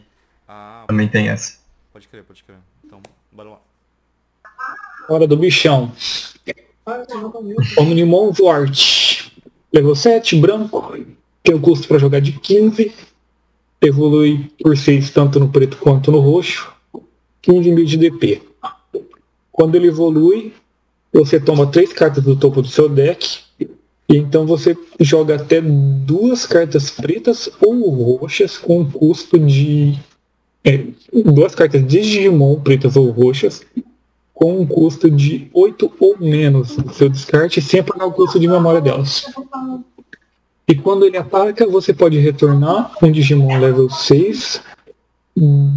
ah, 0.48 0.84
também 0.86 1.06
tem 1.08 1.28
essa. 1.28 1.58
pode 1.92 2.08
crer, 2.08 2.22
pode 2.24 2.42
crer. 2.44 2.56
Então, 2.84 3.00
bora 3.32 3.50
lá. 3.50 3.58
Hora 5.08 5.26
do 5.26 5.36
bichão. 5.36 5.92
Omnimon 7.78 8.32
Zwart. 8.32 9.30
Level 9.72 9.94
7, 9.94 10.36
branco. 10.40 10.96
Tem 11.42 11.54
o 11.54 11.60
custo 11.60 11.86
para 11.88 11.98
jogar 11.98 12.20
de 12.20 12.32
15. 12.32 12.94
Evolui 13.80 14.50
por 14.60 14.76
6 14.76 15.10
tanto 15.10 15.38
no 15.38 15.48
preto 15.48 15.76
quanto 15.76 16.10
no 16.10 16.20
roxo. 16.20 16.72
15 17.42 17.70
mil 17.70 17.84
de 17.84 17.96
DP. 17.96 18.42
Quando 19.52 19.74
ele 19.74 19.88
evolui, 19.88 20.54
você 21.12 21.38
toma 21.40 21.66
3 21.66 21.92
cartas 21.92 22.22
do 22.24 22.36
topo 22.36 22.62
do 22.62 22.68
seu 22.68 22.88
deck. 22.88 23.44
E 24.08 24.16
então 24.16 24.46
você 24.46 24.76
joga 25.00 25.34
até 25.34 25.60
duas 25.60 26.46
cartas 26.46 26.90
pretas 26.90 27.50
ou 27.60 27.90
roxas 27.90 28.56
com 28.56 28.84
custo 28.84 29.38
de. 29.38 29.98
é, 30.64 30.86
duas 31.12 31.54
cartas 31.54 31.82
de 31.82 32.00
Digimon 32.00 32.60
pretas 32.60 32.96
ou 32.96 33.10
roxas 33.10 33.64
com 34.32 34.60
um 34.60 34.66
custo 34.66 35.10
de 35.10 35.48
8 35.52 35.92
ou 35.98 36.16
menos 36.20 36.76
no 36.76 36.92
seu 36.92 37.08
descarte, 37.08 37.60
sem 37.62 37.82
pagar 37.82 38.04
o 38.04 38.12
custo 38.12 38.38
de 38.38 38.46
memória 38.46 38.82
delas. 38.82 39.32
E 40.68 40.74
quando 40.74 41.06
ele 41.06 41.16
ataca, 41.16 41.66
você 41.66 41.94
pode 41.94 42.18
retornar 42.18 42.92
um 43.02 43.10
Digimon 43.10 43.58
level 43.58 43.88
6 43.88 44.60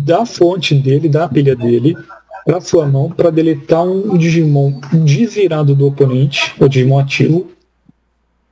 da 0.04 0.26
fonte 0.26 0.76
dele, 0.76 1.08
da 1.08 1.30
pilha 1.30 1.56
dele, 1.56 1.96
para 2.46 2.60
sua 2.60 2.86
mão, 2.86 3.10
para 3.10 3.30
deletar 3.30 3.84
um 3.84 4.18
Digimon 4.18 4.82
desvirado 5.06 5.74
do 5.74 5.88
oponente, 5.88 6.54
o 6.60 6.68
Digimon 6.68 7.00
ativo, 7.00 7.48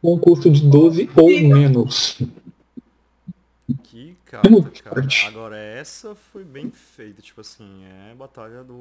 com 0.01 0.15
um 0.15 0.19
custo 0.19 0.49
de 0.51 0.67
12 0.69 1.09
ou 1.15 1.27
menos. 1.27 2.21
Que 3.83 4.15
carta, 4.25 4.49
cara. 4.83 5.07
Agora, 5.27 5.57
essa 5.57 6.15
foi 6.15 6.43
bem 6.43 6.71
feita, 6.71 7.21
tipo 7.21 7.41
assim, 7.41 7.83
é 7.85 8.15
batalha 8.15 8.63
do 8.63 8.73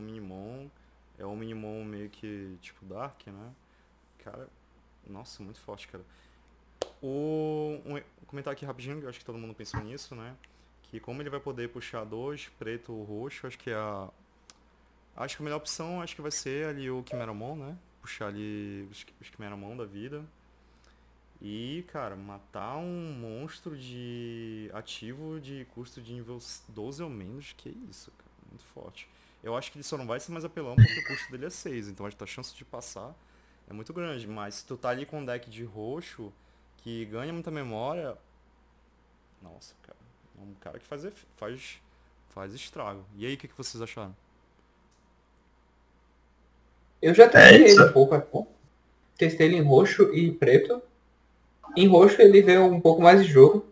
Minimon, 0.00 0.68
é 1.18 1.26
o 1.26 1.36
Minimon 1.36 1.84
meio 1.84 2.08
que, 2.08 2.56
tipo, 2.62 2.84
Dark, 2.86 3.26
né? 3.26 3.50
Cara, 4.24 4.48
nossa, 5.06 5.42
muito 5.42 5.60
forte, 5.60 5.88
cara. 5.88 6.04
O, 7.02 7.78
um, 7.84 8.00
comentário 8.26 8.56
aqui 8.56 8.64
rapidinho, 8.64 9.00
eu 9.00 9.08
acho 9.08 9.18
que 9.18 9.24
todo 9.24 9.38
mundo 9.38 9.54
pensou 9.54 9.82
nisso, 9.82 10.14
né? 10.14 10.34
Que 10.84 10.98
como 10.98 11.20
ele 11.20 11.30
vai 11.30 11.40
poder 11.40 11.68
puxar 11.68 12.04
dois, 12.04 12.50
preto 12.58 12.92
ou 12.92 13.04
roxo, 13.04 13.46
acho 13.46 13.58
que 13.58 13.70
é 13.70 13.74
a... 13.74 14.08
Acho 15.16 15.36
que 15.36 15.42
a 15.42 15.44
melhor 15.44 15.58
opção, 15.58 16.00
acho 16.00 16.14
que 16.14 16.22
vai 16.22 16.30
ser 16.30 16.66
ali 16.66 16.90
o 16.90 17.04
Chimeramon, 17.06 17.56
né? 17.56 17.76
Puxar 18.00 18.28
ali 18.28 18.88
os, 18.90 19.04
os 19.20 19.26
Chimeramon 19.26 19.76
da 19.76 19.84
vida. 19.84 20.24
E, 21.40 21.84
cara, 21.88 22.14
matar 22.14 22.76
um 22.76 23.12
monstro 23.12 23.76
de 23.76 24.70
ativo 24.74 25.40
de 25.40 25.66
custo 25.74 26.00
de 26.00 26.12
nível 26.12 26.38
12 26.68 27.02
ou 27.02 27.08
menos, 27.08 27.54
que 27.56 27.70
isso, 27.88 28.10
cara, 28.10 28.30
muito 28.50 28.64
forte. 28.64 29.08
Eu 29.42 29.56
acho 29.56 29.72
que 29.72 29.78
ele 29.78 29.84
só 29.84 29.96
não 29.96 30.06
vai 30.06 30.20
ser 30.20 30.32
mais 30.32 30.44
apelão 30.44 30.76
porque 30.76 30.98
o 30.98 31.06
custo 31.06 31.30
dele 31.32 31.46
é 31.46 31.50
6, 31.50 31.88
então 31.88 32.06
a 32.06 32.26
chance 32.26 32.54
de 32.54 32.64
passar 32.64 33.14
é 33.68 33.72
muito 33.72 33.92
grande. 33.92 34.26
Mas 34.26 34.56
se 34.56 34.66
tu 34.66 34.76
tá 34.76 34.90
ali 34.90 35.06
com 35.06 35.20
um 35.20 35.24
deck 35.24 35.48
de 35.48 35.64
roxo 35.64 36.30
que 36.82 37.04
ganha 37.06 37.32
muita 37.32 37.50
memória. 37.50 38.16
Nossa, 39.42 39.74
cara. 39.82 39.98
É 40.38 40.42
um 40.42 40.54
cara 40.54 40.78
que 40.78 40.86
faz, 40.86 41.06
faz, 41.36 41.80
faz 42.30 42.54
estrago. 42.54 43.04
E 43.16 43.26
aí, 43.26 43.34
o 43.34 43.36
que, 43.36 43.48
que 43.48 43.56
vocês 43.56 43.80
acharam? 43.80 44.14
Eu 47.00 47.14
já 47.14 47.28
testei 47.28 47.66
isso. 47.66 47.80
ele 47.80 47.90
um 47.90 47.92
pouco 47.92 48.14
aqui. 48.14 48.44
Testei 49.16 49.46
ele 49.46 49.56
em 49.56 49.62
roxo 49.62 50.14
e 50.14 50.32
preto. 50.32 50.82
Em 51.76 51.86
roxo 51.86 52.20
ele 52.20 52.42
veio 52.42 52.64
um 52.64 52.80
pouco 52.80 53.02
mais 53.02 53.24
de 53.24 53.30
jogo. 53.30 53.64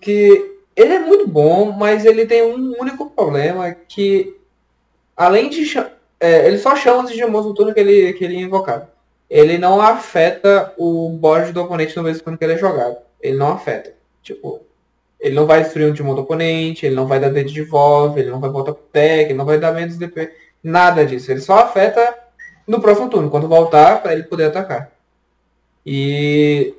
Que 0.00 0.56
ele 0.74 0.94
é 0.94 0.98
muito 0.98 1.28
bom, 1.28 1.72
mas 1.72 2.04
ele 2.04 2.26
tem 2.26 2.42
um 2.42 2.80
único 2.80 3.10
problema 3.10 3.70
que 3.88 4.36
além 5.16 5.48
de 5.48 5.64
é, 6.18 6.46
ele 6.46 6.58
só 6.58 6.76
chama 6.76 7.04
os 7.04 7.10
Digimons 7.10 7.44
no 7.44 7.54
turno 7.54 7.74
que 7.74 7.80
ele, 7.80 8.12
que 8.12 8.24
ele 8.24 8.36
é 8.36 8.40
invocado. 8.40 8.86
Ele 9.28 9.58
não 9.58 9.80
afeta 9.80 10.72
o 10.76 11.08
board 11.08 11.52
do 11.52 11.62
oponente 11.62 11.96
no 11.96 12.02
mesmo 12.02 12.22
turno 12.22 12.38
que 12.38 12.44
ele 12.44 12.52
é 12.54 12.58
jogado. 12.58 12.96
Ele 13.20 13.36
não 13.36 13.52
afeta. 13.52 13.92
Tipo, 14.22 14.60
ele 15.18 15.34
não 15.34 15.46
vai 15.46 15.62
destruir 15.62 15.88
um 15.88 15.92
Digimon 15.92 16.14
do 16.14 16.22
oponente, 16.22 16.86
ele 16.86 16.94
não 16.94 17.06
vai 17.06 17.18
dar 17.18 17.30
dedo 17.30 17.50
de 17.50 17.62
volta, 17.62 18.20
ele 18.20 18.30
não 18.30 18.40
vai 18.40 18.50
voltar 18.50 18.72
pro 18.72 18.84
deck, 18.92 19.24
ele 19.24 19.34
não 19.34 19.44
vai 19.44 19.58
dar 19.58 19.72
menos 19.72 19.96
DP. 19.96 20.32
Nada 20.62 21.04
disso. 21.04 21.30
Ele 21.30 21.40
só 21.40 21.58
afeta 21.58 22.18
no 22.66 22.80
próximo 22.80 23.08
turno, 23.08 23.30
quando 23.30 23.48
voltar 23.48 24.02
para 24.02 24.12
ele 24.12 24.24
poder 24.24 24.44
atacar. 24.44 24.92
E 25.84 26.74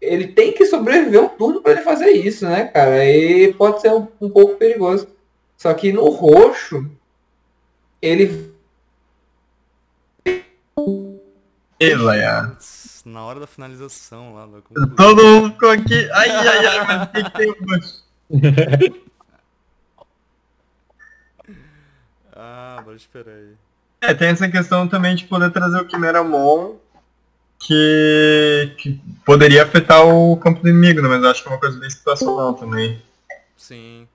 ele 0.00 0.28
tem 0.28 0.52
que 0.52 0.64
sobreviver 0.66 1.22
um 1.22 1.28
turno 1.28 1.60
para 1.60 1.72
ele 1.72 1.82
fazer 1.82 2.10
isso, 2.10 2.46
né, 2.46 2.66
cara? 2.66 3.04
E 3.04 3.52
pode 3.54 3.80
ser 3.80 3.92
um, 3.92 4.06
um 4.20 4.30
pouco 4.30 4.56
perigoso. 4.56 5.08
Só 5.56 5.74
que 5.74 5.92
no 5.92 6.08
roxo, 6.08 6.88
ele 8.00 8.54
E. 10.24 10.44
Putz, 10.74 13.02
Na 13.04 13.24
hora 13.24 13.40
da 13.40 13.46
finalização 13.46 14.34
lá 14.34 14.46
da 14.46 14.60
Todo 14.96 15.24
mundo 15.24 15.52
ficou 15.52 15.70
aqui. 15.70 16.08
Ai, 16.12 16.30
ai, 16.30 16.66
ai, 16.66 16.86
mas 16.86 17.02
o 17.02 17.06
que, 17.12 17.24
que 17.24 17.30
tem 17.36 17.50
o 17.50 17.56
Bush? 17.64 18.04
Ah, 22.40 22.76
agora 22.78 22.96
espera 22.96 23.32
aí. 23.32 23.52
É, 24.00 24.14
tem 24.14 24.28
essa 24.28 24.48
questão 24.48 24.86
também 24.86 25.16
de 25.16 25.24
poder 25.24 25.50
trazer 25.50 25.80
o 25.80 25.86
Quimera 25.88 26.22
Mon 26.22 26.76
que, 27.58 28.74
que 28.78 29.00
poderia 29.24 29.64
afetar 29.64 30.06
o 30.06 30.36
campo 30.36 30.62
do 30.62 30.68
inimigo, 30.68 31.02
né? 31.02 31.08
Mas 31.08 31.22
eu 31.22 31.30
acho 31.30 31.42
que 31.42 31.48
é 31.48 31.52
uma 31.52 31.60
coisa 31.60 31.78
bem 31.78 31.90
situacional 31.90 32.54
também. 32.54 33.02
Sim. 33.56 34.06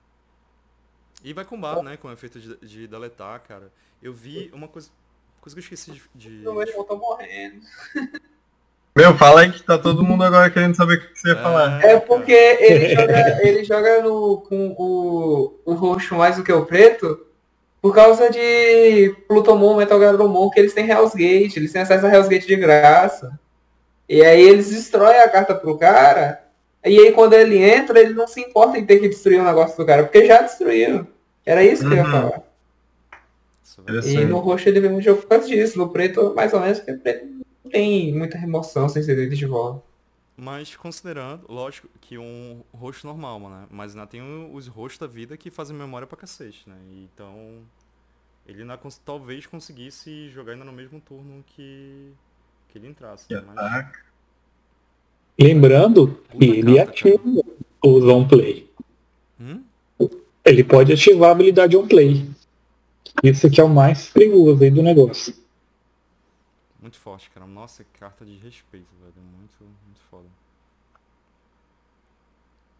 E 1.22 1.32
vai 1.32 1.44
combar, 1.44 1.82
né, 1.82 1.96
com 1.96 2.08
o 2.08 2.12
efeito 2.12 2.38
de, 2.38 2.56
de 2.56 2.86
deletar, 2.86 3.40
cara. 3.40 3.70
Eu 4.02 4.12
vi 4.12 4.50
uma 4.52 4.68
coisa, 4.68 4.90
coisa 5.40 5.54
que 5.54 5.60
eu 5.60 5.62
esqueci 5.64 5.92
de... 5.92 6.02
de- 6.14 6.44
não 6.44 6.60
ele 6.60 6.72
voltou 6.72 6.98
morrendo. 6.98 7.64
Meu, 8.96 9.16
fala 9.16 9.40
aí 9.40 9.50
que 9.50 9.62
tá 9.62 9.76
todo 9.76 10.04
mundo 10.04 10.22
agora 10.22 10.50
querendo 10.50 10.76
saber 10.76 10.94
o 10.94 11.00
que 11.00 11.08
que 11.08 11.18
você 11.18 11.30
ia 11.30 11.36
falar. 11.42 11.82
É 11.84 11.98
porque 11.98 12.32
ele 12.32 12.94
joga, 12.94 13.48
ele 13.48 13.64
joga 13.64 14.02
no, 14.02 14.38
com 14.42 14.74
o, 14.78 15.60
o 15.64 15.74
roxo 15.74 16.14
mais 16.14 16.36
do 16.36 16.44
que 16.44 16.52
o 16.52 16.64
preto 16.64 17.26
por 17.84 17.94
causa 17.94 18.30
de 18.30 19.14
Plutomon, 19.28 19.76
Metal 19.76 19.98
Garomon, 19.98 20.48
que 20.48 20.58
eles 20.58 20.72
têm 20.72 20.88
Hell's 20.88 21.14
Gate, 21.14 21.54
eles 21.58 21.70
têm 21.70 21.82
acesso 21.82 22.06
a 22.06 22.08
Hell's 22.08 22.28
Gate 22.28 22.46
de 22.46 22.56
graça. 22.56 23.38
E 24.08 24.24
aí 24.24 24.40
eles 24.40 24.70
destroem 24.70 25.18
a 25.18 25.28
carta 25.28 25.54
pro 25.54 25.76
cara, 25.76 26.42
e 26.82 26.98
aí 26.98 27.12
quando 27.12 27.34
ele 27.34 27.58
entra, 27.62 28.00
ele 28.00 28.14
não 28.14 28.26
se 28.26 28.40
importa 28.40 28.78
em 28.78 28.86
ter 28.86 29.00
que 29.00 29.08
destruir 29.10 29.38
o 29.38 29.44
negócio 29.44 29.76
do 29.76 29.84
cara, 29.84 30.02
porque 30.02 30.24
já 30.24 30.40
destruíram. 30.40 31.06
Era 31.44 31.62
isso 31.62 31.86
que 31.86 31.92
eu 31.92 31.98
ia 31.98 32.04
Uhum. 32.06 32.10
falar. 32.10 32.42
É. 34.02 34.08
E 34.12 34.24
no 34.24 34.38
roxo 34.38 34.66
ele 34.66 34.80
vem 34.80 34.90
muito 34.90 35.04
jogo 35.04 35.20
por 35.20 35.28
causa 35.28 35.46
disso, 35.46 35.76
no 35.76 35.90
preto 35.90 36.32
mais 36.34 36.54
ou 36.54 36.60
menos, 36.60 36.78
porque 36.78 36.92
o 36.92 36.98
preto 36.98 37.26
não 37.64 37.70
tem 37.70 38.14
muita 38.14 38.38
remoção 38.38 38.88
sem 38.88 39.02
ser 39.02 39.28
de 39.28 39.44
volta. 39.44 39.82
Mas 40.36 40.74
considerando, 40.74 41.44
lógico, 41.48 41.88
que 42.00 42.18
um 42.18 42.62
rosto 42.72 43.06
normal, 43.06 43.38
né? 43.38 43.66
Mas 43.70 43.94
ainda 43.94 44.06
tem 44.06 44.20
os 44.52 44.66
rostos 44.66 44.98
da 44.98 45.06
vida 45.06 45.36
que 45.36 45.48
fazem 45.50 45.76
memória 45.76 46.06
pra 46.08 46.16
cacete, 46.16 46.68
né? 46.68 46.76
Então, 46.92 47.60
ele 48.46 48.62
ainda 48.62 48.76
cons- 48.76 49.00
talvez 49.04 49.46
conseguisse 49.46 50.28
jogar 50.30 50.54
ainda 50.54 50.64
no 50.64 50.72
mesmo 50.72 51.00
turno 51.00 51.44
que, 51.46 52.10
que 52.68 52.78
ele 52.78 52.88
entrasse. 52.88 53.28
Que 53.28 53.34
Né? 53.34 53.44
Mas. 53.54 53.92
Lembrando 55.38 56.18
que 56.30 56.32
Puta 56.32 56.44
ele 56.44 56.76
carta, 56.76 56.90
ativa 56.90 57.42
o 57.84 58.10
on 58.10 58.26
play. 58.26 58.70
Hum? 59.40 59.62
Ele 60.44 60.64
pode 60.64 60.92
ativar 60.92 61.30
a 61.30 61.32
habilidade 61.32 61.76
on 61.76 61.86
play. 61.86 62.28
Isso 63.22 63.48
que 63.48 63.60
é 63.60 63.64
o 63.64 63.68
mais 63.68 64.10
perigoso 64.10 64.62
aí 64.62 64.70
do 64.70 64.82
negócio. 64.82 65.34
Muito 66.84 66.98
forte, 66.98 67.30
cara. 67.30 67.46
Nossa, 67.46 67.82
carta 67.98 68.26
de 68.26 68.32
respeito, 68.32 68.88
velho. 69.00 69.14
Muito, 69.38 69.54
muito 69.86 70.00
foda. 70.10 70.26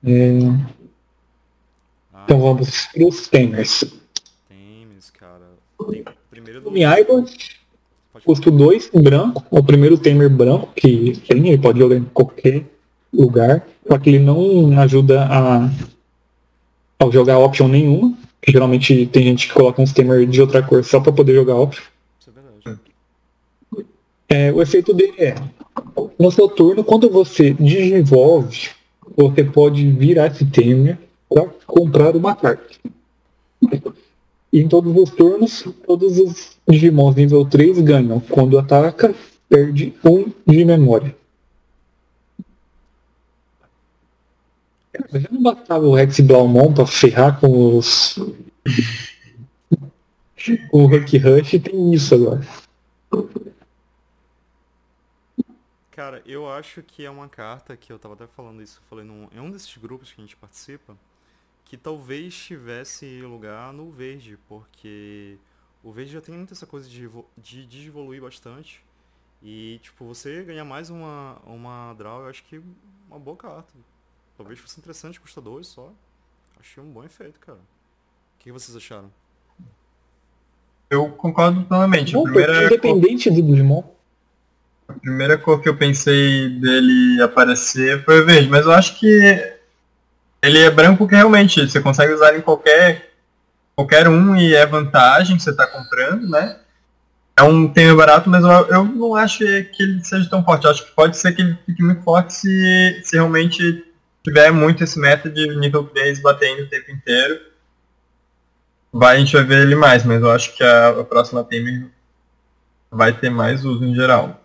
É, 0.04 0.74
Ah, 2.12 2.24
então 2.24 2.38
vamos 2.38 2.86
para 2.88 3.08
os 3.08 3.26
temers. 3.28 3.82
Cara. 5.18 5.46
Tem 5.88 6.04
primeiro 6.30 6.60
do... 6.60 6.70
Falar. 8.12 8.24
custo 8.26 8.50
2, 8.50 8.90
branco. 8.90 9.42
É 9.50 9.58
o 9.58 9.64
primeiro 9.64 9.96
temer 9.96 10.28
branco 10.28 10.70
que 10.76 11.18
tem, 11.26 11.48
ele 11.48 11.56
pode 11.56 11.78
jogar 11.78 11.96
em 11.96 12.04
qualquer 12.04 12.62
lugar. 13.10 13.66
Só 13.88 13.98
que 13.98 14.10
ele 14.10 14.18
não 14.18 14.78
ajuda 14.80 15.24
a, 15.24 15.64
a 15.64 17.10
jogar 17.10 17.38
option 17.38 17.68
nenhuma. 17.68 18.14
Geralmente 18.46 19.06
tem 19.06 19.22
gente 19.22 19.48
que 19.48 19.54
coloca 19.54 19.80
uns 19.80 19.94
temer 19.94 20.26
de 20.26 20.42
outra 20.42 20.62
cor 20.62 20.84
só 20.84 21.00
para 21.00 21.10
poder 21.10 21.34
jogar 21.34 21.54
option. 21.54 21.93
É 24.28 24.52
o 24.52 24.62
efeito 24.62 24.92
dele 24.92 25.14
é, 25.18 25.34
no 26.18 26.30
seu 26.30 26.48
turno, 26.48 26.82
quando 26.82 27.10
você 27.10 27.52
desenvolve, 27.52 28.70
você 29.16 29.44
pode 29.44 29.88
virar 29.90 30.28
esse 30.28 30.44
temer 30.44 30.98
para 31.28 31.46
comprar 31.66 32.16
uma 32.16 32.34
carta. 32.34 32.74
E 34.52 34.60
em 34.60 34.68
todos 34.68 34.96
os 34.96 35.10
turnos, 35.10 35.64
todos 35.86 36.18
os 36.18 36.56
Digimons 36.68 37.16
nível 37.16 37.44
3 37.44 37.80
ganham. 37.80 38.20
Quando 38.20 38.58
ataca, 38.58 39.14
perde 39.48 39.92
um 40.04 40.30
de 40.46 40.64
memória. 40.64 41.14
Já 45.12 45.28
não 45.30 45.42
bastava 45.42 45.86
o 45.86 45.94
Rex 45.94 46.20
Blaumon 46.20 46.72
pra 46.72 46.86
ferrar 46.86 47.40
com 47.40 47.76
os. 47.76 48.16
o 50.70 50.84
Huck 50.84 51.18
Rush, 51.18 51.60
tem 51.60 51.92
isso 51.92 52.14
agora. 52.14 52.46
Cara, 55.94 56.20
eu 56.26 56.50
acho 56.50 56.82
que 56.82 57.04
é 57.04 57.10
uma 57.10 57.28
carta 57.28 57.76
que 57.76 57.92
eu 57.92 58.00
tava 58.00 58.14
até 58.14 58.26
falando 58.26 58.60
isso, 58.60 58.80
eu 58.82 58.88
falei 58.88 59.04
num, 59.04 59.28
em 59.32 59.38
um 59.38 59.48
desses 59.48 59.76
grupos 59.76 60.10
que 60.10 60.20
a 60.20 60.24
gente 60.24 60.34
participa, 60.34 60.96
que 61.64 61.76
talvez 61.76 62.34
tivesse 62.34 63.20
lugar 63.22 63.72
no 63.72 63.92
verde, 63.92 64.36
porque 64.48 65.38
o 65.84 65.92
verde 65.92 66.10
já 66.10 66.20
tem 66.20 66.34
muita 66.34 66.52
essa 66.52 66.66
coisa 66.66 66.88
de, 66.88 67.08
de 67.38 67.64
desevoluir 67.64 68.20
bastante. 68.20 68.84
E, 69.40 69.78
tipo, 69.84 70.04
você 70.04 70.42
ganhar 70.42 70.64
mais 70.64 70.90
uma, 70.90 71.40
uma 71.46 71.94
draw, 71.94 72.22
eu 72.22 72.28
acho 72.28 72.42
que 72.42 72.56
é 72.56 72.60
uma 73.08 73.20
boa 73.20 73.36
carta. 73.36 73.72
Talvez 74.36 74.58
fosse 74.58 74.80
interessante, 74.80 75.20
custa 75.20 75.40
dois 75.40 75.68
só. 75.68 75.92
Achei 76.58 76.82
um 76.82 76.90
bom 76.90 77.04
efeito, 77.04 77.38
cara. 77.38 77.60
O 77.60 78.38
que 78.40 78.50
vocês 78.50 78.76
acharam? 78.76 79.12
Eu 80.90 81.12
concordo 81.12 81.64
plenamente. 81.64 82.16
A 82.16 82.18
Bom, 82.18 82.24
primeira, 82.24 82.54
cor, 82.54 82.64
independente 82.64 83.30
do 83.30 83.40
Digimon. 83.40 83.94
A 84.94 85.00
primeira 85.00 85.36
cor 85.36 85.60
que 85.60 85.68
eu 85.68 85.76
pensei 85.76 86.48
dele 86.60 87.20
aparecer 87.22 88.04
foi 88.04 88.20
o 88.20 88.26
verde, 88.26 88.48
mas 88.48 88.64
eu 88.64 88.72
acho 88.72 88.98
que 88.98 89.06
ele 90.42 90.58
é 90.58 90.70
branco 90.70 90.98
porque 90.98 91.16
realmente 91.16 91.68
você 91.68 91.80
consegue 91.80 92.12
usar 92.12 92.36
em 92.36 92.40
qualquer, 92.40 93.10
qualquer 93.74 94.08
um 94.08 94.36
e 94.36 94.54
é 94.54 94.64
vantagem 94.66 95.36
que 95.36 95.42
você 95.42 95.50
está 95.50 95.66
comprando, 95.66 96.28
né? 96.28 96.58
É 97.36 97.42
um 97.42 97.66
tema 97.66 97.96
barato, 97.96 98.30
mas 98.30 98.44
eu, 98.44 98.50
eu 98.50 98.84
não 98.84 99.16
acho 99.16 99.38
que 99.38 99.82
ele 99.82 100.04
seja 100.04 100.28
tão 100.30 100.44
forte. 100.44 100.64
Eu 100.64 100.70
acho 100.70 100.84
que 100.84 100.92
pode 100.92 101.16
ser 101.16 101.32
que 101.32 101.42
ele 101.42 101.58
fique 101.66 101.82
muito 101.82 102.02
forte 102.02 102.32
se, 102.32 103.00
se 103.02 103.16
realmente 103.16 103.84
tiver 104.22 104.52
muito 104.52 104.84
esse 104.84 104.98
método 105.00 105.34
de 105.34 105.56
nível 105.56 105.84
3 105.84 106.20
batendo 106.20 106.62
o 106.62 106.68
tempo 106.68 106.92
inteiro. 106.92 107.40
Vai, 108.92 109.16
a 109.16 109.18
gente 109.18 109.34
vai 109.34 109.44
ver 109.44 109.62
ele 109.62 109.74
mais, 109.74 110.04
mas 110.04 110.22
eu 110.22 110.30
acho 110.30 110.54
que 110.54 110.62
a, 110.62 110.90
a 110.90 111.04
próxima 111.04 111.42
Temer 111.42 111.90
vai 112.88 113.12
ter 113.12 113.30
mais 113.30 113.64
uso 113.64 113.84
em 113.84 113.94
geral. 113.94 114.43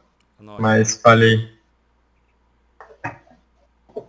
Mas 0.59 0.99
falei. 1.01 1.47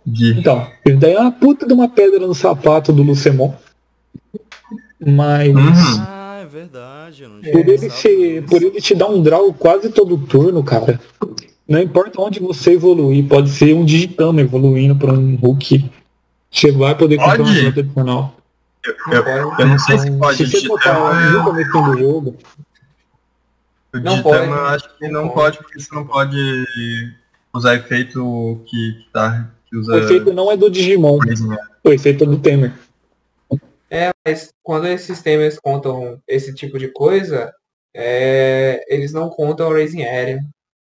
Gui. 0.07 0.39
Então, 0.39 0.67
isso 0.85 0.97
daí 0.97 1.13
é 1.13 1.19
uma 1.19 1.31
puta 1.31 1.65
de 1.67 1.73
uma 1.73 1.87
pedra 1.89 2.19
no 2.25 2.33
sapato 2.33 2.91
do 2.91 3.03
Lucemon. 3.03 3.53
Mas 4.99 5.49
Uhum. 5.55 6.05
Ah, 6.07 6.39
é 6.41 6.45
verdade. 6.45 7.23
Eu 7.23 7.29
não 7.29 7.41
por 7.41 7.67
ele, 7.67 7.89
ser, 7.89 8.43
por 8.45 8.61
ele 8.61 8.81
te 8.81 8.95
dar 8.95 9.07
um 9.07 9.21
draw 9.21 9.53
quase 9.53 9.89
todo 9.89 10.17
turno, 10.17 10.63
cara. 10.63 10.99
Não 11.67 11.79
importa 11.81 12.21
onde 12.21 12.39
você 12.39 12.73
evoluir, 12.73 13.27
pode 13.27 13.49
ser 13.49 13.73
um 13.75 13.85
Digitama 13.85 14.41
evoluindo 14.41 14.95
para 14.95 15.13
um 15.13 15.35
Hulk. 15.35 15.89
Você 16.51 16.71
vai 16.71 16.95
poder 16.95 17.17
comprar 17.17 17.37
Pode? 17.37 17.51
uma 17.51 17.63
carta 17.63 17.79
adicional. 17.79 18.35
Eu, 18.83 19.23
eu- 19.23 19.53
eu 19.59 19.67
não 19.67 19.79
sei 19.79 19.97
se 19.99 20.11
pode. 20.11 20.37
Se 20.37 20.47
você 20.59 20.67
botar 20.67 21.27
é- 21.27 21.29
no 21.31 21.43
começo 21.43 21.71
do 21.71 21.97
jogo, 21.99 22.35
O 23.93 23.97
Não 23.99 24.11
Digitama 24.13 24.37
pode. 24.37 24.47
eu 24.51 24.65
acho 24.67 24.97
que 24.97 25.07
não 25.09 25.29
pode, 25.29 25.57
porque 25.57 25.79
você 25.79 25.93
não 25.95 26.07
pode 26.07 26.37
usar 27.53 27.75
efeito 27.75 28.61
que, 28.65 28.93
que 29.03 29.09
tá. 29.11 29.51
Que 29.65 29.77
usa 29.77 29.93
O 29.93 29.97
efeito 29.99 30.33
não 30.33 30.51
é 30.51 30.55
do 30.57 30.69
Digimon, 30.69 31.17
o 31.83 31.89
efeito 31.91 32.23
é 32.23 32.27
do 32.27 32.39
Temer. 32.39 32.73
É, 33.89 34.11
mas 34.25 34.53
quando 34.63 34.87
esses 34.87 35.21
temas 35.21 35.59
contam 35.59 36.21
esse 36.25 36.53
tipo 36.55 36.79
de 36.79 36.87
coisa, 36.87 37.53
é, 37.93 38.85
eles 38.87 39.11
não 39.11 39.29
contam 39.29 39.67
o 39.67 39.73
Raising 39.73 40.03
Area. 40.03 40.39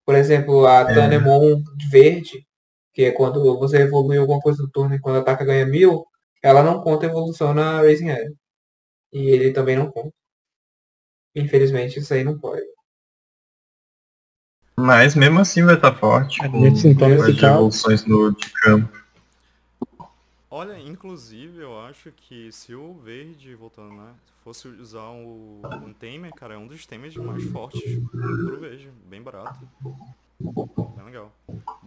Por 0.07 0.15
exemplo, 0.15 0.65
a 0.67 0.83
É. 0.83 0.95
Tanemon 0.95 1.63
verde, 1.91 2.47
que 2.93 3.03
é 3.05 3.11
quando 3.11 3.43
você 3.59 3.79
evolui 3.79 4.17
alguma 4.19 4.39
coisa 4.41 4.63
no 4.63 4.71
turno 4.71 4.95
e 4.95 5.01
quando 5.01 5.17
ataca 5.19 5.45
ganha 5.45 5.67
mil, 5.67 6.07
ela 6.41 6.63
não 6.63 6.81
conta 6.81 7.07
a 7.07 7.09
evolução 7.09 7.53
na 7.53 7.79
Raising 7.81 8.11
Area. 8.11 8.33
E 9.13 9.29
ele 9.31 9.51
também 9.53 9.75
não 9.77 9.91
conta. 9.91 10.13
Infelizmente, 11.35 11.99
isso 11.99 12.15
aí 12.15 12.23
não 12.23 12.39
pode. 12.39 12.64
Mas 14.77 15.15
mesmo 15.15 15.39
assim 15.41 15.65
vai 15.65 15.77
estar 15.77 15.95
forte. 15.95 16.39
Com 16.49 16.61
nesse 16.61 16.89
então, 16.89 17.09
com 17.09 17.15
nesse 17.15 17.31
as 17.31 17.41
caso- 17.41 17.55
evoluções 17.55 18.05
no 18.07 18.33
de 18.33 18.51
campo. 18.51 19.05
Olha, 20.51 20.79
inclusive, 20.79 21.61
eu 21.61 21.81
acho 21.81 22.11
que 22.13 22.51
se 22.53 22.75
o 22.75 22.95
verde, 22.95 23.55
voltando, 23.55 23.95
né, 23.95 24.11
fosse 24.45 24.69
usar 24.69 25.09
o, 25.11 25.61
um 25.85 25.93
tamer, 25.93 26.33
cara, 26.35 26.55
é 26.55 26.59
um 26.59 26.67
dos 26.67 26.87
tamers 26.87 27.17
mais 27.17 27.43
fortes 27.45 27.83
pro 28.11 28.61
verde. 28.61 28.89
Bem 29.09 29.23
barato. 29.23 29.59
Bem 30.41 31.05
legal. 31.07 31.33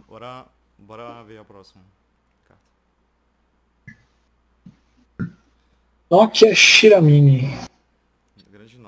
Bora, 0.07 0.45
bora 0.77 1.23
ver 1.23 1.39
a 1.39 1.45
próxima 1.45 1.81
carta. 2.47 2.61
Nokia 6.09 6.55
Shiramini. 6.55 7.53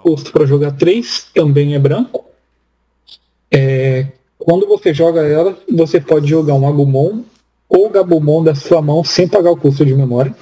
Custo 0.01 0.31
para 0.31 0.45
jogar 0.45 0.71
3, 0.71 1.23
também 1.33 1.75
é 1.75 1.79
branco. 1.79 2.25
É, 3.51 4.07
quando 4.37 4.67
você 4.67 4.93
joga 4.93 5.21
ela, 5.21 5.57
você 5.71 5.99
pode 5.99 6.27
jogar 6.27 6.53
um 6.53 6.67
Agumon 6.67 7.23
ou 7.67 7.89
Gabumon 7.89 8.43
da 8.43 8.55
sua 8.55 8.81
mão 8.81 9.03
sem 9.03 9.27
pagar 9.27 9.51
o 9.51 9.57
custo 9.57 9.85
de 9.85 9.93
memória. 9.93 10.35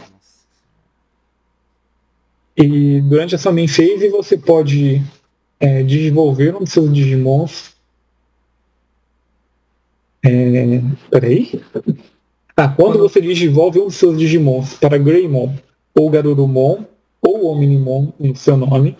E 2.55 3.01
durante 3.01 3.35
essa 3.35 3.51
main 3.51 3.67
phase 3.67 4.09
você 4.09 4.38
pode 4.38 5.01
é, 5.59 5.84
desenvolver 5.84 6.55
um 6.55 6.59
dos 6.59 6.71
seus 6.71 6.91
Digimons. 6.91 7.75
É, 10.25 10.81
peraí. 11.11 11.61
Ah, 12.55 12.67
quando 12.67 12.97
você 12.97 13.21
desenvolve 13.21 13.79
um 13.79 13.85
dos 13.85 13.95
seus 13.95 14.17
Digimons 14.17 14.73
para 14.73 14.97
Greymon 14.97 15.53
ou 15.93 16.09
Garurumon 16.09 16.85
ou 17.21 17.45
Omnimon 17.51 18.11
em 18.19 18.34
seu 18.34 18.57
nome, 18.57 18.97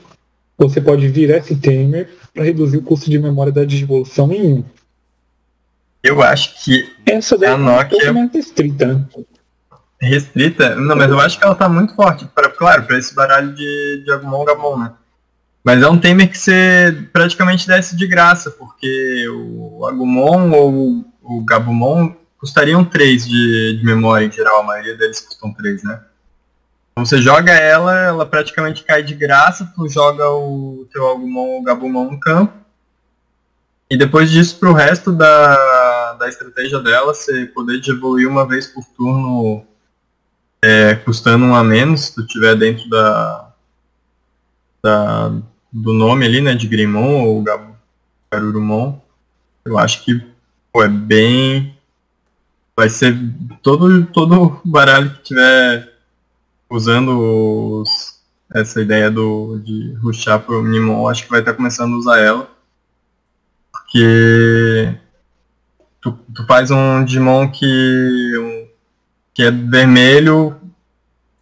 você 0.58 0.82
pode 0.82 1.08
virar 1.08 1.38
esse 1.38 1.56
Tamer 1.56 2.10
para 2.34 2.44
reduzir 2.44 2.78
o 2.78 2.82
custo 2.82 3.10
de 3.10 3.20
memória 3.20 3.52
da 3.52 3.64
desenvolção 3.64 4.32
em 4.32 4.54
1. 4.60 4.64
Eu 6.04 6.22
acho 6.22 6.64
que 6.64 6.90
Essa 7.06 7.38
daí 7.38 7.50
A 7.50 7.54
é 7.54 7.56
um 7.56 7.60
Nokia- 7.60 7.90
pouco 7.90 8.14
mais 8.14 8.32
restrita, 8.34 8.86
né? 8.88 9.06
restrita. 10.00 10.76
Não, 10.76 10.96
mas 10.96 11.10
eu 11.10 11.20
acho 11.20 11.38
que 11.40 11.44
ela 11.46 11.56
tá 11.56 11.68
muito 11.68 11.96
forte. 11.96 12.26
Pra, 12.34 12.50
claro, 12.50 12.84
pra 12.84 12.98
esse 12.98 13.14
baralho 13.16 13.54
de, 13.54 14.04
de 14.06 14.12
Agumon 14.12 14.46
Gabon, 14.46 14.78
né? 14.78 14.94
Mas 15.64 15.82
é 15.82 15.90
um 15.90 16.00
Tamer 16.00 16.30
que 16.30 16.38
você 16.38 17.06
praticamente 17.12 17.68
desce 17.68 17.96
de 17.96 18.08
graça, 18.08 18.52
porque 18.52 19.28
o 19.30 19.86
Agumon 19.86 20.52
ou 20.52 21.06
o 21.24 21.44
Gabumon 21.44 22.14
custariam 22.40 22.86
3 22.86 23.28
de, 23.28 23.78
de 23.80 23.84
memória 23.84 24.26
em 24.26 24.32
geral, 24.32 24.62
a 24.62 24.64
maioria 24.64 24.96
deles 24.96 25.20
custam 25.20 25.52
3, 25.54 25.84
né? 25.84 26.00
Então 26.98 27.06
você 27.06 27.22
joga 27.22 27.52
ela, 27.52 27.96
ela 27.96 28.26
praticamente 28.26 28.84
cai 28.84 29.04
de 29.04 29.14
graça, 29.14 29.72
tu 29.76 29.88
joga 29.88 30.28
o 30.32 30.88
teu 30.92 31.08
Agumon 31.08 31.48
ou 31.50 31.64
Gabumon 31.64 32.10
no 32.10 32.20
campo. 32.20 32.52
E 33.88 33.96
depois 33.96 34.32
disso, 34.32 34.58
pro 34.58 34.74
resto 34.74 35.12
da, 35.12 36.14
da 36.14 36.28
estratégia 36.28 36.80
dela, 36.80 37.14
você 37.14 37.46
poder 37.46 37.80
de 37.80 37.92
evoluir 37.92 38.28
uma 38.28 38.48
vez 38.48 38.66
por 38.66 38.84
turno 38.84 39.64
é, 40.60 40.96
custando 40.96 41.46
um 41.46 41.54
a 41.54 41.64
menos, 41.64 42.06
se 42.06 42.16
tu 42.16 42.26
tiver 42.26 42.56
dentro 42.56 42.90
da, 42.90 43.54
da 44.84 45.32
do 45.72 45.94
nome 45.94 46.26
ali, 46.26 46.42
né, 46.42 46.56
de 46.56 46.68
Grimon 46.68 47.26
ou 47.26 47.46
Garurumon, 48.32 49.00
eu 49.64 49.78
acho 49.78 50.04
que 50.04 50.20
pô, 50.74 50.82
é 50.82 50.90
bem. 50.90 51.78
Vai 52.76 52.90
ser 52.90 53.16
todo, 53.62 54.04
todo 54.08 54.60
baralho 54.66 55.12
que 55.12 55.22
tiver 55.26 55.97
usando 56.70 57.82
os- 57.82 58.18
essa 58.54 58.82
ideia 58.82 59.12
do, 59.12 59.60
de 59.60 59.94
rushar 60.02 60.40
pro 60.42 60.62
Minimon, 60.64 61.08
acho 61.08 61.24
que 61.24 61.30
vai 61.30 61.40
estar 61.42 61.54
começando 61.54 61.94
a 61.96 61.98
usar 61.98 62.20
ela. 62.20 62.50
Porque 63.72 64.98
tu, 66.02 66.12
tu 66.34 66.46
faz 66.46 66.72
um 66.72 67.04
Digimon 67.04 67.50
que, 67.50 68.38
um- 68.38 68.68
que 69.34 69.44
é 69.44 69.52
vermelho, 69.52 70.60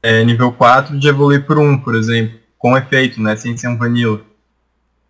é, 0.02 0.24
nível 0.24 0.52
4, 0.52 0.98
de 1.00 1.08
evoluir 1.08 1.46
por 1.46 1.58
1, 1.58 1.78
por 1.80 1.96
exemplo, 1.96 2.40
com 2.58 2.78
efeito, 2.78 3.22
né? 3.22 3.36
Sem 3.36 3.56
ser 3.58 3.68
um 3.68 3.78
vanilla. 3.78 4.22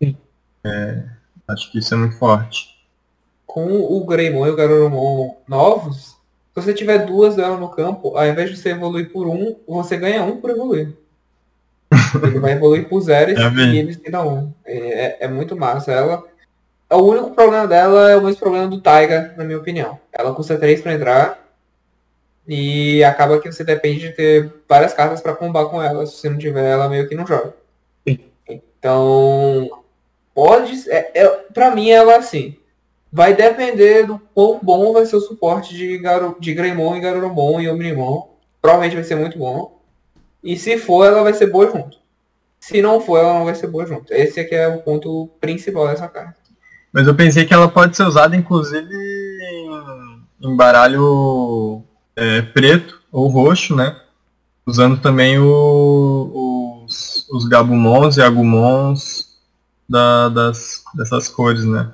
Sim. 0.02 0.16
É, 0.64 1.04
acho 1.48 1.70
que 1.70 1.78
isso 1.78 1.94
é 1.94 1.96
muito 1.96 2.18
forte. 2.18 2.74
Com 3.46 3.66
o 3.80 4.04
Greymon 4.04 4.46
e 4.46 4.50
o 4.50 4.56
Garurumon 4.56 5.36
novos, 5.48 6.15
se 6.56 6.62
você 6.62 6.72
tiver 6.72 7.04
duas 7.04 7.36
delas 7.36 7.60
no 7.60 7.68
campo, 7.68 8.16
ao 8.16 8.26
invés 8.26 8.48
de 8.48 8.56
você 8.56 8.70
evoluir 8.70 9.12
por 9.12 9.28
um, 9.28 9.56
você 9.68 9.94
ganha 9.96 10.22
um 10.22 10.40
por 10.40 10.48
evoluir. 10.48 10.94
Ele 12.22 12.38
vai 12.38 12.52
evoluir 12.52 12.88
por 12.88 13.00
zero 13.02 13.30
É 13.30 13.64
e 13.66 13.78
eles 13.78 13.98
te 13.98 14.10
dão 14.10 14.28
um. 14.28 14.52
É, 14.64 15.24
é 15.24 15.28
muito 15.28 15.54
massa. 15.54 15.92
Ela. 15.92 16.24
O 16.90 17.02
único 17.02 17.32
problema 17.32 17.66
dela 17.66 18.10
é 18.10 18.16
o 18.16 18.22
mesmo 18.22 18.40
problema 18.40 18.68
do 18.68 18.80
Taiga, 18.80 19.34
na 19.36 19.44
minha 19.44 19.58
opinião. 19.58 19.98
Ela 20.12 20.34
custa 20.34 20.58
3 20.58 20.80
pra 20.80 20.94
entrar. 20.94 21.46
E 22.48 23.04
acaba 23.04 23.38
que 23.40 23.52
você 23.52 23.62
depende 23.62 24.00
de 24.00 24.12
ter 24.12 24.52
várias 24.68 24.94
cartas 24.94 25.20
pra 25.20 25.34
combar 25.34 25.66
com 25.66 25.82
ela. 25.82 26.06
Se 26.06 26.16
você 26.16 26.30
não 26.30 26.38
tiver, 26.38 26.70
ela 26.70 26.88
meio 26.88 27.08
que 27.08 27.14
não 27.14 27.26
joga. 27.26 27.54
Então. 28.48 29.68
Pode. 30.34 30.90
É, 30.90 31.22
é, 31.22 31.28
pra 31.52 31.70
mim, 31.74 31.90
ela 31.90 32.16
assim. 32.16 32.56
Vai 33.16 33.34
depender 33.34 34.06
do 34.06 34.18
quão 34.34 34.60
bom 34.62 34.92
vai 34.92 35.06
ser 35.06 35.16
o 35.16 35.20
suporte 35.22 35.74
de, 35.74 35.96
Garu, 35.96 36.36
de 36.38 36.52
Greymon 36.52 36.96
e 36.96 37.00
Garurumon 37.00 37.62
e 37.62 37.66
Omnimon. 37.70 38.28
Provavelmente 38.60 38.94
vai 38.94 39.04
ser 39.04 39.14
muito 39.16 39.38
bom. 39.38 39.80
E 40.44 40.54
se 40.58 40.76
for, 40.76 41.06
ela 41.06 41.22
vai 41.22 41.32
ser 41.32 41.46
boa 41.46 41.70
junto. 41.70 41.96
Se 42.60 42.82
não 42.82 43.00
for, 43.00 43.16
ela 43.18 43.38
não 43.38 43.46
vai 43.46 43.54
ser 43.54 43.68
boa 43.68 43.86
junto. 43.86 44.12
Esse 44.12 44.38
aqui 44.38 44.54
é 44.54 44.68
o 44.68 44.82
ponto 44.82 45.30
principal 45.40 45.88
dessa 45.88 46.06
carta. 46.08 46.34
Mas 46.92 47.06
eu 47.06 47.14
pensei 47.14 47.46
que 47.46 47.54
ela 47.54 47.68
pode 47.68 47.96
ser 47.96 48.02
usada, 48.02 48.36
inclusive, 48.36 48.86
em, 48.92 50.20
em 50.42 50.54
baralho 50.54 51.82
é, 52.14 52.42
preto 52.42 53.00
ou 53.10 53.28
roxo, 53.28 53.74
né? 53.74 53.96
Usando 54.66 55.00
também 55.00 55.38
o- 55.38 56.82
os, 56.84 57.26
os 57.30 57.46
Gabumons 57.48 58.18
e 58.18 58.20
Agumons 58.22 59.38
da- 59.88 60.28
das, 60.28 60.84
dessas 60.94 61.28
cores, 61.28 61.64
né? 61.64 61.92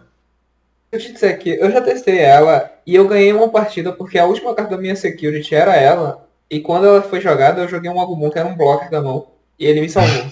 Eu 0.93 0.98
te 0.98 1.10
disser 1.12 1.39
que 1.39 1.48
eu 1.51 1.70
já 1.70 1.81
testei 1.81 2.19
ela 2.19 2.70
e 2.86 2.94
eu 2.94 3.09
ganhei 3.09 3.32
uma 3.32 3.48
partida 3.48 3.93
porque 3.93 4.19
a 4.19 4.27
última 4.27 4.55
carta 4.55 4.77
da 4.77 4.81
minha 4.81 4.94
security 4.94 5.55
era 5.55 5.74
ela. 5.74 6.28
E 6.51 6.60
quando 6.60 6.86
ela 6.86 7.01
foi 7.01 7.19
jogada, 7.19 7.62
eu 7.62 7.69
joguei 7.69 7.90
um 7.90 7.98
Agumon 7.98 8.28
que 8.28 8.39
era 8.39 8.47
um 8.47 8.55
blocker 8.55 8.90
da 8.90 9.01
mão. 9.01 9.27
E 9.59 9.64
ele 9.64 9.81
me 9.81 9.89
salvou. 9.89 10.31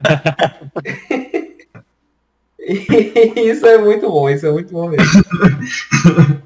E 2.68 3.48
isso 3.48 3.64
é 3.64 3.78
muito 3.78 4.10
bom, 4.10 4.28
isso 4.28 4.44
é 4.44 4.50
muito 4.50 4.72
bom 4.72 4.88
mesmo. 4.88 5.06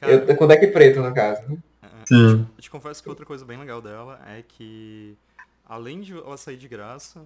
Cara, 0.00 0.12
Eu, 0.12 0.36
com 0.36 0.46
deck 0.46 0.66
preto, 0.68 1.00
no 1.02 1.12
caso. 1.12 1.42
né? 1.46 1.58
é, 1.82 1.86
Sim. 2.06 2.46
Eu 2.56 2.62
te 2.62 2.70
confesso 2.70 3.02
que 3.02 3.10
outra 3.10 3.26
coisa 3.26 3.44
bem 3.44 3.58
legal 3.58 3.82
dela 3.82 4.18
é 4.26 4.42
que, 4.42 5.14
além 5.68 6.00
de 6.00 6.14
ela 6.16 6.38
sair 6.38 6.56
de 6.56 6.66
graça, 6.66 7.20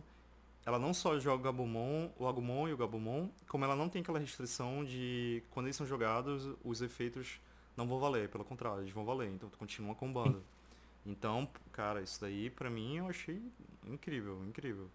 ela 0.68 0.78
não 0.78 0.92
só 0.92 1.18
joga 1.18 1.40
o 1.40 1.44
Gabumon, 1.44 2.10
o 2.18 2.26
Agumon 2.28 2.68
e 2.68 2.74
o 2.74 2.76
Gabumon, 2.76 3.28
como 3.48 3.64
ela 3.64 3.74
não 3.74 3.88
tem 3.88 4.02
aquela 4.02 4.18
restrição 4.18 4.84
de 4.84 5.42
quando 5.50 5.64
eles 5.66 5.76
são 5.76 5.86
jogados, 5.86 6.46
os 6.62 6.82
efeitos 6.82 7.40
não 7.74 7.86
vão 7.88 7.98
valer, 7.98 8.28
pelo 8.28 8.44
contrário, 8.44 8.82
eles 8.82 8.92
vão 8.92 9.02
valer, 9.04 9.30
então 9.30 9.48
tu 9.48 9.56
continua 9.56 9.94
combando. 9.94 10.42
Então, 11.06 11.48
cara, 11.72 12.02
isso 12.02 12.20
daí 12.20 12.50
pra 12.50 12.68
mim 12.68 12.98
eu 12.98 13.08
achei 13.08 13.40
incrível, 13.86 14.44
incrível. 14.46 14.90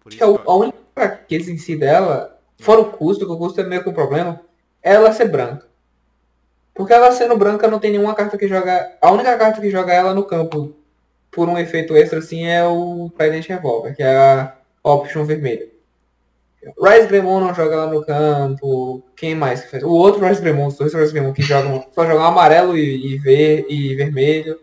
Por 0.00 0.10
que 0.10 0.24
a, 0.24 0.26
eu- 0.26 0.40
a 0.44 0.54
única 0.56 0.78
fraqueza 0.92 1.52
em 1.52 1.58
si 1.58 1.76
dela, 1.76 2.40
fora 2.58 2.80
o 2.80 2.90
custo, 2.92 3.24
que 3.24 3.32
o 3.32 3.38
custo 3.38 3.60
é 3.60 3.64
meio 3.64 3.84
que 3.84 3.88
um 3.90 3.94
problema, 3.94 4.40
é 4.82 4.94
ela 4.94 5.12
ser 5.12 5.28
branca. 5.28 5.68
Porque 6.74 6.92
ela 6.92 7.12
sendo 7.12 7.36
branca 7.36 7.68
não 7.68 7.78
tem 7.78 7.92
nenhuma 7.92 8.14
carta 8.14 8.36
que 8.36 8.48
joga. 8.48 8.96
A 9.00 9.10
única 9.12 9.36
carta 9.38 9.60
que 9.60 9.70
joga 9.70 9.92
ela 9.92 10.12
no 10.12 10.24
campo 10.24 10.74
por 11.30 11.48
um 11.48 11.58
efeito 11.58 11.96
extra 11.96 12.18
assim 12.20 12.46
é 12.46 12.66
o 12.66 13.10
Trident 13.16 13.46
Revolver, 13.48 13.94
que 13.96 14.02
é 14.02 14.16
a 14.16 14.56
option 14.84 15.24
vermelha. 15.24 15.72
Rise 16.80 17.08
Greymon 17.08 17.40
não 17.40 17.54
joga 17.54 17.76
lá 17.76 17.86
no 17.86 18.04
campo. 18.04 19.02
Quem 19.16 19.34
mais 19.34 19.62
que 19.62 19.70
faz? 19.70 19.82
O 19.82 19.90
outro 19.90 20.24
Rise 20.24 20.40
Greymon, 20.40 20.68
os 20.68 20.76
dois 20.76 20.94
Rise 20.94 21.12
Greymon 21.12 21.32
que 21.32 21.42
jogam. 21.42 21.84
Só 21.92 22.06
jogam 22.06 22.24
amarelo 22.24 22.76
e, 22.76 23.14
e, 23.14 23.18
ver, 23.18 23.66
e 23.68 23.94
vermelho. 23.94 24.58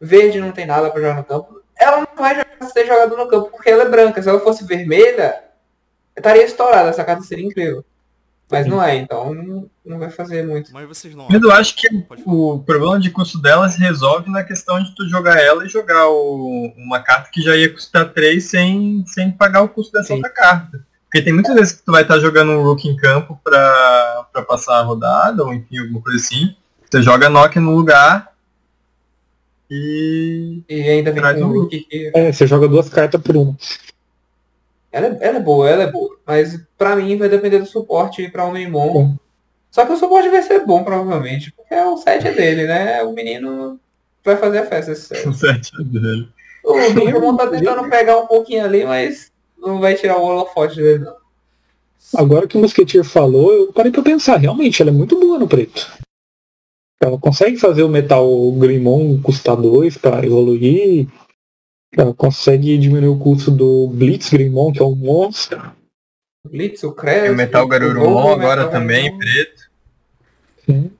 Verde 0.00 0.40
não 0.40 0.52
tem 0.52 0.66
nada 0.66 0.90
pra 0.90 1.00
jogar 1.00 1.16
no 1.16 1.24
campo. 1.24 1.62
Ela 1.76 2.00
não 2.00 2.08
vai 2.16 2.44
ser 2.72 2.86
jogada 2.86 3.16
no 3.16 3.28
campo 3.28 3.50
porque 3.50 3.70
ela 3.70 3.84
é 3.84 3.88
branca. 3.88 4.22
Se 4.22 4.28
ela 4.28 4.40
fosse 4.40 4.64
vermelha, 4.64 5.42
estaria 6.16 6.44
estourado, 6.44 6.88
essa 6.88 7.04
carta 7.04 7.22
seria 7.22 7.46
incrível. 7.46 7.84
Mas 8.54 8.66
não 8.66 8.82
é, 8.82 8.96
então 8.96 9.34
não, 9.34 9.70
não 9.84 9.98
vai 9.98 10.10
fazer 10.10 10.46
muito. 10.46 10.72
Mas 10.72 10.86
vocês 10.88 11.14
não 11.14 11.26
Mas 11.30 11.42
eu 11.42 11.50
acho 11.52 11.76
que 11.76 11.86
o 12.26 12.58
problema 12.60 12.98
de 12.98 13.10
custo 13.10 13.40
dela 13.40 13.68
se 13.68 13.78
resolve 13.78 14.30
na 14.30 14.42
questão 14.42 14.82
de 14.82 14.94
tu 14.94 15.08
jogar 15.08 15.38
ela 15.38 15.64
e 15.64 15.68
jogar 15.68 16.08
o- 16.08 16.72
uma 16.76 17.00
carta 17.00 17.30
que 17.32 17.40
já 17.42 17.56
ia 17.56 17.72
custar 17.72 18.12
3 18.12 18.44
sem, 18.44 19.04
sem 19.06 19.30
pagar 19.30 19.62
o 19.62 19.68
custo 19.68 19.92
dessa 19.92 20.08
Sim. 20.08 20.14
outra 20.14 20.30
carta. 20.30 20.84
Porque 21.04 21.22
tem 21.22 21.32
muitas 21.32 21.54
vezes 21.54 21.72
que 21.74 21.84
tu 21.84 21.92
vai 21.92 22.02
estar 22.02 22.18
jogando 22.18 22.50
um 22.52 22.62
Rook 22.64 22.88
em 22.88 22.96
campo 22.96 23.38
pra, 23.44 24.26
pra 24.32 24.42
passar 24.42 24.78
a 24.78 24.82
rodada, 24.82 25.44
ou 25.44 25.54
enfim, 25.54 25.78
alguma 25.78 26.00
coisa 26.00 26.18
assim. 26.18 26.56
Você 26.90 27.02
joga 27.02 27.28
Nokia 27.28 27.60
no 27.62 27.70
lugar 27.74 28.32
e. 29.70 30.62
E 30.68 30.82
ainda 30.90 31.12
vem 31.12 31.20
Traz 31.22 31.40
um 31.40 31.46
o 31.48 31.60
Rook 31.62 31.78
que 31.80 32.10
É, 32.14 32.32
você 32.32 32.46
joga 32.46 32.68
duas 32.68 32.88
cartas 32.88 33.20
por 33.20 33.36
uma. 33.36 33.56
Ela, 34.94 35.06
é- 35.08 35.18
ela 35.20 35.38
é 35.38 35.40
boa, 35.40 35.68
ela 35.68 35.82
é 35.84 35.90
boa. 35.90 36.16
Mas 36.26 36.58
pra 36.78 36.94
mim 36.96 37.16
vai 37.16 37.28
depender 37.28 37.58
do 37.58 37.66
suporte 37.66 38.28
pra 38.28 38.46
Omnimon. 38.46 38.92
Bom. 38.92 39.14
Só 39.70 39.84
que 39.84 39.92
o 39.92 39.96
suporte 39.96 40.28
vai 40.28 40.42
ser 40.42 40.64
bom, 40.64 40.84
provavelmente. 40.84 41.52
Porque 41.52 41.74
é 41.74 41.84
o 41.84 41.96
set 41.96 42.22
dele, 42.34 42.66
né? 42.66 43.02
O 43.02 43.12
menino 43.12 43.78
vai 44.24 44.36
fazer 44.36 44.58
a 44.58 44.66
festa 44.66 44.92
esse 44.92 45.02
set. 45.06 45.26
O 45.28 45.32
set 45.32 45.70
dele. 45.84 46.28
O 46.64 46.72
Omnimon 46.72 47.36
tá 47.36 47.48
tentando 47.48 47.88
pegar 47.90 48.18
um 48.18 48.26
pouquinho 48.26 48.64
ali, 48.64 48.84
mas 48.84 49.30
não 49.58 49.80
vai 49.80 49.94
tirar 49.94 50.16
o 50.18 50.24
holofote 50.24 50.76
dele, 50.76 51.04
não. 51.04 51.16
Agora 52.16 52.46
que 52.46 52.56
o 52.56 52.60
Mosqueteer 52.60 53.02
falou, 53.02 53.52
eu 53.52 53.72
parei 53.72 53.90
pra 53.90 54.02
pensar, 54.02 54.36
realmente, 54.36 54.80
ela 54.80 54.90
é 54.90 54.94
muito 54.94 55.18
boa 55.18 55.38
no 55.38 55.48
preto. 55.48 55.90
Ela 57.02 57.18
consegue 57.18 57.56
fazer 57.56 57.82
o 57.82 57.88
metal 57.88 58.26
Greymon 58.52 59.20
custar 59.20 59.56
2 59.56 59.96
pra 59.98 60.24
evoluir. 60.24 61.08
Ela 61.96 62.12
consegue 62.14 62.76
diminuir 62.78 63.08
o 63.08 63.18
custo 63.18 63.50
do 63.50 63.88
Blitz 63.88 64.30
Greymon, 64.30 64.72
que 64.72 64.80
é 64.82 64.84
um 64.84 64.94
monstro. 64.94 65.62
Blitz, 66.48 66.82
o 66.82 66.92
Crespo. 66.92 67.22
Tem 67.22 67.30
o 67.32 67.36
Metal 67.36 67.66
Garurumon 67.66 68.32
agora 68.32 68.64
Metal 68.64 68.70
também, 68.70 69.04
Garurumon. 69.04 69.18
preto. 69.18 69.62
Sim. 70.66 70.90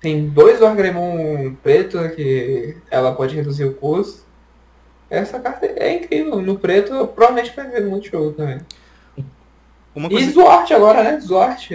Tem 0.00 0.28
dois 0.28 0.60
Wargreymon 0.60 1.54
preto 1.62 1.98
que 2.10 2.76
ela 2.90 3.14
pode 3.14 3.34
reduzir 3.34 3.64
o 3.64 3.74
custo. 3.74 4.22
Essa 5.08 5.38
carta 5.40 5.64
é 5.66 5.94
incrível. 5.94 6.42
No 6.42 6.58
preto, 6.58 7.06
provavelmente 7.08 7.54
vai 7.56 7.68
ver 7.70 7.84
muito 7.86 8.10
jogo 8.10 8.32
também. 8.32 8.58
Uma 9.94 10.08
E 10.08 10.10
coisa, 10.10 10.30
Zwart 10.32 10.70
agora, 10.72 11.02
né? 11.02 11.18
Zwart. 11.20 11.70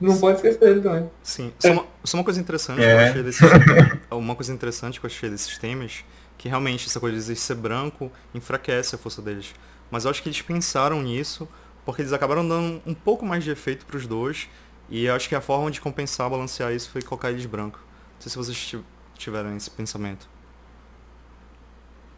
Não 0.00 0.18
pode 0.18 0.36
esquecer 0.36 0.58
dele 0.60 0.80
também. 0.80 1.10
sim, 1.22 1.52
só 1.58 1.72
uma, 1.72 1.86
só 2.02 2.16
uma 2.18 2.24
coisa 2.24 2.40
interessante 2.40 2.76
que 2.78 2.82
eu 2.82 2.88
É. 2.88 3.08
achei 3.08 3.22
desses, 3.22 3.40
uma 4.10 4.34
coisa 4.34 4.52
interessante 4.52 4.98
que 5.00 5.06
eu 5.06 5.08
achei 5.10 5.30
desses 5.30 5.56
temas, 5.58 6.04
que 6.44 6.48
realmente 6.50 6.86
essa 6.86 7.00
coisa 7.00 7.32
de 7.32 7.40
ser 7.40 7.54
branco 7.54 8.12
enfraquece 8.34 8.94
a 8.94 8.98
força 8.98 9.22
deles. 9.22 9.54
Mas 9.90 10.04
eu 10.04 10.10
acho 10.10 10.22
que 10.22 10.28
eles 10.28 10.42
pensaram 10.42 11.02
nisso 11.02 11.48
porque 11.86 12.02
eles 12.02 12.12
acabaram 12.12 12.46
dando 12.46 12.82
um 12.84 12.92
pouco 12.92 13.24
mais 13.24 13.42
de 13.42 13.50
efeito 13.50 13.86
pros 13.86 14.06
dois 14.06 14.46
e 14.90 15.06
eu 15.06 15.14
acho 15.14 15.26
que 15.26 15.34
a 15.34 15.40
forma 15.40 15.70
de 15.70 15.80
compensar, 15.80 16.28
balancear 16.28 16.70
isso 16.74 16.90
foi 16.90 17.00
colocar 17.00 17.30
eles 17.30 17.46
branco. 17.46 17.78
Não 17.78 18.20
sei 18.20 18.30
se 18.30 18.36
vocês 18.36 18.58
ti- 18.58 18.84
tiveram 19.16 19.56
esse 19.56 19.70
pensamento. 19.70 20.28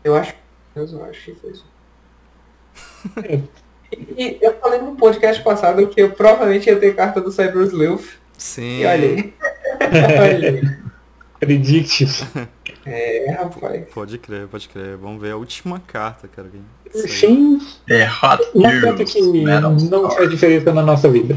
Eu 0.02 0.16
acho. 0.16 0.34
Eu 0.74 1.04
acho 1.04 1.24
que 1.24 1.34
foi 1.36 1.50
isso. 1.52 1.66
E 4.18 4.38
eu 4.42 4.58
falei 4.58 4.80
no 4.80 4.96
podcast 4.96 5.40
passado 5.44 5.86
que 5.86 6.02
eu 6.02 6.10
provavelmente 6.10 6.68
ia 6.68 6.76
ter 6.76 6.96
carta 6.96 7.20
do 7.20 7.30
Cyber 7.30 7.62
Sleuth. 7.62 8.18
Sim. 8.36 8.80
E 8.80 8.86
olha 8.86 9.08
aí. 9.08 9.34
olha 10.18 10.50
aí. 10.50 10.78
Predict 11.38 12.02
isso. 12.02 12.26
É, 12.86 13.30
rapaz. 13.38 13.84
Pode 13.92 14.18
crer, 14.18 14.46
pode 14.46 14.68
crer. 14.68 14.96
Vamos 14.96 15.20
ver 15.20 15.32
a 15.32 15.36
última 15.36 15.80
carta, 15.80 16.28
cara. 16.28 16.48
Sim, 16.94 17.60
É 17.88 18.06
Hot 18.06 18.42
uma 18.54 18.80
carta 18.80 19.04
que 19.04 19.20
Metal 19.22 19.72
não 19.90 20.10
faz 20.10 20.30
diferença 20.30 20.72
na 20.72 20.82
nossa 20.82 21.08
vida. 21.10 21.36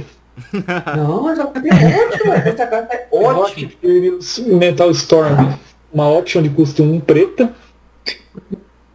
Não, 0.96 1.30
essa 1.30 1.46
carta 1.48 1.68
é 1.68 2.06
ótima. 2.06 2.36
Essa 2.36 2.68
carta 2.68 2.96
é 2.96 3.08
ótima. 3.12 3.72
Heroes 3.84 4.40
Metal 4.40 4.90
Storm, 4.92 5.54
uma 5.92 6.10
option 6.10 6.42
de 6.42 6.50
custo 6.50 6.82
1 6.82 7.02
preta, 7.02 7.54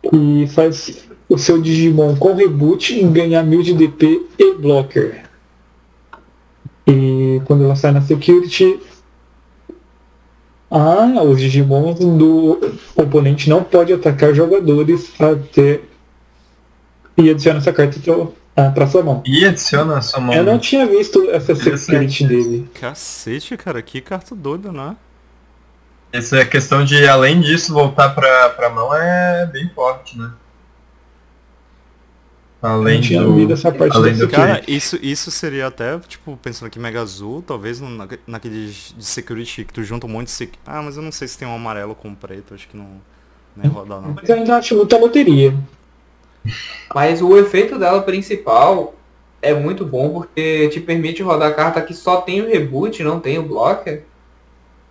que 0.08 0.46
faz 0.54 1.06
o 1.28 1.36
seu 1.36 1.60
Digimon 1.60 2.16
com 2.16 2.34
reboot 2.34 2.98
e 2.98 3.02
ganhar 3.08 3.42
1000 3.42 3.62
de 3.62 3.74
DP 3.74 4.26
e 4.38 4.54
blocker. 4.54 5.24
E 6.86 7.42
quando 7.44 7.64
ela 7.64 7.76
sai 7.76 7.92
na 7.92 8.00
Security, 8.00 8.80
ah, 10.76 11.22
os 11.22 11.40
Digimons 11.40 11.98
do 11.98 12.58
oponente 12.96 13.48
não 13.48 13.62
pode 13.62 13.92
atacar 13.92 14.34
jogadores 14.34 15.12
até 15.20 15.80
e 17.16 17.30
adiciona 17.30 17.58
essa 17.58 17.72
carta 17.72 17.98
para 18.74 18.86
sua 18.86 19.02
mão. 19.02 19.22
E 19.24 19.44
adiciona 19.44 19.98
a 19.98 20.02
sua 20.02 20.20
mão. 20.20 20.34
Eu 20.34 20.42
não 20.42 20.58
tinha 20.58 20.86
visto 20.86 21.30
essa. 21.30 21.54
Security 21.54 22.26
dele. 22.26 22.68
Cacete, 22.74 23.56
cara, 23.56 23.80
que 23.82 24.00
carta 24.00 24.34
doida, 24.34 24.72
né? 24.72 24.96
Essa 26.12 26.44
questão 26.44 26.84
de, 26.84 27.06
além 27.06 27.40
disso, 27.40 27.72
voltar 27.72 28.10
pra, 28.10 28.50
pra 28.50 28.70
mão 28.70 28.94
é 28.94 29.46
bem 29.46 29.68
forte, 29.74 30.18
né? 30.18 30.30
Além 32.64 33.00
do... 33.00 33.28
ouvido 33.28 33.52
essa 33.52 33.70
parte 33.70 33.94
além 33.94 34.14
Security. 34.14 34.36
Cara, 34.36 34.62
isso, 34.66 34.98
isso 35.02 35.30
seria 35.30 35.66
até, 35.66 35.98
tipo, 36.08 36.36
pensando 36.42 36.68
aqui 36.68 36.78
Mega 36.78 37.02
Azul, 37.02 37.42
talvez 37.46 37.78
no- 37.78 37.90
na, 37.90 38.08
naqueles 38.26 38.94
de 38.96 39.04
security 39.04 39.64
que 39.64 39.72
tu 39.72 39.82
junta 39.82 40.06
um 40.06 40.08
monte 40.08 40.26
de 40.26 40.32
sec... 40.32 40.54
Ah, 40.66 40.80
mas 40.80 40.96
eu 40.96 41.02
não 41.02 41.12
sei 41.12 41.28
se 41.28 41.36
tem 41.36 41.46
um 41.46 41.54
amarelo 41.54 41.94
com 41.94 42.14
preto, 42.14 42.54
acho 42.54 42.66
que 42.66 42.76
não. 42.76 42.86
Nem 43.54 43.70
rodar 43.70 44.00
não. 44.00 44.14
Mas 44.14 44.28
eu 44.28 44.36
ainda 44.36 44.56
acho 44.56 44.74
muita 44.76 44.96
loteria. 44.98 45.54
Mas 46.94 47.20
o 47.20 47.36
efeito 47.36 47.78
dela 47.78 48.02
principal 48.02 48.94
é 49.42 49.52
muito 49.52 49.84
bom 49.84 50.08
porque 50.08 50.68
te 50.68 50.80
permite 50.80 51.22
rodar 51.22 51.50
a 51.50 51.54
carta 51.54 51.82
que 51.82 51.92
só 51.92 52.22
tem 52.22 52.40
o 52.40 52.48
reboot, 52.48 53.02
não 53.02 53.20
tem 53.20 53.38
o 53.38 53.42
blocker. 53.42 54.04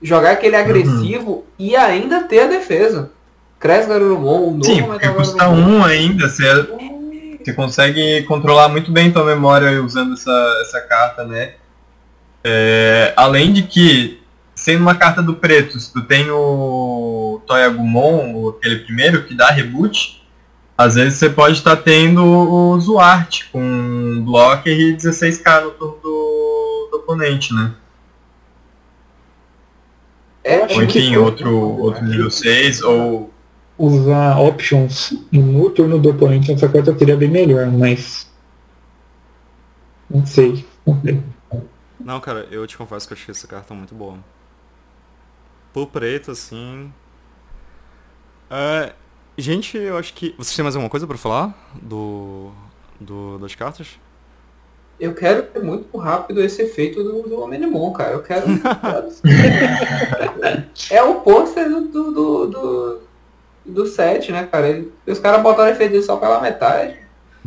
Jogar 0.01 0.31
aquele 0.33 0.55
agressivo 0.55 1.43
e 1.57 1.75
ainda 1.75 2.23
ter 2.23 2.41
a 2.41 2.47
defesa. 2.47 3.11
Cresce 3.59 3.87
Garurumon, 3.87 4.47
o 4.47 4.51
novo 4.51 4.65
Sim, 4.65 4.83
custa 5.15 5.49
um 5.49 5.83
ainda, 5.83 6.27
você, 6.27 6.43
você 7.45 7.53
consegue 7.53 8.23
controlar 8.23 8.69
muito 8.69 8.91
bem 8.91 9.11
tua 9.11 9.25
memória 9.25 9.81
usando 9.83 10.13
essa, 10.13 10.57
essa 10.61 10.81
carta, 10.81 11.23
né? 11.25 11.53
É, 12.43 13.13
além 13.15 13.53
de 13.53 13.63
que, 13.63 14.21
sendo 14.53 14.81
uma 14.81 14.95
carta 14.95 15.21
do 15.21 15.35
preto, 15.35 15.79
se 15.79 15.91
tu 15.91 16.01
tem 16.01 16.29
o 16.29 17.41
Toyagumon, 17.47 18.49
aquele 18.49 18.79
primeiro, 18.79 19.23
que 19.23 19.33
dá 19.33 19.49
reboot, 19.49 20.23
às 20.77 20.95
vezes 20.95 21.19
você 21.19 21.29
pode 21.29 21.57
estar 21.57 21.77
tendo 21.77 22.23
o 22.23 22.79
Zuart 22.79 23.45
com 23.51 24.23
blocker 24.25 24.77
e 24.77 24.95
16k 24.95 25.63
no 25.63 25.71
turno 25.71 25.97
do, 26.01 26.89
do 26.91 26.97
oponente, 26.97 27.53
né? 27.53 27.71
É, 30.43 30.59
Ou 30.59 30.83
enfim, 30.83 31.15
outro, 31.15 31.55
outro 31.79 32.03
nível 32.03 32.29
6, 32.29 32.81
ou 32.81 33.32
Usar 33.77 34.39
options 34.39 35.13
no 35.31 35.69
turno 35.71 35.97
do 35.99 36.11
oponente 36.11 36.51
nessa 36.51 36.69
carta 36.69 36.97
seria 36.97 37.17
bem 37.17 37.29
melhor, 37.29 37.65
mas. 37.67 38.31
Não 40.09 40.25
sei. 40.25 40.65
Não 40.85 41.01
sei. 41.01 41.23
Não, 41.99 42.19
cara, 42.19 42.47
eu 42.51 42.67
te 42.67 42.77
confesso 42.77 43.07
que 43.07 43.13
eu 43.13 43.17
achei 43.17 43.31
essa 43.31 43.47
carta 43.47 43.73
muito 43.73 43.95
boa. 43.95 44.17
Por 45.71 45.87
preto, 45.87 46.31
assim. 46.31 46.93
É, 48.49 48.93
gente, 49.37 49.77
eu 49.77 49.97
acho 49.97 50.13
que. 50.13 50.35
Vocês 50.37 50.55
têm 50.55 50.63
mais 50.63 50.75
alguma 50.75 50.89
coisa 50.89 51.07
pra 51.07 51.17
falar 51.17 51.71
do. 51.81 52.51
do 52.99 53.39
das 53.39 53.55
cartas? 53.55 53.99
Eu 54.99 55.15
quero 55.15 55.43
ter 55.43 55.63
muito 55.63 55.97
rápido 55.97 56.41
esse 56.41 56.61
efeito 56.61 57.03
do, 57.03 57.23
do 57.23 57.41
Omnimon, 57.41 57.91
cara. 57.93 58.11
Eu 58.11 58.21
quero. 58.21 58.45
é 60.91 61.01
o 61.01 61.21
pôster 61.21 61.67
do, 61.67 61.81
do, 61.87 62.47
do, 62.47 63.01
do, 63.65 63.83
do 63.83 63.85
set, 63.87 64.31
né, 64.31 64.47
cara? 64.51 64.67
Ele- 64.69 64.91
os 65.07 65.19
caras 65.19 65.41
botaram 65.41 65.69
efeito 65.71 66.01
só 66.01 66.17
pela 66.17 66.41
metade. 66.41 66.95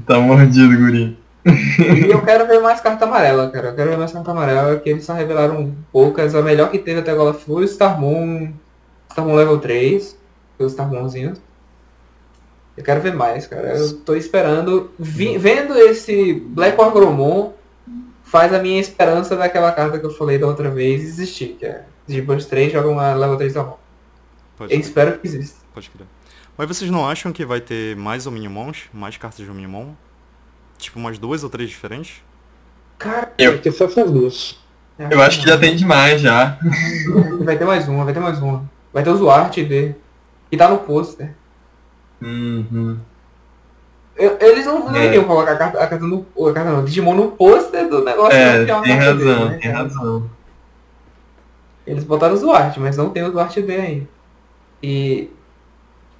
tá 0.07 0.19
mordido, 0.19 0.77
guri. 0.77 1.19
E 1.47 2.11
eu 2.11 2.23
quero 2.25 2.47
ver 2.49 2.61
mais 2.61 2.81
carta 2.81 3.05
amarela, 3.05 3.49
cara. 3.51 3.69
Eu 3.69 3.75
quero 3.77 3.91
ver 3.91 3.97
mais 3.97 4.11
carta 4.13 4.31
amarela, 4.33 4.77
que 4.81 4.91
eles 4.91 5.05
só 5.05 5.13
revelaram 5.13 5.75
poucas. 5.93 6.35
A 6.35 6.43
melhor 6.43 6.71
que 6.71 6.79
teve 6.79 6.99
até 7.01 7.13
agora 7.13 7.33
foi 7.35 7.63
o 7.63 7.65
Starmoon. 7.65 8.51
Starmoon 9.11 9.35
level 9.37 9.59
3. 9.59 10.19
Os 10.59 10.73
Starmoonzinhos. 10.73 11.41
Eu 12.77 12.83
quero 12.85 13.01
ver 13.01 13.15
mais, 13.15 13.47
cara. 13.47 13.77
Eu 13.77 13.93
tô 14.01 14.15
esperando. 14.17 14.91
Vi- 14.99 15.39
vendo 15.39 15.79
esse 15.79 16.35
Black 16.49 16.79
Orgromon 16.81 17.53
faz 18.25 18.53
a 18.53 18.59
minha 18.59 18.81
esperança 18.81 19.37
daquela 19.37 19.71
carta 19.73 19.99
que 20.01 20.05
eu 20.05 20.11
falei 20.11 20.39
da 20.39 20.47
outra 20.49 20.69
vez 20.69 21.03
existir, 21.03 21.57
que 21.59 21.65
é 21.65 21.85
de 22.09 22.21
Burst 22.21 22.49
3 22.49 22.73
joga 22.73 22.89
uma 22.89 23.15
level 23.15 23.37
3 23.37 23.55
da 23.55 23.63
mão. 23.63 23.77
Eu 24.75 24.81
espero 24.81 25.19
que 25.19 25.27
exista. 25.29 25.61
Pode 25.77 25.91
crer. 25.91 26.07
Mas 26.57 26.67
vocês 26.69 26.91
não 26.91 27.07
acham 27.07 27.33
que 27.33 27.45
vai 27.45 27.61
ter 27.61 27.95
mais 27.97 28.27
Omnimons? 28.27 28.85
Mais 28.95 29.17
cartas 29.19 29.45
de 29.45 29.51
Omnimon? 29.51 29.93
Tipo, 30.79 30.99
umas 30.99 31.19
duas 31.19 31.45
ou 31.45 31.51
três 31.51 31.69
diferentes? 31.69 32.23
Cara, 32.99 33.33
Eu- 33.39 33.53
Vai 33.53 33.61
ter 33.61 33.73
só 33.73 33.85
essas 33.85 34.11
duas. 34.11 34.59
Eu 34.99 35.21
acho 35.21 35.41
que 35.43 35.47
já 35.49 35.59
tem 35.59 35.77
demais 35.77 36.23
já. 36.23 36.59
Vai 37.45 37.59
ter 37.59 37.67
mais 37.67 37.87
uma, 37.87 38.03
vai 38.07 38.15
ter 38.15 38.21
mais 38.21 38.39
uma. 38.41 38.65
Vai 38.95 39.03
ter 39.05 39.11
o 39.11 39.17
Zuarte 39.17 39.63
dele. 39.63 39.95
Que 40.51 40.57
tá 40.57 40.69
no 40.71 40.79
pôster. 40.79 41.35
Uhum. 42.23 42.99
Eu- 44.17 44.39
eles 44.41 44.65
não, 44.65 44.87
não 44.91 44.97
É. 44.97 45.07
iriam 45.09 45.25
colocar 45.25 45.53
a 45.53 45.57
carta, 45.57 45.79
a 45.83 45.87
carta 45.87 46.07
no. 46.07 46.25
A 46.49 46.53
carta 46.55 46.71
não, 46.71 46.83
Digimon 46.83 47.15
no 47.15 47.33
pôster 47.33 47.87
do 47.91 48.03
negócio 48.03 48.33
É, 48.39 48.65
tem 48.65 48.67
carta 48.69 48.83
dele, 48.89 48.99
razão, 49.31 49.49
né, 49.51 49.59
tem 49.59 49.71
razão. 49.71 50.31
Eles 51.87 52.03
botaram 52.05 52.35
o 52.35 52.39
Duarte, 52.41 52.81
mas 52.81 52.97
não 52.97 53.11
tem 53.11 53.23
o 53.23 53.31
Duarte 53.31 53.61
B 53.61 53.75
ainda. 53.77 54.09
E 54.83 55.31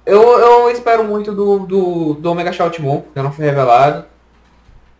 eu, 0.07 0.39
eu 0.39 0.71
espero 0.71 1.03
muito 1.03 1.33
do, 1.33 1.59
do, 1.59 2.13
do 2.15 2.31
Omega 2.31 2.51
Shoutmon, 2.51 3.01
que 3.13 3.21
não 3.21 3.31
foi 3.31 3.45
revelado. 3.45 4.05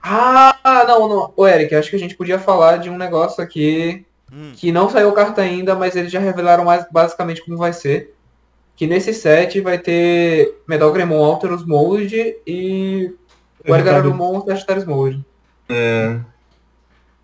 Ah, 0.01 0.85
não, 0.87 1.07
não. 1.07 1.33
Ô 1.35 1.47
Eric, 1.47 1.73
acho 1.75 1.89
que 1.89 1.95
a 1.95 1.99
gente 1.99 2.15
podia 2.15 2.37
falar 2.37 2.77
de 2.77 2.89
um 2.89 2.97
negócio 2.97 3.43
aqui 3.43 4.05
Hum, 4.31 4.51
que 4.55 4.71
não 4.71 4.89
saiu 4.89 5.11
carta 5.13 5.41
ainda, 5.41 5.75
mas 5.75 5.95
eles 5.95 6.11
já 6.11 6.19
revelaram 6.19 6.65
mais 6.65 6.85
basicamente 6.91 7.43
como 7.43 7.57
vai 7.57 7.73
ser. 7.73 8.13
Que 8.75 8.85
nesse 8.85 9.13
set 9.13 9.59
vai 9.61 9.79
ter 9.79 10.61
Medal 10.67 10.91
Gremon 10.91 11.23
Alterus 11.23 11.65
Mode 11.65 12.35
e 12.45 13.11
o 13.67 13.75
Ergarurumon 13.75 14.45
Sagittarius 14.45 14.85
Mode. 14.85 15.25
É, 15.69 16.19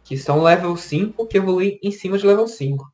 Que 0.04 0.18
são 0.18 0.42
level 0.42 0.76
5 0.76 1.28
que 1.28 1.38
evoluem 1.38 1.80
em 1.84 1.92
cima 1.92 2.18
de 2.18 2.26
level 2.26 2.48
5. 2.48 2.92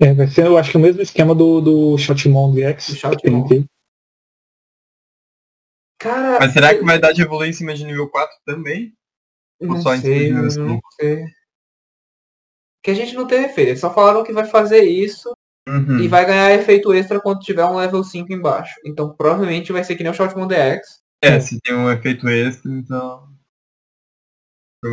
É, 0.00 0.12
vai 0.12 0.26
ser, 0.28 0.46
eu 0.46 0.56
acho 0.56 0.70
que 0.70 0.76
o 0.76 0.80
mesmo 0.80 1.02
esquema 1.02 1.34
do, 1.34 1.60
do 1.60 1.98
Shotmon 1.98 2.52
DX. 2.52 2.90
Do 2.90 2.96
Shotmon. 2.96 3.64
Cara, 6.04 6.38
Mas 6.38 6.52
será 6.52 6.74
que 6.74 6.84
vai 6.84 6.98
dar 6.98 7.12
de 7.12 7.22
evoluir 7.22 7.48
em 7.48 7.52
cima 7.54 7.72
de 7.74 7.82
nível 7.84 8.08
4 8.10 8.36
também? 8.44 8.92
Não 9.60 9.80
só 9.80 9.94
em 9.94 10.00
sei, 10.00 10.26
cima 10.26 10.40
eu 10.40 10.48
de 10.48 10.58
não 10.58 10.80
sei. 11.00 11.24
Que 12.82 12.90
a 12.90 12.94
gente 12.94 13.14
não 13.14 13.26
tem 13.26 13.44
efeito. 13.44 13.70
Eles 13.70 13.80
só 13.80 13.92
falaram 13.92 14.22
que 14.22 14.32
vai 14.32 14.44
fazer 14.44 14.82
isso 14.84 15.32
Uhum. 15.66 15.98
e 16.00 16.08
vai 16.08 16.26
ganhar 16.26 16.52
efeito 16.52 16.92
extra 16.92 17.18
quando 17.18 17.40
tiver 17.40 17.64
um 17.64 17.76
level 17.76 18.04
5 18.04 18.30
embaixo. 18.34 18.74
Então 18.84 19.14
provavelmente 19.16 19.72
vai 19.72 19.82
ser 19.82 19.96
que 19.96 20.02
nem 20.02 20.12
o 20.12 20.14
Shotmon 20.14 20.46
DX. 20.46 21.00
É, 21.22 21.40
se 21.40 21.58
tem 21.62 21.74
um 21.74 21.90
efeito 21.90 22.28
extra, 22.28 22.70
então. 22.70 23.26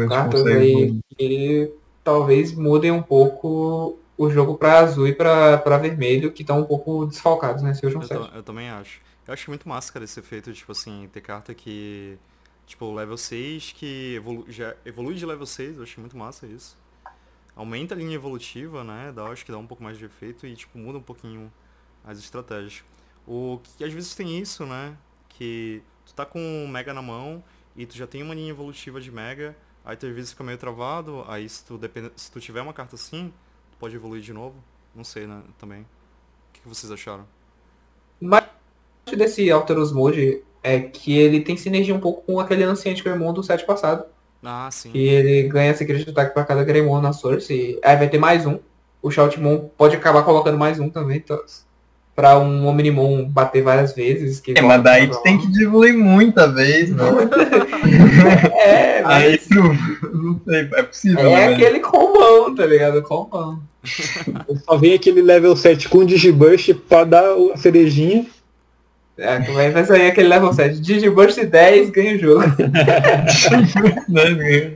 Cartas 0.08 0.44
consegue 0.44 0.58
aí 0.62 1.00
que 1.18 1.74
talvez 2.06 2.54
mudem 2.56 2.90
um 2.92 3.04
pouco 3.04 4.00
o 4.18 4.30
jogo 4.30 4.58
pra 4.58 4.80
azul 4.80 5.10
e 5.10 5.14
pra, 5.14 5.58
pra 5.58 5.78
vermelho, 5.78 6.32
que 6.32 6.44
estão 6.44 6.62
um 6.62 6.66
pouco 6.66 7.06
desfalcados, 7.06 7.62
né? 7.62 7.74
Se 7.74 7.86
hoje 7.86 7.96
eu, 7.96 8.00
um 8.02 8.08
ta- 8.08 8.24
set. 8.24 8.36
eu 8.36 8.44
também 8.44 8.70
acho. 8.70 9.02
Eu 9.32 9.34
acho 9.34 9.50
muito 9.50 9.66
massa, 9.66 9.94
cara, 9.94 10.04
esse 10.04 10.20
efeito, 10.20 10.52
tipo 10.52 10.74
assim, 10.74 11.10
ter 11.14 11.22
carta 11.22 11.54
que. 11.54 12.18
Tipo, 12.68 12.94
level 12.94 13.18
6 13.18 13.72
que 13.72 14.16
evolu 14.16 14.46
já 14.50 14.76
evolui 14.84 15.16
de 15.16 15.26
level 15.26 15.46
6, 15.46 15.78
eu 15.78 15.84
achei 15.84 16.02
muito 16.02 16.18
massa 16.18 16.46
isso. 16.46 16.78
Aumenta 17.56 17.96
a 17.96 17.98
linha 17.98 18.14
evolutiva, 18.14 18.84
né? 18.84 19.10
Dá, 19.16 19.24
acho 19.28 19.46
que 19.46 19.52
dá 19.52 19.58
um 19.58 19.66
pouco 19.66 19.82
mais 19.82 19.98
de 19.98 20.04
efeito 20.04 20.46
e, 20.46 20.54
tipo, 20.54 20.78
muda 20.78 20.98
um 20.98 21.02
pouquinho 21.02 21.50
as 22.04 22.20
estratégias. 22.20 22.84
O 23.26 23.62
que 23.64 23.86
às 23.86 23.94
vezes 23.94 24.14
tem 24.14 24.38
isso, 24.38 24.66
né? 24.66 24.98
Que 25.30 25.82
tu 26.06 26.14
tá 26.14 26.26
com 26.26 26.38
um 26.38 26.68
Mega 26.68 26.94
na 26.94 27.02
mão 27.02 27.42
e 27.74 27.86
tu 27.86 27.96
já 27.96 28.06
tem 28.06 28.22
uma 28.22 28.36
linha 28.36 28.50
evolutiva 28.50 29.00
de 29.00 29.14
Mega, 29.14 29.56
aí 29.86 29.96
tu 29.96 30.08
às 30.08 30.14
vezes 30.14 30.32
fica 30.32 30.44
meio 30.44 30.58
travado, 30.58 31.24
aí 31.30 31.48
se 31.48 31.64
tu, 31.64 31.78
depende, 31.78 32.12
se 32.18 32.30
tu 32.30 32.42
tiver 32.42 32.62
uma 32.62 32.74
carta 32.74 32.96
assim, 32.96 33.34
tu 33.72 33.78
pode 33.78 33.96
evoluir 33.96 34.22
de 34.22 34.34
novo. 34.34 34.62
Não 34.94 35.06
sei, 35.06 35.26
né? 35.26 35.42
Também. 35.58 35.84
O 35.84 35.88
que, 36.52 36.68
vocês 36.68 36.92
acharam? 36.92 37.26
Mas 38.20 38.46
desse 39.16 39.50
Alterus 39.52 39.92
Mode 39.92 40.42
é 40.64 40.80
que 40.80 41.18
ele 41.18 41.42
tem 41.42 41.58
sinergia 41.58 41.94
um 41.96 42.00
pouco 42.00 42.22
com 42.26 42.40
aquele 42.40 42.64
Ancient 42.64 43.02
Greymon 43.04 43.34
do 43.34 43.44
set 43.44 43.66
passado. 43.66 44.04
Ah, 44.44 44.70
sim. 44.72 44.92
E 44.94 45.08
ele 45.08 45.48
ganha 45.50 45.74
secret 45.76 46.08
ataque 46.10 46.34
pra 46.34 46.44
cada 46.46 46.64
Greymon 46.64 47.02
na 47.02 47.14
Source. 47.14 47.54
E 47.54 47.80
aí 47.84 47.96
vai 47.98 48.10
ter 48.10 48.18
mais 48.18 48.46
um. 48.46 48.58
O 49.02 49.10
Shoutmon 49.12 49.70
pode 49.78 49.96
acabar 49.96 50.24
colocando 50.24 50.58
mais 50.58 50.80
um 50.80 50.90
também. 50.90 51.18
Então, 51.18 51.40
pra 52.16 52.38
um 52.40 52.68
Omnimon 52.68 53.26
bater 53.26 53.64
várias 53.64 53.94
vezes. 53.94 54.40
Que 54.40 54.54
É, 54.58 54.62
mas 54.62 54.82
daí 54.84 55.08
tu 55.08 55.22
tem 55.24 55.38
que 55.40 55.64
evoluir 55.64 55.96
muita 55.98 56.48
vez, 56.52 56.90
né? 56.92 57.04
É, 58.56 59.04
Aí 59.04 59.32
mas 59.32 59.48
tu. 59.48 60.08
Não 60.16 60.40
sei, 60.46 60.70
é 60.74 60.84
possível, 60.84 61.20
é 61.30 61.48
né? 61.48 61.54
aquele 61.56 61.80
combão, 61.80 62.54
tá 62.56 62.66
ligado? 62.66 63.02
Combão. 63.02 63.60
Só 64.66 64.78
vem 64.78 64.94
aquele 64.94 65.22
level 65.22 65.56
7 65.56 65.90
com 65.90 66.06
Digiburst 66.06 66.74
pra 66.88 67.04
dar 67.04 67.36
o- 67.36 67.52
a 67.54 67.58
cerejinha. 67.58 68.26
É, 69.22 69.40
que 69.40 69.52
vai 69.52 69.86
sair 69.86 70.08
aquele 70.08 70.28
level 70.28 70.52
7. 70.52 70.80
Digiburst 70.80 71.40
10 71.40 71.92
ganha 71.92 72.16
o 72.16 72.20
jogo. 72.20 72.44
Né? 74.10 74.74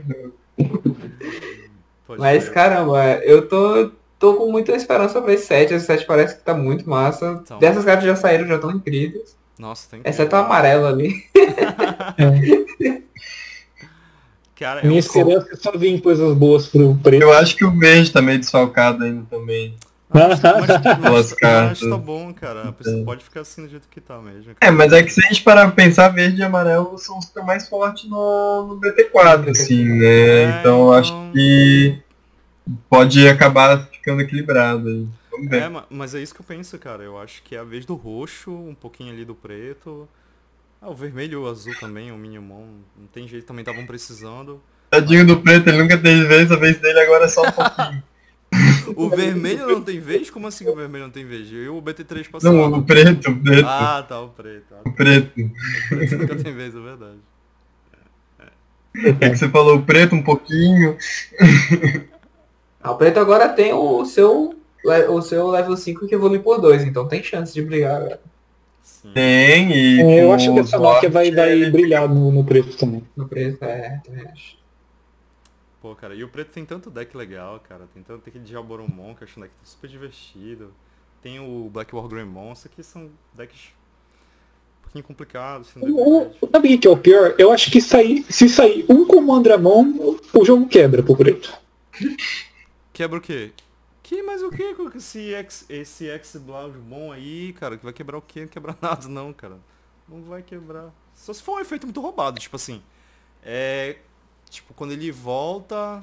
Mas 2.18 2.48
caramba, 2.48 3.20
eu 3.24 3.46
tô, 3.46 3.90
tô 4.18 4.34
com 4.34 4.50
muita 4.50 4.72
esperança 4.72 5.20
pra 5.20 5.34
esse 5.34 5.46
set. 5.46 5.74
Esse 5.74 5.84
set 5.84 6.06
parece 6.06 6.36
que 6.36 6.42
tá 6.42 6.54
muito 6.54 6.88
massa. 6.88 7.40
Então. 7.42 7.58
Dessas 7.58 7.84
cartas 7.84 8.06
já 8.06 8.16
saíram, 8.16 8.46
já 8.46 8.54
estão 8.54 8.70
incríveis. 8.70 9.36
Nossa, 9.58 9.88
tem 9.90 10.00
Exceto 10.04 10.36
a 10.36 10.38
amarela 10.40 10.88
ali. 10.88 11.24
Cara, 14.58 14.80
é 14.80 14.84
Minha 14.84 14.96
um 14.96 14.98
esperança 14.98 15.48
é 15.52 15.56
só 15.56 15.72
vir 15.72 16.00
coisas 16.00 16.34
boas 16.34 16.66
pro 16.68 16.94
preto. 17.02 17.22
Eu 17.22 17.32
acho 17.34 17.54
que 17.56 17.64
o 17.64 17.78
verde 17.78 18.10
tá 18.10 18.22
meio 18.22 18.38
desfalcado 18.38 19.04
ainda 19.04 19.26
também. 19.28 19.74
Mas, 20.16 21.80
tá 21.80 21.96
bom, 21.98 22.32
cara. 22.32 22.74
Você 22.78 23.02
pode 23.04 23.24
ficar 23.24 23.40
assim 23.40 23.64
do 23.64 23.68
jeito 23.68 23.86
que 23.88 24.00
tá 24.00 24.18
mesmo. 24.18 24.54
É, 24.60 24.70
mas 24.70 24.92
é 24.92 25.02
que 25.02 25.10
se 25.12 25.24
a 25.24 25.28
gente 25.28 25.42
parar 25.42 25.66
pra 25.66 25.72
pensar, 25.84 26.08
verde 26.08 26.40
e 26.40 26.44
amarelo 26.44 26.96
são 26.98 27.18
os 27.18 27.24
que 27.26 27.30
estão 27.30 27.44
mais 27.44 27.68
fortes 27.68 28.08
no, 28.08 28.66
no 28.66 28.80
BT4, 28.80 29.50
assim, 29.50 29.84
né? 29.84 30.06
É, 30.06 30.60
então 30.60 30.86
eu 30.86 30.92
acho 30.92 31.12
então- 31.12 31.32
que 31.32 31.98
pode 32.88 33.28
acabar 33.28 33.86
ficando 33.92 34.22
equilibrado 34.22 34.88
aí. 34.88 35.06
Vamos 35.30 35.50
ver. 35.50 35.62
É, 35.62 35.68
ma- 35.68 35.84
mas 35.90 36.14
é 36.14 36.20
isso 36.22 36.34
que 36.34 36.40
eu 36.40 36.46
penso, 36.46 36.78
cara. 36.78 37.02
Eu 37.02 37.18
acho 37.18 37.42
que 37.42 37.54
é 37.54 37.58
a 37.58 37.64
vez 37.64 37.84
do 37.84 37.94
roxo, 37.94 38.50
um 38.50 38.74
pouquinho 38.74 39.12
ali 39.12 39.24
do 39.24 39.34
preto. 39.34 40.08
Ah, 40.80 40.88
o 40.90 40.94
vermelho 40.94 41.32
e 41.34 41.36
o 41.36 41.48
azul 41.48 41.74
também, 41.78 42.10
o 42.10 42.16
Minimon. 42.16 42.66
Não 42.98 43.06
tem 43.12 43.28
jeito, 43.28 43.46
também 43.46 43.62
estavam 43.62 43.86
precisando. 43.86 44.60
Tadinho 44.90 45.26
do 45.26 45.40
preto, 45.40 45.68
ele 45.68 45.78
nunca 45.82 45.98
teve 45.98 46.24
vez, 46.26 46.50
a 46.50 46.56
vez 46.56 46.78
dele 46.80 47.00
agora 47.00 47.24
é 47.24 47.28
só 47.28 47.42
um 47.42 47.52
pouquinho. 47.52 48.02
O 48.94 49.08
vermelho 49.08 49.66
não 49.66 49.80
tem 49.82 49.98
vez? 49.98 50.30
Como 50.30 50.46
assim 50.46 50.64
que 50.64 50.70
o 50.70 50.76
vermelho 50.76 51.04
não 51.04 51.10
tem 51.10 51.24
vez? 51.24 51.48
E 51.50 51.68
o 51.68 51.80
BT3 51.82 52.28
passou. 52.30 52.52
Não, 52.52 52.78
o 52.78 52.82
preto, 52.82 53.30
o 53.30 53.42
preto, 53.42 53.66
Ah, 53.66 54.04
tá, 54.06 54.20
o 54.20 54.28
preto. 54.28 54.74
Ah, 54.74 54.82
o 54.88 54.92
preto. 54.92 55.40
o 55.40 55.88
preto 55.96 56.18
nunca 56.18 56.36
tem 56.36 56.52
vez, 56.54 56.74
é 56.74 56.80
verdade. 56.80 57.16
É 59.20 59.28
que 59.30 59.36
você 59.36 59.48
falou 59.48 59.76
o 59.76 59.82
preto 59.82 60.14
um 60.14 60.22
pouquinho. 60.22 60.96
Ah, 62.82 62.92
o 62.92 62.96
preto 62.96 63.18
agora 63.20 63.48
tem 63.48 63.72
o 63.72 64.04
seu, 64.06 64.54
o 65.10 65.22
seu 65.22 65.48
level 65.50 65.76
5 65.76 66.06
que 66.06 66.14
evolui 66.14 66.38
por 66.38 66.60
2, 66.60 66.84
então 66.84 67.06
tem 67.06 67.22
chance 67.22 67.52
de 67.52 67.60
brigar 67.62 67.96
agora. 67.96 68.20
Sim. 68.82 69.10
Tem, 69.12 69.70
e. 69.72 70.00
É, 70.00 70.22
eu 70.24 70.32
acho 70.32 70.52
que 70.52 70.60
essa 70.60 70.78
marca 70.78 71.08
vai, 71.10 71.30
vai 71.30 71.52
ele- 71.52 71.70
brilhar 71.70 72.08
no, 72.08 72.32
no 72.32 72.42
preto 72.44 72.76
também. 72.76 73.02
No 73.16 73.28
preto, 73.28 73.62
é, 73.64 74.00
também 74.04 74.24
acho. 74.32 74.55
Pô, 75.86 75.94
cara, 75.94 76.16
e 76.16 76.24
o 76.24 76.28
preto 76.28 76.50
tem 76.50 76.64
tanto 76.64 76.90
deck 76.90 77.16
legal, 77.16 77.60
cara. 77.60 77.86
Tem 77.94 78.02
tanto 78.02 78.22
tem 78.22 78.32
aquele 78.32 78.42
Diaboromon, 78.44 79.14
que 79.14 79.22
eu 79.22 79.28
acho 79.28 79.38
um 79.38 79.42
deck 79.44 79.54
super 79.62 79.88
divertido. 79.88 80.74
Tem 81.22 81.38
o 81.38 81.70
Black 81.72 81.94
War 81.94 82.08
Greymon, 82.08 82.52
isso 82.54 82.66
aqui 82.66 82.82
são 82.82 83.08
decks 83.32 83.68
um 84.80 84.82
pouquinho 84.82 85.04
complicados. 85.04 85.70
O, 85.76 86.22
o- 86.26 86.50
sabe 86.50 86.74
o 86.74 86.80
que 86.80 86.88
é 86.88 86.90
o 86.90 86.96
pior? 86.96 87.36
Eu 87.38 87.52
acho 87.52 87.70
que 87.70 87.80
sair, 87.80 88.24
se 88.28 88.48
sair 88.48 88.84
um 88.88 89.06
Comandramon, 89.06 90.16
o 90.34 90.44
jogo 90.44 90.66
quebra 90.66 91.04
pro 91.04 91.16
preto. 91.16 91.56
Quebra 92.92 93.18
o 93.18 93.22
quê? 93.22 93.52
Que, 94.02 94.24
mas 94.24 94.42
o 94.42 94.50
quê 94.50 94.74
com 94.74 94.88
esse 94.88 95.34
X, 95.34 95.66
esse 95.68 96.08
X 96.08 96.36
bom 96.36 97.12
aí, 97.12 97.52
cara? 97.52 97.76
Que 97.78 97.84
vai 97.84 97.92
quebrar 97.92 98.18
o 98.18 98.22
quê? 98.22 98.40
Não 98.40 98.48
quebra 98.48 98.76
nada 98.82 99.06
não, 99.06 99.32
cara. 99.32 99.60
Não 100.08 100.20
vai 100.22 100.42
quebrar. 100.42 100.92
Só 101.14 101.32
se 101.32 101.40
for 101.44 101.58
um 101.58 101.60
efeito 101.60 101.86
muito 101.86 102.00
roubado, 102.00 102.40
tipo 102.40 102.56
assim. 102.56 102.82
É. 103.40 103.98
Tipo, 104.50 104.72
quando 104.74 104.92
ele 104.92 105.10
volta, 105.10 106.02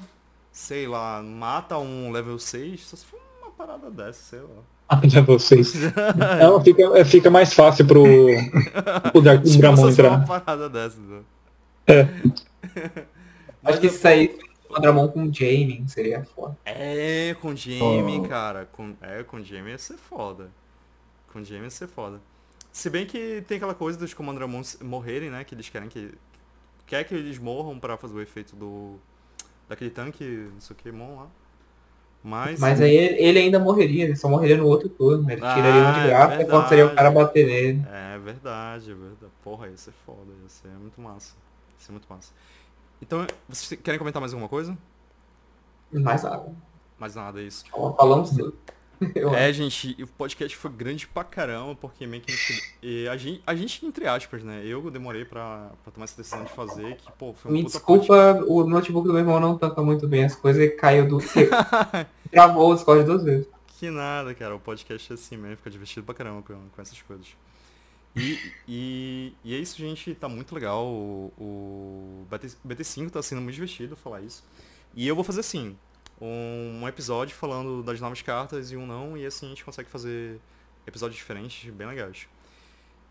sei 0.52 0.86
lá, 0.86 1.22
mata 1.22 1.78
um 1.78 2.10
level 2.10 2.38
6, 2.38 2.80
só 2.86 2.96
se 2.96 3.04
for 3.06 3.20
uma 3.42 3.50
parada 3.50 3.90
dessa, 3.90 4.22
sei 4.22 4.40
lá. 4.40 4.48
Ah, 4.86 5.00
já 5.08 5.22
vocês. 5.22 5.72
Não, 6.38 6.62
fica, 6.62 6.82
é, 6.98 7.04
fica 7.06 7.30
mais 7.30 7.54
fácil 7.54 7.86
pro, 7.86 8.04
pro 9.10 9.22
Dark 9.22 9.42
Tipo, 9.42 9.58
Dramon 9.58 9.76
só 9.78 9.90
se 9.90 9.96
for 9.96 10.04
uma 10.04 10.14
entrar. 10.16 10.40
parada 10.40 10.68
dessa, 10.68 11.00
né? 11.00 11.22
É. 11.86 12.08
Acho 13.64 13.80
que 13.80 13.88
se 13.88 13.98
sair 13.98 14.38
o 14.68 14.78
Dramon 14.78 15.08
com 15.08 15.32
Jamie 15.32 15.82
seria 15.88 16.22
foda. 16.24 16.56
É, 16.66 17.34
com 17.40 17.56
Jamie, 17.56 18.20
Oh. 18.20 18.28
cara. 18.28 18.68
Com, 18.72 18.94
é, 19.00 19.22
com 19.22 19.42
Jamie 19.42 19.70
ia 19.72 19.78
ser 19.78 19.96
foda. 19.96 20.50
Com 21.32 21.42
Jamie 21.42 21.64
ia 21.64 21.70
ser 21.70 21.88
foda. 21.88 22.20
Se 22.70 22.90
bem 22.90 23.06
que 23.06 23.42
tem 23.48 23.56
aquela 23.56 23.74
coisa 23.74 23.98
dos 23.98 24.12
Commandramons 24.12 24.76
morrerem, 24.82 25.30
né? 25.30 25.44
Que 25.44 25.54
eles 25.54 25.68
querem 25.70 25.88
que. 25.88 26.12
Quer 26.86 27.04
que 27.04 27.14
eles 27.14 27.38
morram 27.38 27.78
pra 27.78 27.96
fazer 27.96 28.14
o 28.14 28.20
efeito 28.20 28.54
do. 28.56 28.96
Daquele 29.68 29.90
tanque, 29.90 30.24
não 30.52 30.60
sei 30.60 30.74
o 30.74 30.78
que, 30.78 30.92
Mon 30.92 31.16
lá. 31.16 31.26
Mas. 32.22 32.58
Mas 32.58 32.80
aí 32.80 32.94
ele 32.94 33.38
ainda 33.38 33.58
morreria, 33.58 34.04
ele 34.04 34.16
só 34.16 34.28
morreria 34.28 34.56
no 34.56 34.66
outro 34.66 34.88
turno. 34.88 35.30
Ele 35.30 35.40
tiraria 35.40 35.80
uma 35.80 35.90
Ah, 35.90 36.00
de 36.00 36.06
graça 36.08 36.34
é 36.34 36.64
e 36.64 36.68
seria 36.68 36.86
o 36.86 36.94
cara 36.94 37.10
bater 37.10 37.46
nele. 37.46 37.86
É 37.90 38.18
verdade, 38.18 38.90
é 38.90 38.94
verdade. 38.94 39.32
Porra, 39.42 39.68
ia 39.68 39.76
ser 39.76 39.92
foda, 40.06 40.32
ia 40.42 40.48
ser 40.48 40.68
muito 40.68 41.00
massa. 41.00 41.34
Ia 41.78 41.84
ser 41.84 41.92
muito 41.92 42.06
massa. 42.08 42.32
Então, 43.00 43.26
vocês 43.48 43.78
querem 43.82 43.98
comentar 43.98 44.20
mais 44.20 44.32
alguma 44.32 44.48
coisa? 44.48 44.76
Mais 45.92 46.22
nada. 46.22 46.52
Mais 46.98 47.14
nada, 47.14 47.40
é 47.40 47.44
isso. 47.44 47.64
Falamos 47.70 48.30
tudo. 48.30 48.56
Eu 49.14 49.34
É, 49.34 49.52
gente, 49.52 49.96
o 50.02 50.06
podcast 50.06 50.56
foi 50.56 50.70
grande 50.70 51.06
pra 51.06 51.24
caramba, 51.24 51.74
porque 51.74 52.06
meio 52.06 52.22
que 52.22 52.32
a 52.32 52.34
gente, 52.34 53.08
a 53.08 53.16
gente, 53.16 53.42
a 53.46 53.54
gente, 53.54 53.86
entre 53.86 54.06
aspas, 54.06 54.42
né? 54.42 54.62
Eu 54.64 54.90
demorei 54.90 55.24
pra, 55.24 55.70
pra 55.82 55.92
tomar 55.92 56.04
essa 56.04 56.16
decisão 56.16 56.44
de 56.44 56.52
fazer, 56.52 56.96
que, 56.96 57.10
pô, 57.12 57.32
foi 57.34 57.50
um 57.50 57.54
Me 57.54 57.64
desculpa, 57.64 58.44
o 58.46 58.64
notebook 58.64 59.06
do 59.06 59.12
meu 59.12 59.22
irmão 59.22 59.40
não 59.40 59.58
tampa 59.58 59.82
muito 59.82 60.06
bem 60.08 60.24
as 60.24 60.34
coisas 60.34 60.62
e 60.62 60.68
caiu 60.70 61.08
do. 61.08 61.18
Travou 62.30 62.70
o 62.70 62.74
Discord 62.74 63.04
duas 63.04 63.22
vezes. 63.22 63.46
Que 63.78 63.90
nada, 63.90 64.34
cara. 64.34 64.54
O 64.56 64.60
podcast 64.60 65.12
é 65.12 65.14
assim 65.14 65.36
mesmo, 65.36 65.56
fica 65.56 65.70
divertido 65.70 66.04
pra 66.04 66.14
caramba 66.14 66.42
com, 66.42 66.54
com 66.54 66.82
essas 66.82 67.00
coisas. 67.02 67.26
E, 68.16 68.38
e, 68.68 69.32
e 69.44 69.54
é 69.54 69.58
isso, 69.58 69.76
gente. 69.78 70.14
Tá 70.14 70.28
muito 70.28 70.54
legal. 70.54 70.86
O, 70.86 71.32
o 71.38 72.26
BT, 72.30 72.56
BT5 72.66 73.10
tá 73.10 73.22
sendo 73.22 73.40
muito 73.40 73.54
divertido 73.54 73.96
falar 73.96 74.20
isso. 74.20 74.44
E 74.94 75.06
eu 75.06 75.14
vou 75.14 75.24
fazer 75.24 75.40
assim, 75.40 75.76
um, 76.20 76.86
episódio 76.86 77.34
falando 77.34 77.82
das 77.82 78.00
novas 78.00 78.22
cartas 78.22 78.70
e 78.70 78.76
um 78.76 78.86
não, 78.86 79.16
e 79.16 79.26
assim 79.26 79.46
a 79.46 79.48
gente 79.50 79.64
consegue 79.64 79.88
fazer 79.88 80.40
episódios 80.86 81.16
diferentes, 81.16 81.70
bem 81.72 81.86
legais. 81.86 82.28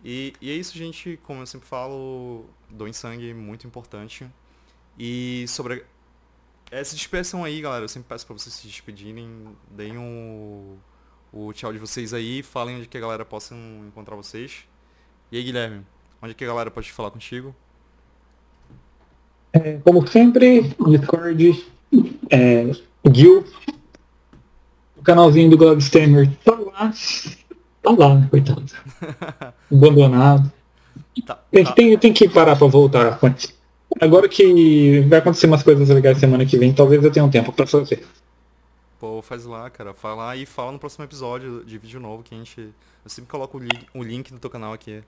E, 0.04 0.34
e 0.42 0.52
é 0.52 0.54
isso, 0.54 0.78
gente. 0.78 1.18
Como 1.24 1.42
eu 1.42 1.46
sempre 1.46 1.68
falo, 1.68 2.46
doem 2.70 2.92
sangue, 2.92 3.34
muito 3.34 3.66
importante. 3.66 4.28
E 5.00 5.46
sobre 5.48 5.86
se 6.84 6.96
despeçam 6.96 7.44
aí, 7.44 7.62
galera. 7.62 7.86
Eu 7.86 7.90
sempre 7.90 8.10
peço 8.10 8.26
pra 8.26 8.34
vocês 8.34 8.54
se 8.54 8.68
despedirem. 8.68 9.56
Deem 9.70 9.98
o, 9.98 10.78
o 11.32 11.54
tchau 11.54 11.72
de 11.72 11.80
vocês 11.80 12.14
aí. 12.14 12.44
Falem 12.44 12.78
onde 12.78 12.88
que 12.88 12.98
a 12.98 13.02
galera 13.02 13.24
possa 13.24 13.56
encontrar 13.56 14.16
vocês. 14.16 14.66
E 15.32 15.38
aí, 15.38 15.44
Guilherme, 15.44 15.86
onde 16.22 16.34
que 16.34 16.44
a 16.44 16.48
galera 16.48 16.70
pode 16.70 16.92
falar 16.92 17.12
contigo? 17.12 17.56
É, 19.54 19.78
como 19.78 20.06
sempre, 20.08 20.62
Discord, 20.88 21.66
é, 22.30 22.72
Gil, 23.12 23.46
o 24.98 25.02
canalzinho 25.04 25.50
do 25.50 25.58
Globstemer 25.58 26.30
tá 26.44 26.52
lá. 26.54 26.94
Tá 27.82 27.92
lá, 27.92 28.28
coitado. 28.30 28.64
Abandonado. 29.72 30.52
Tá, 31.26 31.36
Tem, 31.52 31.64
tá. 31.64 31.72
tem, 31.74 31.98
tem 31.98 32.14
que 32.14 32.30
parar 32.30 32.56
pra 32.56 32.68
voltar. 32.68 33.20
Agora 34.02 34.28
que 34.28 35.02
vai 35.02 35.20
acontecer 35.20 35.48
umas 35.48 35.62
coisas 35.64 35.88
legais 35.90 36.18
semana 36.18 36.46
que 36.46 36.58
vem, 36.58 36.74
talvez 36.74 37.04
eu 37.04 37.12
tenha 37.12 37.26
um 37.26 37.30
tempo 37.30 37.52
pra 37.52 37.68
fazer. 37.68 38.04
Pô, 39.00 39.22
faz 39.22 39.46
lá, 39.46 39.70
cara. 39.70 39.94
Fala 39.94 40.36
e 40.36 40.46
fala 40.46 40.72
no 40.72 40.80
próximo 40.80 41.04
episódio 41.04 41.64
de 41.66 41.78
vídeo 41.78 42.00
novo 42.00 42.24
que 42.24 42.34
a 42.34 42.38
gente. 42.38 42.58
Eu 42.60 43.10
sempre 43.10 43.30
coloco 43.30 43.58
o 43.58 43.62
link, 43.62 43.86
o 43.94 44.02
link 44.02 44.32
do 44.32 44.40
teu 44.40 44.50
canal 44.50 44.72
aqui 44.72 45.04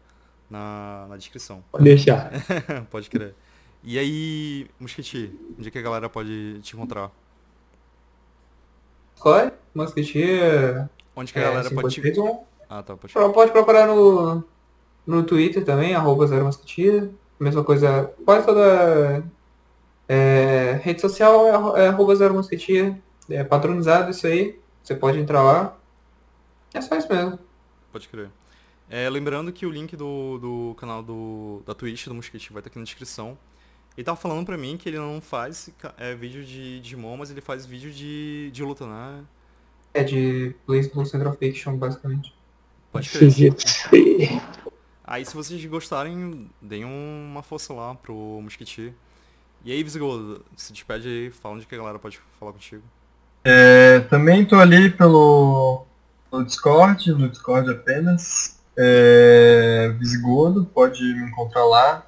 na, 0.49 1.05
na 1.09 1.17
descrição. 1.17 1.63
Pode 1.71 1.83
deixar. 1.85 2.29
pode 2.91 3.09
crer. 3.09 3.33
E 3.85 3.97
aí, 3.99 4.67
Mosquiti, 4.79 5.39
onde 5.57 5.67
é 5.69 5.71
que 5.71 5.77
a 5.79 5.81
galera 5.81 6.09
pode 6.09 6.59
te 6.61 6.75
encontrar? 6.75 7.11
Qual? 9.19 9.51
Mosquitia. 9.73 10.89
Onde 11.15 11.33
que 11.33 11.39
a 11.39 11.41
É, 11.41 11.43
galera 11.43 11.71
pode 11.71 11.89
te. 11.89 12.01
531. 12.01 12.45
Ah, 12.69 12.83
tá, 12.83 12.97
pode 12.97 13.17
Pode 13.33 13.51
procurar 13.51 13.87
no, 13.87 14.43
no 15.05 15.25
Twitter 15.25 15.65
também, 15.65 15.95
arroba 15.95 16.27
zero 16.27 16.45
mosquitia. 16.45 17.13
Mesma 17.39 17.63
coisa, 17.63 18.13
quase 18.25 18.45
toda 18.47 19.23
é, 20.07 20.79
rede 20.83 21.01
social 21.01 21.75
é, 21.77 21.85
é 21.85 21.87
arroba 21.89 22.15
zero 22.15 22.35
mosquitia. 22.35 23.01
É 23.29 23.43
patronizado 23.43 24.11
isso 24.11 24.27
aí. 24.27 24.59
Você 24.83 24.95
pode 24.95 25.19
entrar 25.19 25.43
lá. 25.43 25.77
É 26.73 26.81
só 26.81 26.97
isso 26.97 27.09
mesmo. 27.11 27.39
Pode 27.91 28.07
crer. 28.09 28.31
É, 28.89 29.09
lembrando 29.09 29.53
que 29.53 29.65
o 29.65 29.71
link 29.71 29.95
do, 29.95 30.39
do 30.39 30.75
canal 30.75 31.03
do, 31.03 31.63
da 31.65 31.75
Twitch 31.75 32.07
do 32.07 32.15
Mosquite 32.15 32.53
vai 32.53 32.61
estar 32.61 32.69
aqui 32.69 32.79
na 32.79 32.85
descrição. 32.85 33.37
Ele 33.97 34.03
tava 34.03 34.17
falando 34.17 34.45
pra 34.45 34.57
mim 34.57 34.75
que 34.77 34.89
ele 34.89 34.97
não 34.97 35.21
faz 35.21 35.69
é, 35.97 36.13
vídeo 36.13 36.43
de 36.43 36.81
Digimon, 36.81 37.15
mas 37.17 37.31
ele 37.31 37.41
faz 37.41 37.65
vídeo 37.65 37.91
de, 37.91 38.51
de 38.51 38.63
luta, 38.63 38.85
né? 38.85 39.23
É 39.93 40.03
de 40.03 40.53
Blaze 40.67 40.89
Blue 40.89 41.05
Central 41.05 41.33
Fiction, 41.33 41.77
basicamente. 41.77 42.35
Pode 42.91 43.09
crer. 43.09 43.55
Aí 45.03 45.25
se 45.25 45.33
vocês 45.35 45.63
gostarem, 45.65 46.49
deem 46.61 46.83
uma 46.83 47.41
força 47.43 47.73
lá 47.73 47.95
pro 47.95 48.39
Mosquiti. 48.41 48.93
E 49.63 49.71
aí, 49.71 49.83
Visigodo, 49.83 50.43
se 50.55 50.73
despede 50.73 51.07
aí, 51.07 51.31
fala 51.31 51.55
onde 51.55 51.65
que 51.65 51.73
a 51.73 51.77
galera 51.77 51.97
pode 51.97 52.19
falar 52.39 52.51
contigo. 52.51 52.83
É, 53.43 53.99
também 54.01 54.45
tô 54.45 54.57
ali 54.57 54.89
pelo, 54.89 55.85
pelo 56.29 56.43
Discord, 56.43 57.11
no 57.13 57.29
Discord 57.29 57.69
apenas. 57.71 58.59
É, 58.77 59.95
Visigodo, 59.97 60.65
pode 60.65 61.01
me 61.01 61.29
encontrar 61.29 61.63
lá. 61.65 62.05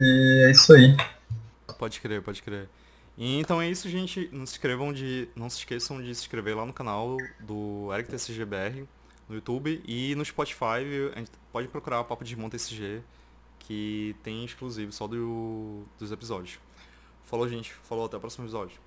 E 0.00 0.44
é 0.46 0.50
isso 0.50 0.72
aí. 0.72 0.96
Pode 1.78 2.00
crer, 2.00 2.22
pode 2.22 2.42
crer. 2.42 2.68
E 3.16 3.38
então 3.38 3.60
é 3.60 3.68
isso, 3.68 3.88
gente. 3.88 4.28
Não 4.32 4.46
se 4.46 4.52
inscrevam 4.52 4.92
de. 4.92 5.28
Não 5.34 5.48
se 5.48 5.58
esqueçam 5.58 6.00
de 6.02 6.14
se 6.14 6.22
inscrever 6.22 6.56
lá 6.56 6.66
no 6.66 6.72
canal 6.72 7.16
do 7.40 7.90
Eric 7.92 8.10
TCGBR 8.10 8.86
no 9.28 9.34
YouTube 9.34 9.82
e 9.86 10.14
no 10.14 10.24
Spotify. 10.24 10.84
A 11.14 11.18
gente 11.18 11.30
pode 11.50 11.68
procurar 11.68 12.04
Papo 12.04 12.24
de 12.24 12.36
Monta 12.36 12.56
SG, 12.56 13.02
que 13.58 14.14
tem 14.22 14.44
exclusivo 14.44 14.92
só 14.92 15.06
do, 15.06 15.84
dos 15.98 16.12
episódios. 16.12 16.58
Falou, 17.24 17.48
gente. 17.48 17.72
Falou, 17.72 18.06
até 18.06 18.16
o 18.16 18.20
próximo 18.20 18.44
episódio. 18.44 18.85